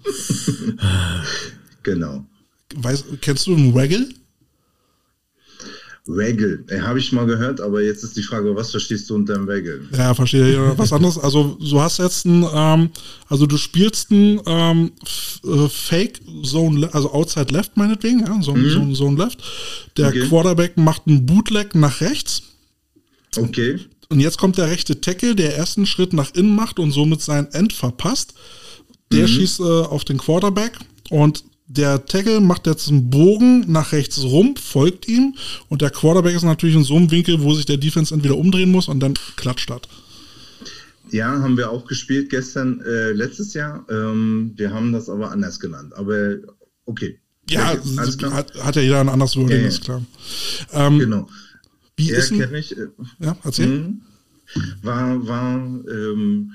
genau. 1.81 2.25
Weiß, 2.75 3.05
kennst 3.21 3.47
du 3.47 3.55
einen 3.55 3.73
Waggle? 3.73 4.09
Waggle, 6.07 6.63
habe 6.81 6.99
ich 6.99 7.11
mal 7.11 7.25
gehört, 7.25 7.59
aber 7.59 7.81
jetzt 7.81 8.03
ist 8.03 8.15
die 8.15 8.21
Frage, 8.21 8.55
was 8.55 8.69
verstehst 8.69 9.09
du 9.09 9.15
unter 9.15 9.33
dem 9.33 9.47
Waggle? 9.47 9.87
Ja, 9.97 10.13
verstehe 10.13 10.51
ich. 10.51 10.77
Was 10.77 10.93
anderes. 10.93 11.17
Also 11.17 11.57
du 11.59 11.81
hast 11.81 11.97
jetzt 11.97 12.25
ein, 12.25 12.45
ähm, 12.53 12.89
also 13.27 13.47
du 13.47 13.57
spielst 13.57 14.11
ein 14.11 14.39
ähm, 14.45 14.91
äh, 15.43 15.67
Fake 15.67 16.21
Zone, 16.43 16.87
also 16.93 17.11
Outside 17.11 17.51
Left 17.51 17.75
meinetwegen, 17.75 18.19
ja, 18.19 18.39
so, 18.41 18.53
mhm. 18.53 18.93
so, 18.93 19.05
Zone 19.05 19.17
Left. 19.17 19.39
Der 19.97 20.09
okay. 20.09 20.27
Quarterback 20.27 20.77
macht 20.77 21.03
einen 21.07 21.25
Bootleg 21.25 21.73
nach 21.73 22.01
rechts. 22.01 22.43
Okay. 23.35 23.79
Und 24.09 24.19
jetzt 24.19 24.37
kommt 24.37 24.59
der 24.59 24.69
rechte 24.69 25.01
Tackle, 25.01 25.35
der 25.35 25.57
ersten 25.57 25.87
Schritt 25.87 26.13
nach 26.13 26.35
innen 26.35 26.55
macht 26.55 26.77
und 26.77 26.91
somit 26.91 27.21
sein 27.21 27.51
End 27.51 27.73
verpasst. 27.73 28.35
Der 29.11 29.23
mhm. 29.23 29.27
schießt 29.27 29.59
äh, 29.59 29.63
auf 29.63 30.05
den 30.05 30.19
Quarterback 30.19 30.77
und 31.09 31.43
der 31.67 32.05
Tackle 32.05 32.41
macht 32.41 32.67
jetzt 32.67 32.89
einen 32.89 33.09
Bogen 33.09 33.71
nach 33.71 33.91
rechts 33.91 34.23
rum, 34.23 34.55
folgt 34.55 35.07
ihm 35.07 35.35
und 35.67 35.81
der 35.81 35.89
Quarterback 35.89 36.35
ist 36.35 36.43
natürlich 36.43 36.75
in 36.75 36.83
so 36.83 36.95
einem 36.95 37.11
Winkel, 37.11 37.41
wo 37.41 37.53
sich 37.53 37.65
der 37.65 37.77
Defense 37.77 38.13
entweder 38.13 38.37
umdrehen 38.37 38.71
muss 38.71 38.87
und 38.87 38.99
dann 38.99 39.15
klatscht 39.35 39.71
hat. 39.71 39.87
Ja, 41.11 41.39
haben 41.39 41.57
wir 41.57 41.69
auch 41.69 41.85
gespielt 41.85 42.29
gestern, 42.29 42.81
äh, 42.81 43.11
letztes 43.11 43.53
Jahr. 43.53 43.85
Ähm, 43.89 44.53
wir 44.55 44.73
haben 44.73 44.91
das 44.91 45.09
aber 45.09 45.31
anders 45.31 45.59
genannt. 45.59 45.93
Aber 45.95 46.35
okay, 46.85 47.19
Ja, 47.49 47.73
ja 47.73 48.31
hat, 48.31 48.53
hat, 48.55 48.75
ja 48.75 48.81
jeder 48.81 49.01
ein 49.01 49.09
anderes 49.09 49.35
Wording, 49.35 49.61
ja, 49.61 49.67
ist 49.67 49.83
klar. 49.83 50.03
Ähm, 50.73 50.99
genau. 50.99 51.27
Wie 51.95 52.11
er 52.11 52.17
ist 52.17 52.31
ein, 52.31 52.55
ich, 52.55 52.77
äh, 52.77 52.87
Ja, 53.19 53.37
erzähl. 53.43 53.67
Mh, 53.67 53.93
war, 54.81 55.27
war 55.27 55.55
ähm, 55.57 56.51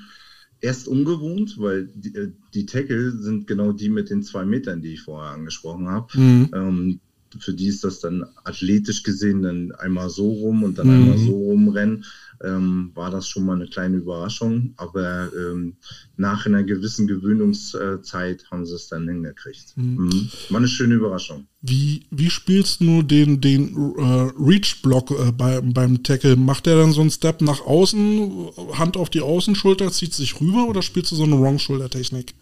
erst 0.61 0.89
ungewohnt, 0.89 1.57
weil 1.59 1.89
die, 1.95 2.15
äh, 2.15 2.33
die 2.55 2.67
Tackle 2.67 3.13
sind 3.13 3.47
genau 3.47 3.73
die 3.73 3.89
mit 3.89 4.11
den 4.11 4.23
zwei 4.23 4.45
Metern, 4.45 4.83
die 4.83 4.95
ich 4.95 5.03
vorher 5.03 5.33
angesprochen 5.33 5.89
habe. 5.89 6.19
Mhm. 6.19 6.51
Ähm, 6.55 7.01
für 7.39 7.55
die 7.55 7.69
ist 7.69 7.85
das 7.85 8.01
dann 8.01 8.25
athletisch 8.45 9.03
gesehen 9.03 9.43
dann 9.43 9.73
einmal 9.73 10.11
so 10.11 10.31
rum 10.31 10.65
und 10.65 10.79
dann 10.79 10.89
mhm. 10.89 10.93
einmal 10.95 11.19
so 11.19 11.33
rumrennen 11.33 12.05
ähm, 12.43 12.91
war 12.95 13.11
das 13.11 13.29
schon 13.29 13.45
mal 13.45 13.55
eine 13.55 13.67
kleine 13.67 13.99
Überraschung. 13.99 14.75
Aber 14.77 15.31
ähm, 15.35 15.77
nach 16.17 16.47
einer 16.47 16.63
gewissen 16.63 17.07
Gewöhnungszeit 17.07 18.45
haben 18.51 18.67
sie 18.67 18.75
es 18.75 18.89
dann 18.89 19.09
hingekriegt. 19.09 19.77
Mhm. 19.77 20.05
Mhm. 20.05 20.29
War 20.49 20.59
eine 20.59 20.69
schöne 20.69 20.95
Überraschung. 20.95 21.47
Wie, 21.63 22.07
wie 22.11 22.31
spielst 22.31 22.81
du 22.81 23.03
den, 23.03 23.41
den 23.41 23.75
äh, 23.97 24.31
Reach-Block 24.39 25.11
äh, 25.11 25.33
bei, 25.33 25.61
beim 25.61 26.03
Tackle? 26.03 26.37
Macht 26.37 26.67
der 26.67 26.77
dann 26.77 26.93
so 26.93 27.01
einen 27.01 27.11
Step 27.11 27.43
nach 27.43 27.61
außen, 27.61 28.51
Hand 28.73 28.97
auf 28.97 29.11
die 29.11 29.21
Außenschulter, 29.21 29.91
zieht 29.93 30.15
sich 30.15 30.41
rüber 30.41 30.67
oder 30.69 30.83
spielst 30.83 31.13
du 31.13 31.17
so 31.17 31.25
eine 31.25 31.39
Wrong-Shoulder-Technik? 31.39 32.35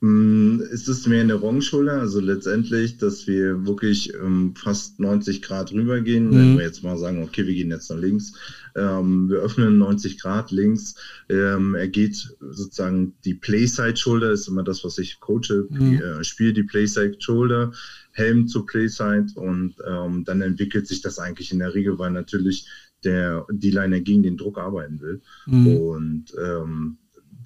Mm, 0.00 0.60
es 0.72 0.86
ist 0.86 1.08
mehr 1.08 1.22
eine 1.22 1.40
Wrong-Shoulder, 1.42 2.00
also 2.00 2.20
letztendlich, 2.20 2.98
dass 2.98 3.26
wir 3.26 3.66
wirklich 3.66 4.14
ähm, 4.14 4.54
fast 4.54 5.00
90 5.00 5.42
Grad 5.42 5.72
rübergehen. 5.72 6.28
Mhm. 6.28 6.34
Wenn 6.34 6.58
wir 6.58 6.64
jetzt 6.64 6.84
mal 6.84 6.96
sagen, 6.96 7.22
okay, 7.22 7.46
wir 7.46 7.54
gehen 7.54 7.70
jetzt 7.70 7.90
nach 7.90 7.98
links, 7.98 8.32
ähm, 8.76 9.28
wir 9.28 9.38
öffnen 9.38 9.78
90 9.78 10.20
Grad 10.20 10.52
links. 10.52 10.94
Ähm, 11.28 11.74
er 11.74 11.88
geht 11.88 12.36
sozusagen 12.40 13.14
die 13.24 13.34
Playside-Shoulder, 13.34 14.30
ist 14.30 14.46
immer 14.46 14.62
das, 14.62 14.84
was 14.84 14.98
ich 14.98 15.18
coache. 15.18 15.66
Mhm. 15.68 16.00
Äh, 16.00 16.22
spiele 16.22 16.52
die 16.52 16.62
Playside-Shoulder, 16.62 17.72
Helm 18.12 18.46
zur 18.46 18.66
Playside 18.66 19.26
und 19.34 19.74
ähm, 19.84 20.22
dann 20.24 20.42
entwickelt 20.42 20.86
sich 20.86 21.00
das 21.00 21.18
eigentlich 21.18 21.50
in 21.50 21.58
der 21.58 21.74
Regel, 21.74 21.98
weil 21.98 22.12
natürlich 22.12 22.68
der 23.04 23.46
D-Liner 23.50 24.00
gegen 24.00 24.22
den 24.22 24.36
Druck 24.36 24.58
arbeiten 24.58 25.00
will. 25.00 25.20
Mhm. 25.46 25.66
Und 25.66 26.24
ähm, 26.40 26.98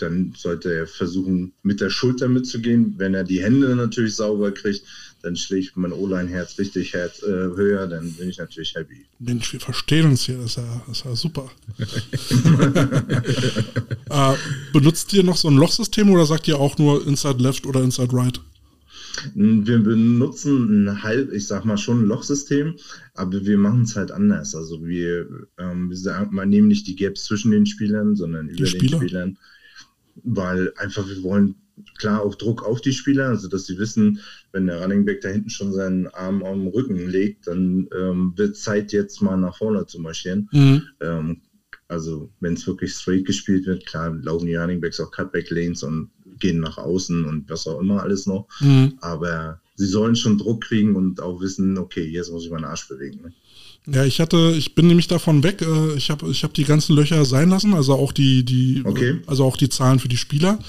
dann 0.02 0.34
sollte 0.36 0.74
er 0.74 0.86
versuchen, 0.86 1.52
mit 1.62 1.80
der 1.80 1.90
Schulter 1.90 2.28
mitzugehen. 2.28 2.94
Wenn 2.98 3.14
er 3.14 3.24
die 3.24 3.42
Hände 3.42 3.74
natürlich 3.76 4.16
sauber 4.16 4.50
kriegt, 4.50 4.82
dann 5.22 5.36
schlägt 5.36 5.76
mein 5.76 5.92
O-Line-Herz 5.92 6.58
richtig 6.58 6.92
Herz, 6.92 7.22
äh, 7.22 7.26
höher, 7.26 7.86
dann 7.86 8.12
bin 8.12 8.28
ich 8.28 8.38
natürlich 8.38 8.74
happy. 8.74 9.06
Mensch, 9.20 9.52
wir 9.52 9.60
verstehen 9.60 10.06
uns 10.06 10.22
hier, 10.22 10.38
das 10.38 10.46
ist 10.46 10.56
ja, 10.56 10.82
das 10.86 10.98
ist 10.98 11.04
ja 11.04 11.16
super. 11.16 11.50
äh, 14.10 14.34
benutzt 14.72 15.12
ihr 15.12 15.22
noch 15.22 15.36
so 15.36 15.48
ein 15.48 15.56
Lochsystem 15.56 16.10
oder 16.10 16.26
sagt 16.26 16.48
ihr 16.48 16.58
auch 16.58 16.76
nur 16.78 17.06
Inside 17.06 17.40
Left 17.40 17.66
oder 17.66 17.82
Inside 17.82 18.12
Right? 18.12 18.40
Wir 19.34 19.78
benutzen 19.78 20.86
ein 20.86 21.02
halb, 21.02 21.32
ich 21.32 21.46
sag 21.46 21.64
mal 21.64 21.76
schon 21.76 22.02
ein 22.02 22.06
Lochsystem, 22.06 22.76
aber 23.14 23.44
wir 23.44 23.58
machen 23.58 23.82
es 23.82 23.94
halt 23.94 24.10
anders. 24.10 24.54
Also 24.54 24.84
wir, 24.84 25.28
ähm, 25.58 25.90
wir 25.90 25.96
sagen, 25.96 26.34
man 26.34 26.48
nehmen 26.48 26.68
nicht 26.68 26.86
die 26.86 26.96
Gaps 26.96 27.24
zwischen 27.24 27.50
den 27.50 27.66
Spielern, 27.66 28.16
sondern 28.16 28.48
die 28.48 28.54
über 28.54 28.66
Spieler? 28.66 28.98
den 28.98 29.08
Spielern, 29.08 29.38
weil 30.16 30.72
einfach 30.76 31.08
wir 31.08 31.22
wollen 31.22 31.56
klar 31.98 32.22
auch 32.22 32.34
Druck 32.34 32.64
auf 32.64 32.80
die 32.80 32.92
Spieler, 32.92 33.28
also 33.28 33.48
dass 33.48 33.66
sie 33.66 33.78
wissen, 33.78 34.20
wenn 34.52 34.66
der 34.66 34.80
Running 34.80 35.04
Back 35.04 35.20
da 35.22 35.28
hinten 35.28 35.50
schon 35.50 35.72
seinen 35.72 36.06
Arm 36.08 36.42
am 36.44 36.66
Rücken 36.66 37.08
legt, 37.08 37.46
dann 37.46 37.88
ähm, 37.96 38.32
wird 38.36 38.56
Zeit 38.56 38.92
jetzt 38.92 39.22
mal 39.22 39.36
nach 39.36 39.56
vorne 39.56 39.86
zu 39.86 40.00
marschieren. 40.00 40.48
Mhm. 40.52 40.82
Ähm, 41.00 41.40
also 41.88 42.30
wenn 42.40 42.54
es 42.54 42.66
wirklich 42.66 42.92
straight 42.92 43.26
gespielt 43.26 43.66
wird, 43.66 43.86
klar 43.86 44.14
laufen 44.22 44.46
die 44.46 44.54
Running 44.54 44.80
Backs 44.80 45.00
auch 45.00 45.10
Cutback 45.10 45.50
Lanes 45.50 45.82
und 45.82 46.10
gehen 46.38 46.60
nach 46.60 46.78
außen 46.78 47.24
und 47.24 47.48
was 47.50 47.66
auch 47.66 47.80
immer 47.80 48.02
alles 48.02 48.26
noch. 48.26 48.48
Mhm. 48.60 48.94
Aber 49.00 49.60
sie 49.76 49.86
sollen 49.86 50.16
schon 50.16 50.38
Druck 50.38 50.64
kriegen 50.64 50.96
und 50.96 51.20
auch 51.20 51.40
wissen, 51.40 51.76
okay, 51.78 52.04
jetzt 52.04 52.30
muss 52.30 52.44
ich 52.44 52.50
meinen 52.50 52.64
Arsch 52.64 52.88
bewegen. 52.88 53.22
Ne? 53.22 53.32
Ja, 53.86 54.04
ich 54.04 54.20
hatte, 54.20 54.54
ich 54.56 54.76
bin 54.76 54.86
nämlich 54.86 55.08
davon 55.08 55.42
weg. 55.42 55.60
Äh, 55.60 55.96
ich 55.96 56.10
habe, 56.10 56.30
ich 56.30 56.44
habe 56.44 56.52
die 56.52 56.64
ganzen 56.64 56.94
Löcher 56.94 57.24
sein 57.24 57.48
lassen, 57.48 57.74
also 57.74 57.94
auch 57.94 58.12
die, 58.12 58.44
die, 58.44 58.82
okay. 58.84 59.18
also 59.26 59.44
auch 59.44 59.56
die 59.56 59.68
Zahlen 59.68 59.98
für 59.98 60.08
die 60.08 60.16
Spieler, 60.16 60.60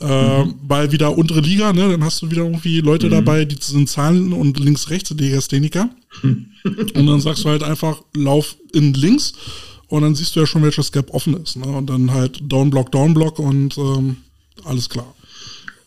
äh, 0.00 0.44
mhm. 0.44 0.54
weil 0.66 0.90
wieder 0.90 1.16
untere 1.16 1.40
Liga, 1.40 1.74
ne, 1.74 1.90
dann 1.90 2.02
hast 2.02 2.22
du 2.22 2.30
wieder 2.30 2.44
irgendwie 2.44 2.80
Leute 2.80 3.06
mhm. 3.06 3.10
dabei, 3.10 3.44
die 3.44 3.58
sind 3.60 3.90
Zahlen 3.90 4.32
und 4.32 4.58
links 4.58 4.88
rechts 4.88 5.10
Legastheniker 5.10 5.90
und 6.22 7.06
dann 7.06 7.20
sagst 7.20 7.44
du 7.44 7.50
halt 7.50 7.62
einfach 7.62 8.00
Lauf 8.14 8.56
in 8.72 8.94
links 8.94 9.34
und 9.88 10.00
dann 10.00 10.14
siehst 10.14 10.34
du 10.34 10.40
ja 10.40 10.46
schon, 10.46 10.62
welches 10.62 10.90
Gap 10.90 11.12
offen 11.12 11.34
ist, 11.42 11.56
ne, 11.56 11.66
und 11.66 11.90
dann 11.90 12.12
halt 12.12 12.40
Downblock, 12.50 12.90
Downblock 12.92 13.40
und 13.40 13.76
ähm, 13.76 14.16
alles 14.64 14.88
klar. 14.88 15.14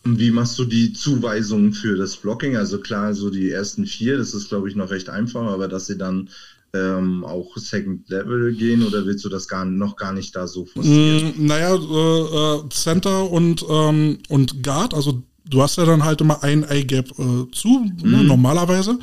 Und 0.04 0.20
wie 0.20 0.30
machst 0.30 0.56
du 0.60 0.64
die 0.64 0.92
Zuweisungen 0.92 1.72
für 1.72 1.96
das 1.96 2.16
Blocking? 2.16 2.56
Also 2.56 2.78
klar, 2.78 3.14
so 3.14 3.30
die 3.30 3.50
ersten 3.50 3.84
vier, 3.84 4.16
das 4.16 4.32
ist 4.32 4.48
glaube 4.48 4.68
ich 4.68 4.76
noch 4.76 4.90
recht 4.90 5.08
einfach, 5.08 5.42
aber 5.42 5.66
dass 5.66 5.86
sie 5.86 5.98
dann 5.98 6.28
ähm, 6.74 7.24
auch 7.24 7.56
Second 7.56 8.08
Level 8.08 8.54
gehen 8.54 8.86
oder 8.86 9.04
willst 9.06 9.24
du 9.24 9.28
das 9.28 9.48
gar, 9.48 9.64
noch 9.64 9.96
gar 9.96 10.12
nicht 10.12 10.34
da 10.36 10.46
so 10.46 10.64
forcieren? 10.66 11.34
Mm, 11.36 11.46
naja, 11.46 11.74
äh, 11.74 12.58
äh, 12.66 12.68
Center 12.70 13.30
und, 13.30 13.64
ähm, 13.68 14.18
und 14.28 14.62
Guard, 14.62 14.94
also 14.94 15.22
du 15.48 15.62
hast 15.62 15.76
ja 15.76 15.84
dann 15.84 16.04
halt 16.04 16.20
immer 16.20 16.42
ein 16.42 16.64
A-Gap 16.64 17.10
äh, 17.18 17.50
zu, 17.52 17.68
ne, 17.68 17.92
mhm. 18.02 18.10
ne, 18.10 18.24
normalerweise. 18.24 18.98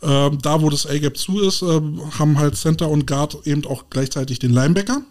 Äh, 0.00 0.30
da, 0.42 0.62
wo 0.62 0.70
das 0.70 0.86
A-Gap 0.86 1.16
zu 1.16 1.40
ist, 1.40 1.62
äh, 1.62 1.80
haben 2.18 2.38
halt 2.38 2.56
Center 2.56 2.88
und 2.88 3.06
Guard 3.06 3.46
eben 3.46 3.64
auch 3.66 3.84
gleichzeitig 3.90 4.38
den 4.38 4.52
Linebacker. 4.52 5.02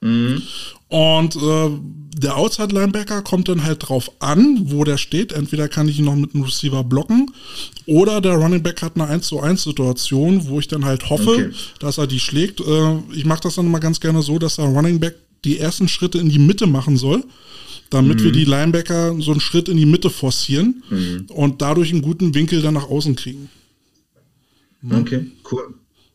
Mhm. 0.00 0.42
Und 0.90 1.36
äh, 1.36 1.70
der 2.18 2.36
Outside-Linebacker 2.36 3.22
kommt 3.22 3.48
dann 3.48 3.62
halt 3.62 3.88
drauf 3.88 4.10
an, 4.18 4.62
wo 4.64 4.84
der 4.84 4.98
steht. 4.98 5.32
Entweder 5.32 5.68
kann 5.68 5.88
ich 5.88 6.00
ihn 6.00 6.04
noch 6.04 6.16
mit 6.16 6.34
einem 6.34 6.44
Receiver 6.44 6.82
blocken 6.84 7.30
oder 7.86 8.20
der 8.20 8.34
Running 8.34 8.62
Back 8.62 8.82
hat 8.82 8.96
eine 8.96 9.06
1 9.06 9.26
zu 9.28 9.40
1 9.40 9.62
Situation, 9.62 10.48
wo 10.48 10.58
ich 10.58 10.66
dann 10.68 10.84
halt 10.84 11.08
hoffe, 11.08 11.30
okay. 11.30 11.50
dass 11.78 11.98
er 11.98 12.08
die 12.08 12.20
schlägt. 12.20 12.60
Äh, 12.60 12.98
ich 13.12 13.24
mache 13.24 13.42
das 13.42 13.54
dann 13.54 13.66
immer 13.66 13.80
ganz 13.80 14.00
gerne 14.00 14.20
so, 14.20 14.38
dass 14.38 14.56
der 14.56 14.66
Running 14.66 14.98
Back 14.98 15.14
die 15.44 15.58
ersten 15.58 15.88
Schritte 15.88 16.18
in 16.18 16.28
die 16.28 16.40
Mitte 16.40 16.66
machen 16.66 16.96
soll, 16.96 17.24
damit 17.88 18.18
mhm. 18.20 18.24
wir 18.24 18.32
die 18.32 18.44
Linebacker 18.44 19.14
so 19.20 19.30
einen 19.30 19.40
Schritt 19.40 19.68
in 19.68 19.76
die 19.76 19.86
Mitte 19.86 20.10
forcieren 20.10 20.82
mhm. 20.90 21.26
und 21.28 21.62
dadurch 21.62 21.92
einen 21.92 22.02
guten 22.02 22.34
Winkel 22.34 22.62
dann 22.62 22.74
nach 22.74 22.88
außen 22.90 23.14
kriegen. 23.14 23.48
Okay, 24.90 25.26
cool. 25.52 25.74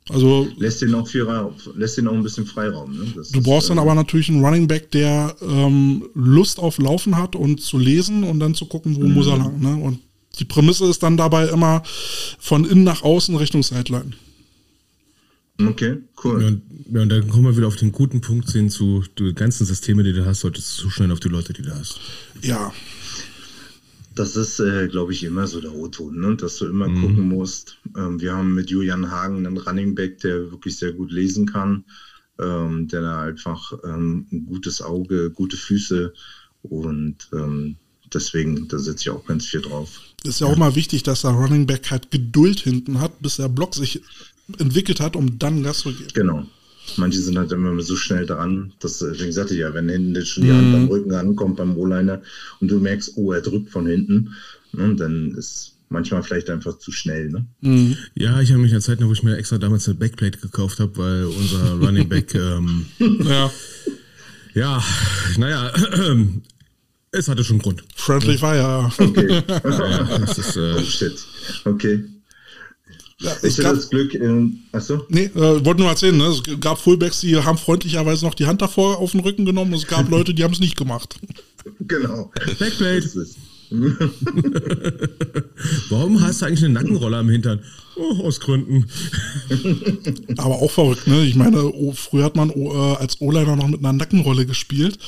Also 0.10 0.47
lässt 0.58 0.82
den 0.84 0.93
auch 0.93 1.08
viel 1.08 1.28
lässt 1.76 1.97
den 1.97 2.08
auch 2.08 2.14
ein 2.14 2.22
bisschen 2.22 2.45
Freiraum. 2.45 2.95
Ne? 2.95 3.06
du 3.16 3.41
brauchst 3.41 3.66
ist, 3.66 3.70
dann 3.70 3.80
äh, 3.80 3.82
aber 3.82 3.95
natürlich 3.95 4.30
einen 4.30 4.45
Running 4.45 4.68
Back, 4.68 4.91
der 4.91 5.36
ähm, 5.41 6.08
Lust 6.14 6.60
auf 6.60 6.78
Laufen 6.78 7.18
hat 7.18 7.36
und 7.36 7.60
zu 7.60 7.80
lesen 7.80 8.24
und 8.24 8.39
dann 8.39 8.53
zu 8.53 8.68
gucken, 8.68 8.95
wo 8.95 9.08
mhm. 9.08 9.14
muss 9.14 9.28
er 9.28 9.38
lang. 9.38 9.60
Ne? 9.60 9.76
Und 9.76 9.99
die 10.39 10.45
Prämisse 10.45 10.86
ist 10.86 11.01
dann 11.01 11.18
dabei 11.18 11.47
immer 11.47 11.82
von 12.39 12.66
innen 12.66 12.84
nach 12.84 13.01
außen 13.01 13.36
Richtung 13.36 13.64
Sideline. 13.64 14.12
Okay, 15.60 15.97
cool. 16.24 16.41
Ja, 16.41 16.47
und, 16.49 16.62
ja, 16.93 17.01
und 17.01 17.10
dann 17.10 17.30
kommen 17.30 17.45
wir 17.45 17.58
wieder 17.58 17.68
auf 17.68 17.78
den 17.78 17.91
guten 17.91 18.22
Punkt 18.22 18.49
sehen 18.49 18.70
zu 18.70 19.03
den 19.18 19.34
ganzen 19.34 19.66
Systeme, 19.66 20.03
die 20.03 20.14
du 20.14 20.26
hast, 20.26 20.41
solltest 20.41 20.78
du 20.78 20.84
zuschneiden 20.84 21.14
auf 21.14 21.22
die 21.22 21.30
Leute, 21.30 21.53
die 21.53 21.62
du 21.62 21.74
hast. 21.74 21.99
Ja, 22.41 22.74
das 24.16 24.38
ist, 24.38 24.59
äh, 24.59 24.88
glaube 24.88 25.11
ich, 25.11 25.24
immer 25.24 25.45
so 25.45 25.59
der 25.59 25.74
O-Ton, 25.74 26.20
ne? 26.20 26.36
dass 26.36 26.57
du 26.57 26.66
immer 26.66 26.88
mhm. 26.88 27.01
gucken 27.01 27.28
musst. 27.28 27.78
Ähm, 27.97 28.20
wir 28.20 28.34
haben 28.34 28.53
mit 28.53 28.70
Julian 28.70 29.11
Hagen 29.11 29.45
einen 29.45 29.57
Running 29.57 29.93
Back, 29.93 30.20
der 30.20 30.51
wirklich 30.51 30.78
sehr 30.78 30.93
gut 30.93 31.11
lesen 31.11 31.45
kann, 31.45 31.84
ähm, 32.39 32.88
der 32.88 33.01
da 33.01 33.22
einfach 33.22 33.74
ähm, 33.84 34.26
ein 34.32 34.45
gutes 34.45 34.82
Auge, 34.82 35.32
gute 35.32 35.57
Füße 35.57 36.13
und 36.63 37.30
ähm, 37.34 37.76
deswegen, 38.13 38.68
da 38.70 38.80
setze 38.80 39.01
ich 39.01 39.09
auch 39.09 39.26
ganz 39.26 39.45
viel 39.45 39.61
drauf. 39.61 39.99
Das 40.24 40.36
ist 40.36 40.39
ja 40.39 40.47
auch 40.47 40.57
mal 40.57 40.76
wichtig, 40.76 41.03
dass 41.03 41.22
der 41.22 41.32
Running 41.32 41.68
Back 41.68 41.91
halt 41.91 42.09
Geduld 42.09 42.61
hinten 42.61 42.99
hat, 42.99 43.22
bis 43.22 43.36
der 43.36 43.49
Block 43.49 43.76
sich 43.76 44.01
entwickelt 44.57 44.99
hat, 45.01 45.16
um 45.16 45.38
dann 45.38 45.61
Gas 45.61 45.80
zu 45.80 45.93
geben. 45.93 46.09
Genau. 46.13 46.45
Manche 46.98 47.20
sind 47.20 47.38
halt 47.38 47.52
immer 47.52 47.80
so 47.82 47.96
schnell 47.96 48.26
dran, 48.26 48.74
dass, 48.80 49.00
deswegen 49.00 49.32
sagte 49.32 49.54
ich 49.54 49.62
ja, 49.62 49.74
wenn 49.74 49.90
hinten 49.90 50.26
schon 50.26 50.44
die 50.44 50.52
Hand 50.52 50.74
am 50.74 50.84
mhm. 50.84 50.88
Rücken 50.88 51.14
ankommt 51.14 51.58
beim 51.58 51.78
O-Liner 51.78 52.22
und 52.62 52.70
du 52.70 52.80
merkst, 52.80 53.14
oh, 53.16 53.32
er 53.32 53.42
drückt 53.42 53.70
von 53.70 53.88
hinten, 53.88 54.34
ne, 54.72 54.96
dann 54.96 55.36
ist 55.36 55.76
manchmal 55.90 56.24
vielleicht 56.24 56.50
einfach 56.50 56.78
zu 56.78 56.92
schnell. 56.92 57.30
Ne? 57.30 57.46
Mhm. 57.62 57.98
Ja, 58.16 58.40
ich 58.42 58.52
habe 58.52 58.62
mich 58.62 58.74
an 58.74 58.82
Zeiten, 58.82 59.08
wo 59.08 59.14
ich 59.14 59.24
mir 59.24 59.38
extra 59.38 59.58
damals 59.58 59.88
eine 59.88 59.98
Backplate 59.98 60.40
gekauft 60.40 60.80
habe, 60.80 60.98
weil 60.98 61.26
unser 61.26 61.74
Running 61.82 62.08
Back, 62.08 62.34
ähm, 62.36 62.86
ja, 63.00 63.52
ja, 64.54 64.84
naja, 65.38 65.72
es 67.12 67.28
hatte 67.28 67.44
schon 67.44 67.60
Grund. 67.60 67.84
Friendly 67.96 68.38
Fire. 68.38 68.92
Okay. 68.98 69.44
ja, 69.48 70.18
das 70.18 70.38
ist, 70.38 70.56
äh, 70.56 70.76
oh 70.78 70.82
shit. 70.82 71.26
Okay. 71.66 72.04
Ja, 73.22 73.32
ich 73.43 73.57
hatte 73.59 73.76
das 73.78 73.89
Glück, 73.89 74.13
in, 74.13 74.63
achso? 74.74 75.05
Nee, 75.07 75.26
äh, 75.36 75.66
wollte 75.66 75.82
nur 75.82 75.89
erzählen, 75.89 76.18
ne? 76.18 76.26
es 76.26 76.43
gab 76.59 76.78
Fullbacks, 76.78 77.22
die 77.22 77.38
haben 77.38 77.57
freundlicherweise 77.57 78.26
noch 78.26 78.34
die 78.34 78.45
Hand 78.45 78.61
davor 78.61 78.97
auf 78.97 79.11
den 79.11 79.22
Rücken 79.22 79.45
genommen 79.45 79.72
und 79.72 79.80
es 79.80 79.88
gab 79.88 80.09
Leute, 80.09 80.34
die 80.34 80.43
haben 80.43 80.53
es 80.53 80.59
nicht 80.59 80.78
gemacht. 80.78 81.18
Genau. 81.80 82.32
Backplate. 82.59 83.09
Warum 85.89 86.22
hast 86.22 86.41
du 86.41 86.45
eigentlich 86.45 86.63
eine 86.63 86.74
Nackenrolle 86.76 87.18
am 87.18 87.28
Hintern? 87.28 87.59
Oh, 87.95 88.24
aus 88.24 88.39
Gründen. 88.39 88.86
Aber 90.38 90.61
auch 90.61 90.70
verrückt, 90.70 91.07
ne? 91.07 91.26
Ich 91.26 91.34
meine, 91.34 91.66
oh, 91.66 91.91
früher 91.93 92.26
hat 92.26 92.36
man 92.36 92.51
oh, 92.51 92.72
äh, 92.72 92.97
als 92.97 93.20
O-Liner 93.20 93.55
noch 93.55 93.68
mit 93.68 93.80
einer 93.80 93.93
Nackenrolle 93.93 94.45
gespielt. 94.45 94.99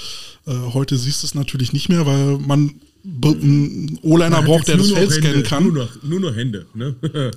Äh, 0.48 0.56
heute 0.74 0.98
siehst 0.98 1.22
du 1.22 1.28
es 1.28 1.36
natürlich 1.36 1.74
nicht 1.74 1.90
mehr, 1.90 2.08
weil 2.08 2.40
man 2.40 2.82
O-Liner 4.02 4.42
braucht, 4.42 4.68
der 4.68 4.78
das 4.78 4.92
Feld 4.92 5.12
scannen 5.12 5.44
kann. 5.44 5.64
Nur 5.64 5.74
noch, 5.74 6.04
nur 6.04 6.20
noch 6.20 6.36
Hände. 6.36 6.66
Ne? 6.74 6.96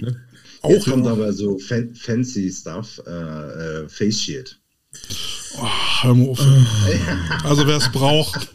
ne? 0.00 0.16
Auch 0.60 0.70
Jetzt 0.70 0.86
kommt 0.86 1.06
aber 1.06 1.32
so 1.32 1.58
fancy 1.58 2.50
Stuff, 2.50 3.00
äh, 3.06 3.10
äh, 3.10 3.88
Face 3.88 4.20
Shield. 4.22 4.58
Oh, 5.58 5.68
hör 6.02 6.14
mal 6.14 6.28
auf. 6.30 6.40
Also 7.44 7.66
wer 7.66 7.76
es 7.76 7.90
braucht. 7.90 8.48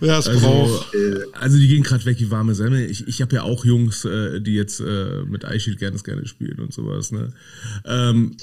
Wer 0.00 0.18
es 0.18 0.28
also, 0.28 0.40
braucht. 0.40 0.94
Äh, 0.94 1.24
also 1.32 1.58
die 1.58 1.68
gehen 1.68 1.82
gerade 1.82 2.04
weg 2.04 2.18
wie 2.18 2.30
warme 2.30 2.54
Semmel. 2.54 2.90
Ich, 2.90 3.06
ich 3.06 3.22
habe 3.22 3.36
ja 3.36 3.42
auch 3.42 3.64
Jungs, 3.64 4.04
äh, 4.04 4.40
die 4.40 4.54
jetzt 4.54 4.80
äh, 4.80 5.22
mit 5.26 5.44
iShield 5.44 5.78
gerne 5.78 5.98
gerne 5.98 6.26
spielen 6.26 6.58
und 6.58 6.72
sowas. 6.72 7.12
Ne? 7.12 7.32
Ähm, 7.84 8.36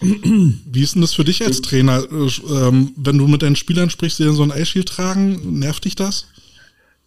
wie 0.00 0.82
ist 0.82 0.94
denn 0.94 1.02
das 1.02 1.14
für 1.14 1.24
dich 1.24 1.44
als 1.44 1.60
Trainer? 1.60 2.04
Äh, 2.10 2.28
ähm, 2.50 2.92
wenn 2.96 3.18
du 3.18 3.26
mit 3.26 3.42
deinen 3.42 3.56
Spielern 3.56 3.90
sprichst, 3.90 4.18
die 4.18 4.24
dann 4.24 4.34
so 4.34 4.42
ein 4.42 4.50
iShield 4.50 4.88
tragen, 4.88 5.58
nervt 5.58 5.84
dich 5.84 5.96
das? 5.96 6.26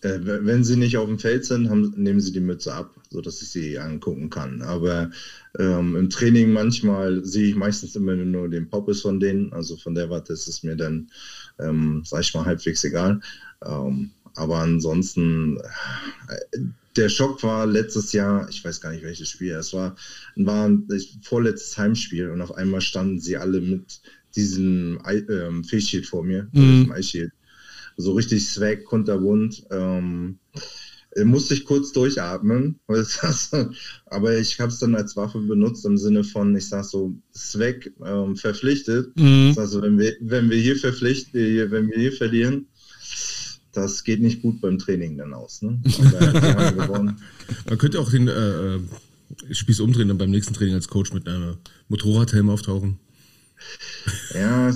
Äh, 0.02 0.20
wenn 0.24 0.64
sie 0.64 0.78
nicht 0.78 0.98
auf 0.98 1.06
dem 1.06 1.20
Feld 1.20 1.46
sind, 1.46 1.70
haben, 1.70 1.94
nehmen 1.96 2.20
sie 2.20 2.32
die 2.32 2.40
Mütze 2.40 2.74
ab, 2.74 2.94
sodass 3.12 3.42
ich 3.42 3.50
sie 3.50 3.78
angucken 3.78 4.30
kann. 4.30 4.62
Aber 4.62 5.12
ähm, 5.60 5.96
im 5.96 6.10
Training 6.10 6.52
manchmal 6.52 7.24
sehe 7.24 7.50
ich 7.50 7.56
meistens 7.56 7.96
immer 7.96 8.16
nur 8.16 8.50
den 8.50 8.70
Poppes 8.70 9.02
von 9.02 9.20
denen. 9.20 9.54
Also 9.54 9.78
von 9.78 9.96
der 9.96 10.10
Warte 10.10 10.34
ist 10.34 10.48
es 10.48 10.64
mir 10.64 10.76
dann, 10.76 11.10
ähm, 11.60 12.02
sag 12.04 12.22
ich 12.22 12.34
mal, 12.34 12.46
halbwegs 12.46 12.84
egal. 12.84 13.22
Ähm, 13.64 14.10
aber 14.36 14.60
ansonsten, 14.60 15.58
äh, 15.58 16.60
der 16.96 17.10
Schock 17.10 17.42
war 17.44 17.66
letztes 17.66 18.12
Jahr, 18.14 18.48
ich 18.50 18.64
weiß 18.64 18.82
gar 18.82 18.92
nicht 18.92 19.04
welches 19.04 19.30
Spiel, 19.30 19.54
es 19.54 19.74
war, 19.74 19.96
war 20.36 20.68
ein 20.68 20.88
vorletztes 21.22 21.78
Heimspiel 21.78 22.30
und 22.30 22.42
auf 22.42 22.56
einmal 22.56 22.82
standen 22.82 23.20
sie 23.20 23.38
alle 23.38 23.62
mit 23.62 24.02
diesem 24.36 25.00
ähm, 25.06 25.64
Face 25.64 26.08
vor 26.08 26.24
mir, 26.24 26.48
mhm. 26.52 26.94
so 27.98 28.14
richtig 28.14 28.48
swag, 28.48 28.86
kunterbunt. 28.86 29.64
Ähm, 29.72 30.40
musste 31.26 31.54
ich 31.54 31.66
kurz 31.66 31.92
durchatmen, 31.92 32.80
aber 34.06 34.38
ich 34.38 34.60
habe 34.60 34.72
es 34.72 34.80
dann 34.80 34.96
als 34.96 35.18
Waffe 35.18 35.40
benutzt 35.40 35.86
im 35.86 35.98
Sinne 35.98 36.24
von, 36.24 36.56
ich 36.56 36.70
sag 36.70 36.86
so, 36.86 37.14
Swag 37.36 37.92
ähm, 38.06 38.38
verpflichtet. 38.38 39.16
Mhm. 39.18 39.54
Also 39.58 39.82
wenn 39.82 40.00
wir, 40.00 40.16
wenn 40.22 40.50
wir 40.50 40.58
hier 40.58 40.78
verpflichten, 40.78 41.70
wenn 41.72 41.90
wir 41.90 41.98
hier 41.98 42.14
verlieren, 42.14 42.68
das 43.74 44.04
geht 44.04 44.22
nicht 44.22 44.42
gut 44.42 44.62
beim 44.62 44.78
Training 44.78 45.18
dann 45.18 45.34
aus. 45.34 45.62
Ne? 45.62 45.80
Man 47.68 47.78
könnte 47.78 48.00
auch 48.00 48.12
den 48.12 48.28
äh, 48.28 48.76
äh, 48.76 48.80
Spieß 49.52 49.80
umdrehen 49.80 50.12
und 50.12 50.18
beim 50.18 50.32
nächsten 50.32 50.54
Training 50.54 50.76
als 50.76 50.88
Coach 50.88 51.14
mit 51.14 51.28
einem 51.28 51.58
Motorradhelm 51.88 52.50
auftauchen. 52.50 53.00
Ja, 54.34 54.74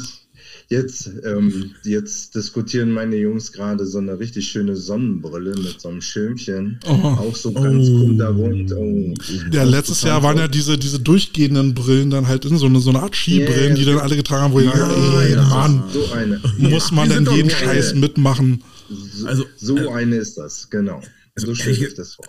Jetzt, 0.68 1.12
ähm, 1.24 1.76
jetzt 1.84 2.34
diskutieren 2.34 2.92
meine 2.92 3.16
Jungs 3.18 3.52
gerade 3.52 3.86
so 3.86 4.00
eine 4.00 4.18
richtig 4.18 4.48
schöne 4.48 4.76
Sonnenbrille 4.76 5.52
mit 5.52 5.80
so 5.80 5.90
einem 5.90 6.02
Schirmchen. 6.02 6.80
Oh. 6.88 6.90
Auch 6.92 7.36
so 7.36 7.52
ganz 7.52 7.88
oh. 7.88 8.00
kunterbunt. 8.00 8.74
Oh. 8.74 9.14
Ja, 9.52 9.64
letztes 9.64 10.02
Jahr 10.02 10.24
waren 10.24 10.38
ja 10.38 10.48
diese, 10.48 10.80
diese 10.80 11.00
durchgehenden 11.00 11.76
Brillen 11.76 12.10
dann 12.10 12.28
halt 12.28 12.46
in 12.46 12.58
so 12.58 12.66
eine, 12.66 12.80
so 12.80 12.90
eine 12.90 13.04
Art 13.04 13.16
Skibrillen, 13.16 13.68
yeah, 13.68 13.76
die 13.76 13.86
dann 13.86 14.00
alle 14.00 14.16
getragen 14.16 14.44
haben, 14.44 14.54
wo 14.54 14.60
ja, 14.60 14.72
ich 14.72 15.30
ey, 15.30 15.34
ja, 15.36 15.44
Mann, 15.44 15.84
so 15.94 16.12
eine. 16.12 16.42
muss 16.58 16.92
man 16.92 17.10
denn 17.10 17.28
jeden 17.32 17.52
Scheiß 17.52 17.94
mitmachen? 17.94 18.64
So, 18.90 19.28
also, 19.28 19.46
so 19.56 19.78
äh, 19.78 19.90
eine 19.90 20.18
ist 20.18 20.38
das, 20.38 20.70
genau. 20.70 21.02
Also, 21.36 21.48
so 21.48 21.56
stelle 21.56 21.88
ich 21.88 21.96
das 21.96 22.16
vor. 22.16 22.26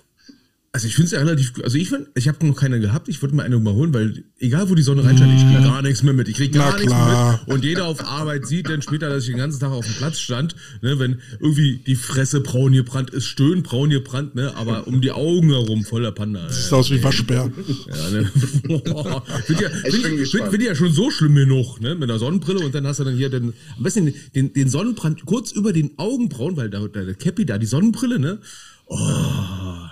Also 0.76 0.88
ich 0.88 0.94
finde 0.94 1.06
es 1.06 1.12
ja 1.12 1.20
relativ, 1.20 1.52
also 1.64 1.78
ich 1.78 1.88
finde, 1.88 2.10
ich 2.14 2.28
habe 2.28 2.46
noch 2.46 2.54
keine 2.54 2.80
gehabt, 2.80 3.08
ich 3.08 3.22
würde 3.22 3.34
mir 3.34 3.44
eine 3.44 3.56
überholen, 3.56 3.94
weil 3.94 4.24
egal 4.38 4.68
wo 4.68 4.74
die 4.74 4.82
Sonne 4.82 5.02
reinscheint, 5.06 5.32
ich 5.34 5.42
kriege 5.42 5.62
gar 5.62 5.80
nichts 5.80 6.02
mehr 6.02 6.12
mit. 6.12 6.28
Ich 6.28 6.36
kriege 6.36 6.58
gar 6.58 6.76
nichts 6.76 6.92
mehr 6.92 7.40
mit. 7.46 7.54
Und 7.54 7.64
jeder 7.64 7.86
auf 7.86 8.06
Arbeit 8.06 8.46
sieht 8.46 8.68
dann 8.68 8.82
später, 8.82 9.08
dass 9.08 9.22
ich 9.22 9.30
den 9.30 9.38
ganzen 9.38 9.58
Tag 9.58 9.70
auf 9.70 9.86
dem 9.86 9.94
Platz 9.94 10.18
stand, 10.18 10.54
ne, 10.82 10.98
wenn 10.98 11.22
irgendwie 11.40 11.78
die 11.78 11.94
Fresse 11.94 12.42
braun 12.42 12.72
gebrannt 12.72 13.08
ist, 13.08 13.24
stöhn 13.24 13.62
braun 13.62 13.88
gebrannt, 13.88 14.34
ne, 14.34 14.54
aber 14.54 14.86
um 14.86 15.00
die 15.00 15.12
Augen 15.12 15.48
herum 15.48 15.82
voller 15.82 16.12
Panda. 16.12 16.42
Das 16.42 16.64
sieht 16.64 16.72
aus 16.74 16.90
wie 16.90 17.02
Waschbär. 17.02 17.50
Ja, 17.88 18.10
ne. 18.10 18.30
Boah, 18.68 19.24
wird 19.46 19.58
ja, 19.58 19.70
wird, 19.70 20.04
wird, 20.34 20.52
wird 20.52 20.62
ja 20.62 20.74
schon 20.74 20.92
so 20.92 21.10
schlimm 21.10 21.36
genug, 21.36 21.80
ne, 21.80 21.94
mit 21.94 22.10
einer 22.10 22.18
Sonnenbrille 22.18 22.60
und 22.60 22.74
dann 22.74 22.86
hast 22.86 23.00
du 23.00 23.04
dann 23.04 23.16
hier 23.16 23.30
den, 23.30 23.54
am 23.78 23.82
besten 23.82 24.12
den, 24.34 24.52
den 24.52 24.68
Sonnenbrand 24.68 25.24
kurz 25.24 25.52
über 25.52 25.72
den 25.72 25.92
Augenbrauen, 25.96 26.58
weil 26.58 26.68
da, 26.68 26.80
da 26.80 27.02
der 27.02 27.14
Cappy 27.14 27.46
da, 27.46 27.56
die 27.56 27.64
Sonnenbrille, 27.64 28.18
ne, 28.18 28.40
oh. 28.88 29.85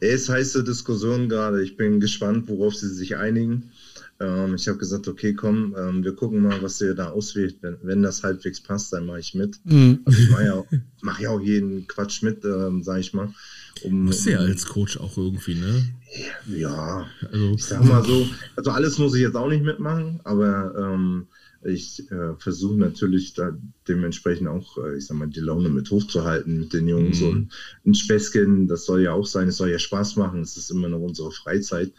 Es 0.00 0.28
heiße 0.28 0.64
Diskussion 0.64 1.28
gerade. 1.28 1.62
Ich 1.62 1.76
bin 1.76 2.00
gespannt, 2.00 2.48
worauf 2.48 2.74
sie 2.74 2.88
sich 2.88 3.16
einigen. 3.16 3.70
Ähm, 4.20 4.54
ich 4.54 4.68
habe 4.68 4.78
gesagt, 4.78 5.08
okay, 5.08 5.34
komm, 5.34 5.74
ähm, 5.76 6.04
wir 6.04 6.14
gucken 6.14 6.42
mal, 6.42 6.62
was 6.62 6.80
ihr 6.80 6.94
da 6.94 7.10
auswählt. 7.10 7.56
Wenn, 7.62 7.78
wenn 7.82 8.02
das 8.02 8.22
halbwegs 8.22 8.60
passt, 8.60 8.92
dann 8.92 9.06
mache 9.06 9.20
ich 9.20 9.34
mit. 9.34 9.58
Mhm. 9.64 10.00
Also 10.04 10.22
ich 10.22 10.30
mache 10.30 10.44
ja, 10.44 10.64
mach 11.02 11.20
ja 11.20 11.30
auch 11.30 11.40
jeden 11.40 11.86
Quatsch 11.86 12.22
mit, 12.22 12.44
ähm, 12.44 12.82
sage 12.82 13.00
ich 13.00 13.12
mal. 13.12 13.32
Um, 13.82 14.04
Muss 14.04 14.24
ja 14.24 14.38
als 14.38 14.66
Coach 14.66 14.98
auch 14.98 15.16
irgendwie, 15.16 15.56
ne? 15.56 15.84
Ja, 16.46 17.06
also 17.32 17.54
ich 17.54 17.64
sag 17.64 17.84
mal 17.84 18.04
so, 18.04 18.28
also 18.54 18.70
alles 18.70 18.98
muss 18.98 19.14
ich 19.14 19.22
jetzt 19.22 19.34
auch 19.34 19.48
nicht 19.48 19.64
mitmachen, 19.64 20.20
aber 20.22 20.74
ähm, 20.78 21.26
ich 21.64 22.10
äh, 22.10 22.34
versuche 22.38 22.76
natürlich 22.76 23.34
da 23.34 23.56
dementsprechend 23.88 24.48
auch, 24.48 24.78
äh, 24.78 24.96
ich 24.96 25.06
sag 25.06 25.16
mal, 25.16 25.28
die 25.28 25.40
Laune 25.40 25.68
mit 25.68 25.90
hochzuhalten 25.90 26.60
mit 26.60 26.72
den 26.72 26.88
Jungs. 26.88 27.20
Mhm. 27.20 27.26
Und 27.26 27.52
ein 27.86 27.94
Späßchen, 27.94 28.68
das 28.68 28.84
soll 28.84 29.02
ja 29.02 29.12
auch 29.12 29.26
sein, 29.26 29.48
es 29.48 29.56
soll 29.56 29.70
ja 29.70 29.78
Spaß 29.78 30.16
machen. 30.16 30.42
Es 30.42 30.56
ist 30.56 30.70
immer 30.70 30.88
noch 30.88 31.00
unsere 31.00 31.30
Freizeit, 31.30 31.92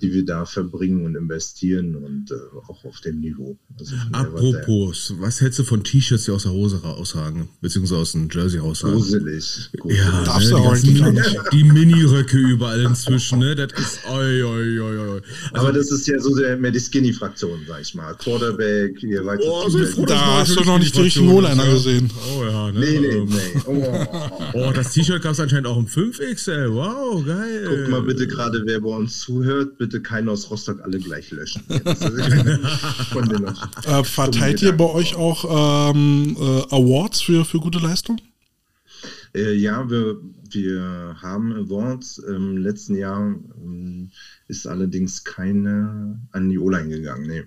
die 0.00 0.12
wir 0.12 0.24
da 0.24 0.44
verbringen 0.44 1.04
und 1.04 1.16
investieren 1.16 1.96
und 1.96 2.30
äh, 2.30 2.34
auch 2.68 2.84
auf 2.84 3.00
dem 3.00 3.20
Niveau. 3.20 3.58
Also 3.78 3.94
Apropos, 4.12 5.14
was 5.18 5.40
hältst 5.40 5.58
du 5.58 5.64
von 5.64 5.82
T-Shirts, 5.82 6.24
die 6.24 6.30
aus 6.30 6.44
der 6.44 6.52
Hose 6.52 6.82
raushagen, 6.82 7.48
beziehungsweise 7.60 8.00
aus 8.00 8.12
dem 8.12 8.28
Jersey 8.30 8.60
raushagen? 8.60 8.96
Gruselig. 8.96 9.70
Gruselig. 9.78 10.02
Ja, 10.04 10.24
Darfst 10.24 10.52
ne, 10.52 10.56
du 10.56 10.86
die, 10.86 11.00
ganzen, 11.00 11.36
die 11.52 11.64
Mini-Röcke 11.64 12.38
überall 12.38 12.82
inzwischen, 12.82 13.40
ne? 13.40 13.56
Das 13.56 13.72
ist, 13.72 14.00
oi, 14.08 14.42
oi, 14.42 14.80
oi, 14.80 14.98
oi. 14.98 15.20
Also, 15.52 15.66
Aber 15.66 15.72
das 15.72 15.90
ist 15.90 16.06
ja 16.06 16.18
so 16.20 16.34
der, 16.36 16.56
mehr 16.56 16.70
die 16.70 16.80
Skinny-Fraktion, 16.80 17.60
sag 17.66 17.80
ich 17.80 17.94
mal. 17.94 18.14
Quarterback, 18.14 19.02
ihr 19.02 19.24
weißt 19.24 19.42
oh, 19.44 19.68
so 19.68 20.04
Da 20.06 20.38
hast 20.38 20.56
du 20.56 20.64
noch 20.64 20.78
nicht 20.78 20.94
die 20.94 21.02
richtigen 21.02 21.30
O-Liner 21.30 21.66
gesehen. 21.66 22.10
Oh 22.36 22.44
ja, 22.44 22.72
ne? 22.72 22.80
Nee, 22.80 23.00
nee, 23.00 23.06
ähm, 23.06 23.28
nee. 23.28 23.62
Oh, 23.66 24.06
oh 24.54 24.72
das 24.72 24.92
T-Shirt 24.92 25.22
gab 25.22 25.32
es 25.32 25.40
anscheinend 25.40 25.66
auch 25.66 25.78
im 25.78 25.86
5XL. 25.86 26.72
Wow, 26.72 27.24
geil. 27.24 27.82
Guck 27.82 27.90
mal 27.90 28.02
bitte 28.02 28.26
gerade, 28.26 28.62
wer 28.64 28.80
bei 28.80 28.90
uns 28.90 29.20
zuhört, 29.20 29.76
bitte 29.78 29.87
keiner 30.02 30.32
aus 30.32 30.50
Rostock 30.50 30.80
alle 30.82 30.98
gleich 30.98 31.30
löschen. 31.30 31.62
äh, 33.84 34.04
verteilt 34.04 34.62
ihr 34.62 34.72
bei 34.72 34.84
euch 34.84 35.16
auch 35.16 35.90
ähm, 35.90 36.36
äh, 36.38 36.62
Awards 36.70 37.22
für, 37.22 37.44
für 37.44 37.58
gute 37.58 37.78
Leistung? 37.78 38.20
Äh, 39.34 39.54
ja, 39.54 39.88
wir, 39.90 40.18
wir 40.50 41.16
haben 41.20 41.52
Awards. 41.52 42.18
Im 42.18 42.56
letzten 42.58 42.96
Jahr 42.96 43.34
ähm, 43.62 44.10
ist 44.48 44.66
allerdings 44.66 45.24
keine 45.24 46.18
an 46.32 46.48
die 46.48 46.58
O-Line 46.58 46.88
gegangen. 46.88 47.26
Nee. 47.26 47.44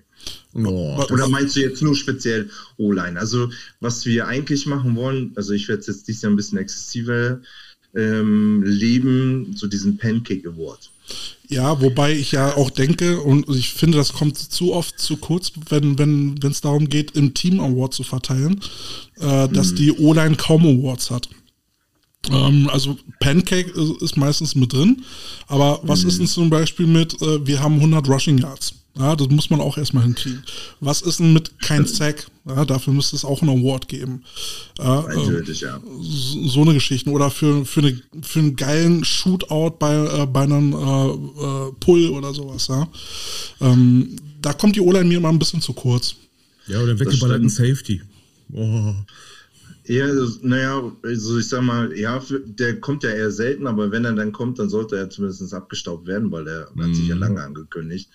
Oh, 0.54 1.04
Oder 1.10 1.28
meinst 1.28 1.56
du 1.56 1.60
jetzt 1.60 1.82
nur 1.82 1.96
speziell 1.96 2.48
O-Line? 2.76 3.18
Also, 3.18 3.50
was 3.80 4.06
wir 4.06 4.28
eigentlich 4.28 4.66
machen 4.66 4.94
wollen, 4.96 5.32
also 5.34 5.52
ich 5.52 5.68
werde 5.68 5.80
es 5.80 5.88
jetzt 5.88 6.08
dieses 6.08 6.22
Jahr 6.22 6.32
ein 6.32 6.36
bisschen 6.36 6.58
exzessiver 6.58 7.40
ähm, 7.94 8.62
leben, 8.62 9.54
so 9.56 9.66
diesen 9.66 9.98
Pancake 9.98 10.48
Award. 10.48 10.90
Ja, 11.52 11.80
wobei 11.82 12.12
ich 12.12 12.32
ja 12.32 12.56
auch 12.56 12.70
denke, 12.70 13.20
und 13.20 13.48
ich 13.50 13.74
finde, 13.74 13.98
das 13.98 14.14
kommt 14.14 14.38
zu 14.38 14.72
oft 14.72 14.98
zu 14.98 15.18
kurz, 15.18 15.52
wenn 15.68 15.98
wenn 15.98 16.38
es 16.42 16.62
darum 16.62 16.88
geht, 16.88 17.10
im 17.12 17.34
Team 17.34 17.60
Award 17.60 17.92
zu 17.92 18.02
verteilen, 18.04 18.60
äh, 19.18 19.48
dass 19.48 19.68
hm. 19.68 19.76
die 19.76 19.92
O-Line 19.92 20.36
kaum 20.36 20.64
Awards 20.64 21.10
hat. 21.10 21.28
Ähm, 22.30 22.70
also 22.72 22.96
Pancake 23.20 23.70
ist, 23.70 24.02
ist, 24.02 24.16
meistens 24.16 24.54
mit 24.54 24.72
drin, 24.72 25.04
aber 25.46 25.80
was 25.82 26.02
mhm. 26.02 26.08
ist 26.08 26.18
denn 26.20 26.26
zum 26.26 26.50
Beispiel 26.50 26.86
mit, 26.86 27.20
äh, 27.20 27.44
wir 27.46 27.60
haben 27.60 27.74
100 27.74 28.08
Rushing 28.08 28.38
Yards? 28.38 28.74
Ja, 28.94 29.16
das 29.16 29.28
muss 29.28 29.48
man 29.48 29.60
auch 29.60 29.78
erstmal 29.78 30.04
hinkriegen. 30.04 30.42
Was 30.80 31.00
ist 31.00 31.18
denn 31.18 31.32
mit 31.32 31.58
kein 31.60 31.86
Sack? 31.86 32.26
Ja, 32.44 32.64
dafür 32.64 32.92
müsste 32.92 33.16
es 33.16 33.24
auch 33.24 33.40
einen 33.40 33.60
Award 33.60 33.88
geben. 33.88 34.22
Ja, 34.78 35.06
äh, 35.08 35.52
ja. 35.52 35.80
So, 36.00 36.48
so 36.48 36.62
eine 36.62 36.74
Geschichte. 36.74 37.08
Oder 37.10 37.30
für, 37.30 37.64
für, 37.64 37.80
eine, 37.80 38.02
für 38.22 38.40
einen 38.40 38.56
geilen 38.56 39.04
Shootout 39.04 39.76
bei, 39.78 39.94
äh, 39.94 40.26
bei 40.26 40.42
einem 40.42 40.74
äh, 40.74 41.06
äh 41.08 41.72
Pull 41.80 42.08
oder 42.08 42.34
sowas. 42.34 42.68
Ja? 42.68 42.86
Ähm, 43.60 44.16
da 44.42 44.52
kommt 44.52 44.76
die 44.76 44.80
O-Line 44.80 45.06
mir 45.06 45.18
immer 45.18 45.30
ein 45.30 45.38
bisschen 45.38 45.62
zu 45.62 45.72
kurz. 45.72 46.16
Ja, 46.66 46.80
oder 46.80 46.98
weggeballerten 46.98 47.48
Safety. 47.48 48.02
Oh. 48.52 48.94
Ja, 49.84 50.06
naja, 50.42 50.92
also 51.02 51.38
ich 51.38 51.48
sag 51.48 51.62
mal, 51.62 51.96
ja, 51.98 52.22
der 52.44 52.78
kommt 52.80 53.02
ja 53.02 53.10
eher 53.10 53.32
selten, 53.32 53.66
aber 53.66 53.90
wenn 53.90 54.04
er 54.04 54.12
dann 54.12 54.30
kommt, 54.30 54.58
dann 54.60 54.68
sollte 54.68 54.96
er 54.96 55.10
zumindest 55.10 55.52
abgestaubt 55.52 56.06
werden, 56.06 56.30
weil 56.30 56.46
er 56.46 56.68
mm. 56.74 56.82
hat 56.82 56.94
sich 56.94 57.08
ja 57.08 57.16
mhm. 57.16 57.20
lange 57.20 57.42
angekündigt. 57.42 58.08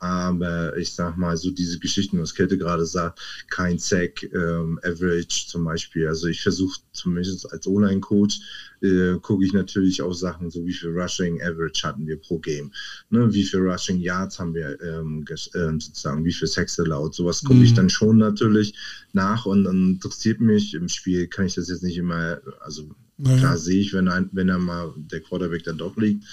Aber 0.00 0.76
ich 0.76 0.92
sag 0.92 1.16
mal, 1.16 1.36
so 1.36 1.50
diese 1.50 1.78
Geschichten, 1.78 2.20
was 2.20 2.34
Kette 2.34 2.58
gerade 2.58 2.84
sagt, 2.84 3.20
kein 3.48 3.78
Sack, 3.78 4.22
ähm, 4.34 4.78
Average 4.82 5.46
zum 5.48 5.64
Beispiel. 5.64 6.06
Also 6.06 6.28
ich 6.28 6.42
versuche 6.42 6.78
zumindest 6.92 7.50
als 7.52 7.66
Online-Coach, 7.66 8.40
äh, 8.82 9.18
gucke 9.22 9.44
ich 9.44 9.54
natürlich 9.54 10.02
auch 10.02 10.12
Sachen, 10.12 10.50
so 10.50 10.64
wie 10.66 10.74
viel 10.74 10.90
Rushing 10.90 11.40
Average 11.42 11.82
hatten 11.82 12.06
wir 12.06 12.18
pro 12.18 12.38
Game. 12.38 12.70
Ne? 13.08 13.32
Wie 13.32 13.42
viel 13.42 13.60
Rushing 13.60 14.00
Yards 14.00 14.38
haben 14.38 14.54
wir 14.54 14.78
ähm, 14.82 15.24
äh, 15.30 15.34
sozusagen, 15.34 16.24
wie 16.24 16.32
viel 16.32 16.46
Sacks 16.46 16.78
allowed. 16.78 17.14
Sowas 17.14 17.42
gucke 17.42 17.54
mhm. 17.54 17.64
ich 17.64 17.74
dann 17.74 17.88
schon 17.88 18.18
natürlich 18.18 18.74
nach 19.14 19.46
und 19.46 19.64
dann 19.64 19.92
interessiert 19.92 20.40
mich 20.40 20.74
im 20.74 20.88
Spiel 20.88 21.06
Spiel 21.06 21.28
kann 21.28 21.46
ich 21.46 21.54
das 21.54 21.68
jetzt 21.68 21.84
nicht 21.84 21.98
immer, 21.98 22.40
also 22.60 22.90
naja. 23.16 23.38
klar 23.38 23.56
sehe 23.56 23.80
ich, 23.80 23.92
wenn, 23.92 24.08
ein, 24.08 24.28
wenn 24.32 24.48
er 24.48 24.58
mal 24.58 24.92
der 24.96 25.20
Quarterback 25.20 25.62
dann 25.62 25.78
doch 25.78 25.96
liegt 25.96 26.24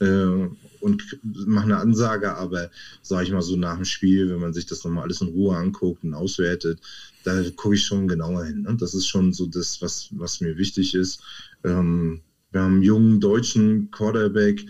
äh, 0.00 0.46
und 0.80 1.18
mache 1.22 1.64
eine 1.64 1.78
Ansage, 1.78 2.34
aber 2.34 2.70
sage 3.02 3.24
ich 3.24 3.32
mal 3.32 3.42
so 3.42 3.56
nach 3.56 3.76
dem 3.76 3.84
Spiel, 3.84 4.30
wenn 4.30 4.40
man 4.40 4.52
sich 4.52 4.66
das 4.66 4.84
nochmal 4.84 5.04
alles 5.04 5.20
in 5.20 5.28
Ruhe 5.28 5.56
anguckt 5.56 6.04
und 6.04 6.14
auswertet, 6.14 6.80
da 7.24 7.42
gucke 7.56 7.74
ich 7.74 7.84
schon 7.84 8.08
genauer 8.08 8.44
hin. 8.44 8.62
Ne? 8.62 8.76
Das 8.78 8.94
ist 8.94 9.06
schon 9.06 9.32
so 9.32 9.46
das, 9.46 9.80
was, 9.82 10.08
was 10.12 10.40
mir 10.40 10.56
wichtig 10.56 10.94
ist. 10.94 11.22
Ähm, 11.64 12.20
wir 12.52 12.62
haben 12.62 12.74
einen 12.74 12.82
jungen 12.82 13.20
deutschen 13.20 13.90
Quarterback, 13.92 14.64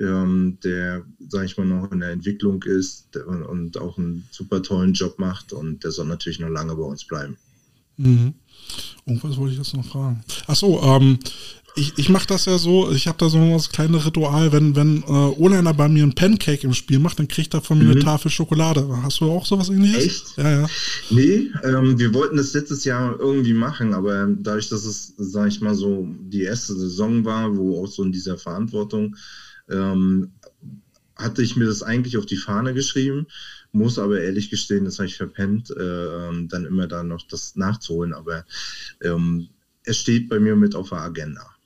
ähm, 0.00 0.58
der, 0.64 1.04
sage 1.28 1.44
ich 1.44 1.58
mal, 1.58 1.66
noch 1.66 1.92
in 1.92 2.00
der 2.00 2.10
Entwicklung 2.10 2.62
ist 2.62 3.14
und, 3.16 3.76
auch 3.76 3.98
einen 3.98 4.26
super 4.30 4.62
tollen 4.62 4.94
Job 4.94 5.18
macht 5.18 5.52
und 5.52 5.84
der 5.84 5.90
soll 5.90 6.06
natürlich 6.06 6.40
noch 6.40 6.48
lange 6.48 6.74
bei 6.74 6.82
uns 6.82 7.04
bleiben. 7.04 7.36
Mhm. 7.98 8.32
Irgendwas 9.04 9.36
wollte 9.36 9.52
ich 9.52 9.58
jetzt 9.58 9.74
noch 9.74 9.84
fragen. 9.84 10.22
Achso, 10.46 10.80
ähm, 10.82 11.18
ich, 11.78 11.92
ich 11.96 12.08
mache 12.08 12.26
das 12.26 12.44
ja 12.44 12.58
so, 12.58 12.90
ich 12.92 13.06
habe 13.06 13.18
da 13.18 13.28
so 13.28 13.38
ein 13.38 13.58
kleines 13.72 14.04
Ritual, 14.04 14.52
wenn, 14.52 14.76
wenn 14.76 15.02
äh, 15.02 15.06
Oleiner 15.06 15.72
bei 15.72 15.88
mir 15.88 16.04
ein 16.04 16.14
Pancake 16.14 16.66
im 16.66 16.74
Spiel 16.74 16.98
macht, 16.98 17.18
dann 17.18 17.28
kriegt 17.28 17.54
er 17.54 17.62
von 17.62 17.78
mir 17.78 17.84
mhm. 17.84 17.90
eine 17.92 18.00
Tafel 18.00 18.30
Schokolade. 18.30 18.86
Hast 19.02 19.20
du 19.20 19.30
auch 19.30 19.46
sowas 19.46 19.68
ähnliches? 19.68 20.04
Echt? 20.04 20.36
Ja, 20.36 20.60
ja. 20.60 20.66
Nee, 21.10 21.50
ähm, 21.64 21.98
wir 21.98 22.12
wollten 22.14 22.36
das 22.36 22.52
letztes 22.52 22.84
Jahr 22.84 23.18
irgendwie 23.18 23.54
machen, 23.54 23.94
aber 23.94 24.26
dadurch, 24.26 24.68
dass 24.68 24.84
es, 24.84 25.14
sag 25.16 25.48
ich 25.48 25.60
mal 25.60 25.74
so, 25.74 26.08
die 26.20 26.42
erste 26.42 26.74
Saison 26.74 27.24
war, 27.24 27.56
wo 27.56 27.82
auch 27.82 27.88
so 27.88 28.02
in 28.02 28.12
dieser 28.12 28.36
Verantwortung, 28.36 29.16
ähm, 29.70 30.32
hatte 31.16 31.42
ich 31.42 31.56
mir 31.56 31.66
das 31.66 31.82
eigentlich 31.82 32.16
auf 32.16 32.26
die 32.26 32.36
Fahne 32.36 32.74
geschrieben, 32.74 33.26
muss 33.72 33.98
aber 33.98 34.20
ehrlich 34.20 34.50
gestehen, 34.50 34.84
das 34.84 34.98
habe 34.98 35.08
ich 35.08 35.16
verpennt, 35.16 35.70
äh, 35.70 36.28
ähm, 36.28 36.48
dann 36.48 36.64
immer 36.64 36.86
da 36.86 37.02
noch 37.02 37.26
das 37.28 37.56
nachzuholen, 37.56 38.14
aber 38.14 38.44
ähm, 39.02 39.48
es 39.84 39.98
steht 39.98 40.28
bei 40.28 40.38
mir 40.38 40.54
mit 40.54 40.74
auf 40.74 40.90
der 40.90 40.98
Agenda. 40.98 41.57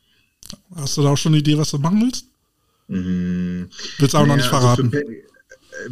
Hast 0.74 0.96
du 0.96 1.02
da 1.02 1.10
auch 1.10 1.18
schon 1.18 1.32
eine 1.32 1.40
Idee, 1.40 1.58
was 1.58 1.70
du 1.70 1.78
machen 1.78 2.02
willst? 2.02 2.26
Mhm. 2.88 3.68
Willst 3.98 4.14
du 4.14 4.18
auch 4.18 4.26
naja, 4.26 4.36
noch 4.36 4.36
nicht 4.36 4.52
also 4.52 4.60
verraten? 4.60 4.94
Also 4.94 5.22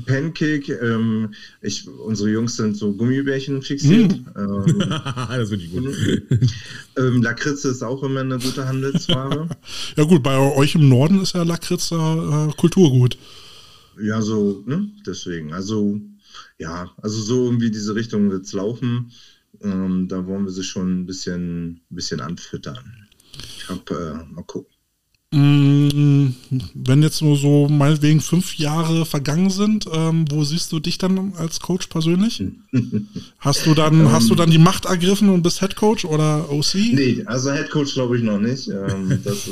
Pancake, 0.07 0.73
ähm, 0.74 1.35
ich, 1.62 1.89
unsere 1.89 2.31
Jungs 2.31 2.57
sind 2.57 2.77
so 2.77 2.93
Gummibärchen 2.93 3.62
fixiert. 3.62 4.12
Mm. 4.12 4.39
Ähm, 4.39 4.78
das 4.89 5.48
finde 5.48 5.65
ich 5.65 5.73
gut. 5.73 5.85
ähm, 6.98 7.23
Lakritze 7.23 7.70
ist 7.70 7.82
auch 7.82 8.02
immer 8.02 8.20
eine 8.20 8.39
gute 8.39 8.66
Handelsware. 8.66 9.48
ja 9.97 10.05
gut, 10.05 10.23
bei 10.23 10.36
euch 10.36 10.74
im 10.74 10.89
Norden 10.89 11.20
ist 11.20 11.35
ja 11.35 11.43
Lakritze 11.43 11.94
äh, 11.94 12.52
Kulturgut. 12.57 13.16
Ja, 14.01 14.20
so, 14.23 14.62
ne? 14.66 14.89
Deswegen. 15.07 15.52
Also, 15.52 16.01
ja, 16.59 16.90
also 17.02 17.20
so 17.20 17.47
irgendwie 17.47 17.70
diese 17.70 17.94
Richtung 17.94 18.31
wird 18.31 18.47
es 18.47 18.52
laufen. 18.52 19.12
Ähm, 19.62 20.09
da 20.09 20.27
wollen 20.27 20.44
wir 20.44 20.52
sie 20.52 20.62
schon 20.62 21.01
ein 21.01 21.07
bisschen, 21.07 21.81
bisschen 21.90 22.20
anfüttern. 22.20 22.99
Ich 23.45 23.69
habe, 23.69 24.25
äh, 24.29 24.35
mal 24.35 24.43
gucken. 24.45 24.71
Mm, 25.33 26.35
wenn 26.75 27.03
jetzt 27.05 27.23
nur 27.23 27.37
so 27.37 27.69
meinetwegen 27.69 28.21
fünf 28.21 28.57
Jahre 28.57 29.07
vergangen 29.07 29.51
sind, 29.51 29.87
ähm, 29.93 30.25
wo 30.29 30.43
siehst 30.43 30.73
du 30.73 30.81
dich 30.81 30.99
dann 30.99 31.35
als 31.37 31.61
Coach 31.61 31.87
persönlich? 31.87 32.43
hast 33.39 33.65
du 33.65 33.75
dann, 33.75 34.01
ähm, 34.01 34.12
hast 34.12 34.29
du 34.29 34.35
dann 34.35 34.51
die 34.51 34.59
Macht 34.59 34.87
ergriffen 34.87 35.29
und 35.29 35.43
bist 35.43 35.61
Head 35.61 35.77
Coach 35.77 36.05
oder 36.05 36.51
OC? 36.51 36.75
Nee, 36.75 37.23
also 37.27 37.53
Head 37.53 37.71
Coach 37.71 37.95
glaube 37.95 38.19
ich 38.19 38.25
noch 38.25 38.41
nicht. 38.41 38.69
Ähm, 38.69 39.21
das 39.25 39.49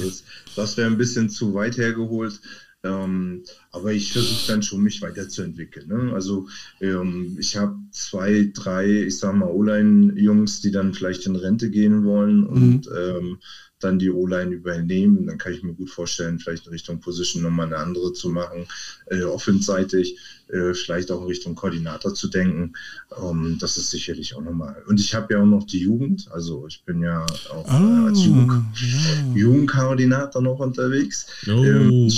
das 0.56 0.76
wäre 0.76 0.90
ein 0.90 0.98
bisschen 0.98 1.30
zu 1.30 1.54
weit 1.54 1.76
hergeholt. 1.76 2.40
Ähm, 2.84 3.42
aber 3.72 3.92
ich 3.92 4.12
versuche 4.12 4.46
dann 4.48 4.62
schon, 4.62 4.82
mich 4.82 5.02
weiterzuentwickeln. 5.02 5.88
Ne? 5.88 6.12
Also 6.12 6.48
ähm, 6.80 7.36
ich 7.38 7.56
habe 7.56 7.76
zwei, 7.90 8.50
drei, 8.54 8.86
ich 8.86 9.18
sag 9.18 9.34
mal, 9.34 9.48
O-Line-Jungs, 9.48 10.60
die 10.60 10.70
dann 10.70 10.94
vielleicht 10.94 11.26
in 11.26 11.34
Rente 11.36 11.70
gehen 11.70 12.04
wollen 12.04 12.44
und 12.44 12.86
mhm. 12.86 13.38
Dann 13.80 13.98
die 13.98 14.10
O-Line 14.10 14.54
übernehmen. 14.54 15.26
Dann 15.26 15.38
kann 15.38 15.52
ich 15.52 15.62
mir 15.62 15.74
gut 15.74 15.90
vorstellen, 15.90 16.38
vielleicht 16.38 16.66
in 16.66 16.72
Richtung 16.72 17.00
Position 17.00 17.42
nochmal 17.42 17.66
eine 17.66 17.76
andere 17.76 18.12
zu 18.12 18.28
machen, 18.28 18.66
äh, 19.06 19.22
offenseitig, 19.22 20.18
äh, 20.48 20.74
vielleicht 20.74 21.10
auch 21.10 21.22
in 21.22 21.28
Richtung 21.28 21.54
Koordinator 21.54 22.14
zu 22.14 22.28
denken. 22.28 22.72
Ähm, 23.20 23.56
das 23.60 23.76
ist 23.76 23.90
sicherlich 23.90 24.34
auch 24.34 24.42
nochmal. 24.42 24.82
Und 24.86 25.00
ich 25.00 25.14
habe 25.14 25.34
ja 25.34 25.42
auch 25.42 25.46
noch 25.46 25.64
die 25.64 25.80
Jugend, 25.80 26.30
also 26.32 26.66
ich 26.66 26.84
bin 26.84 27.02
ja 27.02 27.24
auch 27.50 27.66
oh, 27.68 28.06
als 28.06 28.24
Jugend 28.24 28.64
ja. 28.74 29.34
Jugendkoordinator 29.34 30.42
noch 30.42 30.58
unterwegs. 30.58 31.26
Oh. 31.46 31.64
Ähm, 31.64 32.10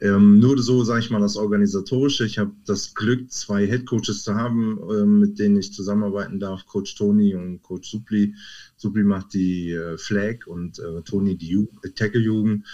ähm, 0.00 0.40
nur 0.40 0.60
so, 0.62 0.84
sage 0.84 1.00
ich 1.00 1.10
mal, 1.10 1.20
das 1.20 1.36
Organisatorische. 1.36 2.26
Ich 2.26 2.38
habe 2.38 2.52
das 2.66 2.94
Glück, 2.94 3.30
zwei 3.30 3.66
Headcoaches 3.66 4.24
zu 4.24 4.34
haben, 4.34 4.78
äh, 4.90 5.06
mit 5.06 5.38
denen 5.38 5.56
ich 5.56 5.72
zusammenarbeiten 5.72 6.38
darf. 6.38 6.66
Coach 6.66 6.94
Toni 6.94 7.34
und 7.34 7.62
Coach 7.62 7.90
Supli. 7.90 8.34
Supli 8.76 9.04
macht 9.04 9.32
die 9.34 9.72
äh, 9.72 9.96
Flag 9.96 10.46
und 10.46 10.78
äh, 10.78 11.02
Toni 11.02 11.36
die 11.36 11.48
Ju 11.48 11.66
Tackle-Jugend. 11.94 12.66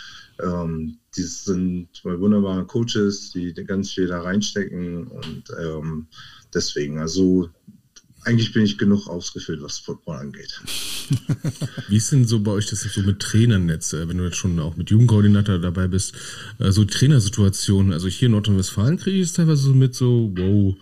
Ähm, 0.43 0.99
die 1.17 1.23
sind 1.23 1.89
zwei 1.95 2.19
wunderbare 2.19 2.67
Coaches, 2.67 3.31
die 3.33 3.53
ganz 3.55 3.93
viel 3.93 4.09
da 4.09 4.23
reinstecken 4.23 5.07
und 5.07 5.45
ähm, 5.61 6.07
deswegen, 6.53 6.99
also 6.99 7.49
eigentlich 8.25 8.53
bin 8.53 8.65
ich 8.65 8.79
genug 8.79 9.09
ausgefüllt, 9.09 9.63
was 9.63 9.79
Football 9.79 10.17
angeht. 10.17 10.61
Wie 11.89 11.97
ist 11.97 12.13
denn 12.13 12.25
so 12.25 12.41
bei 12.41 12.53
euch 12.53 12.67
das 12.67 12.83
so 12.83 13.03
mit 13.03 13.21
Trainern 13.21 13.69
jetzt, 13.69 13.93
äh, 13.93 14.09
wenn 14.09 14.19
du 14.19 14.25
jetzt 14.25 14.37
schon 14.37 14.59
auch 14.59 14.77
mit 14.77 14.91
Jugendkoordinator 14.91 15.59
dabei 15.59 15.89
bist, 15.89 16.15
äh, 16.59 16.71
so 16.71 16.85
Trainersituationen? 16.85 17.93
Also 17.93 18.09
hier 18.09 18.27
in 18.27 18.33
Nordrhein-Westfalen 18.33 18.99
kriege 18.99 19.19
ich 19.19 19.25
es 19.25 19.33
teilweise 19.33 19.63
so 19.63 19.75
mit 19.75 19.95
so, 19.95 20.33
wow, 20.37 20.77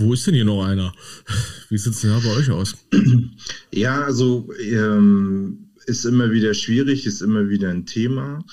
wo 0.00 0.14
ist 0.14 0.26
denn 0.26 0.34
hier 0.34 0.44
noch 0.44 0.64
einer? 0.64 0.92
Wie 1.68 1.78
sieht 1.78 1.92
es 1.92 2.00
denn 2.00 2.10
da 2.10 2.18
bei 2.18 2.36
euch 2.36 2.50
aus? 2.50 2.74
Ja, 3.72 4.02
also 4.02 4.48
ähm, 4.58 5.70
ist 5.86 6.04
immer 6.04 6.32
wieder 6.32 6.54
schwierig, 6.54 7.06
ist 7.06 7.20
immer 7.20 7.48
wieder 7.48 7.70
ein 7.70 7.86
Thema. 7.86 8.44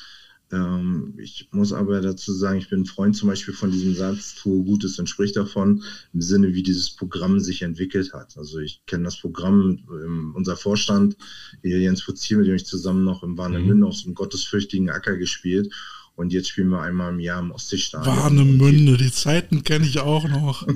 Ähm, 0.51 1.15
ich 1.17 1.49
muss 1.51 1.73
aber 1.73 1.99
dazu 2.01 2.33
sagen, 2.33 2.59
ich 2.59 2.69
bin 2.69 2.81
ein 2.81 2.85
Freund 2.85 3.15
zum 3.15 3.29
Beispiel 3.29 3.53
von 3.53 3.71
diesem 3.71 3.95
Satz, 3.95 4.35
tue 4.35 4.63
Gutes 4.63 4.97
und 4.99 5.09
sprich 5.09 5.33
davon, 5.33 5.83
im 6.13 6.21
Sinne, 6.21 6.53
wie 6.53 6.63
dieses 6.63 6.95
Programm 6.95 7.39
sich 7.39 7.63
entwickelt 7.63 8.13
hat. 8.13 8.37
Also 8.37 8.59
ich 8.59 8.81
kenne 8.85 9.05
das 9.05 9.19
Programm, 9.19 9.79
ähm, 9.89 10.33
unser 10.35 10.55
Vorstand, 10.55 11.17
Jens 11.63 12.01
Fuzzier, 12.01 12.37
mit 12.37 12.47
dem 12.47 12.55
ich 12.55 12.65
zusammen 12.65 13.03
noch 13.03 13.23
im 13.23 13.37
Warnemünde 13.37 13.75
mhm. 13.75 13.83
auf 13.83 13.95
so 13.95 14.05
einem 14.05 14.15
gottesfürchtigen 14.15 14.89
Acker 14.89 15.17
gespielt. 15.17 15.73
Und 16.17 16.33
jetzt 16.33 16.49
spielen 16.49 16.69
wir 16.69 16.81
einmal 16.81 17.13
im 17.13 17.19
Jahr 17.19 17.39
im 17.39 17.51
Ostseestadion. 17.51 18.17
Warnemünde, 18.17 18.97
die 18.97 19.11
Zeiten 19.11 19.63
kenne 19.63 19.85
ich 19.85 19.99
auch 19.99 20.27
noch. 20.27 20.67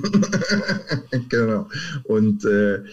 genau. 1.28 1.68
Und 2.04 2.44
äh, 2.44 2.84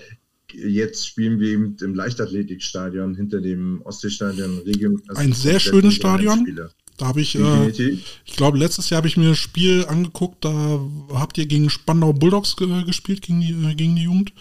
jetzt 0.51 1.07
spielen 1.07 1.39
wir 1.39 1.49
eben 1.49 1.77
im 1.79 1.93
Leichtathletikstadion 1.93 3.13
hinter 3.13 3.39
dem 3.39 3.83
Ostseestadion. 3.83 4.63
Also 5.07 5.21
Ein 5.21 5.33
sehr 5.33 5.59
schönes 5.59 5.93
Stadion. 5.93 6.59
Da 6.97 7.05
habe 7.05 7.21
ich, 7.21 7.35
äh, 7.35 7.69
ich 7.69 8.35
glaube, 8.35 8.57
letztes 8.57 8.89
Jahr 8.89 8.97
habe 8.97 9.07
ich 9.07 9.15
mir 9.15 9.29
ein 9.29 9.35
Spiel 9.35 9.85
angeguckt, 9.85 10.43
da 10.43 10.81
habt 11.13 11.37
ihr 11.37 11.45
gegen 11.45 11.69
Spandau 11.69 12.13
Bulldogs 12.13 12.57
ge 12.57 12.83
gespielt, 12.83 13.21
gegen 13.21 13.41
die, 13.41 13.51
äh, 13.51 13.75
gegen 13.75 13.95
die 13.95 14.03
Jugend. 14.03 14.33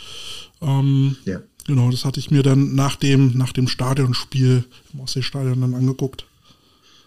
Ähm, 0.63 1.17
ja. 1.27 1.43
Genau, 1.67 1.91
das 1.91 2.07
hatte 2.07 2.21
ich 2.21 2.31
mir 2.31 2.43
dann 2.43 2.75
nach 2.75 2.97
dem, 2.97 3.37
nach 3.37 3.53
dem 3.53 3.69
Stadionspiel 3.69 4.65
im 4.95 5.01
Ostseestadion 5.01 5.61
dann 5.61 5.75
angeguckt. 5.75 6.25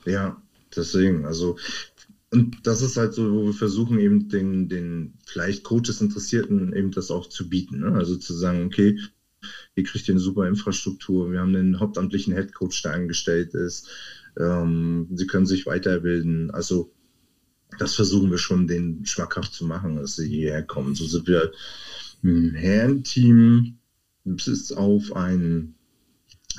Ja, 0.06 0.38
deswegen, 0.76 1.26
also 1.26 1.57
und 2.34 2.65
das 2.65 2.81
ist 2.81 2.95
halt 2.95 3.14
so, 3.14 3.30
wo 3.31 3.45
wir 3.45 3.53
versuchen, 3.53 3.99
eben 3.99 4.30
den, 4.30 4.69
den 4.69 5.15
vielleicht 5.26 5.65
Coaches 5.65 5.99
Interessierten 5.99 6.73
eben 6.73 6.91
das 6.91 7.11
auch 7.11 7.27
zu 7.27 7.49
bieten. 7.49 7.81
Ne? 7.81 7.91
Also 7.91 8.15
zu 8.15 8.34
sagen, 8.34 8.65
okay, 8.65 8.98
ihr 9.76 9.84
kriegt 9.84 10.06
hier 10.06 10.14
eine 10.14 10.22
super 10.22 10.48
Infrastruktur, 10.48 11.30
wir 11.31 11.41
haben 11.41 11.53
einen 11.56 11.80
hauptamtlichen 11.81 12.34
Headcoach, 12.34 12.84
der 12.84 12.93
angestellt 12.93 13.53
ist, 13.53 13.89
ähm, 14.39 15.07
sie 15.14 15.27
können 15.27 15.45
sich 15.45 15.65
weiterbilden. 15.65 16.52
Also 16.52 16.93
das 17.77 17.95
versuchen 17.95 18.31
wir 18.31 18.38
schon, 18.38 18.65
den 18.65 19.06
schmackhaft 19.06 19.53
zu 19.53 19.65
machen, 19.65 19.98
dass 19.98 20.15
sie 20.15 20.30
hierher 20.30 20.64
kommen. 20.64 20.95
So 20.95 21.06
sind 21.06 21.27
wir 21.27 21.52
ein 22.23 22.53
Herrenteam 22.53 23.77
bis 24.23 24.72
auf 24.72 25.14
ein 25.15 25.76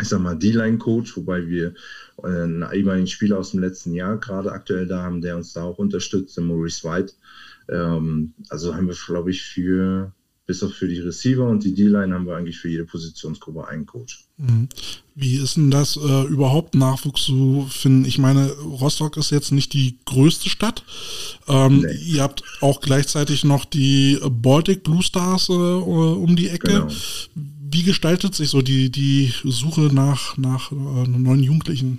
ich 0.00 0.08
sag 0.08 0.20
mal, 0.20 0.38
D-Line-Coach, 0.38 1.16
wobei 1.16 1.46
wir 1.46 1.74
einen 2.22 2.64
ehemaligen 2.72 3.06
Spieler 3.06 3.38
aus 3.38 3.52
dem 3.52 3.60
letzten 3.60 3.94
Jahr 3.94 4.18
gerade 4.18 4.52
aktuell 4.52 4.86
da 4.86 5.02
haben, 5.02 5.20
der 5.20 5.36
uns 5.36 5.52
da 5.52 5.64
auch 5.64 5.78
unterstützt, 5.78 6.36
der 6.36 6.44
Maurice 6.44 6.88
White. 6.88 7.12
Ähm, 7.68 8.34
also 8.48 8.74
haben 8.74 8.88
wir, 8.88 8.94
glaube 8.94 9.30
ich, 9.30 9.42
für 9.42 10.12
bis 10.44 10.62
auf 10.62 10.74
für 10.74 10.88
die 10.88 10.98
Receiver 10.98 11.48
und 11.48 11.62
die 11.62 11.74
D-Line 11.74 12.12
haben 12.12 12.26
wir 12.26 12.36
eigentlich 12.36 12.58
für 12.58 12.68
jede 12.68 12.84
Positionsgruppe 12.84 13.66
einen 13.68 13.86
Coach. 13.86 14.26
Mhm. 14.38 14.68
Wie 15.14 15.36
ist 15.36 15.56
denn 15.56 15.70
das 15.70 15.96
äh, 15.96 16.24
überhaupt 16.24 16.74
Nachwuchs 16.74 17.22
zu 17.24 17.66
finden? 17.70 18.04
Ich 18.06 18.18
meine, 18.18 18.50
Rostock 18.50 19.16
ist 19.16 19.30
jetzt 19.30 19.52
nicht 19.52 19.72
die 19.72 19.98
größte 20.04 20.48
Stadt. 20.48 20.84
Ähm, 21.46 21.82
nee. 21.82 21.94
Ihr 21.94 22.22
habt 22.22 22.42
auch 22.60 22.80
gleichzeitig 22.80 23.44
noch 23.44 23.64
die 23.64 24.18
Baltic 24.30 24.82
Blue 24.82 25.02
Stars 25.02 25.48
äh, 25.48 25.52
um 25.52 26.34
die 26.34 26.48
Ecke. 26.48 26.72
Genau 26.72 26.88
wie 27.72 27.82
gestaltet 27.82 28.34
sich 28.34 28.50
so 28.50 28.62
die, 28.62 28.90
die 28.90 29.32
Suche 29.44 29.92
nach, 29.92 30.36
nach 30.36 30.72
äh, 30.72 30.74
neuen 30.74 31.42
Jugendlichen? 31.42 31.98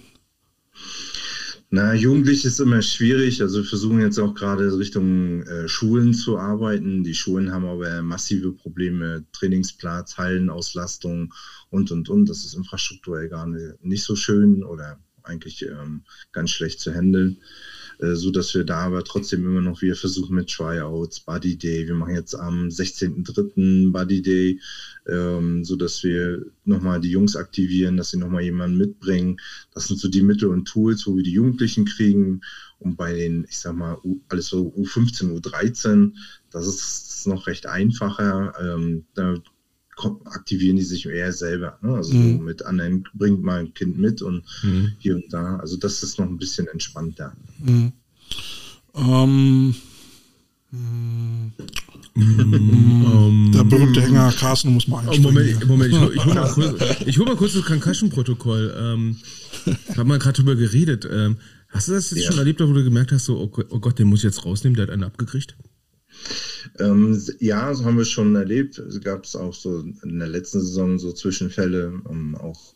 Na, 1.70 1.95
Jugendlich 1.95 2.45
ist 2.45 2.60
immer 2.60 2.84
schwierig. 2.84 3.41
Also 3.41 3.58
wir 3.58 3.66
versuchen 3.66 4.00
jetzt 4.00 4.20
auch 4.20 4.36
gerade 4.36 4.78
Richtung 4.78 5.41
äh, 5.41 5.68
Schulen 5.68 6.14
zu 6.14 6.38
arbeiten. 6.38 7.04
Die 7.04 7.16
Schulen 7.16 7.52
haben 7.52 7.66
aber 7.66 8.04
massive 8.04 8.52
Probleme, 8.52 9.26
Trainingsplatz, 9.32 10.18
Hallenauslastung 10.18 11.34
und, 11.72 11.91
und, 11.91 12.10
und. 12.10 12.30
Das 12.30 12.45
ist 12.45 12.54
infrastrukturell 12.54 13.28
gar 13.28 13.48
nicht 13.48 14.04
so 14.04 14.16
schön 14.16 14.64
oder 14.64 15.00
eigentlich 15.24 15.66
ähm, 15.66 16.04
ganz 16.32 16.52
schlecht 16.52 16.80
zu 16.80 16.94
handeln. 16.94 17.38
Äh, 18.00 18.16
so 18.16 18.32
dass 18.32 18.54
wir 18.54 18.64
da 18.64 18.80
aber 18.80 19.04
trotzdem 19.04 19.45
immer 19.45 19.62
noch 19.62 19.82
wir 19.82 19.95
versuchen 19.95 20.36
mit 20.36 20.50
Tryouts, 20.50 21.22
Buddy 21.22 21.58
Day. 21.58 21.88
Wir 21.88 21.95
machen 21.95 22.16
jetzt 22.16 22.36
am 22.36 22.68
16.03. 22.68 23.91
Buddy 23.91 24.22
Day, 24.22 24.60
ähm, 25.07 25.63
so 25.63 25.75
dass 25.75 26.03
wir 26.03 26.45
nochmal 26.65 27.01
die 27.01 27.11
Jungs 27.11 27.35
aktivieren, 27.35 27.97
dass 27.97 28.11
sie 28.11 28.17
nochmal 28.17 28.43
jemanden 28.43 28.77
mitbringen. 28.77 29.39
Das 29.73 29.88
sind 29.88 29.99
so 29.99 30.07
die 30.07 30.21
Mittel 30.21 30.49
und 30.49 30.65
Tools, 30.65 31.05
wo 31.05 31.15
wir 31.15 31.23
die 31.23 31.34
Jugendlichen 31.34 31.85
kriegen. 31.85 32.41
Und 32.80 32.97
bei 32.97 33.13
den, 33.13 33.45
ich 33.49 33.59
sag 33.59 33.75
mal, 33.75 33.97
alles 34.30 34.47
so 34.47 34.73
U15, 34.77 35.39
U13, 35.39 36.13
das 36.51 36.67
ist 36.67 37.27
noch 37.27 37.47
recht 37.47 37.65
einfacher. 37.65 38.53
Ähm, 38.61 39.05
da 39.13 39.35
aktivieren 40.25 40.77
die 40.77 40.84
sich 40.84 41.05
eher 41.05 41.31
selber. 41.31 41.77
Ne? 41.81 41.95
Also 41.95 42.13
mhm. 42.13 42.43
mit 42.43 42.63
anderen 42.65 43.07
bringt 43.13 43.43
mal 43.43 43.59
ein 43.59 43.73
Kind 43.73 43.97
mit 43.97 44.21
und 44.21 44.43
mhm. 44.63 44.93
hier 44.99 45.15
und 45.15 45.31
da. 45.31 45.57
Also 45.57 45.77
das 45.77 46.03
ist 46.03 46.19
noch 46.19 46.27
ein 46.27 46.38
bisschen 46.38 46.67
entspannter. 46.67 47.35
Mhm. 47.59 47.93
Ähm, 48.95 49.75
der 52.16 53.64
berühmte 53.64 54.02
Hänger 54.02 54.32
Carsten 54.32 54.74
muss 54.74 54.88
mal 54.88 55.08
einspringen. 55.08 55.24
Moment, 55.24 55.68
Moment, 55.68 55.94
ich, 55.94 56.16
ich 56.16 56.26
hole 56.26 56.36
mal 56.36 56.50
kurz, 56.54 57.02
ich 57.06 57.20
hol 57.20 57.26
mal 57.26 57.36
kurz 57.36 57.54
das 57.54 57.66
Concussion-Protokoll. 57.66 58.76
Ähm, 58.78 59.18
haben 59.95 60.10
wir 60.10 60.18
gerade 60.18 60.38
drüber 60.38 60.56
geredet. 60.56 61.08
Ähm, 61.12 61.38
hast 61.70 61.90
du 61.90 61.91
das 61.91 62.10
jetzt 62.10 62.24
ja. 62.24 62.32
schon 62.32 62.40
erlebt, 62.40 62.60
wo 62.60 62.74
du 62.74 62.84
gemerkt 62.84 63.12
hast, 63.12 63.26
so, 63.26 63.38
oh, 63.38 63.52
oh 63.70 63.80
Gott, 63.80 64.00
den 64.00 64.08
muss 64.08 64.20
ich 64.20 64.26
jetzt 64.26 64.45
rausnehmen, 64.45 64.76
der 64.76 64.88
hat 64.88 64.91
einen 64.91 65.04
abgekriegt? 65.04 65.56
Ähm, 66.80 67.22
ja, 67.40 67.74
so 67.76 67.86
haben 67.86 67.98
wir 67.98 68.06
schon 68.06 68.36
erlebt. 68.36 68.80
Es 68.80 69.00
gab 69.02 69.26
es 69.26 69.36
auch 69.36 69.54
so 69.54 69.80
in 69.80 70.20
der 70.20 70.28
letzten 70.28 70.62
Saison 70.62 70.98
so 70.98 71.12
Zwischenfälle, 71.12 72.02
um, 72.06 72.34
ähm, 72.34 72.36
auch 72.36 72.74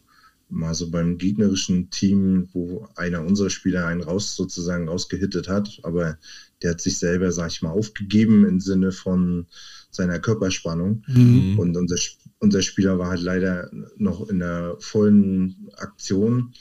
mal 0.49 0.73
so 0.73 0.89
beim 0.89 1.17
gegnerischen 1.17 1.89
Team, 1.89 2.47
wo 2.53 2.87
einer 2.95 3.23
unserer 3.23 3.49
Spieler 3.49 3.85
einen 3.87 4.01
raus 4.01 4.35
sozusagen 4.35 4.87
rausgehittet 4.87 5.47
hat, 5.47 5.79
aber 5.83 6.17
der 6.61 6.71
hat 6.71 6.81
sich 6.81 6.97
selber, 6.97 7.31
sag 7.31 7.51
ich 7.51 7.61
mal, 7.61 7.71
aufgegeben 7.71 8.45
im 8.45 8.59
Sinne 8.59 8.91
von 8.91 9.47
seiner 9.91 10.19
Körperspannung. 10.19 11.03
Mhm. 11.07 11.59
Und 11.59 11.77
unser, 11.77 11.97
unser 12.39 12.61
Spieler 12.61 12.97
war 12.99 13.09
halt 13.09 13.21
leider 13.21 13.69
noch 13.97 14.29
in 14.29 14.39
der 14.39 14.75
vollen 14.79 15.69
Aktion. 15.77 16.53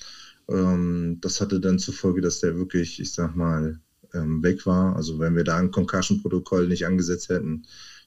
Ähm, 0.49 1.19
das 1.21 1.41
hatte 1.41 1.61
dann 1.61 1.79
zur 1.79 1.95
Folge, 1.95 2.21
dass 2.21 2.41
der 2.41 2.57
wirklich, 2.57 3.01
ich 3.01 3.13
sag 3.13 3.35
mal, 3.35 3.81
ähm, 4.15 4.43
weg 4.43 4.67
war. 4.67 4.97
Also 4.97 5.19
wenn 5.19 5.37
wir 5.37 5.45
da 5.45 5.57
ein 5.57 5.71
Concussion-Protokoll 5.71 6.69
nicht 6.69 6.87
angesetzt 6.87 7.29
hätten, 7.29 7.67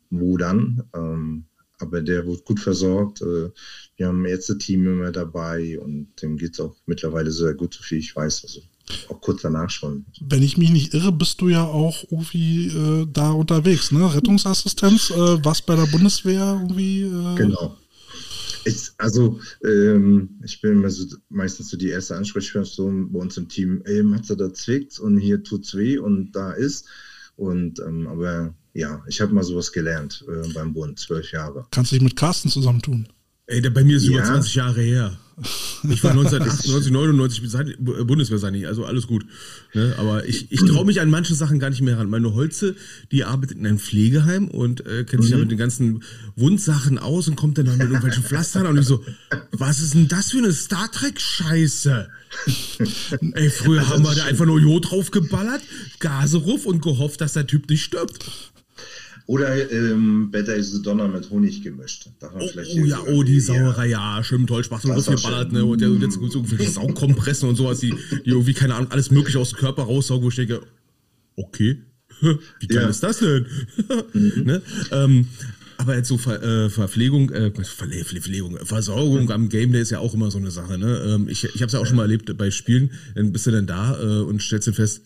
wo 0.10 0.38
dann? 0.38 0.84
Ähm, 0.94 1.45
aber 1.80 2.02
der 2.02 2.26
wurde 2.26 2.44
gut 2.44 2.60
versorgt. 2.60 3.22
Äh, 3.22 3.49
wir 3.95 4.07
haben 4.07 4.22
ein 4.22 4.26
Ärzte-Team 4.26 4.86
immer 4.88 5.11
dabei 5.11 5.80
und 5.80 6.10
dem 6.22 6.38
geht 6.38 6.53
es 6.53 6.60
auch 6.60 6.76
mittlerweile 6.86 7.32
sehr 7.32 7.53
gut, 7.53 7.74
so 7.74 7.84
viel 7.84 7.99
ich 7.99 8.16
weiß. 8.16 8.44
Also 8.44 8.61
auch 9.10 9.22
kurz 9.22 9.41
danach 9.41 9.70
schon. 9.70 10.06
Wenn 10.22 10.44
ich 10.44 10.57
mich 10.57 10.72
nicht 10.72 10.94
irre, 10.94 11.11
bist 11.11 11.41
du 11.41 11.49
ja 11.49 11.64
auch 11.64 12.03
irgendwie 12.10 12.68
äh, 12.68 13.07
da 13.11 13.32
unterwegs, 13.32 13.91
ne? 13.91 14.14
Rettungsassistenz, 14.14 15.11
äh, 15.11 15.44
was 15.44 15.61
bei 15.61 15.76
der 15.76 15.86
Bundeswehr 15.88 16.60
irgendwie. 16.61 17.02
Äh 17.02 17.36
genau. 17.36 17.78
Ich, 18.66 18.91
also, 18.98 19.40
ähm, 19.64 20.40
ich 20.44 20.61
bin 20.61 20.88
so, 20.90 21.06
meistens 21.30 21.70
so 21.70 21.78
die 21.78 21.90
erste 21.90 22.16
Ansprechperson 22.16 23.11
bei 23.11 23.20
uns 23.20 23.38
im 23.38 23.48
Team. 23.48 23.82
Ey, 23.86 24.03
Matze, 24.03 24.36
da 24.36 24.53
zwickt 24.53 24.99
und 24.99 25.18
hier 25.18 25.44
tut's 25.44 25.76
weh 25.76 25.98
und 25.98 26.32
da 26.34 26.52
ist. 26.52 26.86
Und, 27.36 27.80
ähm, 27.80 28.07
aber 28.07 28.53
ja, 28.74 29.02
ich 29.07 29.22
habe 29.22 29.34
mal 29.34 29.44
sowas 29.44 29.72
gelernt 29.72 30.26
äh, 30.28 30.53
beim 30.53 30.74
Bund, 30.74 30.99
zwölf 30.99 31.32
Jahre. 31.32 31.66
Kannst 31.72 31.91
du 31.91 31.95
dich 31.95 32.03
mit 32.03 32.16
Carsten 32.16 32.49
zusammentun? 32.49 33.07
Ey, 33.48 33.61
der 33.61 33.70
bei 33.70 33.84
mir 33.84 33.98
ist 33.98 34.03
ja. 34.03 34.11
über 34.11 34.24
20 34.24 34.56
Jahre 34.56 34.82
her. 34.82 35.18
Ich 35.90 36.03
war 36.03 36.14
19, 36.14 36.41
1999 36.41 37.78
Bundeswehr, 37.80 38.68
also 38.68 38.86
alles 38.86 39.07
gut. 39.07 39.26
Ne? 39.74 39.95
Aber 39.98 40.26
ich, 40.26 40.52
ich 40.52 40.60
traue 40.66 40.86
mich 40.86 40.99
an 40.99 41.10
manche 41.10 41.36
Sachen 41.36 41.60
gar 41.60 41.70
nicht 41.70 41.82
mehr 41.82 41.98
ran. 41.98 42.10
Meine 42.10 42.34
Holze, 42.34 42.76
die 43.11 43.24
arbeitet 43.24 43.57
in 43.57 43.66
einem 43.66 43.80
Pflegeheim 43.80 44.48
und 44.48 44.86
äh, 44.86 45.06
kennt 45.06 45.24
sich 45.24 45.32
mhm. 45.32 45.38
ja 45.38 45.41
mit 45.44 45.52
den 45.52 45.57
ganzen 45.57 46.03
Wundsachen 46.36 46.98
aus 46.98 47.28
und 47.28 47.36
kommt 47.36 47.57
dann 47.57 47.66
noch 47.66 47.78
mit 47.78 47.88
irgendwelchen 47.88 48.24
Pflastern 48.24 48.68
und 48.68 48.78
ich 48.78 48.86
so, 48.86 49.03
was 49.52 49.80
ist 49.80 49.94
denn 49.94 50.07
das 50.07 50.32
für 50.32 50.40
eine 50.40 50.52
Star 50.52 50.91
Trek-Scheiße? 50.91 52.10
Ey, 53.34 53.49
früher 53.49 53.88
haben 53.88 54.03
wir 54.03 54.14
da 54.16 54.26
einfach 54.26 54.45
nur 54.45 54.60
Jod 54.60 54.91
draufgeballert, 54.91 55.61
Gase 55.99 56.38
ruf 56.38 56.66
und 56.66 56.82
gehofft, 56.82 57.22
dass 57.22 57.34
der 57.34 57.48
Typ 57.48 57.70
nicht 57.70 57.84
stirbt. 57.84 58.26
Oder 59.30 59.72
ähm, 59.72 60.32
Better 60.32 60.56
is 60.56 60.72
the 60.72 60.82
Donner 60.82 61.08
mit 61.08 61.30
Honig 61.30 61.62
gemischt. 61.62 62.10
oh, 62.20 62.28
oh 62.40 62.84
ja, 62.84 63.00
oh, 63.06 63.22
die 63.22 63.40
Sauerei, 63.40 63.90
ja, 63.90 64.24
schön 64.24 64.48
toll, 64.48 64.64
Spaß 64.64 64.86
und 64.86 65.06
geballert, 65.06 65.52
ne? 65.52 65.64
Und, 65.64 65.80
der, 65.80 65.90
jetzt 65.90 66.16
so 66.16 66.40
irgendwelche 66.40 66.72
Saukompressen 66.72 67.48
und 67.48 67.56
sowas, 67.56 67.80
die, 67.80 67.94
die 68.26 68.32
irgendwie, 68.32 68.56
keine 68.56 68.74
Ahnung, 68.74 68.92
alles 68.92 69.12
mögliche 69.12 69.38
aus 69.38 69.52
dem 69.52 69.60
Körper 69.60 69.84
raussaugen, 69.84 70.24
wo 70.24 70.30
ich 70.30 70.36
denke, 70.36 70.64
okay, 71.36 71.78
wie 72.22 72.68
geil 72.68 72.82
ja. 72.82 72.90
ist 72.90 73.04
das 73.04 73.20
denn? 73.20 73.46
mhm. 74.14 74.34
ne? 74.46 74.62
ähm, 74.90 75.28
aber 75.78 75.96
jetzt 75.96 76.08
so 76.08 76.18
Ver, 76.18 76.42
äh, 76.42 76.72
Verpflegung, 76.72 77.30
äh, 77.30 77.52
Verpflegung, 77.52 78.58
Versorgung 78.66 79.30
am 79.30 79.48
Game 79.48 79.72
Day 79.72 79.84
ist 79.84 79.92
ja 79.92 80.00
auch 80.00 80.16
immer 80.16 80.32
so 80.32 80.40
eine 80.40 80.50
Sache. 80.50 80.80
Ne? 80.80 81.04
Ähm, 81.06 81.30
ich 81.30 81.44
ich 81.44 81.62
habe 81.62 81.68
es 81.68 81.74
ja 81.74 81.80
auch 81.80 81.86
schon 81.86 81.98
mal 81.98 82.02
erlebt 82.02 82.36
bei 82.36 82.50
Spielen. 82.50 82.90
Dann 83.14 83.32
bist 83.32 83.46
du 83.46 83.52
dann 83.52 83.68
da 83.68 83.96
äh, 84.02 84.24
und 84.24 84.42
stellst 84.42 84.66
dann 84.66 84.74
fest, 84.74 85.04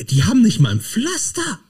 die 0.00 0.24
haben 0.24 0.40
nicht 0.40 0.58
mal 0.58 0.70
ein 0.70 0.80
Pflaster. 0.80 1.60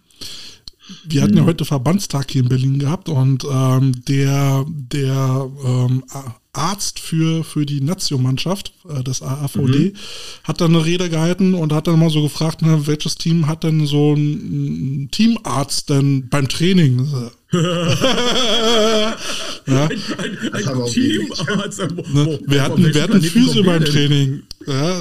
Wir 1.04 1.22
hatten 1.22 1.36
ja 1.36 1.42
mhm. 1.42 1.46
heute 1.46 1.64
Verbandstag 1.64 2.30
hier 2.30 2.42
in 2.42 2.48
Berlin 2.48 2.78
gehabt 2.78 3.08
und 3.08 3.44
ähm, 3.50 3.92
der, 4.06 4.64
der 4.68 5.48
ähm, 5.64 6.04
Arzt 6.52 7.00
für, 7.00 7.44
für 7.44 7.66
die 7.66 7.80
Nazio-Mannschaft 7.80 8.72
äh, 8.88 9.02
des 9.02 9.22
AAVD 9.22 9.58
mhm. 9.58 9.92
hat 10.44 10.60
dann 10.60 10.74
eine 10.74 10.84
Rede 10.84 11.10
gehalten 11.10 11.54
und 11.54 11.72
hat 11.72 11.86
dann 11.86 11.98
mal 11.98 12.10
so 12.10 12.22
gefragt, 12.22 12.58
na, 12.62 12.86
welches 12.86 13.16
Team 13.16 13.46
hat 13.46 13.64
denn 13.64 13.86
so 13.86 14.14
ein 14.14 15.08
Teamarzt 15.10 15.90
denn 15.90 16.28
beim 16.28 16.48
Training? 16.48 17.06
ja. 19.66 19.86
ein, 19.86 20.38
ein, 20.52 20.68
ein 20.68 20.86
Teamarzt. 20.86 21.80
Ne? 21.80 22.40
Wir 22.46 22.62
hatten, 22.62 22.94
wir 22.94 23.02
hatten 23.02 23.20
Physio 23.20 23.62
beim 23.62 23.84
Training. 23.84 24.42
Ja. 24.66 25.00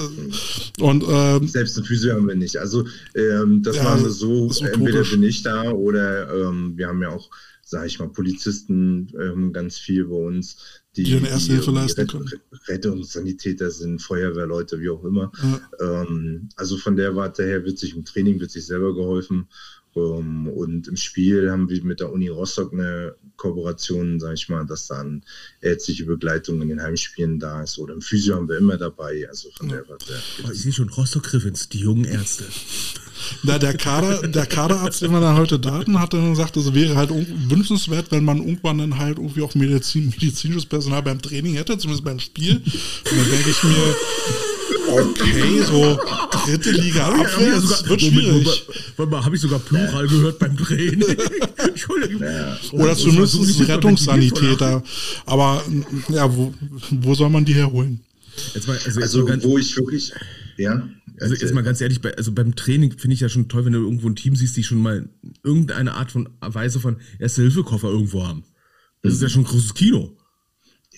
Und, 0.79 1.03
ähm, 1.07 1.47
Selbst 1.47 1.77
eine 1.77 1.85
Physio 1.85 2.13
haben 2.13 2.27
wir 2.27 2.35
nicht. 2.35 2.57
Also 2.57 2.85
ähm, 3.15 3.61
das 3.63 3.77
ja, 3.77 3.85
war 3.85 4.09
so, 4.09 4.51
entweder 4.61 5.03
bin 5.03 5.23
ich 5.23 5.43
da 5.43 5.71
oder 5.71 6.33
ähm, 6.33 6.73
wir 6.75 6.87
haben 6.87 7.01
ja 7.01 7.09
auch, 7.09 7.29
sage 7.63 7.87
ich 7.87 7.99
mal, 7.99 8.09
Polizisten 8.09 9.11
ähm, 9.19 9.53
ganz 9.53 9.77
viel 9.77 10.05
bei 10.05 10.15
uns, 10.15 10.57
die, 10.95 11.03
die 11.03 11.15
eine 11.15 11.29
Erste 11.29 11.53
Hilfe 11.53 11.71
leisten 11.71 12.07
können. 12.07 12.29
Rettungssanitäter 12.67 13.69
sind, 13.69 14.01
Feuerwehrleute, 14.01 14.79
wie 14.79 14.89
auch 14.89 15.03
immer. 15.03 15.31
Ja. 15.79 16.03
Ähm, 16.03 16.49
also 16.55 16.77
von 16.77 16.95
der 16.95 17.15
Warte 17.15 17.43
her 17.43 17.65
wird 17.65 17.77
sich 17.79 17.95
im 17.95 18.05
Training 18.05 18.39
wird 18.39 18.51
sich 18.51 18.65
selber 18.65 18.93
geholfen 18.95 19.47
und 19.95 20.87
im 20.89 20.97
Spiel 20.97 21.49
haben 21.49 21.69
wir 21.69 21.81
mit 21.85 22.01
der 22.01 22.11
Uni 22.11 22.27
Rostock 22.27 22.73
eine 22.73 23.15
Kooperation, 23.37 24.19
sage 24.19 24.33
ich 24.33 24.49
mal, 24.49 24.65
dass 24.65 24.87
dann 24.87 25.23
ärztliche 25.61 26.05
Begleitung 26.05 26.61
in 26.61 26.67
den 26.67 26.81
Heimspielen 26.81 27.39
da 27.39 27.63
ist. 27.63 27.77
Oder 27.79 27.93
im 27.93 28.01
Physio 28.01 28.35
haben 28.35 28.49
wir 28.49 28.57
immer 28.57 28.75
dabei. 28.75 29.25
Also 29.29 29.49
von 29.57 29.69
der 29.69 29.87
Warte. 29.87 30.13
Oh, 30.45 30.51
ich 30.51 30.61
sehe 30.61 30.73
schon 30.73 30.89
Rostock 30.89 31.23
Griffins, 31.23 31.69
die 31.69 31.79
jungen 31.79 32.03
Ärzte. 32.03 32.43
Na, 33.43 33.57
der, 33.57 33.75
Kader, 33.77 34.27
der 34.27 34.45
Kaderarzt, 34.45 35.01
den 35.01 35.11
wir 35.11 35.21
dann 35.21 35.37
heute 35.37 35.59
Daten 35.59 35.97
hatte, 35.99 36.17
dann 36.17 36.31
gesagt, 36.31 36.57
es 36.57 36.73
wäre 36.73 36.97
halt 36.97 37.11
wünschenswert, 37.11 38.11
wenn 38.11 38.25
man 38.25 38.39
irgendwann 38.39 38.79
dann 38.79 38.97
halt 38.97 39.17
irgendwie 39.17 39.43
auch 39.43 39.55
Medizin, 39.55 40.07
medizinisches 40.09 40.65
Personal 40.65 41.03
beim 41.03 41.21
Training 41.21 41.55
hätte, 41.55 41.77
zumindest 41.77 42.03
beim 42.03 42.19
Spiel. 42.19 42.57
Und 42.57 43.17
dann 43.17 43.31
denke 43.31 43.49
ich 43.49 43.63
mir, 43.63 43.95
Okay, 44.87 45.63
so 45.63 45.97
dritte 46.45 46.71
Liga 46.71 47.07
abwärts 47.07 47.69
sogar, 47.69 47.89
wird 47.89 48.01
schwierig. 48.01 48.67
Warte 48.97 49.11
mal, 49.11 49.25
habe 49.25 49.35
ich 49.35 49.41
sogar 49.41 49.59
Plural 49.59 50.07
gehört 50.07 50.39
beim 50.39 50.57
Training. 50.57 51.01
ja. 52.19 52.57
Oder 52.71 52.95
zumindest 52.95 53.67
Rettungssanitäter. 53.67 54.83
Aber 55.25 55.63
ja, 56.09 56.35
wo, 56.35 56.53
wo 56.91 57.15
soll 57.15 57.29
man 57.29 57.45
die 57.45 57.55
herholen? 57.55 58.01
Jetzt 58.53 58.67
mal, 58.67 58.77
also, 58.85 59.01
also 59.01 59.25
ganz, 59.25 59.43
wo 59.43 59.57
ich 59.57 59.75
wirklich, 59.77 60.11
ja. 60.57 60.87
Also 61.21 61.35
jetzt 61.35 61.53
mal 61.53 61.63
ganz 61.63 61.79
ehrlich, 61.79 62.01
bei, 62.01 62.13
also 62.15 62.33
beim 62.33 62.55
Training 62.55 62.97
finde 62.97 63.13
ich 63.13 63.21
ja 63.21 63.29
schon 63.29 63.47
toll, 63.47 63.65
wenn 63.65 63.73
du 63.73 63.79
irgendwo 63.79 64.07
ein 64.07 64.15
Team 64.15 64.35
siehst, 64.35 64.57
die 64.57 64.63
schon 64.63 64.81
mal 64.81 65.07
irgendeine 65.43 65.93
Art 65.93 66.11
von 66.11 66.29
Weise 66.41 66.79
von 66.79 66.97
Erste-Hilfe-Koffer 67.19 67.87
irgendwo 67.87 68.27
haben. 68.27 68.43
Das 69.01 69.11
mhm. 69.11 69.15
ist 69.15 69.21
ja 69.21 69.29
schon 69.29 69.41
ein 69.43 69.47
großes 69.47 69.73
Kino. 69.73 70.17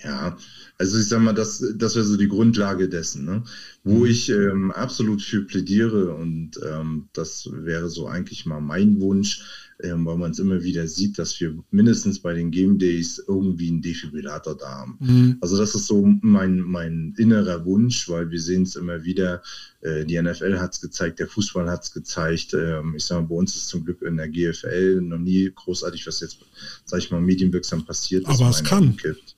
Ja, 0.03 0.37
also 0.79 0.99
ich 0.99 1.07
sag 1.07 1.21
mal, 1.21 1.33
das, 1.33 1.63
das 1.75 1.95
wäre 1.95 2.05
so 2.05 2.17
die 2.17 2.27
Grundlage 2.27 2.87
dessen, 2.87 3.25
ne? 3.25 3.43
wo 3.83 3.99
mhm. 3.99 4.05
ich 4.05 4.29
ähm, 4.29 4.71
absolut 4.71 5.21
für 5.21 5.41
plädiere 5.41 6.13
und 6.13 6.51
ähm, 6.63 7.09
das 7.13 7.49
wäre 7.51 7.89
so 7.89 8.07
eigentlich 8.07 8.45
mal 8.45 8.61
mein 8.61 9.01
Wunsch, 9.01 9.41
ähm, 9.81 10.05
weil 10.05 10.17
man 10.17 10.31
es 10.31 10.39
immer 10.39 10.61
wieder 10.61 10.87
sieht, 10.87 11.17
dass 11.17 11.39
wir 11.39 11.57
mindestens 11.71 12.19
bei 12.19 12.33
den 12.33 12.51
Game 12.51 12.77
Days 12.77 13.23
irgendwie 13.27 13.69
einen 13.69 13.81
Defibrillator 13.81 14.55
da 14.55 14.69
haben. 14.69 14.97
Mhm. 14.99 15.37
Also 15.41 15.57
das 15.57 15.73
ist 15.73 15.87
so 15.87 16.05
mein, 16.21 16.59
mein 16.59 17.15
innerer 17.17 17.65
Wunsch, 17.65 18.07
weil 18.07 18.29
wir 18.29 18.41
sehen 18.41 18.63
es 18.63 18.75
immer 18.75 19.03
wieder, 19.03 19.41
äh, 19.81 20.05
die 20.05 20.21
NFL 20.21 20.59
hat 20.59 20.75
es 20.75 20.81
gezeigt, 20.81 21.19
der 21.19 21.27
Fußball 21.27 21.67
hat 21.69 21.85
es 21.85 21.91
gezeigt. 21.91 22.53
Ähm, 22.53 22.93
ich 22.95 23.05
sage 23.05 23.21
mal, 23.21 23.27
bei 23.29 23.35
uns 23.35 23.55
ist 23.55 23.69
zum 23.69 23.83
Glück 23.83 24.03
in 24.03 24.17
der 24.17 24.29
GFL 24.29 25.01
noch 25.01 25.19
nie 25.19 25.51
großartig, 25.55 26.05
was 26.05 26.19
jetzt, 26.19 26.37
sage 26.85 27.01
ich 27.01 27.09
mal, 27.09 27.21
medienwirksam 27.21 27.83
passiert 27.83 28.27
ist. 28.27 28.29
Aber 28.29 28.49
es 28.49 28.63
kann. 28.63 28.95
Kippt 28.95 29.36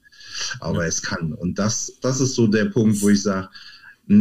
aber 0.59 0.83
ja. 0.83 0.87
es 0.87 1.01
kann. 1.01 1.33
Und 1.33 1.59
das, 1.59 1.93
das 2.01 2.19
ist 2.19 2.35
so 2.35 2.47
der 2.47 2.65
Punkt, 2.65 3.01
wo 3.01 3.09
ich 3.09 3.21
sage, 3.21 3.49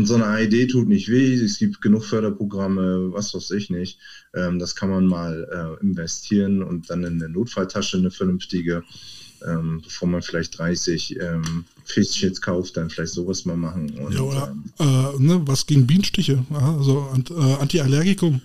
so 0.05 0.17
eine 0.17 0.27
AED 0.27 0.71
tut 0.71 0.89
nicht 0.89 1.09
weh, 1.09 1.35
es 1.35 1.59
gibt 1.59 1.81
genug 1.81 2.05
Förderprogramme, 2.05 3.11
was 3.13 3.35
weiß 3.35 3.51
ich 3.53 3.71
nicht. 3.71 3.99
Ähm, 4.35 4.59
das 4.59 4.77
kann 4.77 4.91
man 4.91 5.07
mal 5.07 5.79
äh, 5.81 5.83
investieren 5.83 6.63
und 6.63 6.91
dann 6.91 7.05
in 7.05 7.15
eine 7.15 7.31
Notfalltasche 7.31 7.97
eine 7.97 8.11
vernünftige, 8.11 8.85
ähm, 9.47 9.81
bevor 9.83 10.09
man 10.09 10.21
vielleicht 10.21 10.59
30 10.59 11.19
ähm, 11.21 11.65
Fäßchens 11.85 12.43
kauft, 12.43 12.77
dann 12.77 12.91
vielleicht 12.91 13.15
sowas 13.15 13.47
mal 13.47 13.57
machen. 13.57 13.91
Und, 13.99 14.13
ja, 14.13 14.21
oder 14.21 14.55
ähm, 14.79 15.19
äh, 15.19 15.23
ne, 15.23 15.41
was 15.47 15.65
gegen 15.67 15.87
Bienenstiche, 15.87 16.45
also 16.51 17.11
äh, 17.31 17.55
Antiallergikum. 17.55 18.43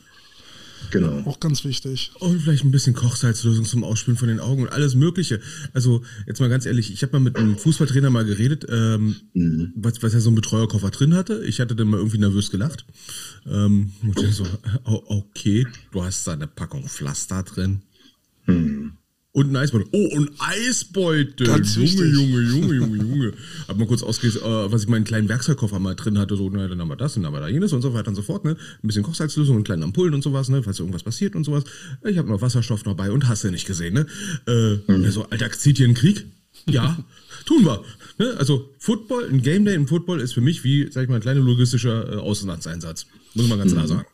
Genau. 0.91 1.19
Auch 1.26 1.39
ganz 1.39 1.64
wichtig. 1.64 2.11
Und 2.19 2.41
vielleicht 2.41 2.64
ein 2.64 2.72
bisschen 2.72 2.93
Kochsalzlösung 2.93 3.65
zum 3.65 3.84
Ausspülen 3.84 4.18
von 4.18 4.27
den 4.27 4.39
Augen 4.39 4.64
und 4.64 4.72
alles 4.72 4.95
Mögliche. 4.95 5.39
Also, 5.73 6.03
jetzt 6.27 6.39
mal 6.39 6.49
ganz 6.49 6.65
ehrlich, 6.65 6.91
ich 6.91 7.01
habe 7.03 7.14
mal 7.14 7.19
mit 7.19 7.38
einem 7.38 7.57
Fußballtrainer 7.57 8.10
mal 8.10 8.26
geredet, 8.26 8.65
ähm, 8.69 9.15
mhm. 9.34 9.73
was, 9.76 10.01
was 10.03 10.14
er 10.14 10.22
so 10.22 10.30
einen 10.30 10.35
Betreuerkoffer 10.35 10.91
drin 10.91 11.14
hatte. 11.14 11.43
Ich 11.45 11.60
hatte 11.60 11.76
dann 11.76 11.88
mal 11.88 11.97
irgendwie 11.97 12.19
nervös 12.19 12.51
gelacht. 12.51 12.85
Ähm, 13.45 13.91
und 14.01 14.22
ich 14.22 14.35
so, 14.35 14.45
okay, 14.84 15.68
du 15.91 16.03
hast 16.03 16.27
da 16.27 16.34
eine 16.34 16.47
Packung 16.47 16.88
Pflaster 16.88 17.43
drin. 17.43 17.81
Mhm. 18.45 18.93
Und 19.35 19.51
ein 19.51 19.55
Eisbeutel. 19.55 19.88
Oh, 19.91 20.10
ein 20.15 20.30
Eisbeutel. 20.38 21.47
Ganz 21.47 21.73
Junge, 21.73 21.88
wichtig. 21.88 22.14
Junge, 22.14 22.41
Junge, 22.41 22.76
Junge, 22.76 22.97
Junge. 23.03 23.34
Hab 23.68 23.77
mal 23.80 23.88
kurz 23.88 24.03
ausgelesen, 24.03 24.41
äh, 24.43 24.72
was 24.72 24.84
ich 24.84 24.89
meinen 24.89 25.05
kleinen 25.05 25.27
Werkzeugkoffer 25.27 25.80
mal 25.80 25.95
drin 25.95 26.19
hatte. 26.19 26.35
So, 26.35 26.51
na, 26.51 26.68
dann 26.68 26.80
haben 26.80 26.88
wir 26.88 26.95
das, 26.95 27.15
dann 27.15 27.26
haben 27.26 27.34
wir 27.34 27.39
da 27.39 27.47
jenes 27.47 27.73
und 27.73 27.81
so 27.81 27.95
weiter 27.95 28.10
und 28.10 28.15
so 28.15 28.22
fort. 28.22 28.45
Ne? 28.45 28.51
Ein 28.51 28.88
bisschen 28.88 29.01
Kochsalzlösung 29.01 29.55
und 29.55 29.64
kleine 29.64 29.85
Ampullen 29.85 30.14
und 30.14 30.22
sowas, 30.22 30.49
ne? 30.49 30.61
falls 30.61 30.77
irgendwas 30.77 31.01
passiert 31.01 31.35
und 31.35 31.45
sowas. 31.45 31.64
Ich 32.03 32.19
habe 32.19 32.30
noch 32.30 32.41
Wasserstoff 32.41 32.84
dabei 32.84 33.11
und 33.11 33.27
hast 33.27 33.43
du 33.43 33.49
nicht 33.49 33.65
gesehen. 33.65 33.95
Ne? 33.95 34.05
Äh, 34.45 34.91
mhm. 34.91 35.10
So, 35.10 35.26
Alter, 35.27 35.51
zieht 35.51 35.77
hier 35.77 35.88
einen 35.88 35.95
Krieg? 35.95 36.27
Ja, 36.68 37.03
tun 37.47 37.65
wir. 37.65 37.84
Ne? 38.19 38.35
Also 38.38 38.69
Football, 38.77 39.30
ein 39.31 39.41
Game 39.41 39.65
Day 39.65 39.73
im 39.73 39.88
Football 39.88 40.22
ist 40.22 40.34
für 40.34 40.41
mich 40.41 40.64
wie, 40.64 40.91
sag 40.91 41.03
ich 41.03 41.10
mal, 41.10 41.15
ein 41.15 41.22
kleiner 41.22 41.41
logistischer 41.41 42.14
äh, 42.14 42.15
Auslandseinsatz. 42.18 43.07
Muss 43.34 43.47
man 43.47 43.57
ganz 43.57 43.72
mhm. 43.72 43.77
klar 43.77 43.88
sagen. 43.88 44.05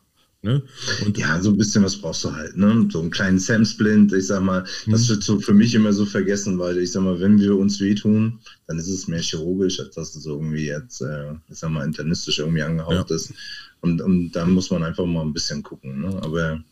Ne? 0.41 0.63
Und 1.05 1.17
ja, 1.17 1.41
so 1.41 1.49
ein 1.49 1.57
bisschen 1.57 1.83
was 1.83 1.97
brauchst 1.97 2.23
du 2.23 2.33
halt, 2.33 2.55
ne? 2.55 2.87
So 2.89 3.01
einen 3.01 3.11
kleinen 3.11 3.39
Sam-Splint, 3.39 4.13
ich 4.13 4.27
sag 4.27 4.41
mal, 4.41 4.63
mhm. 4.85 4.91
das 4.93 5.09
wird 5.09 5.21
so 5.21 5.37
für 5.41 5.53
mich 5.53 5.75
immer 5.75 5.91
so 5.91 6.05
vergessen, 6.05 6.57
weil 6.57 6.77
ich 6.77 6.93
sag 6.93 7.03
mal, 7.03 7.19
wenn 7.19 7.39
wir 7.39 7.57
uns 7.57 7.81
wehtun, 7.81 8.39
dann 8.67 8.79
ist 8.79 8.87
es 8.87 9.09
mehr 9.09 9.19
chirurgisch, 9.19 9.81
als 9.81 9.95
dass 9.95 10.15
es 10.15 10.25
irgendwie 10.25 10.67
jetzt, 10.67 11.01
äh, 11.01 11.33
ich 11.49 11.59
sag 11.59 11.71
mal, 11.71 11.85
internistisch 11.85 12.39
irgendwie 12.39 12.63
angehaucht 12.63 13.09
ja. 13.09 13.15
ist. 13.15 13.33
Und, 13.81 14.01
und 14.01 14.31
dann 14.31 14.51
muss 14.51 14.71
man 14.71 14.83
einfach 14.83 15.05
mal 15.05 15.23
ein 15.23 15.33
bisschen 15.33 15.61
gucken, 15.61 16.01
ne? 16.01 16.19
Aber 16.21 16.63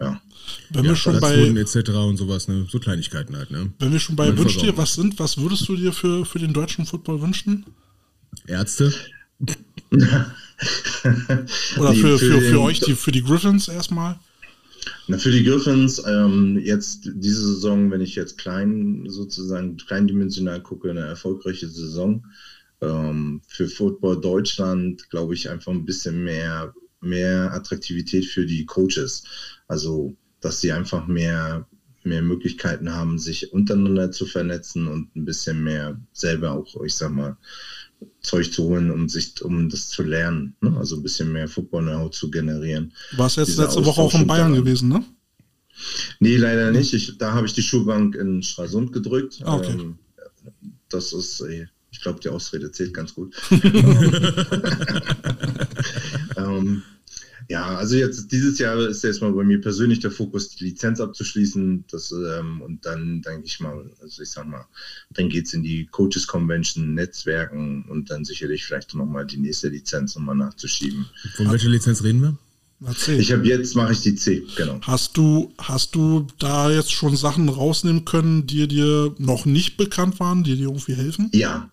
ja. 0.00 0.20
Wenn 0.70 0.84
ja, 0.84 0.90
wir 0.90 0.96
schon 0.96 1.20
bei 1.20 1.34
etc. 1.34 1.90
und 1.90 2.16
sowas, 2.16 2.48
ne? 2.48 2.66
So 2.68 2.80
Kleinigkeiten 2.80 3.36
halt, 3.36 3.52
ne? 3.52 3.72
Wenn 3.78 3.92
wir 3.92 4.00
schon 4.00 4.16
bei 4.16 4.36
Wünsch 4.36 4.58
dir 4.58 4.76
was 4.76 4.94
sind, 4.94 5.16
was 5.20 5.38
würdest 5.38 5.68
du 5.68 5.76
dir 5.76 5.92
für, 5.92 6.24
für 6.24 6.40
den 6.40 6.52
deutschen 6.52 6.86
Football 6.86 7.22
wünschen? 7.22 7.66
Ärzte. 8.48 8.92
Oder 11.78 11.94
für, 11.94 12.18
für, 12.18 12.18
für, 12.18 12.40
für 12.40 12.60
euch, 12.60 12.80
die, 12.80 12.94
für 12.94 13.12
die 13.12 13.22
Griffins 13.22 13.68
erstmal? 13.68 14.18
Na, 15.06 15.18
für 15.18 15.30
die 15.30 15.44
Griffins, 15.44 16.02
ähm, 16.06 16.58
jetzt 16.62 17.10
diese 17.14 17.54
Saison, 17.54 17.90
wenn 17.90 18.00
ich 18.00 18.14
jetzt 18.14 18.38
klein, 18.38 19.04
sozusagen 19.06 19.76
kleindimensional 19.76 20.62
gucke, 20.62 20.90
eine 20.90 21.00
erfolgreiche 21.00 21.68
Saison. 21.68 22.24
Ähm, 22.80 23.42
für 23.46 23.68
Football 23.68 24.20
Deutschland 24.20 25.08
glaube 25.10 25.34
ich 25.34 25.50
einfach 25.50 25.72
ein 25.72 25.84
bisschen 25.84 26.24
mehr, 26.24 26.74
mehr 27.00 27.52
Attraktivität 27.52 28.26
für 28.26 28.46
die 28.46 28.64
Coaches. 28.64 29.24
Also, 29.68 30.16
dass 30.40 30.60
sie 30.60 30.72
einfach 30.72 31.06
mehr, 31.06 31.66
mehr 32.02 32.22
Möglichkeiten 32.22 32.92
haben, 32.92 33.18
sich 33.18 33.52
untereinander 33.52 34.10
zu 34.10 34.26
vernetzen 34.26 34.88
und 34.88 35.14
ein 35.16 35.24
bisschen 35.24 35.62
mehr 35.62 36.00
selber 36.12 36.52
auch, 36.52 36.82
ich 36.84 36.94
sag 36.94 37.12
mal, 37.12 37.36
Zeug 38.20 38.52
zu 38.52 38.64
holen, 38.64 38.90
um 38.90 39.08
sich, 39.08 39.42
um 39.42 39.68
das 39.68 39.88
zu 39.88 40.02
lernen. 40.02 40.56
Ne? 40.60 40.76
Also 40.78 40.96
ein 40.96 41.02
bisschen 41.02 41.32
mehr 41.32 41.48
Football-Know 41.48 42.08
zu 42.08 42.30
generieren. 42.30 42.92
Warst 43.16 43.36
jetzt 43.36 43.56
letzte 43.56 43.78
Austausch 43.80 43.86
Woche 43.86 44.00
auch 44.02 44.14
in 44.14 44.26
Bayern 44.26 44.54
gewesen, 44.54 44.88
ne? 44.88 45.04
Nee, 46.20 46.36
leider 46.36 46.70
nicht. 46.70 46.94
Ich, 46.94 47.18
da 47.18 47.32
habe 47.32 47.46
ich 47.46 47.52
die 47.52 47.62
Schulbank 47.62 48.14
in 48.14 48.42
Stralsund 48.42 48.92
gedrückt. 48.92 49.40
Ah, 49.44 49.56
okay. 49.56 49.72
Ähm, 49.72 49.98
das 50.88 51.12
ist, 51.12 51.44
ich 51.90 52.00
glaube, 52.00 52.20
die 52.20 52.28
Ausrede 52.28 52.70
zählt 52.70 52.94
ganz 52.94 53.14
gut. 53.14 53.34
ähm, 56.36 56.82
ja, 57.48 57.76
also 57.76 57.96
jetzt 57.96 58.32
dieses 58.32 58.58
Jahr 58.58 58.78
ist 58.78 59.04
erstmal 59.04 59.32
bei 59.32 59.44
mir 59.44 59.60
persönlich 59.60 60.00
der 60.00 60.10
Fokus, 60.10 60.50
die 60.50 60.64
Lizenz 60.64 61.00
abzuschließen. 61.00 61.84
Das, 61.90 62.12
ähm, 62.12 62.62
und 62.62 62.86
dann 62.86 63.22
denke 63.22 63.46
ich 63.46 63.60
mal, 63.60 63.90
also 64.00 64.22
ich 64.22 64.30
sag 64.30 64.46
mal, 64.46 64.66
dann 65.10 65.28
geht 65.28 65.46
es 65.46 65.54
in 65.54 65.62
die 65.62 65.86
Coaches 65.86 66.26
Convention, 66.26 66.94
Netzwerken 66.94 67.84
und 67.88 68.10
dann 68.10 68.24
sicherlich 68.24 68.64
vielleicht 68.64 68.94
nochmal 68.94 69.26
die 69.26 69.38
nächste 69.38 69.68
Lizenz 69.68 70.14
nochmal 70.14 70.36
nachzuschieben. 70.36 71.06
Von 71.36 71.50
welcher 71.50 71.68
Lizenz 71.68 72.02
reden 72.02 72.22
wir? 72.22 72.38
C. 72.92 73.16
Ich 73.16 73.32
habe 73.32 73.46
jetzt 73.46 73.76
mache 73.76 73.92
ich 73.92 74.02
die 74.02 74.14
C, 74.14 74.44
genau. 74.56 74.78
Hast 74.82 75.16
du, 75.16 75.54
hast 75.56 75.94
du 75.94 76.26
da 76.38 76.70
jetzt 76.70 76.92
schon 76.92 77.16
Sachen 77.16 77.48
rausnehmen 77.48 78.04
können, 78.04 78.46
die 78.46 78.68
dir 78.68 79.14
noch 79.18 79.46
nicht 79.46 79.78
bekannt 79.78 80.20
waren, 80.20 80.44
die 80.44 80.56
dir 80.56 80.64
irgendwie 80.64 80.94
helfen? 80.94 81.30
Ja, 81.32 81.70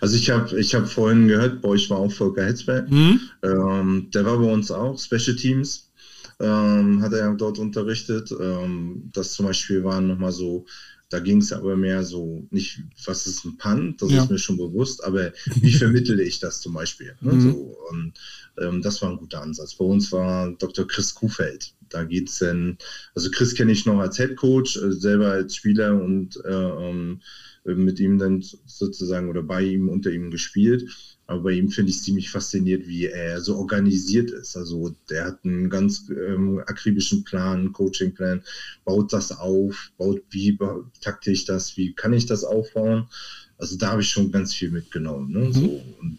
also 0.00 0.16
ich 0.16 0.30
habe 0.30 0.58
ich 0.58 0.74
hab 0.74 0.88
vorhin 0.88 1.28
gehört, 1.28 1.60
bei 1.60 1.68
euch 1.70 1.90
war 1.90 1.98
auch 1.98 2.12
Volker 2.12 2.44
Hetzberg. 2.44 2.90
Mhm. 2.90 3.20
Ähm, 3.42 4.10
der 4.12 4.24
war 4.24 4.38
bei 4.38 4.52
uns 4.52 4.70
auch, 4.70 4.98
Special 4.98 5.36
Teams, 5.36 5.90
ähm, 6.40 7.00
hat 7.02 7.12
er 7.12 7.34
dort 7.34 7.58
unterrichtet. 7.58 8.32
Ähm, 8.38 9.10
das 9.12 9.32
zum 9.32 9.46
Beispiel 9.46 9.84
waren 9.84 10.08
nochmal 10.08 10.32
so, 10.32 10.64
da 11.10 11.20
ging 11.20 11.38
es 11.38 11.52
aber 11.52 11.76
mehr 11.76 12.02
so, 12.02 12.46
nicht, 12.50 12.82
was 13.04 13.26
ist 13.26 13.44
ein 13.44 13.56
Punt, 13.56 14.02
das 14.02 14.10
ja. 14.10 14.22
ist 14.22 14.30
mir 14.30 14.38
schon 14.38 14.56
bewusst, 14.56 15.04
aber 15.04 15.32
wie 15.60 15.72
vermittle 15.72 16.22
ich 16.22 16.40
das 16.40 16.60
zum 16.60 16.72
Beispiel? 16.72 17.14
Ne? 17.20 17.34
Mhm. 17.34 17.40
So, 17.40 17.76
und 17.90 18.12
ähm, 18.58 18.82
das 18.82 19.00
war 19.02 19.10
ein 19.10 19.16
guter 19.16 19.42
Ansatz. 19.42 19.74
Bei 19.74 19.84
uns 19.84 20.10
war 20.12 20.50
Dr. 20.58 20.86
Chris 20.86 21.14
Kuhfeld. 21.14 21.74
Da 21.88 22.04
geht 22.04 22.30
es 22.30 22.38
dann, 22.38 22.78
also 23.14 23.30
Chris 23.30 23.54
kenne 23.54 23.72
ich 23.72 23.86
noch 23.86 24.00
als 24.00 24.16
Head 24.16 24.36
Coach, 24.36 24.76
äh, 24.76 24.90
selber 24.92 25.30
als 25.30 25.54
Spieler 25.54 25.94
und 25.94 26.36
äh, 26.44 26.50
ähm, 26.50 27.20
mit 27.64 27.98
ihm 27.98 28.18
dann 28.18 28.44
sozusagen 28.66 29.28
oder 29.28 29.42
bei 29.42 29.62
ihm, 29.62 29.88
unter 29.88 30.10
ihm 30.10 30.30
gespielt. 30.30 30.90
Aber 31.26 31.44
bei 31.44 31.52
ihm 31.52 31.70
finde 31.70 31.90
ich 31.90 32.02
ziemlich 32.02 32.30
fasziniert, 32.30 32.86
wie 32.86 33.06
er 33.06 33.40
so 33.40 33.56
organisiert 33.56 34.30
ist. 34.30 34.56
Also 34.56 34.94
der 35.08 35.24
hat 35.24 35.38
einen 35.44 35.70
ganz 35.70 36.10
ähm, 36.10 36.60
akribischen 36.66 37.24
Plan, 37.24 37.72
Coachingplan, 37.72 38.42
baut 38.84 39.12
das 39.12 39.32
auf, 39.32 39.90
baut, 39.96 40.22
wie 40.30 40.58
takte 41.00 41.30
ich 41.30 41.46
das, 41.46 41.76
wie 41.78 41.94
kann 41.94 42.12
ich 42.12 42.26
das 42.26 42.44
aufbauen. 42.44 43.06
Also 43.56 43.76
da 43.78 43.92
habe 43.92 44.02
ich 44.02 44.08
schon 44.08 44.30
ganz 44.30 44.52
viel 44.52 44.70
mitgenommen. 44.70 45.32
Ne? 45.32 45.46
Mhm. 45.46 45.52
So, 45.52 45.82
und 46.00 46.18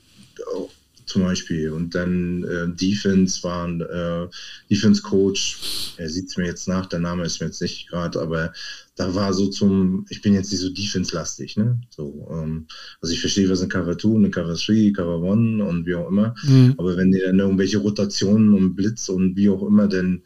auch 0.55 0.71
zum 1.15 1.23
Beispiel. 1.23 1.71
Und 1.71 1.95
dann 1.95 2.43
äh, 2.43 2.75
Defense 2.75 3.41
war 3.43 3.65
ein 3.65 3.79
äh, 3.79 4.27
Defense 4.69 5.01
Coach, 5.01 5.93
er 5.95 6.09
sieht 6.09 6.27
es 6.27 6.35
mir 6.35 6.45
jetzt 6.45 6.67
nach, 6.67 6.87
der 6.87 6.99
Name 6.99 7.23
ist 7.23 7.39
mir 7.39 7.47
jetzt 7.47 7.61
nicht 7.61 7.87
gerade, 7.87 8.19
aber 8.19 8.51
da 8.97 9.15
war 9.15 9.33
so 9.33 9.47
zum, 9.47 10.05
ich 10.09 10.21
bin 10.21 10.33
jetzt 10.33 10.51
nicht 10.51 10.59
so 10.59 10.69
Defense-lastig, 10.69 11.55
ne? 11.55 11.79
So, 11.89 12.27
ähm, 12.31 12.67
also 12.99 13.13
ich 13.13 13.21
verstehe, 13.21 13.49
was 13.49 13.61
ein 13.61 13.69
Cover 13.69 13.97
2, 13.97 14.15
eine 14.17 14.29
Cover 14.29 14.55
3, 14.55 14.91
Cover 14.91 15.31
1 15.31 15.61
und 15.61 15.85
wie 15.85 15.95
auch 15.95 16.09
immer. 16.09 16.35
Mhm. 16.43 16.73
Aber 16.77 16.97
wenn 16.97 17.13
die 17.13 17.21
dann 17.21 17.39
irgendwelche 17.39 17.77
Rotationen 17.77 18.53
und 18.53 18.75
Blitz 18.75 19.07
und 19.07 19.37
wie 19.37 19.49
auch 19.49 19.65
immer 19.65 19.87
denn 19.87 20.21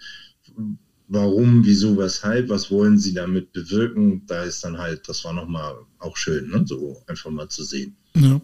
warum, 1.07 1.63
wieso, 1.65 1.97
weshalb, 1.97 2.49
was 2.49 2.71
wollen 2.71 2.97
sie 2.97 3.13
damit 3.13 3.51
bewirken, 3.51 4.23
da 4.25 4.43
ist 4.43 4.63
dann 4.63 4.79
halt, 4.79 5.07
das 5.07 5.23
war 5.23 5.33
nochmal 5.33 5.75
auch 5.99 6.17
schön, 6.17 6.49
ne? 6.49 6.63
so 6.65 6.97
einfach 7.05 7.29
mal 7.29 7.47
zu 7.47 7.63
sehen. 7.63 7.95
Ja. 8.15 8.41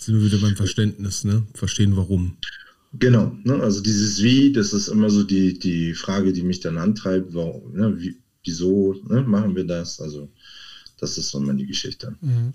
Sind 0.00 0.16
wir 0.16 0.24
wieder 0.24 0.38
beim 0.38 0.56
Verständnis, 0.56 1.24
ne? 1.24 1.42
Verstehen 1.54 1.96
warum. 1.96 2.36
Genau, 2.94 3.36
ne? 3.44 3.60
also 3.60 3.82
dieses 3.82 4.22
Wie, 4.22 4.52
das 4.52 4.72
ist 4.72 4.88
immer 4.88 5.10
so 5.10 5.22
die, 5.22 5.58
die 5.58 5.92
Frage, 5.94 6.32
die 6.32 6.42
mich 6.42 6.60
dann 6.60 6.78
antreibt, 6.78 7.34
warum, 7.34 7.72
ne? 7.72 7.94
Wie, 7.98 8.16
wieso 8.44 8.94
ne, 9.08 9.22
machen 9.22 9.54
wir 9.54 9.64
das? 9.64 10.00
Also 10.00 10.28
das 10.98 11.18
ist 11.18 11.30
so 11.30 11.38
immer 11.38 11.54
die 11.54 11.66
Geschichte. 11.66 12.16
Mhm. 12.20 12.52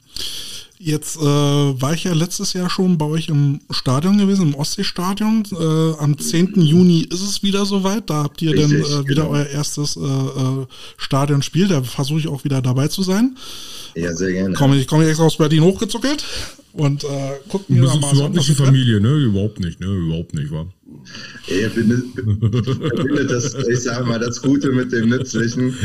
Jetzt 0.79 1.15
äh, 1.15 1.21
war 1.21 1.93
ich 1.93 2.03
ja 2.03 2.13
letztes 2.13 2.51
Jahr 2.53 2.69
schon 2.69 2.97
bei 2.97 3.05
euch 3.05 3.29
im 3.29 3.61
Stadion 3.69 4.17
gewesen, 4.17 4.47
im 4.47 4.55
Ostseestadion. 4.55 5.43
Äh, 5.51 6.03
am 6.03 6.17
10. 6.17 6.59
Juni 6.59 7.07
ist 7.09 7.21
es 7.21 7.41
wieder 7.41 7.65
soweit. 7.65 8.09
Da 8.09 8.23
habt 8.23 8.41
ihr 8.41 8.51
Richtig, 8.51 8.81
dann 8.81 9.05
äh, 9.05 9.07
wieder 9.07 9.23
genau. 9.23 9.29
euer 9.29 9.45
erstes 9.45 9.95
äh, 9.95 10.01
äh, 10.01 10.65
Stadionspiel. 10.97 11.69
Da 11.69 11.83
versuche 11.83 12.19
ich 12.19 12.27
auch 12.27 12.43
wieder 12.43 12.61
dabei 12.61 12.89
zu 12.89 13.01
sein. 13.03 13.37
Ja, 13.95 14.13
sehr 14.13 14.33
gerne. 14.33 14.55
Komme 14.55 14.77
ich, 14.77 14.87
komm 14.87 15.01
ich 15.03 15.07
extra 15.07 15.25
aus 15.25 15.37
Berlin 15.37 15.63
hochgezuckelt 15.63 16.25
und 16.73 17.03
äh, 17.03 17.39
guckt 17.49 17.69
mir 17.69 17.83
da 17.83 17.95
mal 17.95 18.13
überhaupt 18.13 18.35
nicht 18.35 18.49
die 18.49 18.55
Familie, 18.55 18.99
ne? 18.99 19.11
Überhaupt 19.23 19.59
nicht, 19.59 19.79
ne? 19.79 19.85
Überhaupt 19.85 20.33
nicht, 20.33 20.51
wa? 20.51 20.65
Er 21.47 21.69
findet, 21.69 22.03
findet 22.15 23.31
das, 23.31 23.53
ich 23.67 23.79
sag 23.81 24.05
mal, 24.07 24.19
das 24.19 24.41
Gute 24.41 24.71
mit 24.71 24.91
dem 24.91 25.09
Nützlichen. 25.09 25.75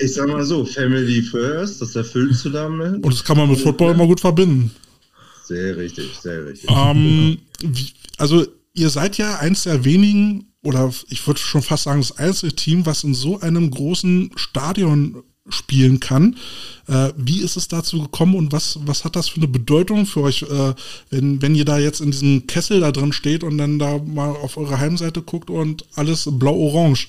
Ich 0.00 0.14
sag 0.14 0.28
mal 0.28 0.44
so, 0.44 0.64
Family 0.66 1.22
First, 1.22 1.80
das 1.80 1.96
erfüllst 1.96 2.44
du 2.44 2.50
damit. 2.50 3.04
Und 3.04 3.06
das 3.06 3.24
kann 3.24 3.38
man 3.38 3.48
mit 3.48 3.60
Football 3.60 3.94
immer 3.94 4.06
gut 4.06 4.20
verbinden. 4.20 4.70
Sehr 5.44 5.76
richtig, 5.76 6.10
sehr 6.20 6.46
richtig. 6.46 6.68
Ähm, 6.70 7.38
wie, 7.60 7.92
also, 8.18 8.46
ihr 8.74 8.90
seid 8.90 9.16
ja 9.16 9.38
eins 9.38 9.62
der 9.62 9.84
wenigen, 9.84 10.52
oder 10.62 10.92
ich 11.08 11.26
würde 11.26 11.40
schon 11.40 11.62
fast 11.62 11.84
sagen, 11.84 12.00
das 12.00 12.18
einzige 12.18 12.54
Team, 12.54 12.84
was 12.84 13.02
in 13.02 13.14
so 13.14 13.40
einem 13.40 13.70
großen 13.70 14.32
Stadion 14.36 15.22
spielen 15.48 16.00
kann. 16.00 16.36
Äh, 16.86 17.12
wie 17.16 17.40
ist 17.40 17.56
es 17.56 17.68
dazu 17.68 18.00
gekommen 18.00 18.36
und 18.36 18.52
was, 18.52 18.78
was 18.84 19.04
hat 19.04 19.16
das 19.16 19.28
für 19.28 19.38
eine 19.38 19.48
Bedeutung 19.48 20.06
für 20.06 20.22
euch, 20.22 20.42
äh, 20.42 20.74
wenn, 21.10 21.42
wenn 21.42 21.54
ihr 21.54 21.64
da 21.64 21.78
jetzt 21.78 22.00
in 22.00 22.10
diesem 22.10 22.46
Kessel 22.46 22.80
da 22.80 22.92
drin 22.92 23.12
steht 23.12 23.42
und 23.42 23.58
dann 23.58 23.78
da 23.78 23.98
mal 23.98 24.30
auf 24.30 24.56
eure 24.56 24.78
Heimseite 24.78 25.22
guckt 25.22 25.50
und 25.50 25.84
alles 25.96 26.28
blau-orange? 26.30 27.08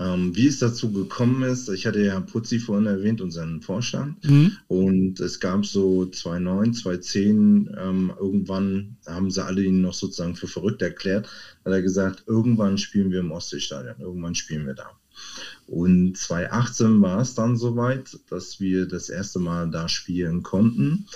Ähm, 0.00 0.34
wie 0.34 0.48
es 0.48 0.58
dazu 0.58 0.90
gekommen 0.90 1.44
ist, 1.44 1.68
ich 1.68 1.86
hatte 1.86 2.04
ja 2.04 2.18
Putzi 2.18 2.58
vorhin 2.58 2.86
erwähnt, 2.86 3.20
unseren 3.20 3.62
Vorstand, 3.62 4.24
mhm. 4.24 4.56
und 4.66 5.20
es 5.20 5.38
gab 5.38 5.64
so 5.64 6.06
2009, 6.06 6.74
2010, 6.74 7.70
ähm, 7.80 8.12
irgendwann 8.18 8.96
haben 9.06 9.30
sie 9.30 9.44
alle 9.44 9.62
ihn 9.62 9.82
noch 9.82 9.94
sozusagen 9.94 10.34
für 10.34 10.48
verrückt 10.48 10.82
erklärt, 10.82 11.28
hat 11.64 11.72
er 11.72 11.80
gesagt, 11.80 12.24
irgendwann 12.26 12.76
spielen 12.76 13.12
wir 13.12 13.20
im 13.20 13.30
Ostseestadion, 13.30 13.94
irgendwann 14.00 14.34
spielen 14.34 14.66
wir 14.66 14.74
da. 14.74 14.90
Und 15.66 16.16
2018 16.16 17.00
war 17.00 17.20
es 17.20 17.34
dann 17.34 17.56
soweit, 17.56 18.18
dass 18.28 18.60
wir 18.60 18.86
das 18.86 19.08
erste 19.08 19.38
Mal 19.38 19.70
da 19.70 19.88
spielen 19.88 20.42
konnten. 20.42 21.06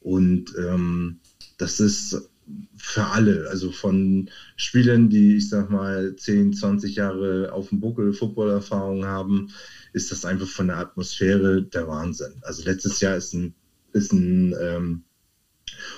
Und 0.00 0.54
ähm, 0.58 1.18
das 1.58 1.80
ist 1.80 2.30
für 2.76 3.04
alle, 3.04 3.48
also 3.50 3.70
von 3.70 4.30
Spielern, 4.56 5.10
die 5.10 5.36
ich 5.36 5.50
sag 5.50 5.70
mal 5.70 6.16
10, 6.16 6.54
20 6.54 6.96
Jahre 6.96 7.52
auf 7.52 7.68
dem 7.68 7.80
Buckel 7.80 8.14
Footballerfahrung 8.14 9.04
haben, 9.04 9.50
ist 9.92 10.10
das 10.10 10.24
einfach 10.24 10.48
von 10.48 10.68
der 10.68 10.78
Atmosphäre 10.78 11.62
der 11.62 11.88
Wahnsinn. 11.88 12.34
Also 12.42 12.64
letztes 12.64 13.00
Jahr 13.00 13.16
ist 13.16 13.34
ein, 13.34 13.54
ist 13.92 14.12
ein 14.12 14.54
ähm, 14.60 15.02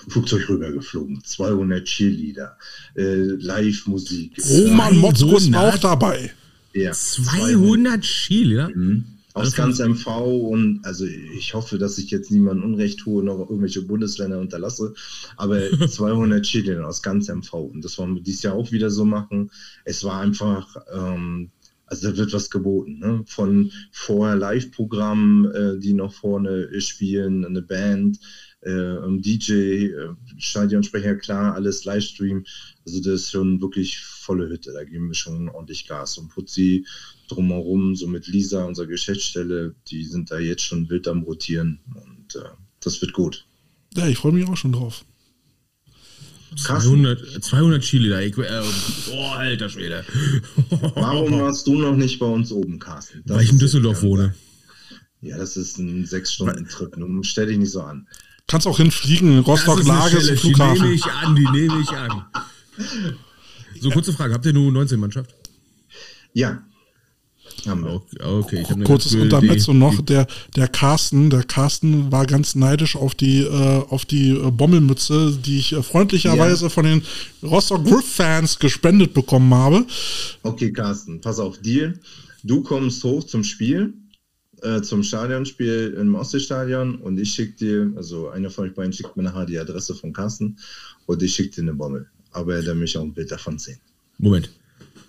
Flugzeug 0.09 0.49
rübergeflogen, 0.49 1.23
200 1.23 1.85
Cheerleader, 1.85 2.59
äh, 2.97 3.15
Live-Musik. 3.15 4.37
Roman 4.49 4.97
Motzko 4.97 5.37
ist 5.37 5.55
auch 5.55 5.79
dabei. 5.79 6.33
Ja, 6.73 6.93
200 6.93 8.01
Chile, 8.03 8.71
mhm. 8.75 9.05
Aus 9.33 9.55
ganz 9.55 9.79
MV 9.79 10.07
und 10.09 10.81
also 10.83 11.07
ich 11.07 11.55
hoffe, 11.55 11.79
dass 11.79 11.99
ich 11.99 12.11
jetzt 12.11 12.33
niemandem 12.33 12.65
Unrecht 12.73 12.99
tue, 12.99 13.23
noch 13.23 13.39
irgendwelche 13.39 13.83
Bundesländer 13.83 14.41
unterlasse, 14.41 14.93
aber 15.37 15.61
200 15.89 16.43
Chile 16.43 16.85
aus 16.85 17.01
ganz 17.01 17.29
MV 17.29 17.55
und 17.55 17.85
das 17.85 17.97
wollen 17.99 18.17
wir 18.17 18.23
dieses 18.23 18.43
Jahr 18.43 18.55
auch 18.55 18.73
wieder 18.73 18.91
so 18.91 19.05
machen. 19.05 19.51
Es 19.85 20.03
war 20.03 20.21
einfach, 20.21 20.77
ähm, 20.93 21.51
also 21.87 22.11
da 22.11 22.17
wird 22.17 22.33
was 22.33 22.51
geboten, 22.51 22.99
ne? 22.99 23.23
von 23.27 23.71
vorher 23.93 24.35
Live-Programmen, 24.35 25.45
äh, 25.53 25.79
die 25.79 25.93
noch 25.93 26.13
vorne 26.13 26.69
spielen, 26.81 27.45
eine 27.45 27.63
Band, 27.63 28.19
äh, 28.63 28.97
DJ, 29.21 29.53
äh, 29.53 30.09
Stadionsprecher, 30.39 31.15
klar, 31.17 31.55
alles 31.55 31.85
Livestream. 31.85 32.45
Also 32.85 33.01
das 33.01 33.23
ist 33.23 33.31
schon 33.31 33.61
wirklich 33.61 33.99
volle 34.31 34.49
Hütte. 34.49 34.73
Da 34.73 34.85
geben 34.85 35.09
wir 35.09 35.15
schon 35.15 35.49
ordentlich 35.49 35.89
Gas. 35.89 36.17
Und 36.17 36.29
Putzi 36.29 36.87
drumherum, 37.29 37.97
so 37.97 38.07
mit 38.07 38.29
Lisa, 38.29 38.65
unserer 38.65 38.87
Geschäftsstelle, 38.87 39.75
die 39.89 40.05
sind 40.05 40.31
da 40.31 40.39
jetzt 40.39 40.63
schon 40.63 40.89
wild 40.89 41.09
am 41.09 41.25
Rotieren. 41.25 41.81
Und 41.93 42.37
äh, 42.37 42.49
das 42.79 43.01
wird 43.01 43.13
gut. 43.13 43.45
Ja, 43.97 44.07
ich 44.07 44.19
freue 44.19 44.31
mich 44.31 44.47
auch 44.47 44.57
schon 44.57 44.71
drauf. 44.71 45.05
200, 46.57 47.43
200 47.43 47.83
Chili 47.83 48.09
da. 48.09 48.21
Äh, 48.21 48.33
oh, 49.13 49.31
alter 49.33 49.69
Schwede. 49.69 50.05
Warum 50.95 51.41
warst 51.41 51.67
du 51.67 51.75
noch 51.75 51.97
nicht 51.97 52.21
bei 52.21 52.27
uns 52.27 52.53
oben, 52.53 52.79
Carsten? 52.79 53.23
Das 53.25 53.37
Weil 53.37 53.45
ich 53.45 53.51
in 53.51 53.59
Düsseldorf 53.59 54.03
wohne. 54.03 54.35
Ja, 55.23 55.39
das 55.39 55.57
ist 55.57 55.77
ein 55.79 56.07
sechs 56.07 56.33
Stunden 56.35 56.69
Trip. 56.69 56.97
Nun 56.97 57.25
stell 57.25 57.47
dich 57.47 57.59
nicht 57.59 57.73
so 57.73 57.83
an. 57.83 58.07
Kannst 58.47 58.69
auch 58.69 58.77
hinfliegen. 58.77 59.41
Rostock-Lage 59.41 60.19
ist 60.19 60.31
ein 60.31 60.37
Flughafen. 60.37 60.77
Die 60.77 60.83
nehme 60.83 60.95
ich 60.95 61.05
an, 61.07 61.35
die 61.35 61.49
nehme 61.51 61.81
ich 61.81 61.91
an. 61.91 62.25
So, 63.79 63.91
kurze 63.91 64.13
Frage. 64.13 64.35
Habt 64.35 64.47
ihr 64.47 64.53
nur 64.53 64.73
19 64.73 64.99
Mannschaft? 64.99 65.35
Ja. 66.33 66.63
Okay, 67.67 68.23
okay. 68.23 68.63
Ich 68.63 68.85
Kurzes 68.85 69.15
Untermezzo 69.15 69.75
noch, 69.75 70.01
der, 70.01 70.27
der 70.57 70.69
Carsten, 70.69 71.31
der 71.31 71.43
Carsten 71.43 72.11
war 72.11 72.27
ganz 72.27 72.55
neidisch 72.55 72.97
auf 72.97 73.15
die, 73.15 73.41
äh, 73.41 73.85
auf 73.89 74.05
die 74.05 74.31
äh, 74.31 74.51
Bommelmütze, 74.51 75.37
die 75.45 75.59
ich 75.59 75.73
äh, 75.73 75.83
freundlicherweise 75.83 76.67
ja. 76.67 76.69
von 76.71 76.85
den 76.85 77.03
Rostock 77.43 77.85
Griff-Fans 77.85 78.59
gespendet 78.59 79.13
bekommen 79.13 79.53
habe. 79.53 79.85
Okay, 80.43 80.73
Carsten, 80.73 81.21
pass 81.21 81.39
auf, 81.39 81.59
Deal. 81.59 81.99
Du 82.45 82.63
kommst 82.63 83.05
hoch 83.05 83.25
zum 83.25 83.45
Spiel, 83.45 83.93
äh, 84.63 84.81
zum 84.81 85.03
Stadionspiel 85.03 85.97
im 86.01 86.15
Ostseestadion 86.15 86.97
und 86.97 87.19
ich 87.19 87.35
schicke 87.35 87.57
dir, 87.57 87.93
also 87.97 88.29
einer 88.29 88.51
von 88.51 88.69
euch 88.69 88.75
beiden 88.75 88.93
schickt 88.93 89.17
mir 89.17 89.25
nachher 89.25 89.45
die 89.45 89.59
Adresse 89.59 89.95
von 89.95 90.13
Carsten 90.13 90.57
und 91.07 91.23
ich 91.23 91.35
schicke 91.35 91.57
dir 91.57 91.63
eine 91.63 91.75
Bommel 91.75 92.07
aber 92.33 92.57
er 92.57 92.75
mich 92.75 92.97
auch 92.97 93.03
ein 93.03 93.13
Bild 93.13 93.31
davon 93.31 93.59
sehen. 93.59 93.79
Moment. 94.19 94.51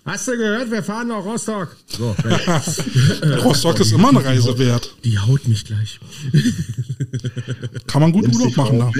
Hast 0.04 0.26
du 0.26 0.36
gehört? 0.36 0.70
Wir 0.70 0.82
fahren 0.82 1.08
nach 1.08 1.24
Rostock. 1.24 1.76
So, 1.86 2.10
Rostock 3.44 3.78
ist 3.80 3.92
immer 3.92 4.08
eine 4.08 4.24
Reise 4.24 4.58
wert. 4.58 4.96
Die 5.04 5.18
haut 5.18 5.46
mich 5.46 5.64
gleich. 5.64 6.00
Kann 7.86 8.02
man 8.02 8.12
gut 8.12 8.34
Urlaub 8.34 8.56
machen 8.56 8.78
da. 8.80 8.90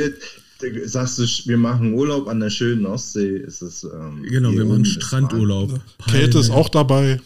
Sagst 0.84 1.18
du, 1.18 1.24
wir 1.48 1.56
machen 1.56 1.94
Urlaub 1.94 2.28
an 2.28 2.38
der 2.38 2.50
schönen 2.50 2.86
Ostsee, 2.86 3.36
ist 3.36 3.62
es. 3.62 3.82
Ähm, 3.82 4.22
genau, 4.22 4.52
wir 4.52 4.64
machen 4.64 4.84
Strandurlaub. 4.84 5.80
Kälte 6.08 6.38
ist 6.38 6.50
auch 6.50 6.68
dabei. 6.68 7.20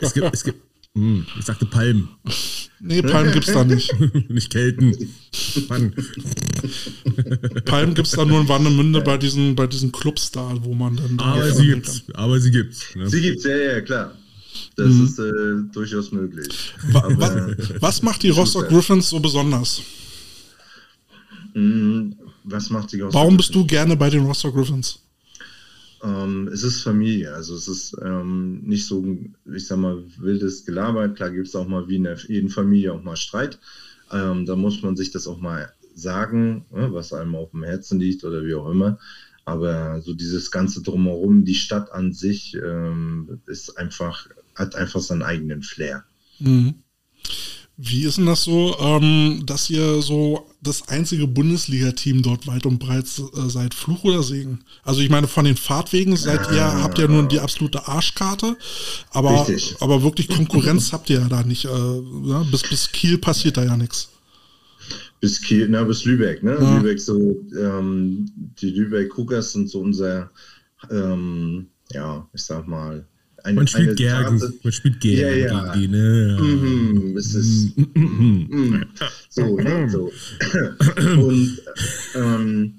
Es 0.00 0.12
gibt, 0.12 0.34
es 0.34 0.44
gibt, 0.44 0.60
hm, 0.96 1.26
ich 1.38 1.44
sagte 1.44 1.66
Palmen. 1.66 2.08
Nee, 2.80 3.02
Palmen 3.02 3.32
gibt's 3.32 3.52
da 3.52 3.64
nicht. 3.64 3.92
nicht 4.28 4.50
Kelten. 4.50 4.94
Palmen 7.64 7.94
gibt's 7.94 8.12
da 8.12 8.24
nur 8.24 8.40
in 8.40 8.48
Warnemünde 8.48 9.00
bei 9.00 9.16
diesen, 9.16 9.56
bei 9.56 9.66
diesen 9.66 9.90
Clubs 9.90 10.30
da, 10.30 10.54
wo 10.62 10.74
man 10.74 10.96
dann. 10.96 11.18
Aber 11.18 11.52
sie 11.52 11.66
gibt's. 11.66 12.04
Kann. 12.06 12.16
Aber 12.16 12.38
sie 12.38 12.50
gibt's. 12.50 12.94
Ne? 12.94 13.08
Sie 13.08 13.20
gibt's, 13.20 13.44
ja, 13.44 13.56
ja, 13.56 13.80
klar. 13.80 14.14
Das 14.76 14.88
mhm. 14.88 15.04
ist 15.04 15.18
äh, 15.18 15.72
durchaus 15.72 16.12
möglich. 16.12 16.74
Wa 16.90 17.08
was, 17.16 17.80
was 17.80 18.02
macht 18.02 18.22
die 18.22 18.30
Rostock 18.30 18.68
Griffins 18.68 19.08
so 19.08 19.18
besonders? 19.18 19.82
Mhm, 21.54 22.14
was 22.44 22.70
macht 22.70 22.92
die 22.92 23.00
Rostock 23.00 23.20
Warum 23.20 23.36
bist 23.36 23.54
du 23.54 23.66
gerne 23.66 23.96
bei 23.96 24.10
den 24.10 24.24
Rostock 24.24 24.54
Griffins? 24.54 25.00
Ähm, 26.04 26.48
es 26.52 26.62
ist 26.62 26.82
Familie, 26.82 27.32
also 27.32 27.54
es 27.56 27.66
ist 27.66 27.96
ähm, 28.02 28.60
nicht 28.62 28.86
so, 28.86 29.16
ich 29.54 29.66
sag 29.66 29.78
mal, 29.78 30.04
wildes 30.18 30.66
Gelaber. 30.66 31.08
Klar 31.08 31.30
gibt 31.30 31.48
es 31.48 31.56
auch 31.56 31.66
mal 31.66 31.88
wie 31.88 31.96
in 31.96 32.08
jeden 32.28 32.50
Familie 32.50 32.92
auch 32.92 33.02
mal 33.02 33.16
Streit. 33.16 33.58
Ähm, 34.12 34.44
da 34.44 34.54
muss 34.54 34.82
man 34.82 34.96
sich 34.96 35.10
das 35.10 35.26
auch 35.26 35.40
mal 35.40 35.72
sagen, 35.94 36.66
ne, 36.70 36.92
was 36.92 37.12
einem 37.12 37.34
auf 37.34 37.52
dem 37.52 37.62
Herzen 37.62 37.98
liegt 37.98 38.24
oder 38.24 38.44
wie 38.44 38.54
auch 38.54 38.68
immer. 38.68 38.98
Aber 39.46 40.00
so 40.02 40.14
dieses 40.14 40.50
ganze 40.50 40.82
drumherum, 40.82 41.44
die 41.44 41.54
Stadt 41.54 41.90
an 41.92 42.12
sich 42.12 42.54
ähm, 42.54 43.40
ist 43.46 43.78
einfach, 43.78 44.28
hat 44.54 44.74
einfach 44.74 45.00
seinen 45.00 45.22
eigenen 45.22 45.62
Flair. 45.62 46.04
Mhm. 46.38 46.74
Wie 47.76 48.04
ist 48.04 48.18
denn 48.18 48.26
das 48.26 48.44
so, 48.44 48.76
ähm, 48.78 49.42
dass 49.46 49.68
ihr 49.70 50.00
so 50.00 50.46
das 50.64 50.88
einzige 50.88 51.26
Bundesliga-Team 51.26 52.22
dort 52.22 52.46
weit 52.46 52.66
und 52.66 52.78
breit 52.78 53.04
äh, 53.04 53.48
seid? 53.48 53.74
Fluch 53.74 54.04
oder 54.04 54.22
Segen? 54.22 54.60
Also 54.82 55.00
ich 55.00 55.10
meine, 55.10 55.28
von 55.28 55.44
den 55.44 55.56
Fahrtwegen 55.56 56.16
seid 56.16 56.50
ihr, 56.50 56.64
ah. 56.64 56.82
habt 56.82 56.98
ihr 56.98 57.08
nur 57.08 57.28
die 57.28 57.40
absolute 57.40 57.86
Arschkarte, 57.86 58.56
aber, 59.10 59.46
aber 59.80 60.02
wirklich 60.02 60.28
Konkurrenz 60.28 60.92
habt 60.92 61.10
ihr 61.10 61.20
ja 61.20 61.28
da 61.28 61.42
nicht. 61.42 61.64
Äh, 61.66 61.68
ja, 61.68 62.44
bis, 62.50 62.62
bis 62.62 62.90
Kiel 62.90 63.18
passiert 63.18 63.56
da 63.56 63.64
ja 63.64 63.76
nichts. 63.76 64.08
Bis 65.20 65.40
Kiel, 65.40 65.68
na, 65.68 65.84
bis 65.84 66.04
Lübeck, 66.04 66.42
ne? 66.42 66.56
Ja. 66.60 66.76
Lübeck 66.76 67.00
so, 67.00 67.40
ähm, 67.58 68.30
die 68.60 68.70
Lübeck-Cougars 68.70 69.52
sind 69.52 69.70
so 69.70 69.80
unser, 69.80 70.30
ähm, 70.90 71.68
ja, 71.92 72.28
ich 72.32 72.42
sag 72.42 72.66
mal, 72.66 73.06
eine, 73.44 73.56
man 73.56 73.66
spielt 73.66 73.96
gern, 73.96 74.40
man 74.62 74.72
spielt 74.72 75.00
gern 75.00 75.38
ja, 75.38 75.46
ja. 75.46 75.74
gegen 75.74 75.80
die, 75.80 75.88
ne? 75.88 76.38
Mhm, 76.40 77.16
es 77.16 77.34
ist 77.34 77.76
mhm. 77.76 78.46
Mhm. 78.50 78.86
so, 79.28 79.56
ne? 79.58 79.88
so. 79.90 80.10
Und 81.22 81.60
ähm, 82.14 82.74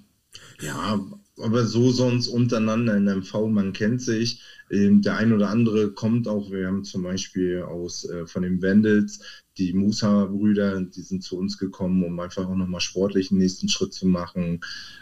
ja, 0.62 1.00
aber 1.38 1.66
so 1.66 1.92
sonst 1.92 2.28
untereinander 2.28 2.96
in 2.96 3.08
MV, 3.08 3.48
man 3.50 3.74
kennt 3.74 4.02
sich. 4.02 4.42
Ähm, 4.72 5.02
der 5.02 5.18
ein 5.18 5.32
oder 5.34 5.50
andere 5.50 5.92
kommt 5.92 6.28
auch, 6.28 6.50
wir 6.52 6.68
haben 6.68 6.84
zum 6.84 7.04
Beispiel 7.04 7.62
aus 7.62 8.06
äh, 8.10 8.26
von 8.26 8.42
den 8.42 8.62
Vandals 8.62 9.20
die 9.58 9.74
Musa-Brüder, 9.74 10.82
die 10.82 11.02
sind 11.02 11.24
zu 11.24 11.38
uns 11.38 11.58
gekommen, 11.58 12.04
um 12.04 12.20
einfach 12.20 12.46
auch 12.48 12.56
nochmal 12.56 12.82
sportlich 12.82 13.30
den 13.30 13.38
nächsten 13.38 13.70
Schritt 13.70 13.94
zu 13.94 14.06
machen. 14.08 14.60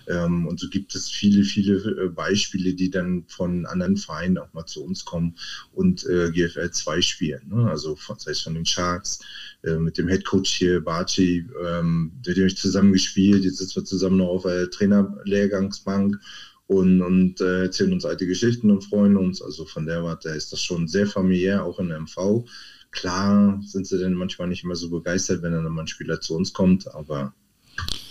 Ähm, 0.07 0.45
und 0.47 0.59
so 0.59 0.69
gibt 0.69 0.93
es 0.95 1.09
viele, 1.09 1.43
viele 1.43 1.77
äh, 2.05 2.09
Beispiele, 2.09 2.73
die 2.73 2.89
dann 2.89 3.25
von 3.27 3.65
anderen 3.65 3.97
Vereinen 3.97 4.37
auch 4.37 4.53
mal 4.53 4.65
zu 4.65 4.83
uns 4.83 5.05
kommen 5.05 5.35
und 5.71 6.05
äh, 6.05 6.31
GFL 6.31 6.71
2 6.71 7.01
spielen. 7.01 7.49
Ne? 7.49 7.69
Also 7.69 7.95
von, 7.95 8.19
sei 8.19 8.31
es 8.31 8.41
von 8.41 8.53
den 8.53 8.65
Sharks, 8.65 9.19
äh, 9.63 9.77
mit 9.77 9.97
dem 9.97 10.07
Headcoach 10.07 10.47
hier, 10.47 10.81
Baci, 10.81 11.45
ähm, 11.65 12.11
mit 12.25 12.37
dem 12.37 12.47
ich 12.47 12.57
zusammen 12.57 12.93
gespielt. 12.93 13.43
Jetzt 13.43 13.57
sitzen 13.57 13.77
wir 13.77 13.85
zusammen 13.85 14.17
noch 14.17 14.27
auf 14.27 14.43
der 14.43 14.69
Trainerlehrgangsbank 14.69 16.19
und, 16.67 17.01
und 17.01 17.41
äh, 17.41 17.63
erzählen 17.63 17.93
uns 17.93 18.05
alte 18.05 18.27
Geschichten 18.27 18.71
und 18.71 18.83
freuen 18.83 19.17
uns. 19.17 19.41
Also 19.41 19.65
von 19.65 19.85
der 19.85 20.03
Warte 20.03 20.29
ist 20.29 20.51
das 20.51 20.61
schon 20.61 20.87
sehr 20.87 21.07
familiär, 21.07 21.63
auch 21.63 21.79
in 21.79 21.89
der 21.89 21.99
MV. 21.99 22.45
Klar 22.91 23.59
sind 23.65 23.87
sie 23.87 23.99
dann 23.99 24.13
manchmal 24.13 24.47
nicht 24.47 24.63
immer 24.63 24.75
so 24.75 24.89
begeistert, 24.89 25.41
wenn 25.41 25.53
dann 25.53 25.79
ein 25.79 25.87
Spieler 25.87 26.21
zu 26.21 26.35
uns 26.35 26.53
kommt, 26.53 26.93
aber 26.93 27.33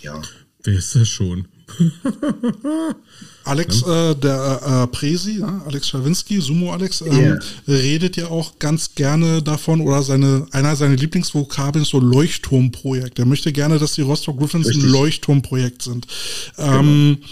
ja. 0.00 0.20
Wer 0.64 0.78
ist 0.78 0.94
das 0.94 1.08
schon? 1.08 1.48
Alex, 3.44 3.82
äh, 3.82 4.14
der 4.14 4.60
äh, 4.64 4.86
Presi, 4.88 5.40
ja, 5.40 5.62
Alex 5.66 5.88
Schawinski, 5.88 6.40
Sumo 6.40 6.72
Alex, 6.72 7.00
ähm, 7.00 7.12
yeah. 7.12 7.38
redet 7.66 8.16
ja 8.16 8.28
auch 8.28 8.58
ganz 8.58 8.94
gerne 8.94 9.42
davon 9.42 9.80
oder 9.80 10.02
seine, 10.02 10.46
einer 10.52 10.76
seiner 10.76 10.96
Lieblingsvokabeln 10.96 11.82
ist 11.82 11.90
so 11.90 11.98
Leuchtturmprojekt. 11.98 13.18
Er 13.18 13.26
möchte 13.26 13.52
gerne, 13.52 13.78
dass 13.78 13.94
die 13.94 14.02
Rostock 14.02 14.38
Griffins 14.38 14.68
Richtig. 14.68 14.84
ein 14.84 14.90
Leuchtturmprojekt 14.90 15.82
sind. 15.82 16.06
Ähm, 16.58 17.18
genau 17.20 17.28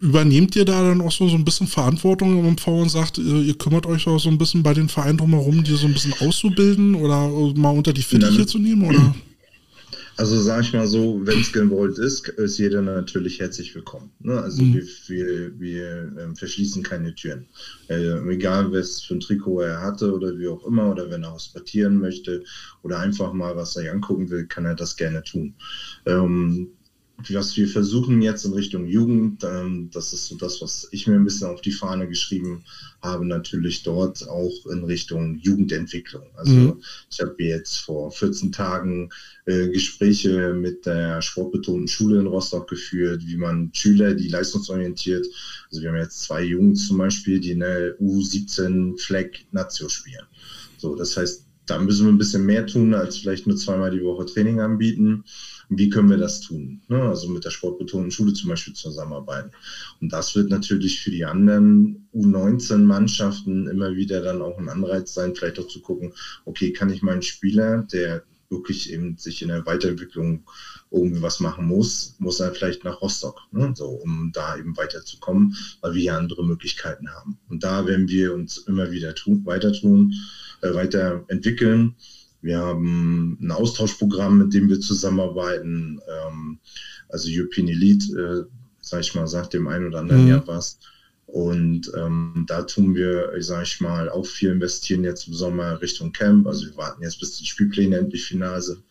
übernehmt 0.00 0.56
ihr 0.56 0.64
da 0.64 0.82
dann 0.82 1.00
auch 1.00 1.12
so, 1.12 1.28
so 1.28 1.36
ein 1.36 1.44
bisschen 1.44 1.66
Verantwortung 1.66 2.38
im 2.38 2.54
MV 2.54 2.66
und 2.66 2.88
sagt, 2.88 3.18
ihr, 3.18 3.42
ihr, 3.42 3.56
kümmert 3.56 3.86
euch 3.86 4.06
auch 4.06 4.18
so 4.18 4.28
ein 4.28 4.38
bisschen 4.38 4.62
bei 4.62 4.74
den 4.74 4.88
Vereinen 4.88 5.18
drumherum, 5.18 5.62
die 5.62 5.74
so 5.74 5.86
ein 5.86 5.92
bisschen 5.92 6.14
auszubilden 6.20 6.94
oder 6.94 7.28
mal 7.54 7.70
unter 7.70 7.92
die 7.92 8.02
Fittiche 8.02 8.46
zu 8.46 8.58
nehmen? 8.58 8.88
Oder? 8.88 9.14
Also 10.20 10.38
sage 10.38 10.60
ich 10.60 10.72
mal 10.74 10.86
so, 10.86 11.18
wenn 11.24 11.40
es 11.40 11.50
gewollt 11.50 11.96
ist, 11.96 12.28
ist 12.28 12.58
jeder 12.58 12.82
natürlich 12.82 13.40
herzlich 13.40 13.74
willkommen. 13.74 14.10
Ne? 14.18 14.38
Also 14.38 14.62
mhm. 14.62 14.74
wir, 14.74 14.84
wir, 15.06 15.58
wir 15.58 16.12
äh, 16.18 16.34
verschließen 16.34 16.82
keine 16.82 17.14
Türen. 17.14 17.48
Äh, 17.88 18.18
egal, 18.28 18.70
was 18.70 19.00
für 19.00 19.14
ein 19.14 19.20
Trikot 19.20 19.62
er 19.62 19.80
hatte 19.80 20.12
oder 20.12 20.36
wie 20.36 20.48
auch 20.48 20.62
immer, 20.66 20.90
oder 20.90 21.10
wenn 21.10 21.22
er 21.22 21.32
hospitieren 21.32 21.98
möchte 21.98 22.44
oder 22.82 22.98
einfach 22.98 23.32
mal 23.32 23.56
was 23.56 23.76
er 23.76 23.94
angucken 23.94 24.28
will, 24.28 24.44
kann 24.44 24.66
er 24.66 24.74
das 24.74 24.94
gerne 24.94 25.22
tun. 25.22 25.54
Ähm, 26.04 26.68
was 27.28 27.56
wir 27.56 27.68
versuchen 27.68 28.22
jetzt 28.22 28.44
in 28.44 28.52
Richtung 28.52 28.86
Jugend, 28.86 29.44
ähm, 29.44 29.90
das 29.92 30.12
ist 30.12 30.26
so 30.26 30.36
das, 30.36 30.60
was 30.62 30.88
ich 30.90 31.06
mir 31.06 31.14
ein 31.14 31.24
bisschen 31.24 31.48
auf 31.48 31.60
die 31.60 31.72
Fahne 31.72 32.08
geschrieben 32.08 32.64
habe, 33.02 33.26
natürlich 33.26 33.82
dort 33.82 34.26
auch 34.28 34.66
in 34.70 34.84
Richtung 34.84 35.38
Jugendentwicklung. 35.38 36.24
Also 36.34 36.52
mhm. 36.52 36.82
ich 37.10 37.20
habe 37.20 37.34
jetzt 37.38 37.78
vor 37.78 38.10
14 38.10 38.52
Tagen 38.52 39.10
äh, 39.46 39.68
Gespräche 39.68 40.54
mit 40.54 40.86
der 40.86 41.20
sportbetonten 41.22 41.88
Schule 41.88 42.20
in 42.20 42.26
Rostock 42.26 42.68
geführt, 42.68 43.22
wie 43.26 43.36
man 43.36 43.70
Schüler, 43.72 44.14
die 44.14 44.28
leistungsorientiert, 44.28 45.26
also 45.70 45.82
wir 45.82 45.90
haben 45.90 45.98
jetzt 45.98 46.22
zwei 46.22 46.42
Jungs 46.42 46.88
zum 46.88 46.98
Beispiel, 46.98 47.40
die 47.40 47.52
in 47.52 47.60
der 47.60 47.98
U17 48.00 48.98
Fleck 49.00 49.46
Nazio 49.52 49.88
spielen. 49.88 50.24
So, 50.78 50.94
das 50.94 51.16
heißt, 51.16 51.44
da 51.66 51.78
müssen 51.78 52.06
wir 52.06 52.12
ein 52.12 52.18
bisschen 52.18 52.44
mehr 52.44 52.66
tun, 52.66 52.94
als 52.94 53.18
vielleicht 53.18 53.46
nur 53.46 53.56
zweimal 53.56 53.92
die 53.92 54.02
Woche 54.02 54.26
Training 54.26 54.60
anbieten 54.60 55.24
wie 55.70 55.88
können 55.88 56.10
wir 56.10 56.16
das 56.16 56.40
tun? 56.40 56.82
Ne? 56.88 57.00
Also 57.00 57.28
mit 57.28 57.44
der 57.44 57.50
sportbetonten 57.50 58.10
Schule 58.10 58.32
zum 58.32 58.50
Beispiel 58.50 58.74
zusammenarbeiten. 58.74 59.52
Und 60.00 60.12
das 60.12 60.34
wird 60.34 60.50
natürlich 60.50 61.00
für 61.00 61.10
die 61.10 61.24
anderen 61.24 62.08
U19-Mannschaften 62.12 63.68
immer 63.68 63.94
wieder 63.94 64.20
dann 64.20 64.42
auch 64.42 64.58
ein 64.58 64.68
Anreiz 64.68 65.14
sein, 65.14 65.34
vielleicht 65.34 65.58
auch 65.60 65.68
zu 65.68 65.80
gucken, 65.80 66.12
okay, 66.44 66.72
kann 66.72 66.90
ich 66.90 67.02
meinen 67.02 67.22
Spieler, 67.22 67.86
der 67.92 68.24
wirklich 68.50 68.92
eben 68.92 69.16
sich 69.16 69.42
in 69.42 69.48
der 69.48 69.64
Weiterentwicklung 69.64 70.42
irgendwie 70.90 71.22
was 71.22 71.38
machen 71.38 71.66
muss, 71.66 72.16
muss 72.18 72.40
er 72.40 72.52
vielleicht 72.52 72.82
nach 72.82 73.00
Rostock, 73.00 73.40
ne? 73.52 73.72
so, 73.76 73.86
um 73.86 74.32
da 74.32 74.56
eben 74.56 74.76
weiterzukommen, 74.76 75.54
weil 75.80 75.94
wir 75.94 76.02
ja 76.02 76.16
andere 76.16 76.44
Möglichkeiten 76.44 77.08
haben. 77.08 77.38
Und 77.48 77.62
da 77.62 77.86
werden 77.86 78.08
wir 78.08 78.34
uns 78.34 78.58
immer 78.58 78.90
wieder 78.90 79.14
tun, 79.14 79.46
weiter 79.46 79.72
tun, 79.72 80.12
äh, 80.62 80.74
weiterentwickeln. 80.74 81.94
Wir 82.42 82.58
haben 82.58 83.36
ein 83.40 83.50
Austauschprogramm, 83.50 84.38
mit 84.38 84.54
dem 84.54 84.68
wir 84.68 84.80
zusammenarbeiten. 84.80 86.00
Ähm, 86.08 86.58
also 87.08 87.28
European 87.30 87.68
Elite, 87.68 88.06
äh, 88.18 88.50
sag 88.80 89.00
ich 89.00 89.14
mal, 89.14 89.26
sagt 89.26 89.52
dem 89.52 89.66
einen 89.66 89.86
oder 89.86 90.00
anderen 90.00 90.22
mhm. 90.22 90.28
Jahr 90.28 90.46
was. 90.46 90.78
Und 91.26 91.92
ähm, 91.96 92.44
da 92.48 92.62
tun 92.62 92.94
wir, 92.94 93.32
sag 93.38 93.62
ich 93.62 93.80
mal, 93.80 94.08
auch 94.08 94.26
viel 94.26 94.50
investieren 94.50 95.04
jetzt 95.04 95.28
im 95.28 95.34
Sommer 95.34 95.80
Richtung 95.80 96.12
Camp. 96.12 96.46
Also 96.46 96.66
wir 96.66 96.76
warten 96.76 97.02
jetzt, 97.02 97.20
bis 97.20 97.36
die 97.36 97.46
Spielpläne 97.46 97.98
endlich 97.98 98.24
final 98.24 98.60
sind. 98.60 98.82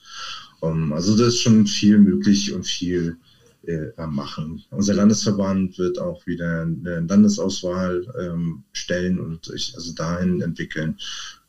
Um, 0.62 0.84
ähm, 0.84 0.94
also 0.94 1.18
das 1.18 1.30
ist 1.30 1.42
schon 1.42 1.68
viel 1.68 1.98
möglich 1.98 2.54
und 2.54 2.66
viel 2.66 3.18
äh, 3.64 3.92
machen. 4.08 4.64
Unser 4.70 4.94
Landesverband 4.94 5.78
wird 5.78 6.00
auch 6.00 6.26
wieder 6.26 6.62
eine 6.62 7.02
Landesauswahl 7.02 8.06
ähm, 8.20 8.64
stellen 8.72 9.20
und 9.20 9.52
ich 9.54 9.74
also 9.76 9.94
dahin 9.94 10.42
entwickeln 10.42 10.98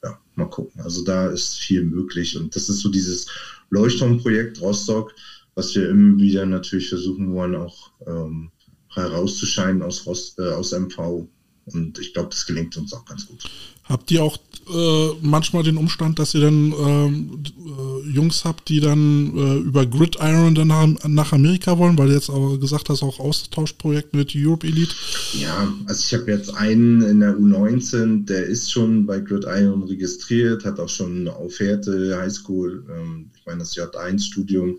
ja, 0.03 0.19
mal 0.35 0.47
gucken. 0.47 0.81
Also 0.81 1.05
da 1.05 1.29
ist 1.29 1.59
viel 1.59 1.83
möglich 1.83 2.37
und 2.37 2.55
das 2.55 2.69
ist 2.69 2.81
so 2.81 2.89
dieses 2.89 3.27
Leuchtturmprojekt 3.71 4.61
Rostock, 4.61 5.15
was 5.55 5.75
wir 5.75 5.89
immer 5.89 6.19
wieder 6.19 6.47
natürlich 6.47 6.89
versuchen 6.89 7.33
wollen, 7.33 7.55
auch 7.55 7.93
ähm, 8.07 8.51
herauszuscheinen 8.95 9.83
aus, 9.83 10.07
Rost, 10.07 10.39
äh, 10.39 10.51
aus 10.51 10.73
MV. 10.73 11.29
Und 11.67 11.99
ich 11.99 12.13
glaube, 12.13 12.31
das 12.31 12.47
gelingt 12.47 12.77
uns 12.77 12.93
auch 12.93 13.05
ganz 13.05 13.27
gut. 13.27 13.49
Habt 13.91 14.11
ihr 14.13 14.23
auch 14.23 14.39
äh, 14.73 15.09
manchmal 15.21 15.65
den 15.65 15.77
Umstand, 15.77 16.19
dass 16.21 16.33
ihr 16.35 16.43
dann 16.43 16.73
ähm, 16.73 17.43
äh, 17.59 18.09
Jungs 18.11 18.45
habt, 18.45 18.69
die 18.69 18.79
dann 18.79 19.37
äh, 19.37 19.57
über 19.57 19.85
Gridiron 19.85 20.55
dann 20.55 20.69
nach, 20.69 20.87
nach, 21.09 21.33
Amerika 21.33 21.77
wollen, 21.77 21.99
weil 21.99 22.09
du 22.09 22.15
jetzt 22.15 22.31
aber 22.31 22.57
gesagt 22.59 22.89
hast, 22.89 23.03
auch 23.03 23.19
Austauschprojekt 23.19 24.15
mit 24.15 24.33
Europe 24.37 24.65
Elite? 24.67 24.95
Ja, 25.33 25.73
also 25.87 26.05
ich 26.07 26.21
habe 26.21 26.31
jetzt 26.31 26.55
einen 26.55 27.03
in 27.03 27.19
der 27.19 27.37
U19, 27.37 28.27
der 28.27 28.47
ist 28.47 28.71
schon 28.71 29.07
bei 29.07 29.19
Gridiron 29.19 29.83
registriert, 29.83 30.65
hat 30.65 30.79
auch 30.79 30.89
schon 30.89 31.23
eine 31.23 31.37
Offerte, 31.37 32.17
Highschool, 32.17 32.85
ähm, 32.97 33.31
ich 33.35 33.45
meine 33.47 33.59
das 33.59 33.77
J1-Studium, 33.77 34.79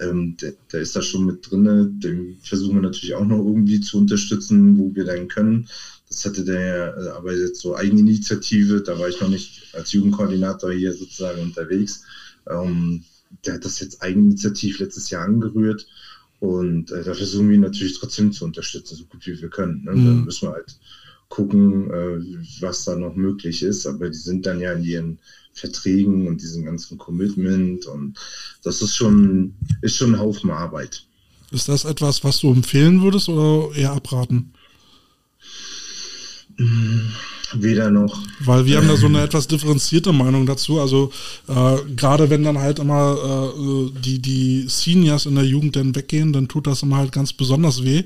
ähm, 0.00 0.36
der, 0.40 0.54
der, 0.72 0.80
ist 0.80 0.96
da 0.96 1.02
schon 1.02 1.26
mit 1.26 1.48
drin. 1.48 2.00
Den 2.00 2.38
versuchen 2.42 2.76
wir 2.76 2.82
natürlich 2.82 3.14
auch 3.14 3.24
noch 3.24 3.38
irgendwie 3.38 3.80
zu 3.80 3.98
unterstützen, 3.98 4.78
wo 4.78 4.94
wir 4.94 5.04
dann 5.04 5.28
können. 5.28 5.68
Das 6.18 6.24
hatte 6.24 6.44
der 6.44 6.96
äh, 6.96 7.08
aber 7.10 7.32
jetzt 7.32 7.60
so 7.60 7.76
Eigeninitiative, 7.76 8.80
da 8.80 8.98
war 8.98 9.08
ich 9.08 9.20
noch 9.20 9.28
nicht 9.28 9.72
als 9.72 9.92
Jugendkoordinator 9.92 10.72
hier 10.72 10.92
sozusagen 10.92 11.40
unterwegs. 11.42 12.02
Ähm, 12.50 13.04
der 13.46 13.54
hat 13.54 13.64
das 13.64 13.78
jetzt 13.78 14.02
eigeninitiativ 14.02 14.80
letztes 14.80 15.10
Jahr 15.10 15.24
angerührt 15.24 15.86
und 16.40 16.90
äh, 16.90 17.04
da 17.04 17.14
versuchen 17.14 17.50
wir 17.50 17.58
natürlich 17.58 18.00
trotzdem 18.00 18.32
zu 18.32 18.44
unterstützen, 18.44 18.96
so 18.96 19.04
gut 19.04 19.24
wie 19.28 19.40
wir 19.40 19.48
können. 19.48 19.84
Ne? 19.84 19.92
Mhm. 19.92 20.06
Dann 20.06 20.24
müssen 20.24 20.48
wir 20.48 20.54
halt 20.54 20.76
gucken, 21.28 21.88
äh, 21.88 22.18
was 22.62 22.84
da 22.84 22.96
noch 22.96 23.14
möglich 23.14 23.62
ist, 23.62 23.86
aber 23.86 24.10
die 24.10 24.18
sind 24.18 24.44
dann 24.44 24.60
ja 24.60 24.72
in 24.72 24.82
ihren 24.82 25.18
Verträgen 25.52 26.26
und 26.26 26.42
diesem 26.42 26.64
ganzen 26.64 26.98
Commitment 26.98 27.86
und 27.86 28.18
das 28.64 28.82
ist 28.82 28.96
schon, 28.96 29.54
ist 29.82 29.96
schon 29.96 30.14
ein 30.14 30.20
Haufen 30.20 30.50
Arbeit. 30.50 31.06
Ist 31.52 31.68
das 31.68 31.84
etwas, 31.84 32.24
was 32.24 32.40
du 32.40 32.52
empfehlen 32.52 33.02
würdest 33.02 33.28
oder 33.28 33.72
eher 33.76 33.92
abraten? 33.92 34.52
Mm. 36.58 37.37
Weder 37.54 37.90
noch. 37.90 38.20
Weil 38.40 38.66
wir 38.66 38.76
haben 38.76 38.88
da 38.88 38.96
so 38.96 39.06
eine 39.06 39.22
etwas 39.22 39.48
differenzierte 39.48 40.12
Meinung 40.12 40.44
dazu. 40.44 40.80
Also 40.80 41.10
äh, 41.48 41.76
gerade 41.96 42.28
wenn 42.28 42.44
dann 42.44 42.58
halt 42.58 42.78
immer 42.78 43.16
äh, 43.16 43.90
die, 44.00 44.18
die 44.18 44.64
Seniors 44.68 45.26
in 45.26 45.34
der 45.34 45.44
Jugend 45.44 45.76
dann 45.76 45.94
weggehen, 45.94 46.32
dann 46.32 46.48
tut 46.48 46.66
das 46.66 46.82
immer 46.82 46.98
halt 46.98 47.12
ganz 47.12 47.32
besonders 47.32 47.84
weh. 47.84 48.04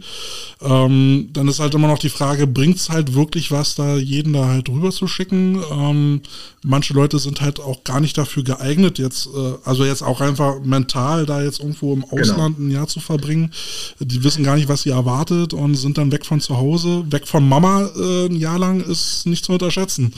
Ähm, 0.61 1.31
dann 1.33 1.49
ist 1.49 1.59
halt 1.59 1.75
immer 1.75 1.89
noch 1.89 1.99
die 1.99 2.09
Frage, 2.09 2.47
bringt 2.47 2.77
es 2.77 2.89
halt 2.89 3.15
wirklich 3.15 3.51
was, 3.51 3.75
da 3.75 3.97
jeden 3.97 4.33
da 4.33 4.47
halt 4.47 4.69
rüber 4.69 4.91
zu 4.91 5.09
schicken? 5.09 5.61
Ähm, 5.73 6.21
manche 6.63 6.95
Leute 6.95 7.19
sind 7.19 7.41
halt 7.41 7.59
auch 7.61 7.85
gar 7.85 8.01
nicht 8.01 8.17
dafür 8.17 8.45
geeignet, 8.45 8.99
jetzt, 8.99 9.27
äh, 9.27 9.55
also 9.65 9.85
jetzt 9.85 10.03
auch 10.03 10.21
einfach 10.21 10.61
mental 10.65 11.27
da 11.27 11.43
jetzt 11.43 11.61
irgendwo 11.61 11.93
im 11.95 12.03
genau. 12.03 12.23
Ausland 12.23 12.57
genau. 12.57 12.69
ein 12.69 12.71
Jahr 12.71 12.87
zu 12.87 13.01
verbringen. 13.01 13.51
Die 13.99 14.23
wissen 14.23 14.45
gar 14.45 14.57
nicht, 14.57 14.69
was 14.69 14.83
sie 14.83 14.91
erwartet 14.91 15.53
und 15.53 15.75
sind 15.75 15.99
dann 15.99 16.13
weg 16.13 16.25
von 16.25 16.41
zu 16.41 16.57
Hause, 16.57 17.05
weg 17.11 17.27
von 17.27 17.49
Mama 17.49 17.91
äh, 17.97 18.27
ein 18.27 18.37
Jahr 18.37 18.59
lang, 18.59 18.81
ist 18.81 19.27
nicht 19.33 19.45
zu 19.45 19.53
unterschätzen. 19.53 20.13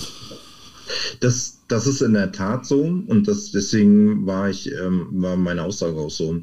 Das, 1.21 1.61
das 1.69 1.87
ist 1.87 2.03
in 2.03 2.13
der 2.13 2.33
Tat 2.33 2.67
so 2.67 2.83
und 2.83 3.27
das, 3.27 3.51
deswegen 3.53 4.27
war 4.27 4.51
ich, 4.51 4.71
ähm, 4.71 5.09
war 5.13 5.37
meine 5.37 5.63
Aussage 5.63 5.97
auch 5.97 6.11
so, 6.11 6.43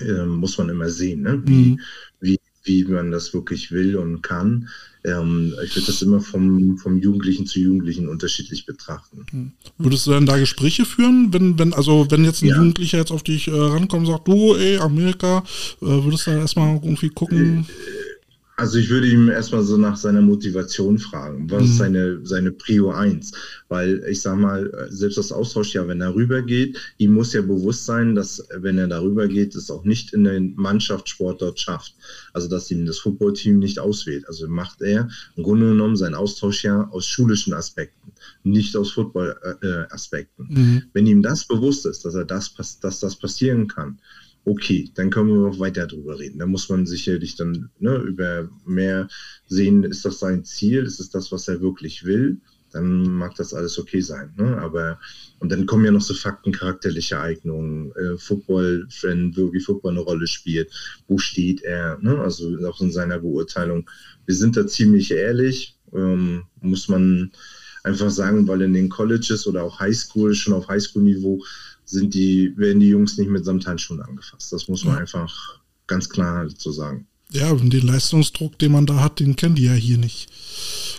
äh, 0.00 0.26
muss 0.26 0.58
man 0.58 0.68
immer 0.70 0.90
sehen, 0.90 1.22
ne? 1.22 1.40
wie, 1.46 1.70
mhm. 1.70 1.80
wie, 2.20 2.40
wie 2.64 2.84
man 2.84 3.12
das 3.12 3.32
wirklich 3.32 3.70
will 3.70 3.96
und 3.96 4.22
kann. 4.22 4.68
Ähm, 5.04 5.54
ich 5.62 5.76
würde 5.76 5.86
das 5.86 6.00
immer 6.00 6.20
vom, 6.20 6.78
vom 6.78 6.98
Jugendlichen 6.98 7.46
zu 7.46 7.60
Jugendlichen 7.60 8.08
unterschiedlich 8.08 8.64
betrachten. 8.64 9.26
Hm. 9.30 9.52
Würdest 9.76 10.06
du 10.06 10.12
denn 10.12 10.24
da 10.24 10.38
Gespräche 10.38 10.86
führen, 10.86 11.30
wenn, 11.30 11.58
wenn, 11.58 11.74
also 11.74 12.06
wenn 12.10 12.24
jetzt 12.24 12.42
ein 12.42 12.48
ja. 12.48 12.56
Jugendlicher 12.56 12.98
jetzt 12.98 13.12
auf 13.12 13.22
dich 13.22 13.48
äh, 13.48 13.50
rankommt 13.52 14.06
und 14.06 14.12
sagt, 14.12 14.26
du, 14.26 14.54
ey, 14.54 14.78
Amerika, 14.78 15.44
äh, 15.82 15.86
würdest 15.86 16.26
du 16.26 16.30
dann 16.30 16.40
erstmal 16.40 16.74
irgendwie 16.76 17.10
gucken? 17.10 17.66
Also 18.56 18.78
ich 18.78 18.88
würde 18.88 19.08
ihm 19.08 19.28
erstmal 19.28 19.64
so 19.64 19.76
nach 19.76 19.96
seiner 19.96 20.20
Motivation 20.20 20.98
fragen. 20.98 21.50
Was 21.50 21.62
mhm. 21.62 21.68
ist 21.68 21.76
seine, 21.76 22.20
seine 22.24 22.52
Prio 22.52 22.90
1? 22.90 23.32
Weil 23.68 24.04
ich 24.08 24.20
sag 24.20 24.38
mal, 24.38 24.88
selbst 24.90 25.18
das 25.18 25.32
Austausch 25.32 25.74
ja, 25.74 25.88
wenn 25.88 26.00
er 26.00 26.14
rübergeht, 26.14 26.78
ihm 26.98 27.14
muss 27.14 27.32
ja 27.32 27.42
bewusst 27.42 27.84
sein, 27.84 28.14
dass 28.14 28.46
wenn 28.56 28.78
er 28.78 28.86
darüber 28.86 29.26
geht, 29.26 29.56
es 29.56 29.70
auch 29.70 29.84
nicht 29.84 30.12
in 30.12 30.22
den 30.22 30.54
Mannschaftssport 30.54 31.42
dort 31.42 31.58
schafft. 31.58 31.96
Also 32.32 32.48
dass 32.48 32.70
ihm 32.70 32.86
das 32.86 32.98
Footballteam 32.98 33.58
nicht 33.58 33.80
auswählt. 33.80 34.28
Also 34.28 34.46
macht 34.46 34.82
er 34.82 35.08
im 35.36 35.42
Grunde 35.42 35.70
genommen 35.70 35.96
seinen 35.96 36.14
Austausch 36.14 36.62
ja 36.62 36.88
aus 36.90 37.06
schulischen 37.06 37.54
Aspekten, 37.54 38.12
nicht 38.44 38.76
aus 38.76 38.92
Football-Aspekten. 38.92 40.48
Äh, 40.48 40.58
mhm. 40.58 40.82
Wenn 40.92 41.06
ihm 41.06 41.22
das 41.22 41.44
bewusst 41.44 41.86
ist, 41.86 42.04
dass 42.04 42.14
er 42.14 42.24
das, 42.24 42.54
dass 42.80 43.00
das 43.00 43.16
passieren 43.16 43.66
kann, 43.66 43.98
okay, 44.44 44.90
dann 44.94 45.10
können 45.10 45.28
wir 45.28 45.36
noch 45.36 45.58
weiter 45.58 45.86
drüber 45.86 46.18
reden. 46.18 46.38
Da 46.38 46.46
muss 46.46 46.68
man 46.68 46.86
sicherlich 46.86 47.36
dann 47.36 47.70
ne, 47.78 47.96
über 47.96 48.48
mehr 48.66 49.08
sehen, 49.46 49.84
ist 49.84 50.04
das 50.04 50.18
sein 50.18 50.44
Ziel, 50.44 50.84
ist 50.84 51.00
es 51.00 51.10
das, 51.10 51.32
was 51.32 51.48
er 51.48 51.60
wirklich 51.60 52.04
will, 52.04 52.40
dann 52.74 53.04
mag 53.04 53.34
das 53.36 53.54
alles 53.54 53.78
okay 53.78 54.00
sein. 54.00 54.34
Ne? 54.36 54.58
Aber 54.58 54.98
und 55.38 55.50
dann 55.50 55.64
kommen 55.66 55.84
ja 55.84 55.92
noch 55.92 56.02
so 56.02 56.12
Fakten, 56.12 56.52
charakterliche 56.52 57.20
Eignungen, 57.20 57.92
äh, 57.92 58.18
Football, 58.18 58.86
wenn 59.02 59.34
wirklich 59.36 59.64
Football 59.64 59.92
eine 59.92 60.00
Rolle 60.00 60.26
spielt, 60.26 60.70
wo 61.06 61.16
steht 61.16 61.62
er, 61.62 61.98
ne? 62.00 62.18
also 62.18 62.56
auch 62.66 62.80
in 62.80 62.90
seiner 62.90 63.20
Beurteilung. 63.20 63.88
Wir 64.26 64.34
sind 64.34 64.56
da 64.56 64.66
ziemlich 64.66 65.12
ehrlich, 65.12 65.78
ähm, 65.92 66.44
muss 66.60 66.88
man 66.88 67.30
einfach 67.84 68.10
sagen, 68.10 68.48
weil 68.48 68.62
in 68.62 68.72
den 68.72 68.88
Colleges 68.88 69.46
oder 69.46 69.62
auch 69.62 69.78
Highschool, 69.78 70.34
schon 70.34 70.54
auf 70.54 70.68
Highschool-Niveau, 70.68 71.44
sind 71.84 72.14
die, 72.14 72.52
werden 72.56 72.80
die 72.80 72.88
Jungs 72.88 73.18
nicht 73.18 73.30
mit 73.30 73.44
Samthandschuhen 73.44 74.00
angefasst. 74.00 74.52
Das 74.52 74.68
muss 74.68 74.84
man 74.84 74.94
ja. 74.94 75.00
einfach 75.00 75.60
ganz 75.86 76.08
klar 76.08 76.48
so 76.56 76.72
sagen. 76.72 77.06
Ja, 77.30 77.50
und 77.50 77.72
den 77.72 77.86
Leistungsdruck, 77.86 78.58
den 78.58 78.72
man 78.72 78.86
da 78.86 79.00
hat, 79.00 79.20
den 79.20 79.34
kennen 79.36 79.54
die 79.54 79.64
ja 79.64 79.72
hier 79.72 79.98
nicht. 79.98 80.28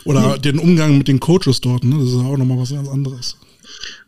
Oder 0.03 0.22
ja. 0.22 0.38
den 0.38 0.60
Umgang 0.60 0.98
mit 0.98 1.07
den 1.07 1.20
Coaches 1.20 1.62
dort, 1.62 1.84
ne? 1.84 1.98
das 1.98 2.10
ist 2.10 2.16
auch 2.16 2.38
nochmal 2.38 2.60
was 2.60 2.72
ganz 2.72 2.90
anderes. 2.90 3.38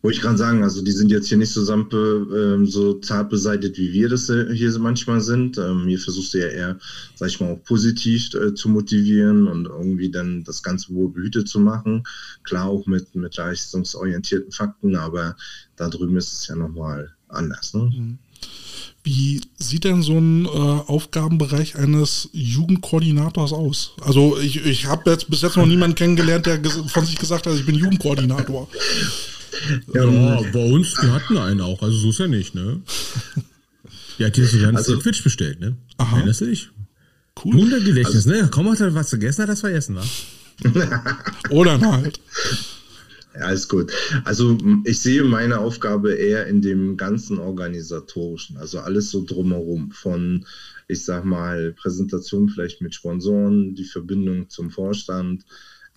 Wollte 0.02 0.18
ich 0.18 0.22
gerade 0.22 0.38
sagen, 0.38 0.64
also 0.64 0.82
die 0.82 0.92
sind 0.92 1.12
jetzt 1.12 1.28
hier 1.28 1.38
nicht 1.38 1.52
so, 1.52 1.64
sampe, 1.64 2.60
äh, 2.62 2.66
so 2.66 2.96
zart 3.00 3.30
beseitigt, 3.30 3.78
wie 3.78 3.94
wir 3.94 4.10
das 4.10 4.30
äh, 4.30 4.54
hier 4.54 4.78
manchmal 4.80 5.22
sind. 5.22 5.58
Ähm, 5.58 5.86
hier 5.88 6.00
versuchst 6.00 6.34
du 6.34 6.40
ja 6.40 6.48
eher, 6.48 6.80
sag 7.16 7.30
ich 7.30 7.40
mal, 7.40 7.52
auch 7.52 7.64
positiv 7.64 8.34
äh, 8.34 8.54
zu 8.54 8.70
motivieren 8.70 9.48
und 9.48 9.66
irgendwie 9.66 10.10
dann 10.10 10.44
das 10.44 10.64
Ganze 10.64 10.94
wohl 10.94 11.10
behütet 11.10 11.48
zu 11.48 11.60
machen. 11.60 12.04
Klar 12.44 12.68
auch 12.68 12.86
mit, 12.86 13.16
mit 13.16 13.36
leistungsorientierten 13.36 14.52
Fakten, 14.52 14.96
aber 14.96 15.36
da 15.76 15.90
drüben 15.90 16.18
ist 16.18 16.34
es 16.34 16.48
ja 16.48 16.56
nochmal 16.56 17.12
anders. 17.28 17.74
Ne? 17.74 17.84
Mhm. 17.84 18.18
Wie 19.04 19.40
sieht 19.58 19.86
denn 19.86 20.02
so 20.02 20.18
ein 20.18 20.46
äh, 20.46 20.50
Aufgabenbereich 20.50 21.78
eines 21.78 22.28
Jugendkoordinators 22.34 23.54
aus? 23.54 23.94
Also 24.02 24.38
ich, 24.38 24.66
ich 24.66 24.86
habe 24.86 25.10
jetzt 25.10 25.30
bis 25.30 25.44
jetzt 25.44 25.56
noch 25.56 25.66
niemanden 25.66 25.96
kennengelernt, 25.96 26.46
der 26.46 26.62
von 26.66 27.06
sich 27.06 27.18
gesagt 27.18 27.48
hat, 27.48 27.56
ich 27.56 27.66
bin 27.66 27.76
Jugendkoordinator. 27.76 28.68
Ja, 29.94 30.04
ja, 30.04 30.42
bei 30.52 30.72
uns, 30.72 30.96
wir 31.02 31.14
hatten 31.14 31.38
einen 31.38 31.62
auch, 31.62 31.82
also 31.82 31.98
so 31.98 32.10
ist 32.10 32.20
ja 32.20 32.28
nicht, 32.28 32.56
ne? 32.56 32.82
Der 34.20 34.28
hat 34.28 34.36
hier 34.36 34.46
so 34.46 34.66
ein 34.66 34.76
also, 34.76 34.98
Twitch 34.98 35.24
bestellt, 35.24 35.60
ne? 35.60 35.76
Aha. 35.98 36.18
Erinnerst 36.18 36.42
du 36.42 36.46
dich? 36.46 36.70
Cool. 37.44 37.56
Wundergedächtnis, 37.56 38.28
also, 38.28 38.30
ne? 38.30 38.50
Komm, 38.52 38.70
hat 38.70 38.80
er 38.80 38.94
was 38.94 39.12
gegessen, 39.12 39.44
hat 39.44 39.50
das 39.50 39.60
vergessen, 39.60 39.96
wa? 39.96 40.04
Oder 41.50 41.80
halt. 41.80 42.20
Ja, 43.36 43.42
alles 43.42 43.68
gut. 43.68 43.92
Also 44.24 44.58
ich 44.84 45.00
sehe 45.00 45.24
meine 45.24 45.60
Aufgabe 45.60 46.14
eher 46.14 46.48
in 46.48 46.62
dem 46.62 46.98
ganzen 46.98 47.38
organisatorischen, 47.38 48.58
also 48.58 48.80
alles 48.80 49.12
so 49.12 49.24
drumherum 49.24 49.92
von, 49.92 50.46
ich 50.88 51.06
sag 51.06 51.26
mal, 51.26 51.74
Präsentation 51.74 52.50
vielleicht 52.50 52.82
mit 52.82 52.96
Sponsoren, 52.96 53.76
die 53.76 53.86
Verbindung 53.86 54.50
zum 54.50 54.72
Vorstand, 54.72 55.46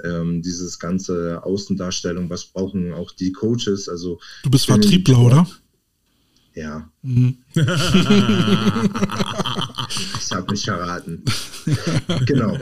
ähm, 0.05 0.43
dieses 0.43 0.79
ganze 0.79 1.43
Außendarstellung, 1.45 2.31
was 2.31 2.45
brauchen 2.45 2.93
auch 2.93 3.11
die 3.13 3.33
Coaches. 3.33 3.89
Also 3.89 4.21
du 4.43 4.51
bist 4.51 4.67
Vertriebler, 4.67 5.19
oder? 5.19 5.47
Ja. 6.55 6.91
Mhm. 7.03 7.39
ich 7.55 7.65
habe 10.33 10.51
mich 10.51 10.65
verraten. 10.65 11.23
genau. 12.27 12.59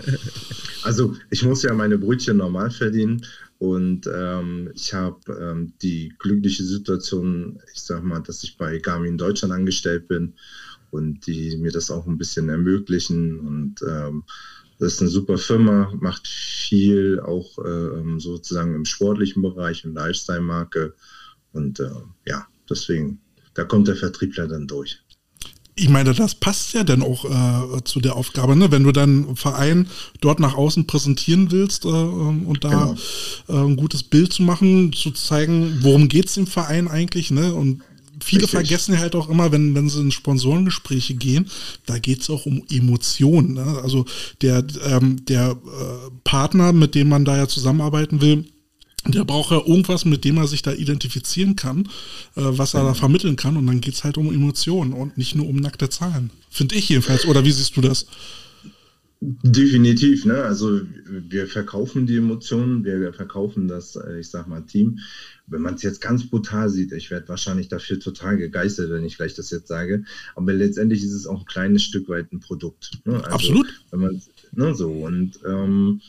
Also 0.82 1.14
ich 1.30 1.42
muss 1.42 1.62
ja 1.62 1.72
meine 1.74 1.98
Brötchen 1.98 2.36
normal 2.36 2.70
verdienen 2.70 3.24
und 3.58 4.08
ähm, 4.12 4.70
ich 4.74 4.94
habe 4.94 5.18
ähm, 5.40 5.72
die 5.82 6.14
glückliche 6.18 6.64
Situation, 6.64 7.60
ich 7.74 7.82
sag 7.82 8.04
mal, 8.04 8.20
dass 8.20 8.44
ich 8.44 8.56
bei 8.56 8.78
Garmin 8.78 9.18
Deutschland 9.18 9.52
angestellt 9.52 10.06
bin 10.06 10.34
und 10.90 11.26
die 11.26 11.56
mir 11.56 11.72
das 11.72 11.90
auch 11.90 12.06
ein 12.06 12.18
bisschen 12.18 12.48
ermöglichen 12.48 13.40
und 13.40 13.82
ähm, 13.82 14.22
das 14.78 14.94
ist 14.94 15.00
eine 15.00 15.10
super 15.10 15.38
Firma, 15.38 15.92
macht 15.98 16.28
viel 16.28 17.20
auch 17.20 17.58
äh, 17.58 18.18
sozusagen 18.18 18.74
im 18.74 18.84
sportlichen 18.84 19.42
Bereich 19.42 19.84
und 19.84 19.94
Lifestyle-Marke. 19.94 20.94
Und 21.52 21.80
äh, 21.80 21.90
ja, 22.26 22.46
deswegen, 22.70 23.20
da 23.54 23.64
kommt 23.64 23.88
der 23.88 23.96
Vertriebler 23.96 24.46
dann 24.46 24.68
durch. 24.68 25.00
Ich 25.74 25.88
meine, 25.88 26.12
das 26.12 26.34
passt 26.34 26.74
ja 26.74 26.82
dann 26.82 27.02
auch 27.02 27.24
äh, 27.24 27.84
zu 27.84 28.00
der 28.00 28.16
Aufgabe, 28.16 28.56
ne? 28.56 28.72
wenn 28.72 28.82
du 28.82 28.90
deinen 28.90 29.36
Verein 29.36 29.86
dort 30.20 30.40
nach 30.40 30.54
außen 30.54 30.88
präsentieren 30.88 31.52
willst 31.52 31.84
äh, 31.84 31.88
ähm, 31.88 32.46
und 32.46 32.64
da 32.64 32.94
genau. 33.48 33.62
Äh, 33.64 33.64
ein 33.68 33.76
gutes 33.76 34.02
Bild 34.02 34.32
zu 34.32 34.42
machen, 34.42 34.92
zu 34.92 35.12
zeigen, 35.12 35.78
worum 35.82 36.08
geht 36.08 36.26
es 36.26 36.36
im 36.36 36.48
Verein 36.48 36.88
eigentlich 36.88 37.30
ne? 37.30 37.54
und 37.54 37.82
viele 38.22 38.42
Richtig. 38.42 38.58
vergessen 38.58 38.98
halt 38.98 39.14
auch 39.14 39.28
immer, 39.28 39.52
wenn, 39.52 39.74
wenn 39.74 39.88
sie 39.88 40.00
in 40.00 40.10
Sponsorengespräche 40.10 41.14
gehen, 41.14 41.50
da 41.86 41.98
geht 41.98 42.20
es 42.20 42.30
auch 42.30 42.46
um 42.46 42.62
Emotionen. 42.70 43.54
Ne? 43.54 43.80
Also 43.82 44.04
der, 44.42 44.64
ähm, 44.84 45.24
der 45.26 45.50
äh, 45.50 46.10
Partner, 46.24 46.72
mit 46.72 46.94
dem 46.94 47.08
man 47.08 47.24
da 47.24 47.36
ja 47.36 47.48
zusammenarbeiten 47.48 48.20
will, 48.20 48.44
der 49.06 49.24
braucht 49.24 49.52
ja 49.52 49.58
irgendwas, 49.58 50.04
mit 50.04 50.24
dem 50.24 50.36
er 50.36 50.46
sich 50.46 50.62
da 50.62 50.72
identifizieren 50.72 51.56
kann, 51.56 51.86
äh, 52.36 52.42
was 52.42 52.74
er 52.74 52.84
da 52.84 52.94
vermitteln 52.94 53.36
kann. 53.36 53.56
Und 53.56 53.66
dann 53.66 53.80
geht 53.80 53.94
es 53.94 54.04
halt 54.04 54.18
um 54.18 54.32
Emotionen 54.32 54.92
und 54.92 55.16
nicht 55.16 55.34
nur 55.34 55.48
um 55.48 55.56
nackte 55.56 55.88
Zahlen. 55.88 56.30
Finde 56.50 56.74
ich 56.74 56.88
jedenfalls. 56.88 57.24
Oder 57.26 57.44
wie 57.44 57.52
siehst 57.52 57.76
du 57.76 57.80
das? 57.80 58.06
Definitiv, 59.20 60.26
ne? 60.26 60.44
Also 60.44 60.80
wir 61.06 61.48
verkaufen 61.48 62.06
die 62.06 62.18
Emotionen, 62.18 62.84
wir 62.84 63.12
verkaufen 63.12 63.66
das, 63.66 63.96
äh, 63.96 64.20
ich 64.20 64.30
sag 64.30 64.46
mal, 64.46 64.60
Team. 64.60 65.00
Wenn 65.48 65.62
man 65.62 65.74
es 65.74 65.82
jetzt 65.82 66.00
ganz 66.00 66.28
brutal 66.28 66.68
sieht, 66.70 66.92
ich 66.92 67.10
werde 67.10 67.28
wahrscheinlich 67.28 67.68
dafür 67.68 67.98
total 67.98 68.36
gegeistert, 68.36 68.90
wenn 68.90 69.04
ich 69.04 69.16
gleich 69.16 69.34
das 69.34 69.50
jetzt 69.50 69.66
sage. 69.66 70.04
Aber 70.36 70.52
letztendlich 70.52 71.02
ist 71.02 71.14
es 71.14 71.26
auch 71.26 71.40
ein 71.40 71.46
kleines 71.46 71.82
Stück 71.82 72.08
weit 72.08 72.32
ein 72.32 72.38
Produkt. 72.38 72.92
Ne? 73.04 73.16
Also, 73.16 73.30
Absolut. 73.30 73.66
Wenn 73.90 74.00
man, 74.00 74.22
ne, 74.52 74.74
so 74.74 74.92
und 74.92 75.40
ähm, 75.44 76.00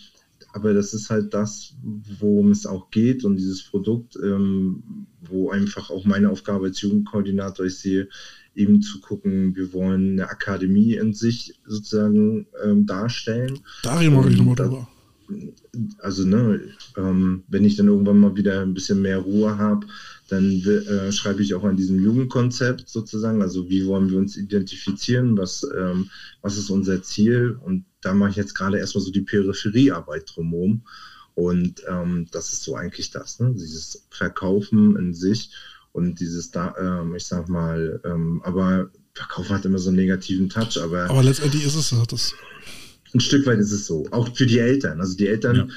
aber 0.54 0.74
das 0.74 0.94
ist 0.94 1.10
halt 1.10 1.34
das, 1.34 1.76
worum 1.84 2.52
es 2.52 2.66
auch 2.66 2.90
geht 2.92 3.24
und 3.24 3.36
dieses 3.36 3.64
Produkt, 3.64 4.18
ähm, 4.22 5.08
wo 5.22 5.50
einfach 5.50 5.90
auch 5.90 6.06
meine 6.06 6.30
Aufgabe 6.30 6.68
als 6.68 6.82
Jugendkoordinator 6.82 7.66
ich 7.66 7.78
sehe, 7.78 8.08
eben 8.56 8.82
zu 8.82 9.00
gucken, 9.00 9.56
wir 9.56 9.74
wollen 9.74 10.14
eine 10.14 10.30
Akademie 10.30 10.96
in 10.96 11.14
sich 11.14 11.60
sozusagen 11.66 12.48
ähm, 12.64 12.86
darstellen. 12.86 13.60
Da 13.84 13.98
reden 13.98 14.16
wir 14.16 14.30
nochmal 14.30 14.56
drüber. 14.56 14.88
Also, 16.00 16.26
ne, 16.26 16.60
ähm, 16.98 17.44
wenn 17.48 17.64
ich 17.64 17.76
dann 17.76 17.88
irgendwann 17.88 18.20
mal 18.20 18.36
wieder 18.36 18.62
ein 18.62 18.74
bisschen 18.74 19.02
mehr 19.02 19.20
Ruhe 19.20 19.58
habe, 19.58 19.86
dann 20.28 20.62
äh, 20.66 21.12
schreibe 21.12 21.44
ich 21.44 21.54
auch 21.54 21.64
an 21.64 21.78
diesem 21.78 22.04
Jugendkonzept 22.04 22.90
sozusagen. 22.90 23.42
Also, 23.42 23.70
wie 23.70 23.86
wollen 23.86 24.10
wir 24.10 24.18
uns 24.18 24.38
identifizieren? 24.38 25.38
Was, 25.38 25.64
ähm, 25.78 26.10
was 26.42 26.58
ist 26.58 26.72
unser 26.72 27.04
Ziel? 27.04 27.60
Und 27.64 27.86
da 28.02 28.16
mache 28.16 28.32
ich 28.32 28.36
jetzt 28.38 28.56
gerade 28.56 28.80
erstmal 28.80 29.04
so 29.04 29.12
die 29.12 29.22
Peripheriearbeit 29.22 30.32
drumherum. 30.34 30.82
Und 31.36 31.84
ähm, 31.88 32.28
das 32.32 32.52
ist 32.52 32.64
so 32.64 32.76
eigentlich 32.76 33.12
das, 33.12 33.40
ne? 33.40 33.54
dieses 33.54 34.08
Verkaufen 34.10 34.98
in 34.98 35.14
sich 35.14 35.52
und 35.92 36.20
dieses 36.20 36.52
da, 36.52 36.74
ähm, 36.80 37.16
ich 37.16 37.26
sag 37.26 37.50
mal, 37.50 38.02
ähm, 38.06 38.42
aber 38.44 38.90
Verkaufen 39.14 39.56
hat 39.56 39.66
immer 39.66 39.80
so 39.80 39.90
einen 39.90 39.98
negativen 39.98 40.50
Touch, 40.50 40.82
aber. 40.82 41.10
Aber 41.10 41.24
letztendlich 41.24 41.66
ist 41.66 41.76
es 41.76 41.94
das. 42.08 42.34
Ein 43.14 43.20
Stück 43.20 43.46
weit 43.46 43.60
ist 43.60 43.72
es 43.72 43.86
so. 43.86 44.06
Auch 44.12 44.34
für 44.36 44.46
die 44.46 44.60
Eltern. 44.60 45.02
Also 45.02 45.18
die 45.18 45.28
Eltern, 45.28 45.56
ja. 45.56 45.68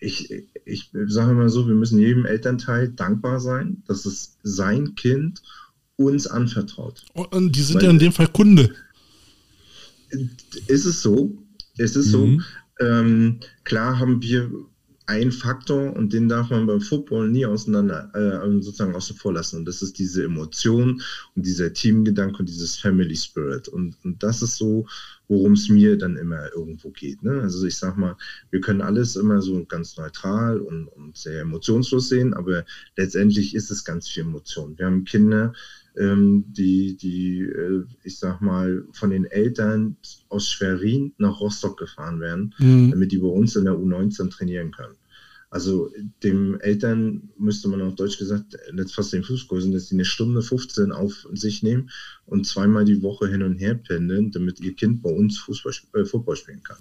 ich, 0.00 0.32
ich 0.64 0.90
sage 1.06 1.32
immer 1.32 1.48
so, 1.48 1.68
wir 1.68 1.74
müssen 1.74 1.98
jedem 1.98 2.24
Elternteil 2.24 2.88
dankbar 2.88 3.40
sein, 3.40 3.82
dass 3.86 4.06
es 4.06 4.38
sein 4.42 4.94
Kind 4.94 5.42
uns 5.96 6.26
anvertraut. 6.26 7.04
Und 7.14 7.54
die 7.54 7.62
sind 7.62 7.76
Weil, 7.76 7.84
ja 7.84 7.90
in 7.90 7.98
dem 7.98 8.12
Fall 8.12 8.28
Kunde. 8.28 8.74
Ist 10.66 10.86
es 10.86 11.02
so? 11.02 11.38
Ist 11.76 11.96
es 11.96 12.06
mhm. 12.06 12.10
so? 12.10 12.38
Ähm, 12.84 13.40
klar 13.64 13.98
haben 13.98 14.22
wir 14.22 14.50
ein 15.06 15.32
Faktor 15.32 15.94
und 15.94 16.12
den 16.12 16.28
darf 16.28 16.50
man 16.50 16.66
beim 16.66 16.80
Football 16.80 17.28
nie 17.28 17.44
auseinander, 17.44 18.10
äh, 18.14 18.62
sozusagen 18.62 18.94
außen 18.94 19.16
vor 19.16 19.32
lassen. 19.32 19.58
Und 19.58 19.64
das 19.66 19.82
ist 19.82 19.98
diese 19.98 20.24
Emotion 20.24 21.02
und 21.34 21.46
dieser 21.46 21.72
Teamgedanke 21.72 22.38
und 22.38 22.48
dieses 22.48 22.76
Family 22.76 23.16
Spirit. 23.16 23.68
Und, 23.68 23.96
und 24.04 24.22
das 24.22 24.42
ist 24.42 24.56
so, 24.56 24.86
worum 25.28 25.52
es 25.52 25.68
mir 25.68 25.98
dann 25.98 26.16
immer 26.16 26.52
irgendwo 26.52 26.90
geht. 26.90 27.22
Ne? 27.22 27.40
Also 27.40 27.66
ich 27.66 27.76
sag 27.76 27.96
mal, 27.96 28.16
wir 28.50 28.60
können 28.60 28.80
alles 28.80 29.16
immer 29.16 29.42
so 29.42 29.64
ganz 29.64 29.96
neutral 29.96 30.60
und, 30.60 30.88
und 30.88 31.16
sehr 31.16 31.40
emotionslos 31.40 32.08
sehen, 32.08 32.34
aber 32.34 32.64
letztendlich 32.96 33.54
ist 33.54 33.70
es 33.70 33.84
ganz 33.84 34.08
viel 34.08 34.22
Emotion. 34.22 34.78
Wir 34.78 34.86
haben 34.86 35.04
Kinder, 35.04 35.46
ähm, 35.46 35.52
die, 35.94 36.96
die 36.96 37.40
äh, 37.40 37.84
ich 38.02 38.18
sag 38.18 38.40
mal, 38.40 38.84
von 38.92 39.10
den 39.10 39.24
Eltern 39.24 39.96
aus 40.28 40.48
Schwerin 40.48 41.12
nach 41.18 41.40
Rostock 41.40 41.78
gefahren 41.78 42.20
werden, 42.20 42.54
mhm. 42.58 42.90
damit 42.90 43.12
die 43.12 43.18
bei 43.18 43.28
uns 43.28 43.56
in 43.56 43.64
der 43.64 43.74
U19 43.74 44.30
trainieren 44.30 44.70
können. 44.70 44.96
Also 45.52 45.90
dem 46.22 46.58
Eltern 46.60 47.28
müsste 47.36 47.68
man 47.68 47.82
auf 47.82 47.94
Deutsch 47.94 48.16
gesagt, 48.16 48.56
jetzt 48.74 48.94
fast 48.94 49.12
den 49.12 49.22
Fuß 49.22 49.48
größen, 49.48 49.70
dass 49.70 49.88
sie 49.88 49.96
eine 49.96 50.06
Stunde 50.06 50.40
15 50.40 50.92
auf 50.92 51.28
sich 51.34 51.62
nehmen 51.62 51.90
und 52.24 52.46
zweimal 52.46 52.86
die 52.86 53.02
Woche 53.02 53.28
hin 53.28 53.42
und 53.42 53.58
her 53.58 53.74
pendeln, 53.74 54.30
damit 54.30 54.60
ihr 54.60 54.74
Kind 54.74 55.02
bei 55.02 55.10
uns 55.10 55.38
Fußball, 55.40 55.74
äh, 55.92 56.06
Football 56.06 56.36
spielen 56.36 56.62
kann. 56.62 56.78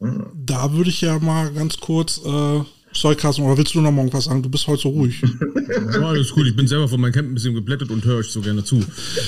Ja. 0.00 0.32
Da 0.34 0.72
würde 0.74 0.90
ich 0.90 1.00
ja 1.00 1.18
mal 1.18 1.50
ganz 1.54 1.78
kurz 1.78 2.20
äh, 2.26 2.60
Sorry, 2.96 3.16
Carsten, 3.16 3.42
oder 3.42 3.58
willst 3.58 3.74
du 3.74 3.80
noch 3.80 3.90
mal 3.90 4.02
irgendwas 4.02 4.24
sagen? 4.24 4.42
Du 4.42 4.48
bist 4.48 4.66
heute 4.66 4.82
so 4.82 4.88
ruhig. 4.90 5.20
ja, 5.92 6.00
alles 6.00 6.30
gut. 6.30 6.46
Ich 6.46 6.54
bin 6.54 6.68
selber 6.68 6.88
von 6.88 7.00
meinem 7.00 7.12
Camp 7.12 7.28
ein 7.28 7.34
bisschen 7.34 7.54
geblättet 7.54 7.90
und 7.90 8.04
höre 8.04 8.18
euch 8.18 8.28
so 8.28 8.40
gerne 8.40 8.64
zu. 8.64 8.84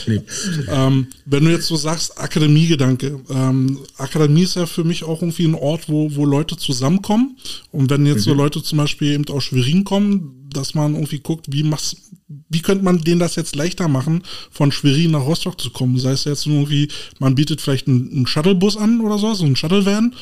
Nee. 0.07 0.21
Ähm, 0.69 1.09
wenn 1.25 1.45
du 1.45 1.51
jetzt 1.51 1.67
so 1.67 1.77
sagst, 1.77 2.19
Akademiegedanke. 2.19 3.21
Ähm, 3.29 3.81
Akademie 3.99 4.45
ist 4.45 4.55
ja 4.55 4.67
für 4.67 4.85
mich 4.85 5.03
auch 5.05 5.21
irgendwie 5.21 5.47
ein 5.47 5.55
Ort, 5.55 5.89
wo, 5.89 6.15
wo 6.15 6.25
Leute 6.25 6.57
zusammenkommen. 6.57 7.37
Und 7.73 7.91
wenn 7.91 8.07
jetzt 8.07 8.27
mhm. 8.27 8.31
so 8.31 8.35
Leute 8.35 8.63
zum 8.63 8.79
Beispiel 8.79 9.13
eben 9.13 9.29
aus 9.29 9.45
Schwerin 9.45 9.85
kommen, 9.85 10.49
dass 10.53 10.75
man 10.75 10.95
irgendwie 10.95 11.19
guckt, 11.19 11.47
wie 11.51 11.65
machst, 11.65 11.97
wie 12.29 12.61
könnte 12.61 12.85
man 12.85 13.03
denen 13.03 13.21
das 13.21 13.37
jetzt 13.37 13.55
leichter 13.55 13.87
machen, 13.87 14.23
von 14.51 14.73
Schwerin 14.73 15.13
nach 15.13 15.25
Rostock 15.25 15.61
zu 15.61 15.71
kommen? 15.71 15.99
Sei 15.99 16.11
es 16.11 16.25
jetzt 16.25 16.47
irgendwie, 16.47 16.89
man 17.21 17.37
bietet 17.37 17.61
vielleicht 17.61 17.87
einen, 17.87 18.11
einen 18.11 18.27
Shuttlebus 18.27 18.77
an 18.77 19.01
oder 19.01 19.19
so, 19.19 19.33
so 19.35 19.45
einen 19.45 19.55
Shuttle-Van, 19.55 20.13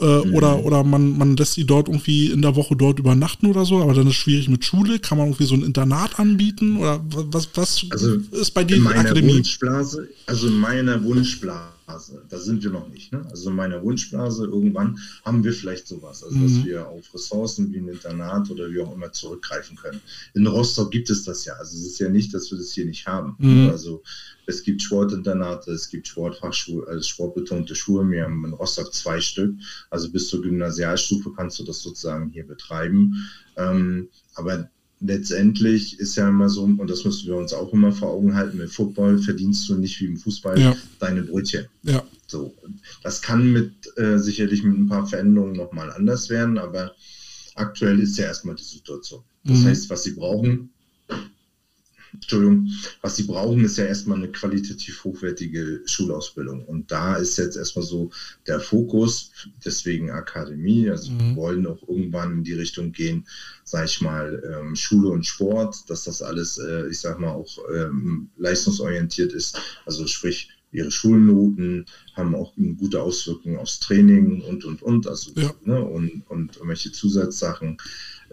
äh, 0.00 0.04
mhm. 0.04 0.34
oder, 0.34 0.64
oder 0.64 0.84
man, 0.84 1.18
man 1.18 1.36
lässt 1.36 1.54
sie 1.54 1.66
dort 1.66 1.88
irgendwie 1.88 2.28
in 2.28 2.40
der 2.40 2.56
Woche 2.56 2.76
dort 2.76 2.98
übernachten 2.98 3.46
oder 3.46 3.66
so, 3.66 3.82
aber 3.82 3.92
dann 3.92 4.06
ist 4.06 4.14
es 4.14 4.16
schwierig 4.16 4.48
mit 4.48 4.64
Schule. 4.64 5.00
Kann 5.00 5.18
man 5.18 5.26
irgendwie 5.28 5.44
so 5.44 5.54
ein 5.54 5.62
Internat 5.62 6.18
anbieten 6.18 6.78
oder 6.78 7.04
was, 7.04 7.48
was 7.54 7.84
also 7.90 8.16
ist 8.32 8.52
bei 8.52 8.64
dir 8.64 8.76
in 8.76 8.82
meiner 8.82 9.00
Akademie? 9.00 9.34
Wunschblase, 9.34 10.08
also 10.26 10.46
in 10.46 10.58
meiner 10.58 11.02
Wunschblase 11.04 11.79
Wunschblase. 11.90 12.24
Da 12.28 12.38
sind 12.38 12.62
wir 12.62 12.70
noch 12.70 12.88
nicht. 12.88 13.12
Ne? 13.12 13.26
Also 13.30 13.50
in 13.50 13.56
meiner 13.56 13.82
Wunschblase, 13.82 14.44
irgendwann 14.44 14.98
haben 15.24 15.44
wir 15.44 15.52
vielleicht 15.52 15.86
sowas. 15.86 16.22
Also, 16.22 16.38
dass 16.38 16.52
mhm. 16.52 16.64
wir 16.64 16.88
auf 16.88 17.14
Ressourcen 17.14 17.72
wie 17.72 17.78
ein 17.78 17.88
Internat 17.88 18.50
oder 18.50 18.70
wie 18.70 18.80
auch 18.80 18.94
immer 18.94 19.12
zurückgreifen 19.12 19.76
können. 19.76 20.00
In 20.34 20.46
Rostock 20.46 20.90
gibt 20.90 21.10
es 21.10 21.24
das 21.24 21.44
ja. 21.44 21.54
Also 21.54 21.76
es 21.76 21.86
ist 21.86 21.98
ja 21.98 22.08
nicht, 22.08 22.32
dass 22.34 22.50
wir 22.50 22.58
das 22.58 22.72
hier 22.72 22.86
nicht 22.86 23.06
haben. 23.06 23.36
Mhm. 23.38 23.70
Also 23.70 24.02
es 24.46 24.62
gibt 24.62 24.82
Sportinternate, 24.82 25.72
es 25.72 25.88
gibt 25.88 26.08
Sportfachschulen, 26.08 26.88
also 26.88 27.02
sportbetonte 27.02 27.74
Schulen. 27.74 28.10
Wir 28.10 28.24
haben 28.24 28.44
in 28.44 28.52
Rostock 28.52 28.92
zwei 28.94 29.20
Stück. 29.20 29.54
Also 29.90 30.10
bis 30.10 30.28
zur 30.28 30.42
Gymnasialstufe 30.42 31.32
kannst 31.32 31.58
du 31.58 31.64
das 31.64 31.80
sozusagen 31.80 32.30
hier 32.30 32.46
betreiben. 32.46 33.28
Ähm, 33.56 34.08
aber 34.34 34.70
letztendlich 35.00 35.98
ist 35.98 36.16
ja 36.16 36.28
immer 36.28 36.48
so, 36.48 36.64
und 36.64 36.88
das 36.88 37.04
müssen 37.04 37.26
wir 37.26 37.36
uns 37.36 37.52
auch 37.52 37.72
immer 37.72 37.92
vor 37.92 38.10
Augen 38.10 38.34
halten, 38.34 38.58
mit 38.58 38.70
Football 38.70 39.18
verdienst 39.18 39.68
du 39.68 39.76
nicht 39.76 40.00
wie 40.00 40.06
im 40.06 40.16
Fußball 40.16 40.58
ja. 40.58 40.76
deine 40.98 41.22
Brötchen. 41.22 41.66
Ja. 41.82 42.04
So. 42.26 42.54
Das 43.02 43.22
kann 43.22 43.52
mit 43.52 43.72
äh, 43.96 44.18
sicherlich 44.18 44.62
mit 44.62 44.78
ein 44.78 44.88
paar 44.88 45.06
Veränderungen 45.06 45.54
nochmal 45.54 45.90
anders 45.90 46.28
werden, 46.28 46.58
aber 46.58 46.94
aktuell 47.54 47.98
ist 48.00 48.18
ja 48.18 48.26
erstmal 48.26 48.54
die 48.54 48.62
Situation. 48.62 49.22
Das 49.44 49.58
mhm. 49.58 49.64
heißt, 49.64 49.90
was 49.90 50.02
sie 50.02 50.12
brauchen, 50.12 50.70
Entschuldigung, 52.12 52.68
was 53.02 53.16
sie 53.16 53.24
brauchen, 53.24 53.64
ist 53.64 53.78
ja 53.78 53.84
erstmal 53.84 54.18
eine 54.18 54.32
qualitativ 54.32 55.04
hochwertige 55.04 55.82
Schulausbildung. 55.86 56.64
Und 56.64 56.90
da 56.90 57.16
ist 57.16 57.38
jetzt 57.38 57.56
erstmal 57.56 57.84
so 57.84 58.10
der 58.46 58.60
Fokus, 58.60 59.32
deswegen 59.64 60.10
Akademie. 60.10 60.90
Also 60.90 61.12
mhm. 61.12 61.18
wir 61.20 61.36
wollen 61.36 61.66
auch 61.66 61.82
irgendwann 61.88 62.38
in 62.38 62.44
die 62.44 62.54
Richtung 62.54 62.92
gehen, 62.92 63.26
sage 63.64 63.86
ich 63.86 64.00
mal, 64.00 64.42
ähm, 64.44 64.76
Schule 64.76 65.10
und 65.10 65.26
Sport, 65.26 65.88
dass 65.88 66.04
das 66.04 66.22
alles, 66.22 66.58
äh, 66.58 66.88
ich 66.88 67.00
sag 67.00 67.20
mal, 67.20 67.30
auch 67.30 67.58
ähm, 67.74 68.30
leistungsorientiert 68.36 69.32
ist. 69.32 69.60
Also 69.86 70.06
sprich, 70.06 70.50
ihre 70.72 70.90
Schulnoten 70.90 71.86
haben 72.14 72.34
auch 72.34 72.56
eine 72.56 72.74
gute 72.74 73.02
Auswirkung 73.02 73.58
aufs 73.58 73.80
Training 73.80 74.42
und, 74.42 74.64
und, 74.64 74.82
und. 74.82 75.06
Also, 75.06 75.32
ja. 75.34 75.52
ne, 75.64 75.82
und, 75.82 76.22
und 76.28 76.56
irgendwelche 76.56 76.92
Zusatzsachen. 76.92 77.76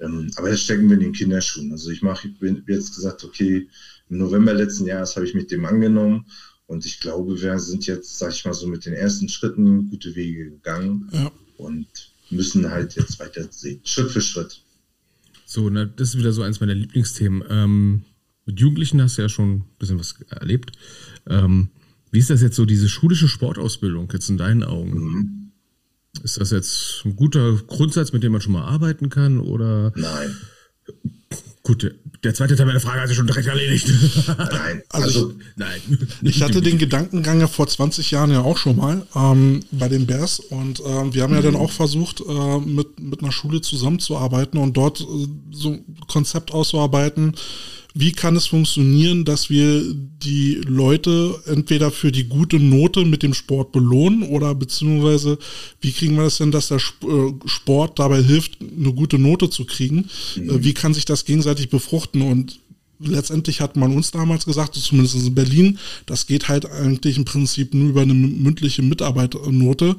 Ähm, 0.02 0.32
aber 0.36 0.50
das 0.50 0.62
stecken 0.62 0.90
wir 0.90 0.96
in 0.96 1.04
den 1.04 1.14
Kinderschuhen. 1.14 1.72
Also 1.72 1.90
ich 1.90 2.02
mache, 2.02 2.28
ich 2.28 2.40
bin 2.40 2.64
jetzt 2.68 2.96
gesagt, 2.96 3.24
okay, 3.24 3.68
im 4.10 4.18
November 4.18 4.54
letzten 4.54 4.86
Jahres 4.86 5.16
habe 5.16 5.26
ich 5.26 5.34
mit 5.34 5.52
dem 5.52 5.66
angenommen 5.66 6.26
und 6.68 6.86
ich 6.86 7.00
glaube, 7.00 7.42
wir 7.42 7.60
sind 7.60 7.88
jetzt, 7.88 8.18
sag 8.18 8.32
ich 8.32 8.46
mal, 8.46 8.54
so 8.54 8.68
mit 8.68 8.86
den 8.86 8.94
ersten 8.94 9.30
Schritten 9.30 9.90
gute 9.90 10.16
Wege 10.16 10.52
gegangen 10.52 11.10
ja. 11.12 11.32
und 11.58 11.88
müssen 12.30 12.70
halt 12.70 12.96
jetzt 12.96 13.20
weiter 13.20 13.48
sehen, 13.50 13.80
Schritt 13.84 14.12
für 14.12 14.22
Schritt. 14.22 14.62
So, 15.46 15.70
na, 15.70 15.86
das 15.86 16.10
ist 16.10 16.18
wieder 16.18 16.34
so 16.34 16.42
eins 16.42 16.60
meiner 16.60 16.76
Lieblingsthemen. 16.76 17.44
Ähm, 17.50 18.04
mit 18.46 18.60
Jugendlichen 18.60 19.02
hast 19.02 19.18
du 19.18 19.22
ja 19.22 19.30
schon 19.30 19.56
ein 19.56 19.66
bisschen 19.80 20.00
was 20.00 20.16
erlebt. 20.30 20.74
Ähm, 21.26 21.70
wie 22.12 22.20
ist 22.20 22.30
das 22.30 22.42
jetzt 22.42 22.56
so, 22.56 22.66
diese 22.66 22.90
schulische 22.90 23.28
Sportausbildung 23.28 24.10
jetzt 24.12 24.30
in 24.30 24.38
deinen 24.38 24.64
Augen? 24.64 24.92
Mhm. 24.92 25.47
Ist 26.24 26.40
das 26.40 26.52
jetzt 26.52 27.02
ein 27.06 27.16
guter 27.16 27.54
Grundsatz, 27.68 28.12
mit 28.14 28.24
dem 28.24 28.32
man 28.32 28.42
schon 28.42 28.54
mal 28.54 28.66
arbeiten 28.66 29.10
kann? 29.10 29.40
Oder? 29.40 29.92
Nein. 29.96 30.36
Gut, 31.68 31.94
der 32.24 32.34
zweite 32.34 32.56
Teil 32.56 32.66
meiner 32.66 32.80
Frage 32.80 33.02
hat 33.02 33.10
sich 33.10 33.18
schon 33.18 33.28
direkt 33.28 33.48
erledigt. 33.48 33.88
Nein, 34.38 34.84
also, 34.88 35.06
also 35.06 35.32
ich, 35.32 35.46
nein. 35.58 36.08
Ich 36.22 36.42
hatte 36.42 36.62
den 36.62 36.78
Gedankengang 36.78 37.42
ja 37.42 37.48
vor 37.48 37.68
20 37.68 38.10
Jahren 38.10 38.32
ja 38.32 38.40
auch 38.40 38.58
schon 38.58 38.78
mal 38.78 39.06
ähm, 39.14 39.60
bei 39.72 39.90
den 39.90 40.08
Bears 40.08 40.40
und 40.40 40.82
ähm, 40.86 41.14
wir 41.14 41.24
haben 41.24 41.34
ja 41.34 41.42
dann 41.42 41.56
mhm. 41.56 41.60
auch 41.60 41.72
versucht, 41.72 42.22
äh, 42.22 42.60
mit, 42.60 43.02
mit 43.02 43.22
einer 43.22 43.34
Schule 43.34 43.60
zusammenzuarbeiten 43.60 44.58
und 44.62 44.78
dort 44.78 45.02
äh, 45.02 45.28
so 45.52 45.72
ein 45.72 45.98
Konzept 46.08 46.54
auszuarbeiten, 46.54 47.36
wie 48.00 48.12
kann 48.12 48.36
es 48.36 48.46
funktionieren, 48.46 49.26
dass 49.26 49.50
wir 49.50 49.84
die 49.94 50.62
Leute 50.66 51.36
entweder 51.46 51.92
für 51.92 52.12
die 52.12 52.26
gute 52.26 52.60
Note 52.60 53.06
mit 53.06 53.24
dem 53.24 53.34
Sport 53.34 53.72
belohnen 53.72 54.24
oder 54.24 54.54
beziehungsweise 54.54 55.38
wie 55.82 55.92
kriegen 55.92 56.16
wir 56.16 56.24
das 56.24 56.38
denn, 56.38 56.52
dass 56.52 56.68
der 56.68 56.78
äh, 56.78 57.34
Sport 57.46 57.98
dabei 58.00 58.22
hilft, 58.22 58.60
eine 58.62 58.94
gute 58.94 59.18
Note 59.18 59.50
zu 59.50 59.66
kriegen? 59.66 60.10
Mhm. 60.36 60.64
Wie 60.64 60.74
kann 60.74 60.94
sich 60.94 61.06
das 61.06 61.26
gegenseitig 61.26 61.70
befruchten? 61.70 62.22
Und 62.22 62.60
letztendlich 63.00 63.62
hat 63.62 63.76
man 63.76 63.96
uns 63.96 64.12
damals 64.12 64.46
gesagt, 64.46 64.76
zumindest 64.76 65.16
in 65.16 65.36
Berlin, 65.36 65.80
das 66.06 66.28
geht 66.28 66.48
halt 66.50 66.66
eigentlich 66.70 67.18
im 67.18 67.26
Prinzip 67.26 67.74
nur 67.74 67.90
über 67.90 68.02
eine 68.02 68.14
mündliche 68.14 68.84
Mitarbeiternote, 68.84 69.96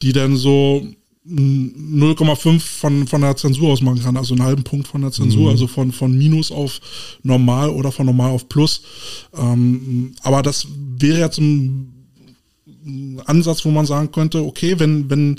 die 0.00 0.12
dann 0.12 0.36
so 0.36 0.86
0,5 1.28 2.60
von, 2.60 3.06
von 3.06 3.20
der 3.20 3.36
Zensur 3.36 3.72
aus 3.72 3.80
machen 3.80 4.02
kann, 4.02 4.16
also 4.16 4.34
einen 4.34 4.42
halben 4.42 4.64
Punkt 4.64 4.88
von 4.88 5.02
der 5.02 5.12
Zensur, 5.12 5.42
mhm. 5.42 5.48
also 5.48 5.66
von, 5.68 5.92
von 5.92 6.16
Minus 6.16 6.50
auf 6.50 6.80
Normal 7.22 7.70
oder 7.70 7.92
von 7.92 8.06
Normal 8.06 8.32
auf 8.32 8.48
Plus. 8.48 8.82
Ähm, 9.36 10.14
aber 10.22 10.42
das 10.42 10.66
wäre 10.98 11.20
jetzt 11.20 11.38
ein 11.38 11.92
Ansatz, 13.26 13.64
wo 13.64 13.70
man 13.70 13.86
sagen 13.86 14.10
könnte, 14.10 14.44
okay, 14.44 14.80
wenn, 14.80 15.08
wenn 15.10 15.38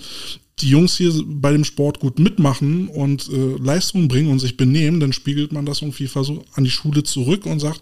die 0.60 0.70
Jungs 0.70 0.98
hier 0.98 1.12
bei 1.26 1.52
dem 1.52 1.66
Sport 1.66 2.00
gut 2.00 2.20
mitmachen 2.20 2.88
und 2.88 3.30
äh, 3.30 3.58
Leistungen 3.62 4.08
bringen 4.08 4.32
und 4.32 4.40
sich 4.40 4.56
benehmen, 4.56 5.00
dann 5.00 5.12
spiegelt 5.12 5.52
man 5.52 5.66
das 5.66 5.82
irgendwie 5.82 6.08
versuch, 6.08 6.44
an 6.54 6.64
die 6.64 6.70
Schule 6.70 7.04
zurück 7.04 7.46
und 7.46 7.60
sagt, 7.60 7.82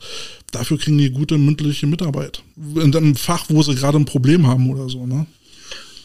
dafür 0.52 0.78
kriegen 0.78 0.98
die 0.98 1.12
gute 1.12 1.38
mündliche 1.38 1.86
Mitarbeit. 1.86 2.42
In 2.58 2.96
einem 2.96 3.16
Fach, 3.16 3.46
wo 3.50 3.62
sie 3.62 3.76
gerade 3.76 3.98
ein 3.98 4.06
Problem 4.06 4.48
haben 4.48 4.70
oder 4.72 4.90
so, 4.90 5.06
ne? 5.06 5.28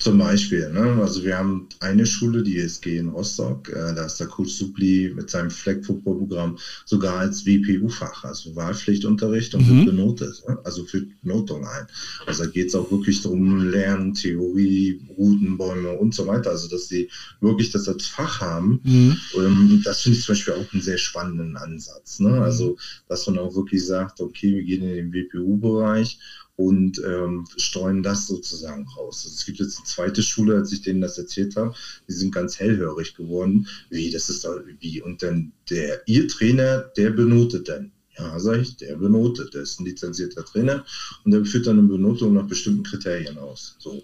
Zum 0.07 0.19
Beispiel, 0.19 0.71
ne? 0.71 1.03
also 1.03 1.25
wir 1.25 1.37
haben 1.37 1.69
eine 1.81 2.07
Schule, 2.07 2.45
die 2.45 2.59
ESG 2.59 2.97
in 2.97 3.09
Rostock, 3.09 3.69
äh, 3.71 3.93
da 3.93 4.05
ist 4.05 4.21
der 4.21 4.29
Coach 4.29 4.53
Supli 4.53 5.13
mit 5.13 5.31
seinem 5.31 5.51
Fleck-Football-Programm 5.51 6.59
sogar 6.85 7.19
als 7.19 7.45
WPU-Fach, 7.45 8.23
also 8.23 8.55
Wahlpflichtunterricht 8.55 9.57
und 9.57 9.69
mhm. 9.69 9.79
wird 9.79 9.87
benotet, 9.87 10.45
ne? 10.47 10.61
also 10.63 10.85
für 10.85 11.05
Notung 11.23 11.67
ein. 11.67 11.89
Also 12.25 12.45
da 12.45 12.49
geht 12.49 12.69
es 12.69 12.77
auch 12.77 12.89
wirklich 12.93 13.21
darum, 13.21 13.69
Lernen, 13.69 14.15
Theorie, 14.15 15.01
Routenbäume 15.19 15.91
und 15.91 16.15
so 16.15 16.25
weiter, 16.29 16.51
also 16.51 16.69
dass 16.69 16.87
die 16.87 17.09
wirklich 17.41 17.71
das 17.71 17.89
als 17.89 18.07
Fach 18.07 18.41
haben. 18.41 18.79
Mhm. 18.85 19.17
Ähm, 19.37 19.81
das 19.83 20.03
finde 20.03 20.19
ich 20.19 20.25
zum 20.25 20.35
Beispiel 20.35 20.55
auch 20.55 20.73
einen 20.73 20.83
sehr 20.83 20.99
spannenden 20.99 21.57
Ansatz. 21.57 22.21
Ne? 22.21 22.41
Also, 22.41 22.77
dass 23.09 23.27
man 23.27 23.39
auch 23.39 23.57
wirklich 23.57 23.85
sagt, 23.85 24.21
okay, 24.21 24.55
wir 24.55 24.63
gehen 24.63 24.83
in 24.83 25.11
den 25.11 25.13
WPU-Bereich 25.13 26.17
und 26.57 27.01
ähm, 27.05 27.45
streuen 27.57 28.03
das 28.03 28.27
sozusagen 28.27 28.87
raus. 28.97 29.23
Also 29.25 29.35
es 29.35 29.45
gibt 29.45 29.59
jetzt 29.59 29.77
eine 29.77 29.87
zweite 29.87 30.23
Schule, 30.23 30.57
als 30.57 30.73
ich 30.73 30.83
denen 30.83 31.03
das 31.03 31.19
erzählt 31.19 31.55
habe, 31.57 31.75
die 32.09 32.13
sind 32.13 32.35
ganz 32.35 32.59
hellhörig 32.59 33.15
geworden. 33.15 33.67
Wie, 33.91 34.11
das 34.11 34.29
ist 34.29 34.45
da, 34.45 34.57
wie? 34.81 35.03
Und 35.03 35.23
dann 35.23 35.53
der, 35.71 36.03
ihr 36.07 36.27
Trainer, 36.29 36.91
der 36.97 37.11
benotet 37.11 37.69
dann. 37.69 37.93
Ja, 38.19 38.39
sag 38.41 38.61
ich, 38.61 38.77
der 38.77 38.97
benotet, 38.97 39.53
der 39.53 39.63
ist 39.63 39.79
ein 39.79 39.85
lizenzierter 39.85 40.43
Trainer 40.43 40.87
und 41.25 41.33
der 41.33 41.45
führt 41.45 41.67
dann 41.67 41.79
eine 41.79 41.89
Benotung 41.89 42.33
nach 42.33 42.47
bestimmten 42.47 42.83
Kriterien 42.83 43.37
aus. 43.37 43.77
So, 43.79 44.03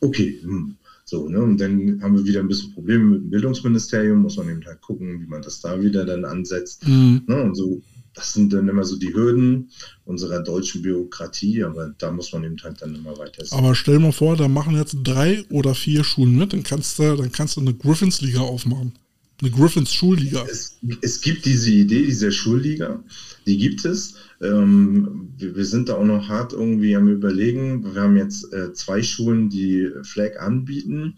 okay, 0.00 0.40
hm. 0.42 0.76
So, 1.04 1.28
ne? 1.28 1.42
Und 1.42 1.60
dann 1.60 2.00
haben 2.02 2.16
wir 2.16 2.24
wieder 2.24 2.40
ein 2.40 2.48
bisschen 2.48 2.72
Probleme 2.72 3.04
mit 3.04 3.20
dem 3.22 3.30
Bildungsministerium, 3.30 4.22
muss 4.22 4.36
man 4.36 4.48
eben 4.48 4.64
halt 4.64 4.80
gucken, 4.80 5.20
wie 5.20 5.26
man 5.26 5.42
das 5.42 5.60
da 5.60 5.80
wieder 5.80 6.06
dann 6.06 6.24
ansetzt. 6.24 6.86
Mhm. 6.86 7.22
Ne? 7.26 7.42
Und 7.42 7.54
so 7.54 7.82
das 8.14 8.34
sind 8.34 8.52
dann 8.52 8.68
immer 8.68 8.84
so 8.84 8.96
die 8.96 9.14
Hürden 9.14 9.70
unserer 10.04 10.40
deutschen 10.40 10.82
Bürokratie, 10.82 11.64
aber 11.64 11.94
da 11.98 12.10
muss 12.10 12.32
man 12.32 12.44
eben 12.44 12.56
halt 12.62 12.82
dann 12.82 12.94
immer 12.94 13.16
weiter 13.16 13.44
sehen. 13.44 13.58
Aber 13.58 13.74
stell 13.74 13.98
mal 13.98 14.12
vor, 14.12 14.36
da 14.36 14.48
machen 14.48 14.76
jetzt 14.76 14.96
drei 15.02 15.44
oder 15.50 15.74
vier 15.74 16.04
Schulen 16.04 16.36
mit, 16.36 16.52
dann 16.52 16.62
kannst 16.62 16.98
du, 16.98 17.16
dann 17.16 17.32
kannst 17.32 17.56
du 17.56 17.60
eine 17.60 17.74
Griffins-Liga 17.74 18.40
aufmachen. 18.40 18.92
Eine 19.40 19.50
Griffins 19.50 19.92
Schulliga. 19.92 20.46
Es, 20.48 20.78
es 21.00 21.20
gibt 21.20 21.44
diese 21.46 21.70
Idee 21.72 22.04
dieser 22.06 22.30
Schulliga, 22.30 23.02
die 23.44 23.58
gibt 23.58 23.84
es. 23.84 24.14
Ähm, 24.40 25.32
wir, 25.36 25.56
wir, 25.56 25.64
sind 25.64 25.88
da 25.88 25.96
auch 25.96 26.04
noch 26.04 26.28
hart 26.28 26.52
irgendwie 26.52 26.94
am 26.94 27.08
Überlegen. 27.08 27.92
Wir 27.92 28.02
haben 28.02 28.16
jetzt 28.16 28.52
äh, 28.52 28.72
zwei 28.72 29.02
Schulen, 29.02 29.50
die 29.50 29.90
Flag 30.04 30.38
anbieten. 30.38 31.16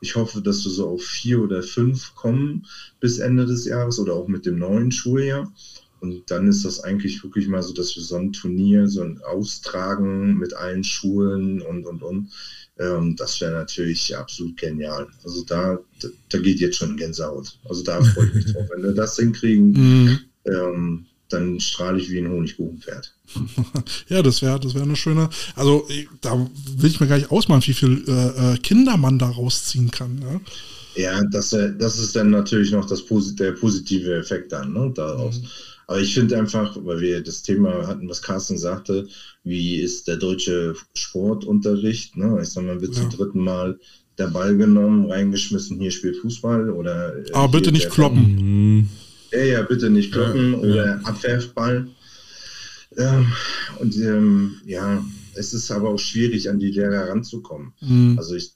Ich 0.00 0.16
hoffe, 0.16 0.40
dass 0.40 0.64
wir 0.64 0.72
so 0.72 0.88
auf 0.88 1.02
vier 1.02 1.42
oder 1.42 1.62
fünf 1.62 2.14
kommen 2.14 2.66
bis 3.00 3.18
Ende 3.18 3.44
des 3.44 3.66
Jahres 3.66 3.98
oder 3.98 4.14
auch 4.14 4.28
mit 4.28 4.46
dem 4.46 4.58
neuen 4.58 4.90
Schuljahr. 4.90 5.52
Und 6.00 6.30
dann 6.30 6.46
ist 6.46 6.64
das 6.64 6.80
eigentlich 6.80 7.22
wirklich 7.22 7.48
mal 7.48 7.62
so, 7.62 7.72
dass 7.72 7.96
wir 7.96 8.02
so 8.02 8.16
ein 8.16 8.32
Turnier, 8.32 8.86
so 8.86 9.02
ein 9.02 9.20
Austragen 9.22 10.36
mit 10.36 10.54
allen 10.54 10.84
Schulen 10.84 11.62
und, 11.62 11.86
und, 11.86 12.02
und. 12.02 12.30
Ähm, 12.78 13.16
das 13.16 13.40
wäre 13.40 13.52
natürlich 13.52 14.14
absolut 14.16 14.56
genial. 14.56 15.06
Also 15.24 15.44
da, 15.44 15.78
da, 16.00 16.08
da, 16.28 16.38
geht 16.38 16.60
jetzt 16.60 16.76
schon 16.76 16.96
Gänsehaut. 16.96 17.58
Also 17.68 17.82
da 17.82 18.02
freue 18.02 18.26
ich 18.26 18.34
mich 18.34 18.52
drauf. 18.52 18.68
Wenn 18.74 18.82
wir 18.82 18.92
das 18.92 19.16
hinkriegen, 19.16 19.72
mhm. 19.72 20.18
ähm, 20.44 21.06
dann 21.28 21.58
strahle 21.58 21.98
ich 21.98 22.10
wie 22.10 22.18
ein 22.18 22.30
Honigkuchenpferd. 22.30 23.14
ja, 24.08 24.22
das 24.22 24.42
wäre 24.42 24.60
das 24.60 24.74
wär 24.74 24.82
eine 24.82 24.94
schöne. 24.94 25.30
Also 25.54 25.88
da 26.20 26.38
will 26.76 26.90
ich 26.90 27.00
mir 27.00 27.06
gar 27.06 27.16
nicht 27.16 27.30
ausmalen, 27.30 27.66
wie 27.66 27.72
viel 27.72 28.04
äh, 28.06 28.54
äh 28.54 28.58
Kinder 28.58 28.96
man 28.96 29.18
da 29.18 29.30
rausziehen 29.30 29.90
kann. 29.90 30.22
Ja, 30.96 31.02
ja 31.02 31.24
das, 31.24 31.50
das 31.50 31.98
ist 31.98 32.14
dann 32.14 32.30
natürlich 32.30 32.70
noch 32.72 32.86
das, 32.86 33.02
der 33.36 33.52
positive 33.52 34.14
Effekt 34.16 34.52
dann 34.52 34.74
ne, 34.74 34.92
daraus. 34.94 35.40
Mhm. 35.40 35.46
Aber 35.86 36.00
ich 36.00 36.14
finde 36.14 36.36
einfach, 36.36 36.76
weil 36.84 37.00
wir 37.00 37.22
das 37.22 37.42
Thema 37.42 37.86
hatten, 37.86 38.08
was 38.08 38.22
Carsten 38.22 38.58
sagte, 38.58 39.06
wie 39.44 39.76
ist 39.76 40.08
der 40.08 40.16
deutsche 40.16 40.74
Sportunterricht? 40.94 42.16
Ne? 42.16 42.40
Ich 42.42 42.48
sag 42.48 42.64
mal, 42.64 42.80
wird 42.80 42.96
ja. 42.96 43.02
zum 43.02 43.10
dritten 43.10 43.40
Mal 43.40 43.78
der 44.18 44.28
Ball 44.28 44.56
genommen, 44.56 45.10
reingeschmissen, 45.10 45.78
hier 45.78 45.90
spielt 45.90 46.16
Fußball 46.16 46.70
oder. 46.70 47.16
Äh, 47.16 47.32
Aber 47.32 47.52
bitte 47.52 47.70
nicht 47.70 47.90
kloppen. 47.90 48.78
Mhm. 48.78 48.88
Ja, 49.30 49.44
ja, 49.44 49.62
bitte 49.62 49.90
nicht 49.90 50.12
kloppen 50.12 50.52
ja, 50.52 50.58
oder 50.58 50.86
ja. 50.86 51.00
Abwerfball. 51.04 51.88
Ähm, 52.96 53.32
und 53.78 53.96
ähm, 53.98 54.56
ja, 54.64 55.04
es 55.34 55.52
ist 55.52 55.70
aber 55.70 55.90
auch 55.90 55.98
schwierig, 55.98 56.48
an 56.48 56.58
die 56.58 56.70
Lehrer 56.70 57.08
ranzukommen. 57.08 57.74
Mhm. 57.80 58.14
Also 58.18 58.34
ich 58.34 58.54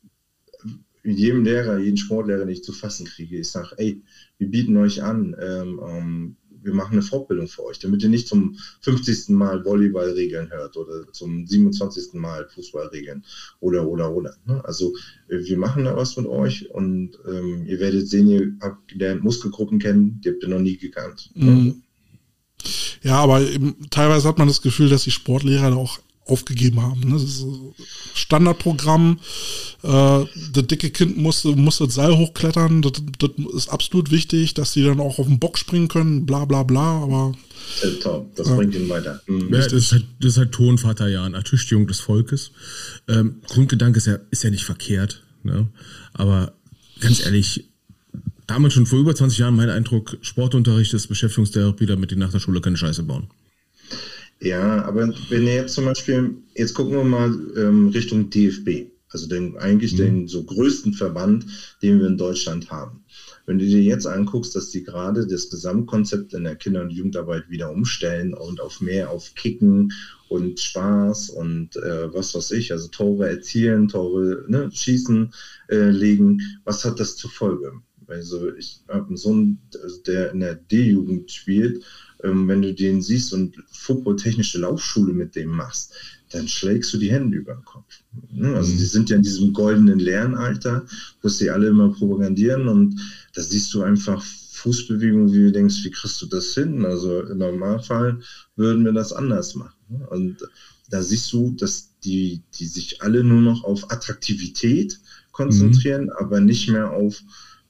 jedem 1.03 1.45
Lehrer, 1.45 1.79
jeden 1.79 1.97
Sportlehrer, 1.97 2.41
den 2.41 2.51
ich 2.51 2.65
zu 2.65 2.73
fassen 2.73 3.07
kriege, 3.07 3.39
ich 3.39 3.51
sage, 3.51 3.75
ey, 3.79 4.03
wir 4.39 4.49
bieten 4.49 4.77
euch 4.77 5.03
an, 5.03 5.35
ähm, 5.41 5.81
ähm 5.87 6.37
wir 6.63 6.75
machen 6.75 6.93
eine 6.93 7.03
Fortbildung 7.03 7.49
für 7.49 7.65
euch, 7.65 7.79
damit 7.79 8.03
ihr 8.03 8.09
nicht 8.09 8.29
zum 8.29 8.57
50. 8.81 9.31
Mal 9.31 9.65
Volleyballregeln 9.65 10.51
hört 10.51 10.77
oder 10.77 11.11
zum 11.13 11.47
27. 11.47 12.15
Mal 12.15 12.49
Fußballregeln 12.55 13.25
oder, 13.61 13.87
oder, 13.87 14.13
oder. 14.13 14.35
Ne? 14.47 14.63
Also 14.65 14.95
äh, 15.29 15.39
wir 15.39 15.59
machen 15.59 15.85
da 15.85 15.97
was 15.97 16.17
mit 16.17 16.27
euch 16.27 16.71
und 16.71 17.13
ähm, 17.27 17.65
ihr 17.67 17.81
werdet 17.81 18.09
sehen, 18.09 18.29
ihr 18.29 18.53
habt 18.61 18.89
gelernt 18.89 19.25
Muskelgruppen 19.25 19.79
kennen, 19.79 20.21
die 20.25 20.31
habt 20.31 20.43
ihr 20.43 20.49
noch 20.49 20.61
nie 20.61 20.77
gekannt. 20.77 21.31
Mhm. 21.35 21.83
Ja, 23.03 23.17
aber 23.17 23.41
eben, 23.41 23.77
teilweise 23.91 24.29
hat 24.29 24.39
man 24.39 24.49
das 24.49 24.61
Gefühl, 24.61 24.89
dass 24.91 25.05
die 25.05 25.11
Sportlehrer 25.11 25.71
da 25.71 25.77
auch 25.77 26.01
aufgegeben 26.31 26.81
haben. 26.83 27.01
Ne? 27.01 27.13
Das 27.13 27.23
ist 27.23 27.47
Standardprogramm. 28.15 29.19
Äh, 29.83 30.25
das 30.53 30.67
dicke 30.67 30.91
Kind 30.91 31.17
muss, 31.17 31.45
muss 31.45 31.79
das 31.79 31.95
Seil 31.95 32.17
hochklettern. 32.17 32.83
Das, 32.83 32.93
das, 33.19 33.31
ist 33.55 33.69
absolut 33.69 34.11
wichtig, 34.11 34.55
dass 34.55 34.73
sie 34.73 34.85
dann 34.85 35.01
auch 35.01 35.19
auf 35.19 35.27
den 35.27 35.39
Bock 35.39 35.59
springen 35.59 35.89
können. 35.89 36.27
Bla 36.27 36.45
bla 36.45 36.63
bla. 36.63 37.03
Aber 37.03 37.33
das 38.35 38.49
äh, 38.49 38.55
bringt 38.55 38.75
ihn 38.75 38.89
weiter. 38.89 39.21
Mhm. 39.27 39.53
Ja, 39.53 39.61
das, 39.61 39.73
ist 39.73 39.93
halt, 39.93 40.07
das 40.21 40.33
ist 40.33 40.39
halt 40.39 40.53
Ton 40.53 40.79
Vater 40.79 41.09
Jan, 41.09 41.35
Ertüchtigung 41.35 41.87
des 41.87 42.01
Volkes. 42.01 42.53
Ähm, 43.09 43.37
Grundgedanke 43.49 43.99
ist 43.99 44.07
ja, 44.07 44.19
ist 44.31 44.45
ja 44.45 44.51
nicht 44.51 44.65
verkehrt. 44.65 45.23
Ne? 45.43 45.69
Aber 46.13 46.53
ganz 47.01 47.25
ehrlich, 47.25 47.65
damals 48.47 48.75
schon 48.75 48.87
vor 48.87 48.99
über 48.99 49.15
20 49.15 49.39
Jahren 49.39 49.57
mein 49.57 49.71
Eindruck, 49.71 50.19
Sportunterricht 50.23 50.93
ist 50.95 51.07
Beschäftigungstherapie, 51.09 51.87
damit 51.87 52.11
die 52.11 52.17
nach 52.17 52.33
der 52.33 52.41
Schule 52.41 52.61
keine 52.61 52.77
Scheiße 52.77 53.03
bauen. 53.05 53.29
Ja, 54.41 54.83
aber 54.85 55.13
wenn 55.29 55.47
ihr 55.47 55.55
jetzt 55.55 55.75
zum 55.75 55.85
Beispiel, 55.85 56.35
jetzt 56.55 56.73
gucken 56.73 56.95
wir 56.95 57.05
mal 57.05 57.39
ähm, 57.57 57.89
Richtung 57.89 58.31
DFB, 58.31 58.91
also 59.11 59.29
den, 59.29 59.57
eigentlich 59.59 59.93
mhm. 59.93 59.97
den 59.97 60.29
so 60.29 60.45
größten 60.45 60.95
Verband, 60.95 61.45
den 61.83 62.01
wir 62.01 62.07
in 62.07 62.17
Deutschland 62.17 62.71
haben. 62.71 63.05
Wenn 63.45 63.59
du 63.59 63.67
dir 63.67 63.83
jetzt 63.83 64.07
anguckst, 64.07 64.55
dass 64.55 64.71
die 64.71 64.83
gerade 64.83 65.27
das 65.27 65.51
Gesamtkonzept 65.51 66.33
in 66.33 66.45
der 66.45 66.57
Kinder- 66.57 66.81
und 66.83 66.91
Jugendarbeit 66.91 67.51
wieder 67.51 67.71
umstellen 67.71 68.33
und 68.33 68.61
auf 68.61 68.81
mehr 68.81 69.11
auf 69.11 69.35
Kicken 69.35 69.93
und 70.29 70.59
Spaß 70.59 71.31
und 71.31 71.77
äh, 71.77 72.15
was 72.15 72.35
weiß 72.35 72.53
ich, 72.53 72.73
also 72.73 72.89
Tore 72.89 73.29
erzielen, 73.29 73.89
Tore 73.89 74.45
ne, 74.49 74.71
schießen, 74.73 75.35
äh, 75.69 75.91
legen, 75.91 76.41
was 76.65 76.85
hat 76.85 76.99
das 76.99 77.17
zur 77.17 77.31
Folge? 77.31 77.73
Also 78.07 78.55
ich 78.55 78.81
habe 78.89 79.09
einen 79.09 79.17
Sohn, 79.17 79.59
der 80.07 80.33
in 80.33 80.41
der 80.41 80.55
D-Jugend 80.55 81.31
spielt 81.31 81.85
ähm, 82.25 82.49
wenn 82.49 82.63
du 82.63 82.75
den 82.75 83.03
siehst 83.03 83.33
und 83.33 83.57
footballtechnische 83.71 84.59
Laufschule 84.59 85.13
mit 85.13 85.37
dem 85.37 85.51
machst, 85.51 85.93
dann 86.31 86.47
schlägst 86.47 86.93
du 86.93 86.99
die 86.99 87.11
Hände 87.11 87.37
über 87.37 87.55
den 87.55 87.65
Kopf. 87.65 88.03
Ne? 88.33 88.55
Also 88.55 88.73
mhm. 88.73 88.79
die 88.79 88.85
sind 88.85 89.11
ja 89.11 89.17
in 89.17 89.23
diesem 89.23 89.53
goldenen 89.53 89.99
Lernalter, 89.99 90.87
wo 91.23 91.29
sie 91.29 91.51
alle 91.51 91.69
immer 91.69 91.93
propagandieren 91.93 92.69
und 92.69 93.01
da 93.35 93.43
siehst 93.43 93.75
du 93.75 93.83
einfach 93.83 94.23
Fußbewegungen, 94.23 95.33
wie 95.33 95.45
du 95.45 95.53
denkst, 95.53 95.85
wie 95.85 95.91
kriegst 95.91 96.21
du 96.23 96.27
das 96.27 96.55
hin? 96.55 96.85
Also 96.85 97.23
im 97.23 97.39
Normalfall 97.39 98.21
würden 98.57 98.85
wir 98.85 98.93
das 98.93 99.13
anders 99.13 99.55
machen. 99.55 99.79
Ne? 99.89 100.07
Und 100.09 100.37
da 100.91 101.03
siehst 101.03 101.33
du, 101.33 101.53
dass 101.53 101.99
die, 102.01 102.43
die 102.55 102.67
sich 102.67 103.03
alle 103.03 103.25
nur 103.25 103.41
noch 103.41 103.65
auf 103.65 103.91
Attraktivität 103.91 105.01
konzentrieren, 105.33 106.05
mhm. 106.05 106.13
aber 106.19 106.41
nicht 106.41 106.69
mehr 106.69 106.91
auf 106.91 107.23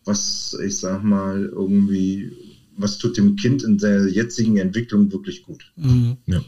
was, 0.05 0.57
ich 0.65 0.79
sag 0.79 1.05
mal, 1.05 1.45
irgendwie 1.45 2.33
was 2.77 2.99
tut 2.99 3.17
dem 3.17 3.37
Kind 3.37 3.63
in 3.63 3.79
der 3.79 4.09
jetzigen 4.09 4.57
Entwicklung 4.57 5.13
wirklich 5.13 5.43
gut. 5.43 5.73
Mhm. 5.77 6.17
Ja. 6.27 6.41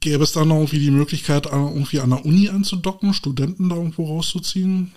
Gäbe 0.00 0.24
es 0.24 0.32
da 0.32 0.44
noch 0.44 0.56
irgendwie 0.56 0.78
die 0.78 0.90
Möglichkeit, 0.90 1.46
irgendwie 1.46 2.00
an 2.00 2.10
der 2.10 2.24
Uni 2.24 2.48
anzudocken, 2.48 3.12
Studenten 3.12 3.68
da 3.68 3.76
irgendwo 3.76 4.06
rauszuziehen? 4.06 4.92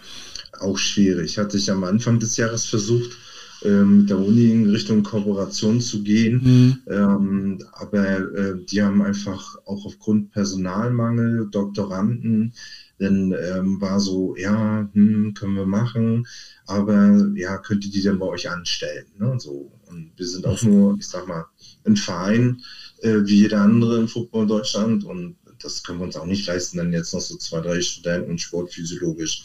Auch 0.60 0.78
schwierig. 0.78 1.38
Hatte 1.38 1.58
ich 1.58 1.70
am 1.70 1.84
Anfang 1.84 2.20
des 2.20 2.38
Jahres 2.38 2.66
versucht, 2.66 3.18
ähm, 3.64 4.00
mit 4.00 4.10
der 4.10 4.20
Uni 4.20 4.52
in 4.52 4.70
Richtung 4.70 5.04
Kooperation 5.04 5.82
zu 5.82 6.02
gehen. 6.02 6.42
Mhm. 6.44 6.78
Ähm, 6.88 7.64
aber 7.74 8.36
äh, 8.36 8.56
die 8.66 8.82
haben 8.82 9.02
einfach 9.02 9.58
auch 9.66 9.86
aufgrund 9.86 10.32
Personalmangel, 10.32 11.50
Doktoranden, 11.52 12.54
dann 13.00 13.34
ähm, 13.34 13.82
war 13.82 14.00
so, 14.00 14.36
ja, 14.38 14.90
hm, 14.94 15.34
können 15.34 15.56
wir 15.56 15.66
machen, 15.66 16.28
aber 16.68 17.32
ja, 17.36 17.58
könnt 17.58 17.86
ihr 17.86 17.92
die 17.92 18.02
denn 18.02 18.20
bei 18.20 18.28
euch 18.28 18.50
anstellen? 18.50 19.06
Ne? 19.18 19.36
So, 19.40 19.72
und 19.90 20.12
wir 20.16 20.28
sind 20.28 20.46
auch 20.46 20.62
nur, 20.62 20.98
ich 21.00 21.08
sag 21.08 21.28
mal, 21.28 21.46
ein 21.86 21.96
Verein 21.96 22.62
äh, 23.02 23.18
wie 23.24 23.42
jeder 23.42 23.62
andere 23.62 24.00
im 24.00 24.08
Football 24.08 24.48
Deutschland 24.48 25.04
und 25.04 25.36
das 25.62 25.84
können 25.84 26.00
wir 26.00 26.06
uns 26.06 26.16
auch 26.16 26.26
nicht 26.26 26.48
leisten, 26.48 26.78
dann 26.78 26.94
jetzt 26.94 27.14
noch 27.14 27.22
so 27.22 27.36
zwei, 27.38 27.60
drei 27.62 27.82
Studenten 27.82 28.38
sportphysiologisch 28.38 29.44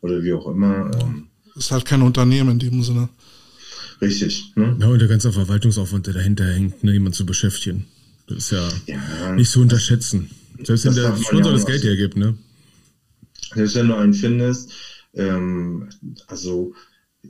oder 0.00 0.22
wie 0.22 0.32
auch 0.32 0.46
immer. 0.46 0.90
Ähm, 1.00 1.28
ist 1.56 1.70
halt 1.70 1.84
kein 1.84 2.02
Unternehmen 2.02 2.50
in 2.50 2.58
dem 2.58 2.82
Sinne. 2.82 3.08
Richtig. 4.00 4.52
Ne? 4.54 4.76
Ja, 4.78 4.88
und 4.88 4.98
der 4.98 5.08
ganze 5.08 5.32
Verwaltungsaufwand, 5.32 6.06
der 6.06 6.14
dahinter 6.14 6.44
hängt, 6.44 6.84
ne, 6.84 6.92
jemanden 6.92 7.14
zu 7.14 7.24
beschäftigen. 7.24 7.86
Das 8.26 8.38
ist 8.38 8.50
ja, 8.50 8.68
ja 8.86 9.34
nicht 9.34 9.50
zu 9.50 9.60
unterschätzen. 9.60 10.30
Selbst 10.62 10.84
wenn 10.84 10.94
der 10.94 11.16
Sponsor 11.16 11.52
ja 11.52 11.52
das 11.52 11.66
Geld 11.66 11.82
hergibt, 11.84 12.16
ne? 12.16 12.36
Selbst 13.54 13.74
wenn 13.74 13.88
du 13.88 13.96
einen 13.96 14.14
findest, 14.14 14.72
ähm, 15.14 15.88
also 16.26 16.74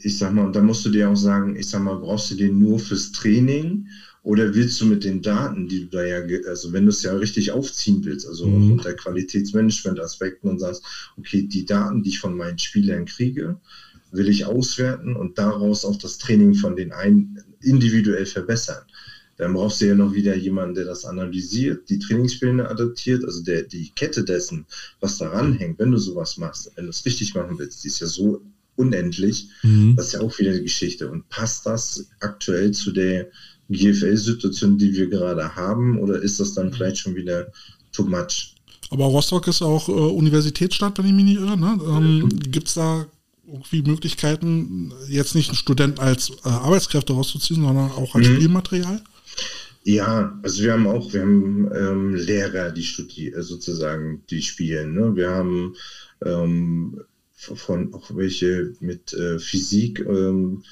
ich 0.02 0.18
sag 0.18 0.32
mal, 0.32 0.50
da 0.52 0.60
musst 0.60 0.84
du 0.84 0.90
dir 0.90 1.08
auch 1.08 1.16
sagen, 1.16 1.56
ich 1.56 1.68
sag 1.68 1.82
mal, 1.82 1.96
brauchst 1.96 2.30
du 2.30 2.34
den 2.34 2.58
nur 2.58 2.78
fürs 2.78 3.12
Training 3.12 3.88
oder 4.22 4.54
willst 4.54 4.80
du 4.80 4.86
mit 4.86 5.04
den 5.04 5.22
Daten, 5.22 5.68
die 5.68 5.82
du 5.82 5.86
da 5.86 6.02
ja, 6.02 6.20
also 6.48 6.72
wenn 6.72 6.84
du 6.84 6.90
es 6.90 7.02
ja 7.02 7.14
richtig 7.14 7.52
aufziehen 7.52 8.04
willst, 8.04 8.26
also 8.26 8.46
mhm. 8.46 8.72
unter 8.72 8.92
Qualitätsmanagement-Aspekten 8.94 10.48
und 10.48 10.58
sagst, 10.58 10.82
okay, 11.16 11.42
die 11.42 11.64
Daten, 11.64 12.02
die 12.02 12.10
ich 12.10 12.18
von 12.18 12.36
meinen 12.36 12.58
Spielern 12.58 13.04
kriege, 13.04 13.56
will 14.10 14.28
ich 14.28 14.44
auswerten 14.44 15.14
und 15.14 15.38
daraus 15.38 15.84
auch 15.84 15.96
das 15.96 16.18
Training 16.18 16.54
von 16.54 16.76
den 16.76 16.92
einen 16.92 17.38
individuell 17.60 18.26
verbessern. 18.26 18.84
Dann 19.36 19.52
brauchst 19.52 19.80
du 19.80 19.86
ja 19.86 19.94
noch 19.94 20.14
wieder 20.14 20.34
jemanden, 20.34 20.74
der 20.74 20.86
das 20.86 21.04
analysiert, 21.04 21.88
die 21.88 21.98
Trainingspläne 21.98 22.68
adaptiert, 22.68 23.24
also 23.24 23.42
der, 23.42 23.62
die 23.62 23.90
Kette 23.94 24.24
dessen, 24.24 24.64
was 24.98 25.18
daran 25.18 25.52
hängt, 25.52 25.78
wenn 25.78 25.90
du 25.90 25.98
sowas 25.98 26.36
machst, 26.36 26.72
wenn 26.74 26.86
du 26.86 26.90
es 26.90 27.04
richtig 27.04 27.34
machen 27.34 27.58
willst, 27.58 27.84
die 27.84 27.88
ist 27.88 28.00
ja 28.00 28.06
so 28.06 28.40
unendlich. 28.76 29.48
Mhm. 29.62 29.96
Das 29.96 30.08
ist 30.08 30.12
ja 30.12 30.20
auch 30.20 30.38
wieder 30.38 30.52
die 30.52 30.62
Geschichte. 30.62 31.10
Und 31.10 31.28
passt 31.28 31.66
das 31.66 32.08
aktuell 32.20 32.72
zu 32.72 32.92
der 32.92 33.28
GFL-Situation, 33.68 34.78
die 34.78 34.94
wir 34.94 35.08
gerade 35.08 35.56
haben, 35.56 35.98
oder 35.98 36.20
ist 36.20 36.38
das 36.38 36.54
dann 36.54 36.72
vielleicht 36.72 36.98
schon 36.98 37.16
wieder 37.16 37.48
too 37.92 38.04
much? 38.04 38.54
Aber 38.90 39.06
Rostock 39.06 39.48
ist 39.48 39.62
auch 39.62 39.88
äh, 39.88 39.92
Universitätsstadt, 39.92 40.98
wenn 40.98 41.06
ich 41.06 41.12
mich 41.12 41.24
nicht 41.24 41.40
irre. 41.40 41.58
Ne? 41.58 41.78
Ähm, 41.88 42.28
Gibt 42.50 42.68
es 42.68 42.74
da 42.74 43.06
irgendwie 43.46 43.82
Möglichkeiten, 43.82 44.92
jetzt 45.08 45.34
nicht 45.34 45.48
einen 45.48 45.56
Studenten 45.56 46.00
als 46.00 46.30
äh, 46.44 46.48
Arbeitskräfte 46.48 47.12
rauszuziehen, 47.12 47.62
sondern 47.62 47.90
auch 47.90 48.14
als 48.14 48.28
mhm. 48.28 48.36
Spielmaterial? 48.36 49.02
Ja, 49.84 50.36
also 50.42 50.64
wir 50.64 50.72
haben 50.72 50.86
auch, 50.88 51.12
wir 51.12 51.22
haben 51.22 51.70
ähm, 51.72 52.14
Lehrer, 52.16 52.72
die 52.72 52.82
studieren, 52.82 53.42
sozusagen, 53.42 54.22
die 54.30 54.42
spielen. 54.42 54.94
Ne? 54.94 55.14
Wir 55.14 55.30
haben 55.30 55.74
ähm, 56.24 57.00
von 57.36 57.92
auch 57.94 58.16
welche 58.16 58.72
mit 58.80 59.12
äh, 59.12 59.38
Physik, 59.38 60.00
ähm, 60.00 60.62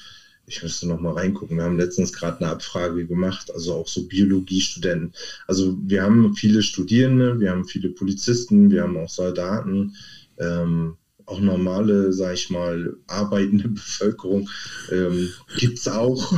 ich 0.47 0.61
müsste 0.61 0.87
noch 0.87 0.99
mal 0.99 1.13
reingucken. 1.13 1.57
Wir 1.57 1.63
haben 1.63 1.77
letztens 1.77 2.13
gerade 2.13 2.39
eine 2.39 2.51
Abfrage 2.51 3.05
gemacht, 3.05 3.51
also 3.53 3.75
auch 3.75 3.87
so 3.87 4.07
Biologiestudenten. 4.07 5.13
Also 5.47 5.77
wir 5.81 6.03
haben 6.03 6.35
viele 6.35 6.61
Studierende, 6.61 7.39
wir 7.39 7.51
haben 7.51 7.65
viele 7.65 7.89
Polizisten, 7.89 8.69
wir 8.69 8.83
haben 8.83 8.97
auch 8.97 9.09
Soldaten, 9.09 9.95
ähm, 10.37 10.97
auch 11.25 11.39
normale, 11.39 12.13
sag 12.13 12.35
ich 12.35 12.49
mal, 12.49 12.95
arbeitende 13.07 13.67
Bevölkerung 13.69 14.49
ähm, 14.91 15.31
gibt 15.57 15.79
es 15.79 15.87
auch. 15.87 16.33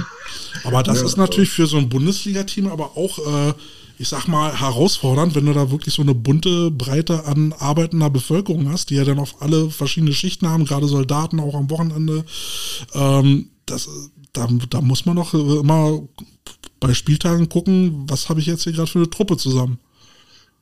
Aber 0.64 0.84
das 0.84 1.02
ja, 1.02 1.06
ist 1.06 1.18
natürlich 1.18 1.50
für 1.50 1.68
so 1.68 1.78
ein 1.78 1.90
Bundesliga-Team 1.90 2.68
aber 2.68 2.96
auch, 2.96 3.20
äh, 3.20 3.54
ich 4.00 4.10
sag 4.10 4.28
mal, 4.28 4.60
herausfordernd, 4.60 5.36
wenn 5.36 5.46
du 5.46 5.54
da 5.54 5.72
wirklich 5.72 5.94
so 5.94 6.02
eine 6.02 6.14
bunte 6.14 6.70
Breite 6.72 7.26
an 7.26 7.54
arbeitender 7.58 8.10
Bevölkerung 8.10 8.70
hast, 8.72 8.90
die 8.90 8.96
ja 8.96 9.04
dann 9.04 9.20
auf 9.20 9.42
alle 9.42 9.70
verschiedene 9.70 10.14
Schichten 10.14 10.48
haben, 10.48 10.66
gerade 10.66 10.88
Soldaten 10.88 11.40
auch 11.40 11.56
am 11.56 11.70
Wochenende. 11.70 12.24
Ähm, 12.94 13.50
das, 13.66 13.90
da, 14.34 14.48
da 14.70 14.82
muss 14.82 15.06
man 15.06 15.16
doch 15.16 15.34
immer 15.34 16.08
bei 16.80 16.94
Spieltagen 16.94 17.50
gucken, 17.50 18.06
was 18.08 18.30
habe 18.30 18.40
ich 18.40 18.46
jetzt 18.46 18.64
hier 18.64 18.74
gerade 18.74 18.90
für 18.90 19.00
eine 19.00 19.10
Truppe 19.10 19.38
zusammen. 19.38 19.80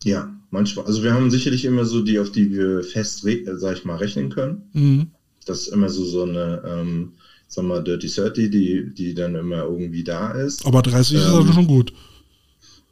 Ja, 0.04 0.34
manchmal. 0.52 0.86
Also 0.86 1.04
wir 1.04 1.14
haben 1.14 1.30
sicherlich 1.30 1.66
immer 1.66 1.86
so 1.86 2.02
die, 2.02 2.20
auf 2.20 2.32
die 2.32 2.52
wir 2.52 2.84
fest, 2.84 3.26
sag 3.56 3.78
ich 3.78 3.86
mal, 3.86 3.98
rechnen 3.98 4.30
können. 4.30 4.62
Mhm. 4.74 5.08
Das 5.46 5.62
ist 5.62 5.68
immer 5.70 5.90
so, 5.90 6.06
so 6.06 6.24
eine, 6.24 6.62
ähm, 6.66 7.14
sag 7.48 7.66
mal, 7.66 7.84
Dirty 7.84 8.08
30, 8.08 8.50
die, 8.50 8.94
die 8.94 9.14
dann 9.14 9.36
immer 9.36 9.64
irgendwie 9.64 10.04
da 10.04 10.32
ist. 10.32 10.66
Aber 10.66 10.82
30 10.82 11.16
ähm, 11.16 11.20
ist 11.20 11.28
also 11.28 11.54
schon 11.54 11.68
gut. 11.68 11.92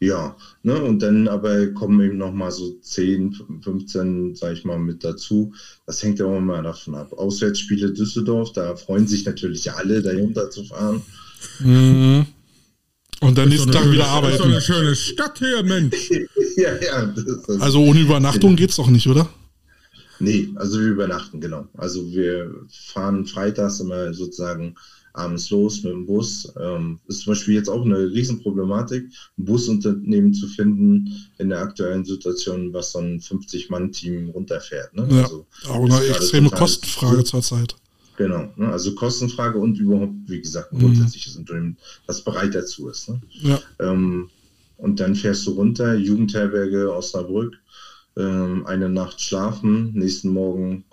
Ja, 0.03 0.35
ne, 0.63 0.83
und 0.83 0.99
dann 1.01 1.29
aber 1.29 1.67
kommen 1.67 2.01
eben 2.05 2.17
noch 2.17 2.33
mal 2.33 2.51
so 2.51 2.77
10, 2.81 3.61
15, 3.61 4.35
sag 4.35 4.51
ich 4.51 4.65
mal, 4.65 4.77
mit 4.77 5.01
dazu. 5.01 5.53
Das 5.85 6.03
hängt 6.03 6.19
ja 6.19 6.25
auch 6.25 6.37
immer 6.39 6.61
davon 6.61 6.95
ab. 6.95 7.13
Auswärtsspiele 7.13 7.93
Düsseldorf, 7.93 8.51
da 8.51 8.75
freuen 8.75 9.07
sich 9.07 9.25
natürlich 9.25 9.71
alle, 9.71 10.01
da 10.01 10.11
runterzufahren. 10.11 11.01
Mhm. 11.59 12.25
Und 13.21 13.37
dann 13.37 13.47
nächsten 13.47 13.71
Tag 13.71 13.89
wieder 13.89 14.07
arbeiten. 14.07 14.33
Das 14.33 14.33
ist 14.33 14.39
doch 14.41 14.51
eine 14.51 14.61
schöne 14.61 14.95
Stadt 14.95 15.39
hier, 15.39 15.63
Mensch. 15.63 16.09
ja, 16.57 16.75
ja. 16.81 17.05
Das, 17.05 17.43
das 17.47 17.61
also 17.61 17.79
ohne 17.79 18.01
Übernachtung 18.01 18.57
geht's 18.57 18.75
doch 18.75 18.89
nicht, 18.89 19.07
oder? 19.07 19.29
Nee, 20.19 20.49
also 20.55 20.81
wir 20.81 20.87
übernachten, 20.87 21.39
genau. 21.39 21.69
Also 21.77 22.11
wir 22.11 22.53
fahren 22.91 23.25
freitags 23.25 23.79
immer 23.79 24.13
sozusagen 24.13 24.75
abends 25.13 25.49
los 25.51 25.83
mit 25.83 25.93
dem 25.93 26.05
Bus. 26.05 26.51
Ähm, 26.59 26.99
ist 27.07 27.21
zum 27.21 27.31
Beispiel 27.33 27.55
jetzt 27.55 27.69
auch 27.69 27.85
eine 27.85 27.97
Riesenproblematik, 28.11 29.05
ein 29.37 29.45
Busunternehmen 29.45 30.33
zu 30.33 30.47
finden 30.47 31.13
in 31.37 31.49
der 31.49 31.59
aktuellen 31.59 32.03
Situation, 32.03 32.73
was 32.73 32.91
so 32.91 32.99
ein 32.99 33.19
50-Mann-Team 33.19 34.29
runterfährt. 34.29 34.93
Ne? 34.95 35.07
Ja, 35.09 35.23
also, 35.23 35.45
auch 35.69 35.83
eine 35.83 36.05
extreme 36.07 36.49
Kostenfrage 36.49 37.23
zurzeit. 37.23 37.75
Genau, 38.17 38.51
ne? 38.57 38.69
also 38.71 38.93
Kostenfrage 38.93 39.57
und 39.57 39.79
überhaupt, 39.79 40.13
wie 40.27 40.41
gesagt, 40.41 40.71
ein 40.71 40.77
mhm. 40.77 40.81
grundsätzliches 40.81 41.35
Unternehmen, 41.35 41.77
was 42.05 42.23
bereit 42.23 42.53
dazu 42.53 42.89
ist. 42.89 43.09
Ne? 43.09 43.21
Ja. 43.41 43.59
Ähm, 43.79 44.29
und 44.77 44.99
dann 44.99 45.15
fährst 45.15 45.45
du 45.47 45.51
runter, 45.51 45.95
Jugendherberge 45.95 46.93
Osnabrück, 46.93 47.57
ähm, 48.17 48.65
eine 48.65 48.89
Nacht 48.89 49.21
schlafen, 49.21 49.93
nächsten 49.93 50.29
Morgen 50.29 50.85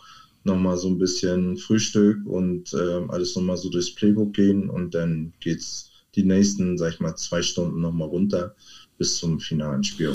nochmal 0.51 0.77
so 0.77 0.89
ein 0.89 0.99
bisschen 0.99 1.57
Frühstück 1.57 2.27
und 2.27 2.73
äh, 2.75 3.01
alles 3.09 3.35
nochmal 3.37 3.57
so 3.57 3.71
durchs 3.71 3.95
Playbook 3.95 4.35
gehen 4.35 4.69
und 4.69 4.95
dann 4.95 5.33
geht's 5.41 5.91
die 6.15 6.25
nächsten, 6.25 6.77
sag 6.77 6.95
ich 6.95 7.01
mal, 7.01 7.15
zwei 7.17 7.43
Stunden 7.43 7.81
nochmal 7.81 8.09
runter 8.09 8.55
bis 8.99 9.17
zum 9.17 9.41
finalen 9.41 9.83
Spiel. 9.83 10.13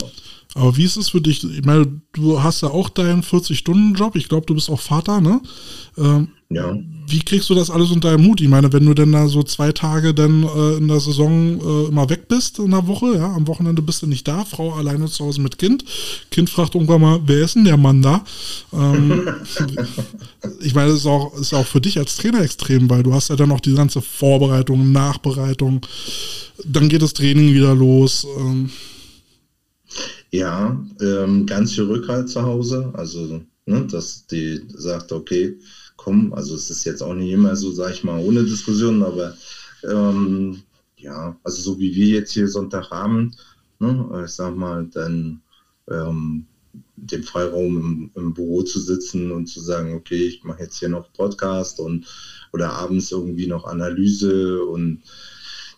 Aber 0.53 0.77
wie 0.77 0.83
ist 0.83 0.97
es 0.97 1.09
für 1.09 1.21
dich? 1.21 1.43
Ich 1.43 1.65
meine, 1.65 2.01
du 2.13 2.43
hast 2.43 2.61
ja 2.61 2.69
auch 2.69 2.89
deinen 2.89 3.23
40-Stunden-Job. 3.23 4.15
Ich 4.15 4.29
glaube, 4.29 4.45
du 4.45 4.53
bist 4.53 4.69
auch 4.69 4.79
Vater, 4.79 5.21
ne? 5.21 5.41
Ähm, 5.97 6.29
ja. 6.49 6.77
Wie 7.07 7.19
kriegst 7.19 7.49
du 7.49 7.55
das 7.55 7.71
alles 7.71 7.91
unter 7.91 8.11
deinem 8.11 8.25
Hut? 8.27 8.39
Ich 8.39 8.47
meine, 8.47 8.71
wenn 8.71 8.85
du 8.85 8.93
denn 8.93 9.11
da 9.11 9.27
so 9.27 9.41
zwei 9.41 9.71
Tage 9.71 10.13
dann 10.13 10.43
äh, 10.43 10.77
in 10.77 10.87
der 10.87 10.99
Saison 10.99 11.59
äh, 11.59 11.87
immer 11.87 12.09
weg 12.09 12.27
bist 12.27 12.59
in 12.59 12.71
der 12.71 12.87
Woche, 12.87 13.15
ja, 13.15 13.33
am 13.33 13.47
Wochenende 13.47 13.81
bist 13.81 14.03
du 14.03 14.07
nicht 14.07 14.27
da, 14.27 14.45
Frau 14.45 14.73
alleine 14.73 15.05
zu 15.07 15.25
Hause 15.25 15.41
mit 15.41 15.57
Kind. 15.57 15.83
Kind 16.29 16.49
fragt 16.49 16.75
irgendwann 16.75 17.01
mal, 17.01 17.19
wer 17.25 17.43
ist 17.43 17.55
denn 17.55 17.65
der 17.65 17.77
Mann 17.77 18.01
da? 18.01 18.23
Ähm, 18.73 19.27
ich 20.61 20.75
meine, 20.75 20.89
das 20.89 20.99
ist 20.99 21.05
auch, 21.07 21.35
ist 21.39 21.53
auch 21.53 21.65
für 21.65 21.81
dich 21.81 21.97
als 21.97 22.17
Trainer 22.17 22.41
extrem, 22.41 22.89
weil 22.89 23.03
du 23.03 23.13
hast 23.13 23.29
ja 23.29 23.35
dann 23.35 23.49
noch 23.49 23.59
die 23.61 23.73
ganze 23.73 24.01
Vorbereitung, 24.01 24.91
Nachbereitung, 24.91 25.81
dann 26.63 26.89
geht 26.89 27.01
das 27.01 27.13
Training 27.13 27.53
wieder 27.53 27.73
los. 27.73 28.25
Ähm. 28.37 28.69
Ja, 30.31 30.79
ähm, 31.01 31.45
ganz 31.45 31.73
viel 31.73 31.85
Rückhalt 31.85 32.29
zu 32.29 32.43
Hause, 32.43 32.91
also 32.93 33.41
ne, 33.65 33.87
dass 33.89 34.27
die 34.27 34.61
sagt, 34.75 35.11
okay, 35.11 35.55
kommen. 36.05 36.33
Also 36.33 36.55
es 36.55 36.69
ist 36.69 36.85
jetzt 36.85 37.01
auch 37.01 37.15
nicht 37.15 37.31
immer 37.31 37.55
so, 37.55 37.71
sag 37.71 37.91
ich 37.91 38.03
mal, 38.03 38.23
ohne 38.23 38.43
Diskussion, 38.43 39.01
aber 39.01 39.35
ähm, 39.83 40.61
ja, 40.97 41.35
also 41.43 41.61
so 41.61 41.79
wie 41.79 41.93
wir 41.95 42.07
jetzt 42.07 42.31
hier 42.31 42.47
Sonntag 42.47 42.91
haben, 42.91 43.35
ne, 43.79 44.23
ich 44.25 44.31
sag 44.31 44.55
mal, 44.55 44.87
dann 44.93 45.41
ähm, 45.89 46.45
den 46.95 47.23
Freiraum 47.23 47.77
im, 47.77 48.11
im, 48.15 48.33
Büro 48.33 48.61
zu 48.61 48.79
sitzen 48.79 49.31
und 49.31 49.47
zu 49.47 49.61
sagen, 49.61 49.95
okay, 49.95 50.27
ich 50.27 50.43
mache 50.43 50.63
jetzt 50.63 50.77
hier 50.77 50.89
noch 50.89 51.11
Podcast 51.13 51.79
und 51.79 52.05
oder 52.53 52.71
abends 52.73 53.11
irgendwie 53.11 53.47
noch 53.47 53.65
Analyse 53.65 54.63
und 54.63 55.01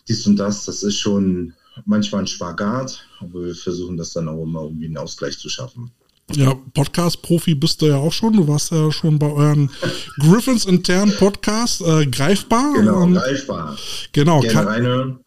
dies 0.08 0.26
und 0.26 0.36
das, 0.36 0.66
das 0.66 0.82
ist 0.82 0.98
schon 0.98 1.54
manchmal 1.86 2.22
ein 2.22 2.26
Spagat, 2.26 3.02
aber 3.20 3.46
wir 3.46 3.54
versuchen 3.54 3.96
das 3.96 4.12
dann 4.12 4.28
auch 4.28 4.42
immer 4.42 4.64
irgendwie 4.64 4.86
einen 4.86 4.98
Ausgleich 4.98 5.38
zu 5.38 5.48
schaffen. 5.48 5.90
Ja, 6.34 6.54
Podcast-Profi 6.74 7.54
bist 7.54 7.80
du 7.80 7.86
ja 7.86 7.96
auch 7.96 8.12
schon. 8.12 8.34
Du 8.34 8.46
warst 8.46 8.70
ja 8.70 8.92
schon 8.92 9.18
bei 9.18 9.30
euren 9.30 9.70
Griffins 10.18 10.66
internen 10.66 11.14
Podcast 11.16 11.80
äh, 11.80 12.06
greifbar. 12.06 12.74
Genau, 12.74 13.04
ähm, 13.04 13.14
greifbar. 13.14 13.76
Genau, 14.12 14.40
kann, 14.42 15.18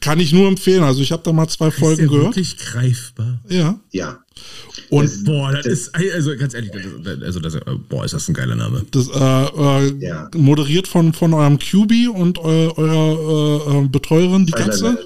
kann, 0.00 0.20
ich 0.20 0.32
nur 0.32 0.48
empfehlen. 0.48 0.82
Also 0.82 1.00
ich 1.00 1.12
habe 1.12 1.22
da 1.22 1.32
mal 1.32 1.48
zwei 1.48 1.68
ist 1.68 1.78
Folgen 1.78 2.02
der 2.02 2.08
gehört. 2.08 2.36
Wirklich 2.36 2.58
greifbar. 2.58 3.40
Ja. 3.48 3.80
Ja. 3.90 4.18
Und 4.90 5.04
das, 5.04 5.24
boah, 5.24 5.52
das, 5.52 5.64
das, 5.64 5.72
ist 5.72 5.94
also 6.14 6.36
ganz 6.36 6.54
ehrlich, 6.54 6.72
das, 6.72 7.22
also 7.22 7.40
das, 7.40 7.56
boah, 7.88 8.04
ist 8.04 8.12
das 8.12 8.28
ein 8.28 8.34
geiler 8.34 8.56
Name. 8.56 8.84
Das 8.90 9.08
äh, 9.08 9.88
äh, 9.88 9.94
ja. 10.00 10.28
moderiert 10.36 10.88
von 10.88 11.12
von 11.12 11.32
eurem 11.32 11.58
QB 11.58 12.10
und 12.12 12.38
eu, 12.38 12.72
eurer 12.76 13.76
äh, 13.76 13.84
äh, 13.84 13.88
Betreuerin 13.88 14.46
die 14.46 14.52
Katze. 14.52 14.98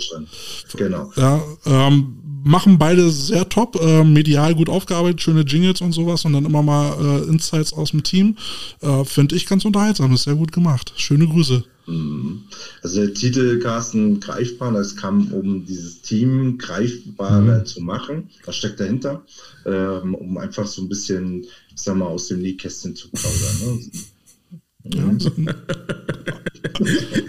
Genau. 0.77 1.13
Ja, 1.17 1.43
ähm, 1.67 2.24
machen 2.45 2.79
beide 2.79 3.11
sehr 3.11 3.49
top, 3.49 3.77
äh, 3.81 4.05
medial 4.05 4.55
gut 4.55 4.69
aufgearbeitet, 4.69 5.23
schöne 5.23 5.43
Jingles 5.43 5.81
und 5.81 5.93
sowas 5.93 6.25
und 6.25 6.35
dann 6.35 6.45
immer 6.45 6.63
mal 6.63 6.93
äh, 7.01 7.29
Insights 7.29 7.73
aus 7.73 7.91
dem 7.91 8.03
Team. 8.03 8.37
Äh, 8.81 9.05
Finde 9.05 9.35
ich 9.35 9.47
ganz 9.47 9.65
unterhaltsam, 9.65 10.13
ist 10.13 10.25
sehr 10.25 10.37
gut 10.37 10.53
gemacht. 10.53 10.93
Schöne 10.97 11.27
Grüße. 11.27 11.65
Mhm. 11.87 12.45
Also 12.83 13.01
der 13.01 13.15
Titel 13.15 13.59
Carsten 13.59 14.21
greifbar, 14.21 14.73
das 14.73 14.97
kam, 14.97 15.33
um 15.33 15.65
dieses 15.67 16.01
Team 16.03 16.59
greifbarer 16.59 17.61
mhm. 17.61 17.67
zu 17.67 17.81
machen. 17.81 18.31
Was 18.45 18.57
steckt 18.57 18.81
dahinter? 18.81 19.23
Ähm, 19.67 20.15
um 20.15 20.39
einfach 20.39 20.67
so 20.67 20.83
ein 20.83 20.89
bisschen, 20.89 21.43
ich 21.43 21.83
sag 21.83 21.97
mal, 21.97 22.07
aus 22.07 22.29
dem 22.29 22.43
Nähkästchen 22.43 22.95
zu 22.95 23.09
plaudern. 23.09 23.79
Ne? 23.79 23.81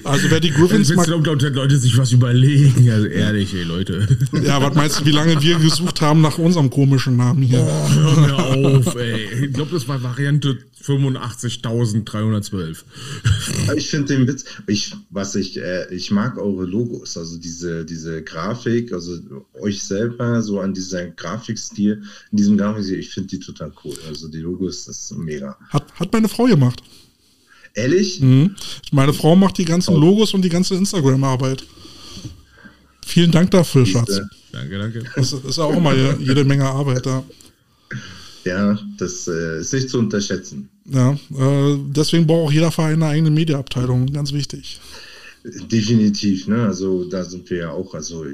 Also 0.03 0.29
wer 0.29 0.39
die 0.39 0.51
Griffins 0.51 0.93
mag... 0.93 1.05
Glaubt, 1.05 1.41
Leute 1.41 1.77
sich 1.77 1.97
was 1.97 2.11
überlegen, 2.11 2.89
also 2.89 3.07
ehrlich, 3.07 3.53
ey, 3.53 3.63
Leute. 3.63 4.05
Ja, 4.43 4.61
was 4.61 4.75
meinst 4.75 4.99
du, 4.99 5.05
wie 5.05 5.11
lange 5.11 5.41
wir 5.41 5.57
gesucht 5.59 6.01
haben 6.01 6.19
nach 6.21 6.37
unserem 6.37 6.69
komischen 6.69 7.15
Namen 7.15 7.43
hier? 7.43 7.61
Oh, 7.61 7.89
hör 7.93 8.19
mir 8.19 8.35
auf, 8.77 8.93
ey. 8.95 9.45
Ich 9.45 9.53
glaube, 9.53 9.71
das 9.71 9.87
war 9.87 10.03
Variante 10.03 10.57
85.312. 10.83 12.83
Ich 13.75 13.89
finde 13.89 14.15
den 14.15 14.27
Witz, 14.27 14.43
ich, 14.67 14.93
was 15.09 15.35
ich, 15.35 15.57
äh, 15.57 15.93
ich 15.93 16.11
mag 16.11 16.37
eure 16.37 16.65
Logos, 16.65 17.17
also 17.17 17.37
diese, 17.37 17.85
diese 17.85 18.23
Grafik, 18.23 18.91
also 18.93 19.17
euch 19.59 19.83
selber 19.83 20.41
so 20.41 20.59
an 20.59 20.73
dieser 20.73 21.07
Grafikstil, 21.07 22.03
in 22.31 22.37
diesem 22.37 22.57
Grafikstil, 22.57 22.99
ich 22.99 23.11
finde 23.11 23.29
die 23.29 23.39
total 23.39 23.71
cool. 23.83 23.95
Also 24.07 24.27
die 24.27 24.39
Logos, 24.39 24.85
das 24.85 25.11
ist 25.11 25.17
mega. 25.17 25.55
Hat, 25.69 25.93
hat 25.99 26.13
meine 26.13 26.27
Frau 26.27 26.45
gemacht. 26.45 26.81
Ehrlich? 27.75 28.21
Mhm. 28.21 28.55
Meine 28.91 29.13
Frau 29.13 29.35
macht 29.35 29.57
die 29.57 29.65
ganzen 29.65 29.95
Logos 29.95 30.33
und 30.33 30.41
die 30.41 30.49
ganze 30.49 30.75
Instagram-Arbeit. 30.75 31.63
Vielen 33.05 33.31
Dank 33.31 33.51
dafür, 33.51 33.85
Schatz. 33.85 34.21
Danke, 34.51 34.79
danke. 34.79 35.03
Das 35.15 35.33
ist 35.33 35.59
auch 35.59 35.75
immer 35.75 35.93
jede 36.17 36.43
Menge 36.45 36.65
Arbeit 36.65 37.05
da. 37.05 37.23
Ja, 38.45 38.79
das 38.97 39.27
äh, 39.27 39.59
ist 39.59 39.73
nicht 39.73 39.89
zu 39.89 39.99
unterschätzen. 39.99 40.69
Ja, 40.85 41.13
äh, 41.13 41.77
deswegen 41.89 42.27
braucht 42.27 42.47
auch 42.47 42.51
jeder 42.51 42.71
Verein 42.71 43.01
eine 43.01 43.07
eigene 43.07 43.31
Mediaabteilung, 43.31 44.11
ganz 44.13 44.31
wichtig. 44.31 44.79
Definitiv, 45.43 46.47
ne? 46.47 46.63
Also 46.63 47.05
da 47.05 47.23
sind 47.23 47.49
wir 47.49 47.57
ja 47.57 47.69
auch, 47.71 47.93
also 47.93 48.25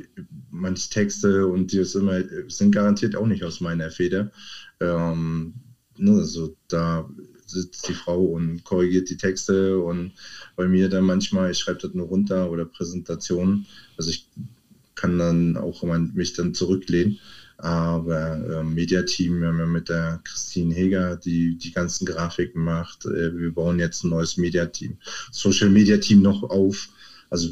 manche 0.49 0.89
Texte 0.89 1.47
und 1.47 1.71
die 1.71 1.79
ist 1.79 1.95
immer, 1.95 2.21
sind 2.47 2.73
garantiert 2.73 3.15
auch 3.15 3.25
nicht 3.25 3.43
aus 3.43 3.61
meiner 3.61 3.89
Feder. 3.89 4.31
Ähm, 4.79 5.53
ne? 5.97 6.11
Also 6.11 6.55
da 6.67 7.09
sitzt 7.51 7.87
die 7.87 7.93
Frau 7.93 8.23
und 8.23 8.63
korrigiert 8.63 9.09
die 9.09 9.17
Texte 9.17 9.77
und 9.79 10.13
bei 10.55 10.67
mir 10.67 10.89
dann 10.89 11.05
manchmal, 11.05 11.51
ich 11.51 11.59
schreibe 11.59 11.79
das 11.79 11.93
nur 11.93 12.07
runter 12.07 12.49
oder 12.49 12.65
Präsentationen. 12.65 13.65
Also 13.97 14.09
ich 14.09 14.27
kann 14.95 15.17
dann 15.17 15.57
auch 15.57 15.83
mich 16.13 16.33
dann 16.33 16.53
zurücklehnen. 16.53 17.19
Aber 17.57 18.37
äh, 18.49 18.63
Mediateam, 18.63 19.39
wir 19.39 19.49
haben 19.49 19.59
ja 19.59 19.67
mit 19.67 19.87
der 19.87 20.19
Christine 20.23 20.73
Heger, 20.73 21.15
die 21.15 21.55
die 21.55 21.71
ganzen 21.71 22.05
Grafiken 22.05 22.63
macht. 22.63 23.05
Äh, 23.05 23.37
wir 23.37 23.53
bauen 23.53 23.77
jetzt 23.77 24.03
ein 24.03 24.09
neues 24.09 24.37
Mediateam, 24.37 24.97
Social 25.31 25.69
Media 25.69 25.97
Team 25.97 26.23
noch 26.23 26.41
auf. 26.41 26.89
Also 27.29 27.49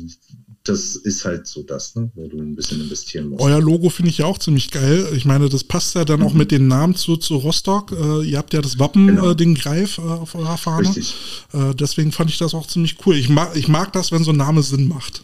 das 0.70 0.96
ist 0.96 1.26
halt 1.26 1.48
so 1.48 1.64
das, 1.64 1.96
ne, 1.96 2.12
wo 2.14 2.28
du 2.28 2.38
ein 2.38 2.56
bisschen 2.56 2.80
investieren 2.80 3.30
musst. 3.30 3.42
Euer 3.42 3.60
Logo 3.60 3.90
finde 3.90 4.12
ich 4.12 4.20
ja 4.20 4.26
auch 4.26 4.38
ziemlich 4.38 4.70
geil. 4.70 5.08
Ich 5.16 5.26
meine, 5.26 5.50
das 5.50 5.64
passt 5.64 5.96
ja 5.96 6.06
dann 6.06 6.20
mhm. 6.20 6.26
auch 6.28 6.34
mit 6.34 6.52
den 6.52 6.68
Namen 6.68 6.96
zu, 6.96 7.18
zu 7.18 7.38
Rostock. 7.38 7.92
Äh, 7.92 8.30
ihr 8.30 8.38
habt 8.38 8.54
ja 8.54 8.62
das 8.62 8.78
Wappen, 8.78 9.08
genau. 9.08 9.32
äh, 9.32 9.36
den 9.36 9.56
Greif 9.56 9.98
äh, 9.98 10.02
auf 10.02 10.36
eurer 10.36 10.58
Fahne. 10.58 10.88
Richtig. 10.88 11.16
Äh, 11.54 11.74
deswegen 11.74 12.12
fand 12.12 12.30
ich 12.30 12.38
das 12.38 12.54
auch 12.54 12.68
ziemlich 12.68 12.98
cool. 13.06 13.16
Ich 13.16 13.30
mag, 13.30 13.56
ich 13.56 13.68
mag 13.68 13.92
das, 13.94 14.12
wenn 14.12 14.24
so 14.24 14.32
ein 14.32 14.38
Name 14.38 14.62
Sinn 14.62 14.88
macht. 14.88 15.24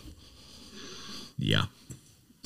Ja. 1.38 1.70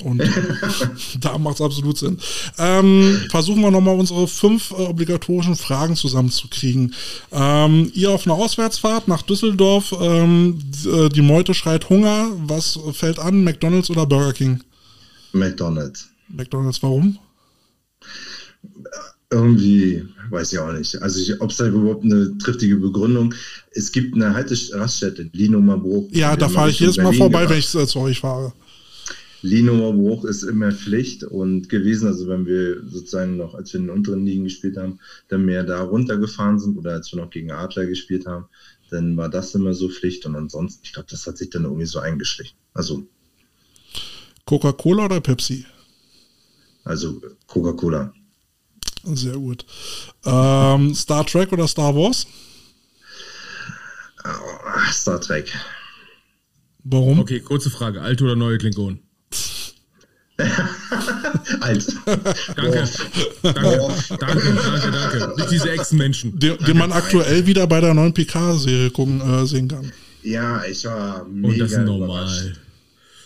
Und 0.04 0.22
da 1.22 1.38
macht 1.38 1.56
es 1.56 1.62
absolut 1.62 1.98
Sinn. 1.98 2.18
Ähm, 2.58 3.22
versuchen 3.30 3.62
wir 3.62 3.72
nochmal 3.72 4.00
unsere 4.00 4.28
fünf 4.28 4.72
äh, 4.72 4.76
obligatorischen 4.76 5.56
Fragen 5.56 5.96
zusammenzukriegen. 5.96 6.94
Ähm, 7.32 7.92
ihr 7.94 8.12
auf 8.12 8.26
einer 8.26 8.36
Auswärtsfahrt 8.36 9.08
nach 9.08 9.22
Düsseldorf, 9.22 9.94
ähm, 10.00 10.60
äh, 10.86 11.10
die 11.10 11.22
Meute 11.22 11.54
schreit 11.54 11.90
Hunger. 11.90 12.30
Was 12.46 12.80
fällt 12.94 13.20
an, 13.20 13.44
McDonalds 13.44 13.90
oder 13.90 14.06
Burger 14.06 14.34
King? 14.34 14.62
McDonalds. 15.34 16.10
McDonalds, 16.30 16.82
warum? 16.82 17.18
Irgendwie, 19.32 20.04
weiß 20.32 20.54
ich 20.54 20.60
auch 20.60 20.72
nicht. 20.72 21.02
Also, 21.02 21.34
ob 21.40 21.52
es 21.52 21.58
da 21.58 21.68
überhaupt 21.68 22.04
eine 22.04 22.36
triftige 22.40 22.78
Begründung 22.78 23.34
Es 23.72 23.92
gibt 23.92 24.16
eine 24.16 24.34
Haltestelle, 24.34 25.30
Lino-Marbruch. 25.34 26.10
Ja, 26.12 26.36
da 26.36 26.50
fahre 26.50 26.72
ich 26.72 26.80
jedes 26.80 26.98
Mal 26.98 27.14
vorbei, 27.14 27.48
wenn 27.48 27.60
ich 27.60 27.74
äh, 27.76 27.86
zu 27.86 28.00
euch 28.00 28.20
fahre. 28.20 28.54
Linummerbruch 29.42 30.26
ist 30.26 30.44
immer 30.44 30.72
Pflicht 30.72 31.24
und 31.24 31.70
gewesen, 31.70 32.08
also 32.08 32.28
wenn 32.28 32.46
wir 32.46 32.84
sozusagen 32.88 33.38
noch, 33.38 33.56
als 33.56 33.74
wir 33.74 33.80
in 33.80 33.88
den 33.88 33.96
unteren 33.96 34.26
Ligen 34.26 34.44
gespielt 34.44 34.78
haben, 34.78 35.00
dann 35.30 35.46
mehr 35.46 35.64
da 35.64 35.82
runtergefahren 35.82 36.60
sind 36.60 36.78
oder 36.78 36.94
als 36.94 37.12
wir 37.12 37.22
noch 37.22 37.30
gegen 37.30 37.52
Adler 37.52 37.86
gespielt 37.86 38.26
haben, 38.26 38.46
dann 38.90 39.16
war 39.18 39.30
das 39.30 39.56
immer 39.56 39.74
so 39.74 39.90
Pflicht 39.90 40.26
und 40.26 40.36
ansonsten, 40.36 40.82
ich 40.84 40.94
glaube, 40.94 41.08
das 41.10 41.26
hat 41.26 41.38
sich 41.38 41.50
dann 41.50 41.64
irgendwie 41.64 41.86
so 41.86 42.00
eingeschlichen. 42.00 42.58
Also 42.74 43.08
Coca-Cola 44.46 45.06
oder 45.06 45.22
Pepsi? 45.22 45.66
Also 46.84 47.22
Coca-Cola. 47.48 48.14
Sehr 49.04 49.38
gut. 49.38 49.66
Ähm, 50.26 50.94
Star 50.94 51.26
Trek 51.26 51.54
oder 51.54 51.68
Star 51.68 51.96
Wars? 51.96 52.28
Oh, 54.26 54.92
Star 54.92 55.22
Trek. 55.22 55.54
Warum? 56.84 57.20
Okay, 57.20 57.40
kurze 57.40 57.70
Frage. 57.70 58.02
Alte 58.02 58.24
oder 58.24 58.36
neue 58.36 58.58
Klingonen? 58.58 59.09
Alt. 61.60 61.86
Danke. 62.06 62.90
Danke, 63.42 63.70
danke, 64.20 64.92
danke, 64.92 65.20
danke. 65.20 65.34
Nicht 65.38 65.52
diese 65.52 65.72
Ex-Menschen. 65.72 66.40
Den, 66.40 66.58
den, 66.58 66.78
man 66.78 66.92
aktuell 66.92 67.46
wieder 67.46 67.68
bei 67.68 67.82
der 67.82 67.94
neuen 67.94 68.14
PK-Serie 68.14 68.88
äh, 68.88 69.46
sehen 69.46 69.68
kann. 69.68 69.92
Ja, 70.24 70.64
ich 70.66 70.86
war 70.86 71.26
mega. 71.26 71.48
Und 71.48 71.60
das 71.60 71.72
ist 71.72 71.80
normal. 71.80 72.56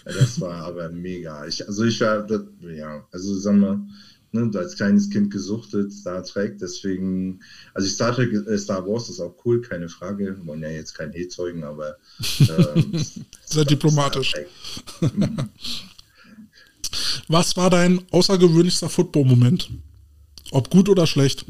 Das 0.05 0.41
war 0.41 0.65
aber 0.65 0.89
mega. 0.89 1.45
Ich, 1.45 1.65
also 1.67 1.83
ich 1.83 2.01
war, 2.01 2.25
das, 2.25 2.41
ja, 2.75 3.05
also 3.11 3.37
sagen 3.37 3.59
wir, 3.61 3.81
ne, 4.31 4.59
als 4.59 4.75
kleines 4.75 5.09
Kind 5.09 5.31
gesuchtet, 5.31 5.93
Star 5.93 6.23
Trek, 6.23 6.57
deswegen, 6.59 7.39
also 7.73 7.87
Star 7.87 8.13
Trek, 8.13 8.33
äh, 8.33 8.57
Star 8.57 8.85
Wars 8.87 9.09
ist 9.09 9.19
auch 9.19 9.35
cool, 9.45 9.61
keine 9.61 9.87
Frage. 9.87 10.35
Wir 10.37 10.45
wollen 10.45 10.61
ja 10.61 10.69
jetzt 10.69 10.93
kein 10.93 11.09
Hate 11.09 11.29
zeugen, 11.29 11.63
aber 11.63 11.97
ähm, 12.39 13.05
sehr 13.45 13.65
diplomatisch. 13.65 14.33
Was 17.27 17.57
war 17.57 17.69
dein 17.69 18.01
außergewöhnlichster 18.11 18.89
Football-Moment? 18.89 19.69
Ob 20.51 20.69
gut 20.69 20.89
oder 20.89 21.07
schlecht? 21.07 21.45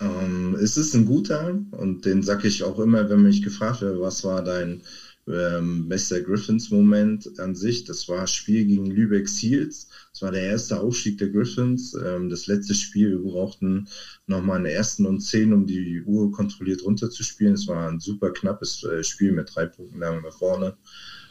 Ähm, 0.00 0.56
es 0.60 0.76
ist 0.76 0.94
ein 0.94 1.06
guter 1.06 1.58
und 1.72 2.04
den 2.04 2.22
sage 2.22 2.48
ich 2.48 2.62
auch 2.62 2.78
immer, 2.78 3.08
wenn 3.08 3.22
mich 3.22 3.42
gefragt 3.42 3.80
wird, 3.80 4.00
was 4.00 4.24
war 4.24 4.42
dein 4.42 4.82
ähm, 5.28 5.88
bester 5.88 6.20
Griffins-Moment 6.20 7.38
an 7.38 7.54
sich? 7.54 7.84
Das 7.84 8.08
war 8.08 8.26
Spiel 8.26 8.64
gegen 8.64 8.86
Lübeck 8.86 9.28
Seals. 9.28 9.88
Das 10.14 10.22
war 10.22 10.30
der 10.30 10.42
erste 10.42 10.78
Aufstieg 10.78 11.18
der 11.18 11.28
Griffins. 11.28 11.92
Ähm, 11.94 12.30
das 12.30 12.46
letzte 12.46 12.72
Spiel, 12.72 13.10
wir 13.10 13.32
brauchten 13.32 13.88
nochmal 14.28 14.58
einen 14.58 14.66
ersten 14.66 15.06
und 15.06 15.20
zehn, 15.20 15.52
um 15.52 15.66
die 15.66 16.02
Uhr 16.04 16.30
kontrolliert 16.30 16.84
runterzuspielen. 16.84 17.54
Es 17.54 17.66
war 17.66 17.88
ein 17.90 17.98
super 17.98 18.30
knappes 18.30 18.84
äh, 18.84 19.02
Spiel 19.02 19.32
mit 19.32 19.52
drei 19.52 19.66
Punkten 19.66 19.98
lang 19.98 20.22
nach 20.22 20.32
vorne. 20.32 20.76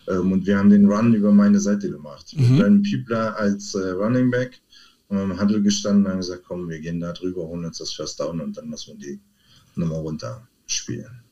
Ähm, 0.09 0.33
und 0.33 0.45
wir 0.45 0.57
haben 0.57 0.69
den 0.69 0.91
Run 0.91 1.13
über 1.13 1.31
meine 1.31 1.61
Seite 1.61 1.89
gemacht. 1.89 2.35
Mhm. 2.35 2.57
Mit 2.57 2.65
einem 2.65 2.81
Piepler 2.81 3.37
als 3.37 3.73
äh, 3.73 3.91
Running 3.91 4.29
Back 4.29 4.61
und 5.07 5.17
haben 5.17 5.31
im 5.31 5.39
Handel 5.39 5.63
gestanden 5.63 6.05
und 6.05 6.11
haben 6.11 6.19
gesagt, 6.19 6.43
komm, 6.45 6.67
wir 6.67 6.81
gehen 6.81 6.99
da 6.99 7.13
drüber, 7.13 7.47
holen 7.47 7.63
uns 7.63 7.77
das 7.77 7.93
First 7.93 8.19
Down 8.19 8.41
und 8.41 8.57
dann 8.57 8.69
lassen 8.69 8.99
wir 8.99 9.07
die 9.07 9.21
Nummer 9.75 9.95
runter 9.95 10.45
spielen. 10.67 11.23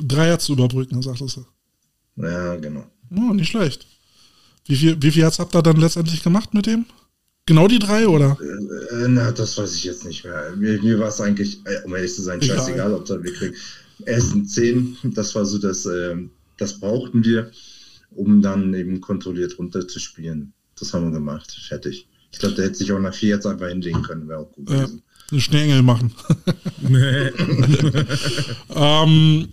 Dreier 0.00 0.38
zu 0.38 0.52
überbrücken, 0.52 1.02
sagtest 1.02 1.38
du. 1.38 1.46
Ja, 2.22 2.54
genau. 2.56 2.86
Oh, 3.10 3.32
nicht 3.32 3.48
schlecht. 3.48 3.86
Wie 4.66 4.76
viel, 4.76 5.02
wie 5.02 5.10
viel 5.10 5.22
Herz 5.22 5.38
habt 5.38 5.54
ihr 5.54 5.62
dann 5.62 5.76
letztendlich 5.76 6.22
gemacht 6.22 6.54
mit 6.54 6.66
dem? 6.66 6.86
Genau 7.46 7.66
die 7.66 7.80
drei, 7.80 8.06
oder? 8.06 8.38
Äh, 8.40 9.08
na, 9.08 9.32
das 9.32 9.58
weiß 9.58 9.74
ich 9.74 9.84
jetzt 9.84 10.04
nicht 10.04 10.24
mehr. 10.24 10.54
Mir, 10.56 10.80
mir 10.80 10.98
war 11.00 11.08
es 11.08 11.20
eigentlich, 11.20 11.60
äh, 11.66 11.84
um 11.84 11.94
ehrlich 11.94 12.14
zu 12.14 12.22
sein, 12.22 12.40
scheißegal, 12.40 12.94
ob 12.94 13.04
da 13.04 13.22
wir 13.22 13.32
kriegen. 13.32 13.54
Ersten 14.04 14.46
zehn, 14.46 14.96
das 15.02 15.34
war 15.34 15.44
so 15.44 15.58
das, 15.58 15.84
äh, 15.86 16.16
das 16.56 16.78
brauchten 16.78 17.24
wir 17.24 17.50
um 18.14 18.42
dann 18.42 18.74
eben 18.74 19.00
kontrolliert 19.00 19.58
runterzuspielen. 19.58 20.52
Das 20.78 20.92
haben 20.92 21.06
wir 21.06 21.12
gemacht. 21.12 21.50
Fertig. 21.68 22.08
Ich 22.30 22.38
glaube, 22.38 22.54
der 22.54 22.66
hätte 22.66 22.76
sich 22.76 22.92
auch 22.92 22.98
nach 22.98 23.14
vier 23.14 23.30
jetzt 23.30 23.46
einfach 23.46 23.68
hinlegen 23.68 24.02
können, 24.02 24.28
wäre 24.28 24.40
auch 24.40 24.52
gut 24.52 24.66
gewesen. 24.66 25.02
Ja, 25.04 25.32
einen 25.32 25.40
Schnellengel 25.40 25.82
machen. 25.82 26.12
ähm, 28.74 29.48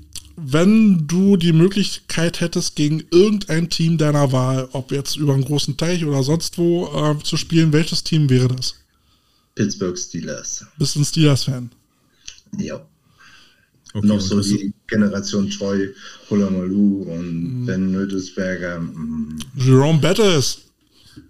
wenn 0.46 1.08
du 1.08 1.38
die 1.38 1.54
Möglichkeit 1.54 2.42
hättest, 2.42 2.76
gegen 2.76 3.04
irgendein 3.12 3.70
Team 3.70 3.98
deiner 3.98 4.32
Wahl, 4.32 4.70
ob 4.72 4.92
jetzt 4.92 5.16
über 5.18 5.34
einen 5.34 5.46
großen 5.46 5.78
Teich 5.78 6.06
oder 6.06 6.24
sonst 6.24 6.58
wo, 6.58 6.88
äh, 6.88 7.24
zu 7.24 7.38
spielen, 7.38 7.74
welches 7.74 8.04
Team 8.04 8.30
wäre 8.30 8.48
das? 8.48 8.76
Pittsburgh 9.56 9.98
Steelers. 9.98 10.66
Bist 10.78 10.96
du 10.96 11.00
ein 11.00 11.06
Steelers-Fan? 11.06 11.70
Ja. 12.58 12.82
Okay, 13.94 14.08
noch 14.08 14.22
so 14.22 14.40
die 14.42 14.72
Generation 14.88 15.50
Troy, 15.50 15.90
Hulamalu 16.30 17.04
und 17.04 17.62
mhm. 17.62 17.66
Ben 17.66 17.92
Nödelsberger. 17.92 18.80
Mhm. 18.80 19.40
Jerome 19.56 20.00
Bettis. 20.00 20.60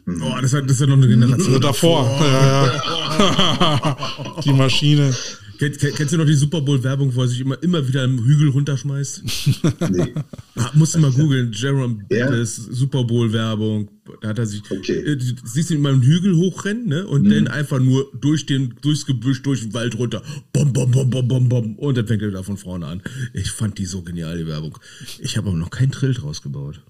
Mhm. 0.06 0.22
Oh, 0.22 0.42
das, 0.42 0.54
ist 0.54 0.80
ja 0.82 0.88
noch 0.88 0.98
eine 0.98 1.08
Generation 1.08 1.62
davor. 1.62 2.04
Ja, 2.22 2.66
ja. 2.66 4.42
die 4.44 4.54
Maschine. 4.54 5.16
Kennst, 5.60 5.82
kennst, 5.82 6.14
du 6.14 6.18
noch 6.18 6.26
die 6.26 6.36
Super 6.36 6.62
Bowl-Werbung, 6.62 7.14
wo 7.14 7.22
er 7.22 7.28
sich 7.28 7.42
immer, 7.42 7.62
immer 7.62 7.86
wieder 7.86 8.04
einen 8.04 8.24
Hügel 8.24 8.50
runterschmeißt? 8.50 9.24
Nee. 9.90 10.14
Ah, 10.56 10.72
musst 10.74 10.96
du 10.96 11.00
mal 11.00 11.12
googeln, 11.12 11.52
Jerome 11.52 12.06
ja? 12.10 12.46
Super 12.46 13.04
Bowl-Werbung. 13.04 13.90
Da 14.22 14.30
hat 14.30 14.40
er 14.40 14.46
sich, 14.46 14.62
okay. 14.70 14.94
äh, 14.94 15.18
siehst 15.44 15.70
du 15.70 15.74
ihn 15.74 15.82
mal 15.82 15.94
einen 15.94 16.02
Hügel 16.02 16.36
hochrennen, 16.36 16.88
ne? 16.88 17.06
Und 17.08 17.24
mhm. 17.24 17.32
dann 17.32 17.48
einfach 17.48 17.80
nur 17.80 18.10
durch 18.20 18.46
den, 18.46 18.76
durchs 18.82 19.06
Gebüsch, 19.06 19.42
durch 19.42 19.62
den 19.62 19.74
Wald 19.74 19.98
runter. 19.98 20.22
Bom, 20.54 20.72
bom, 20.72 20.92
bom, 20.92 21.10
bom, 21.10 21.28
bom, 21.28 21.50
bom. 21.50 21.76
Und 21.76 21.98
dann 21.98 22.08
fängt 22.08 22.22
er 22.22 22.32
da 22.32 22.44
von 22.44 22.58
vorne 22.58 22.86
an. 22.86 23.02
Ich 23.34 23.52
fand 23.52 23.78
die 23.78 23.86
so 23.86 24.02
genial, 24.02 24.38
die 24.38 24.48
Werbung. 24.48 24.78
Ich 25.20 25.36
habe 25.38 25.50
aber 25.50 25.58
noch 25.58 25.72
keinen 25.72 25.92
Trill 25.92 26.14
draus 26.14 26.42
gebaut. 26.42 26.82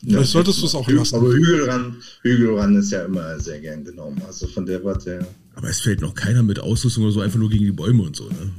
Ja, 0.00 0.18
Vielleicht 0.18 0.32
solltest 0.32 0.62
du 0.62 0.66
es 0.66 0.74
auch 0.74 0.88
lassen. 0.88 1.16
Aber 1.16 1.32
Hügelrand, 1.32 1.96
Hügelrand 2.22 2.78
ist 2.78 2.92
ja 2.92 3.04
immer 3.04 3.38
sehr 3.40 3.60
gern 3.60 3.84
genommen. 3.84 4.22
Also 4.26 4.46
von 4.46 4.64
der 4.64 4.82
Warte 4.84 5.10
her. 5.10 5.26
Aber 5.56 5.68
es 5.68 5.80
fällt 5.80 6.00
noch 6.00 6.14
keiner 6.14 6.42
mit 6.42 6.58
Ausrüstung 6.58 7.04
oder 7.04 7.12
so, 7.12 7.20
einfach 7.20 7.38
nur 7.38 7.50
gegen 7.50 7.64
die 7.64 7.72
Bäume 7.72 8.02
und 8.02 8.16
so. 8.16 8.24
Ne? 8.24 8.50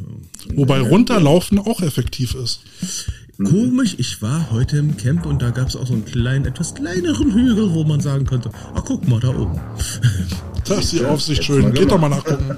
Wobei 0.55 0.79
runterlaufen 0.79 1.59
auch 1.59 1.81
effektiv 1.81 2.35
ist. 2.35 2.61
Komisch, 3.43 3.95
ich 3.97 4.21
war 4.21 4.49
heute 4.51 4.77
im 4.77 4.95
Camp 4.95 5.25
und 5.25 5.41
da 5.41 5.49
gab 5.49 5.67
es 5.67 5.75
auch 5.75 5.85
so 5.85 5.93
einen 5.93 6.05
kleinen, 6.05 6.45
etwas 6.45 6.73
kleineren 6.73 7.33
Hügel, 7.33 7.73
wo 7.73 7.83
man 7.83 7.99
sagen 7.99 8.25
könnte, 8.25 8.49
ach 8.73 8.83
guck 8.85 9.07
mal, 9.07 9.19
da 9.19 9.29
oben. 9.29 9.59
Das 10.67 10.79
ist 10.79 10.93
die 10.93 11.05
Aufsicht 11.05 11.43
schön. 11.43 11.71
Geht 11.73 11.91
doch 11.91 11.99
mal 11.99 12.09
nachgucken. 12.09 12.57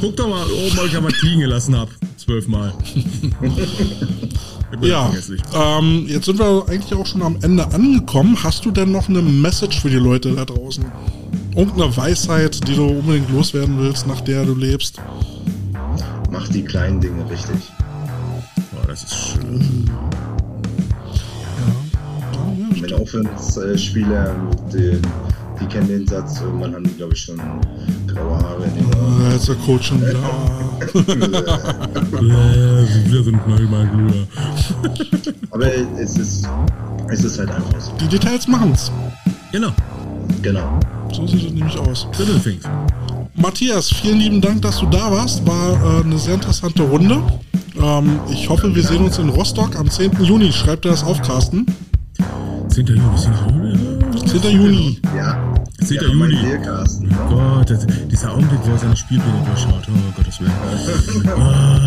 Guck 0.00 0.16
doch 0.16 0.26
mal 0.26 0.46
oben, 0.46 0.78
ob 0.78 0.86
ich 0.86 0.92
ja 0.94 1.04
was 1.04 1.20
liegen 1.20 1.40
gelassen 1.40 1.76
habe. 1.76 1.90
Zwölfmal. 2.16 2.72
ja, 4.80 5.12
ähm, 5.54 6.06
jetzt 6.08 6.24
sind 6.24 6.38
wir 6.38 6.64
eigentlich 6.66 6.94
auch 6.94 7.04
schon 7.04 7.20
am 7.20 7.36
Ende 7.42 7.66
angekommen. 7.66 8.42
Hast 8.42 8.64
du 8.64 8.70
denn 8.70 8.90
noch 8.90 9.10
eine 9.10 9.20
Message 9.20 9.80
für 9.80 9.90
die 9.90 9.96
Leute 9.96 10.34
da 10.34 10.46
draußen? 10.46 10.86
Irgendeine 11.54 11.96
Weisheit, 11.96 12.66
die 12.68 12.74
du 12.74 12.86
unbedingt 12.86 13.30
loswerden 13.30 13.78
willst, 13.78 14.06
nach 14.06 14.20
der 14.20 14.44
du 14.44 14.54
lebst? 14.54 15.00
Mach 16.30 16.48
die 16.48 16.62
kleinen 16.62 17.00
Dinge 17.00 17.28
richtig. 17.28 17.72
Oh, 18.72 18.86
das 18.86 19.02
ist 19.02 19.14
schön. 19.14 19.90
Ja. 21.58 22.72
ja 22.74 22.80
Mit 22.80 22.92
Offenspieler, 22.92 24.34
die, 24.72 25.00
kennen 25.70 25.88
den 25.88 26.06
Satz, 26.06 26.40
irgendwann 26.40 26.74
haben 26.74 26.84
die, 26.84 26.94
glaube 26.94 27.14
ich, 27.14 27.20
schon 27.20 27.40
graue 28.06 28.38
Haare 28.38 28.68
den. 28.68 28.86
Ja, 29.22 29.32
jetzt 29.32 29.48
der 29.48 29.54
Coach 29.56 29.88
schon 29.88 30.00
wieder. 30.00 30.18
wir 33.06 33.24
sind 33.24 33.48
manchmal 33.48 33.86
glüher. 33.88 34.26
Aber 35.50 35.66
es 35.98 36.16
ist, 36.18 36.48
es 37.08 37.24
ist 37.24 37.38
halt 37.38 37.50
einfach 37.50 37.80
so. 37.80 37.92
Die 38.00 38.08
Details 38.08 38.46
machen's. 38.48 38.90
Genau. 39.52 39.72
Genau. 40.42 40.80
So 41.12 41.26
sieht 41.26 41.48
es 41.48 41.52
nämlich 41.52 41.78
aus. 41.78 42.06
Matthias, 43.34 43.90
vielen 43.90 44.18
lieben 44.18 44.40
Dank, 44.40 44.62
dass 44.62 44.78
du 44.78 44.86
da 44.86 45.10
warst. 45.10 45.46
War 45.46 46.00
äh, 46.00 46.04
eine 46.04 46.18
sehr 46.18 46.34
interessante 46.34 46.82
Runde. 46.82 47.22
Ähm, 47.80 48.20
ich 48.30 48.48
hoffe, 48.48 48.74
wir 48.74 48.82
sehen 48.82 49.04
uns 49.04 49.18
in 49.18 49.28
Rostock 49.28 49.76
am 49.76 49.90
10. 49.90 50.22
Juni. 50.22 50.52
Schreibt 50.52 50.84
er 50.84 50.92
das 50.92 51.04
auf, 51.04 51.20
Carsten? 51.22 51.66
10. 52.68 52.86
Juni, 52.86 53.00
10. 53.16 53.32
Juni. 53.48 53.78
10. 54.26 54.50
Juni. 54.50 55.00
Ja. 55.16 55.54
10. 55.84 55.96
Ja, 55.96 56.02
Juni. 56.08 56.36
Oh 57.28 57.34
Gott, 57.34 57.70
das, 57.70 57.86
dieser 58.10 58.32
Augenblick, 58.32 58.60
wo 58.64 58.72
er 58.72 58.78
seine 58.78 58.96
Spielpläne 58.96 59.42
durchschaut. 59.46 59.82
Oh 59.88 60.12
Gottes 60.16 60.40
Willen. 60.40 60.52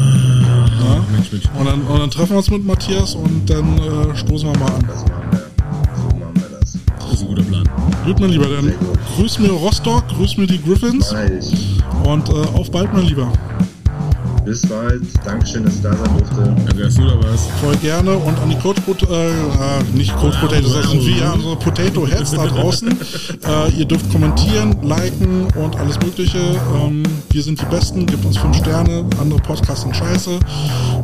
Oh, 0.86 0.86
ja. 0.86 1.06
Mensch, 1.14 1.32
Mensch. 1.32 1.46
Und, 1.58 1.66
dann, 1.66 1.82
und 1.82 2.00
dann 2.00 2.12
treffen 2.12 2.32
wir 2.32 2.38
uns 2.38 2.50
mit 2.50 2.66
Matthias 2.66 3.16
und 3.16 3.50
dann 3.50 3.78
äh, 3.78 4.16
stoßen 4.16 4.52
wir 4.52 4.60
mal 4.60 4.72
an. 4.74 4.90
Guter 7.34 7.47
Plan. 7.47 7.69
Gut, 8.05 8.19
mein 8.19 8.30
Lieber, 8.30 8.47
dann 8.47 8.73
grüß 9.15 9.39
mir 9.39 9.51
Rostock, 9.51 10.07
grüß 10.10 10.38
mir 10.38 10.47
die 10.47 10.61
Griffins. 10.61 11.14
Und 12.03 12.30
äh, 12.30 12.34
auf 12.53 12.69
bald, 12.72 12.93
mein 12.93 13.05
Lieber. 13.05 13.31
Bis 14.45 14.61
bald. 14.68 15.03
Dankeschön, 15.26 15.64
dass 15.64 15.81
du 15.81 15.89
da 15.89 15.95
sein 15.95 16.18
durfte. 16.18 16.55
Danke, 16.65 16.84
dass 16.84 16.95
du 16.95 17.05
da 17.05 17.15
warst. 17.23 17.49
Voll 17.61 17.76
gerne. 17.77 18.18
Und 18.18 18.38
an 18.39 18.49
die 18.49 18.57
Coach 18.57 18.81
Pot 18.81 19.01
äh, 19.03 19.31
nicht 19.93 20.14
Coach 20.18 20.35
Potatoes, 20.38 20.73
das 20.73 20.91
sind 20.91 21.05
wir, 21.05 21.34
unsere 21.34 21.55
Potato 21.55 22.05
Heads 22.05 22.31
da 22.31 22.45
draußen. 22.45 22.89
äh, 23.47 23.72
ihr 23.72 23.85
dürft 23.85 24.11
kommentieren, 24.11 24.76
liken 24.84 25.47
und 25.55 25.77
alles 25.77 25.97
Mögliche. 26.01 26.39
Ähm, 26.76 27.03
wir 27.30 27.41
sind 27.41 27.61
die 27.61 27.65
Besten. 27.65 28.05
Gebt 28.05 28.26
uns 28.26 28.38
fünf 28.38 28.57
Sterne. 28.57 29.05
Andere 29.19 29.39
Podcasts 29.39 29.84
sind 29.84 29.95
scheiße. 29.95 30.38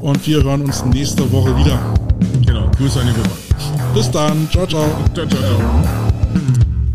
Und 0.01 0.27
wir 0.27 0.43
hören 0.43 0.61
uns 0.61 0.83
nächste 0.85 1.31
Woche 1.31 1.55
wieder. 1.57 1.79
Genau. 2.45 2.69
Grüße 2.77 2.99
an 2.99 3.07
die 3.07 3.19
Woche. 3.19 3.93
Bis 3.93 4.11
dann. 4.11 4.49
Ciao, 4.51 4.67
ciao. 4.67 4.85
Ciao, 5.13 5.25
ciao, 5.25 5.39
ciao. 5.39 6.08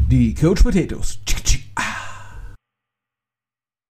the 0.09 0.35
couch 0.35 0.63
potatoes. 0.63 1.19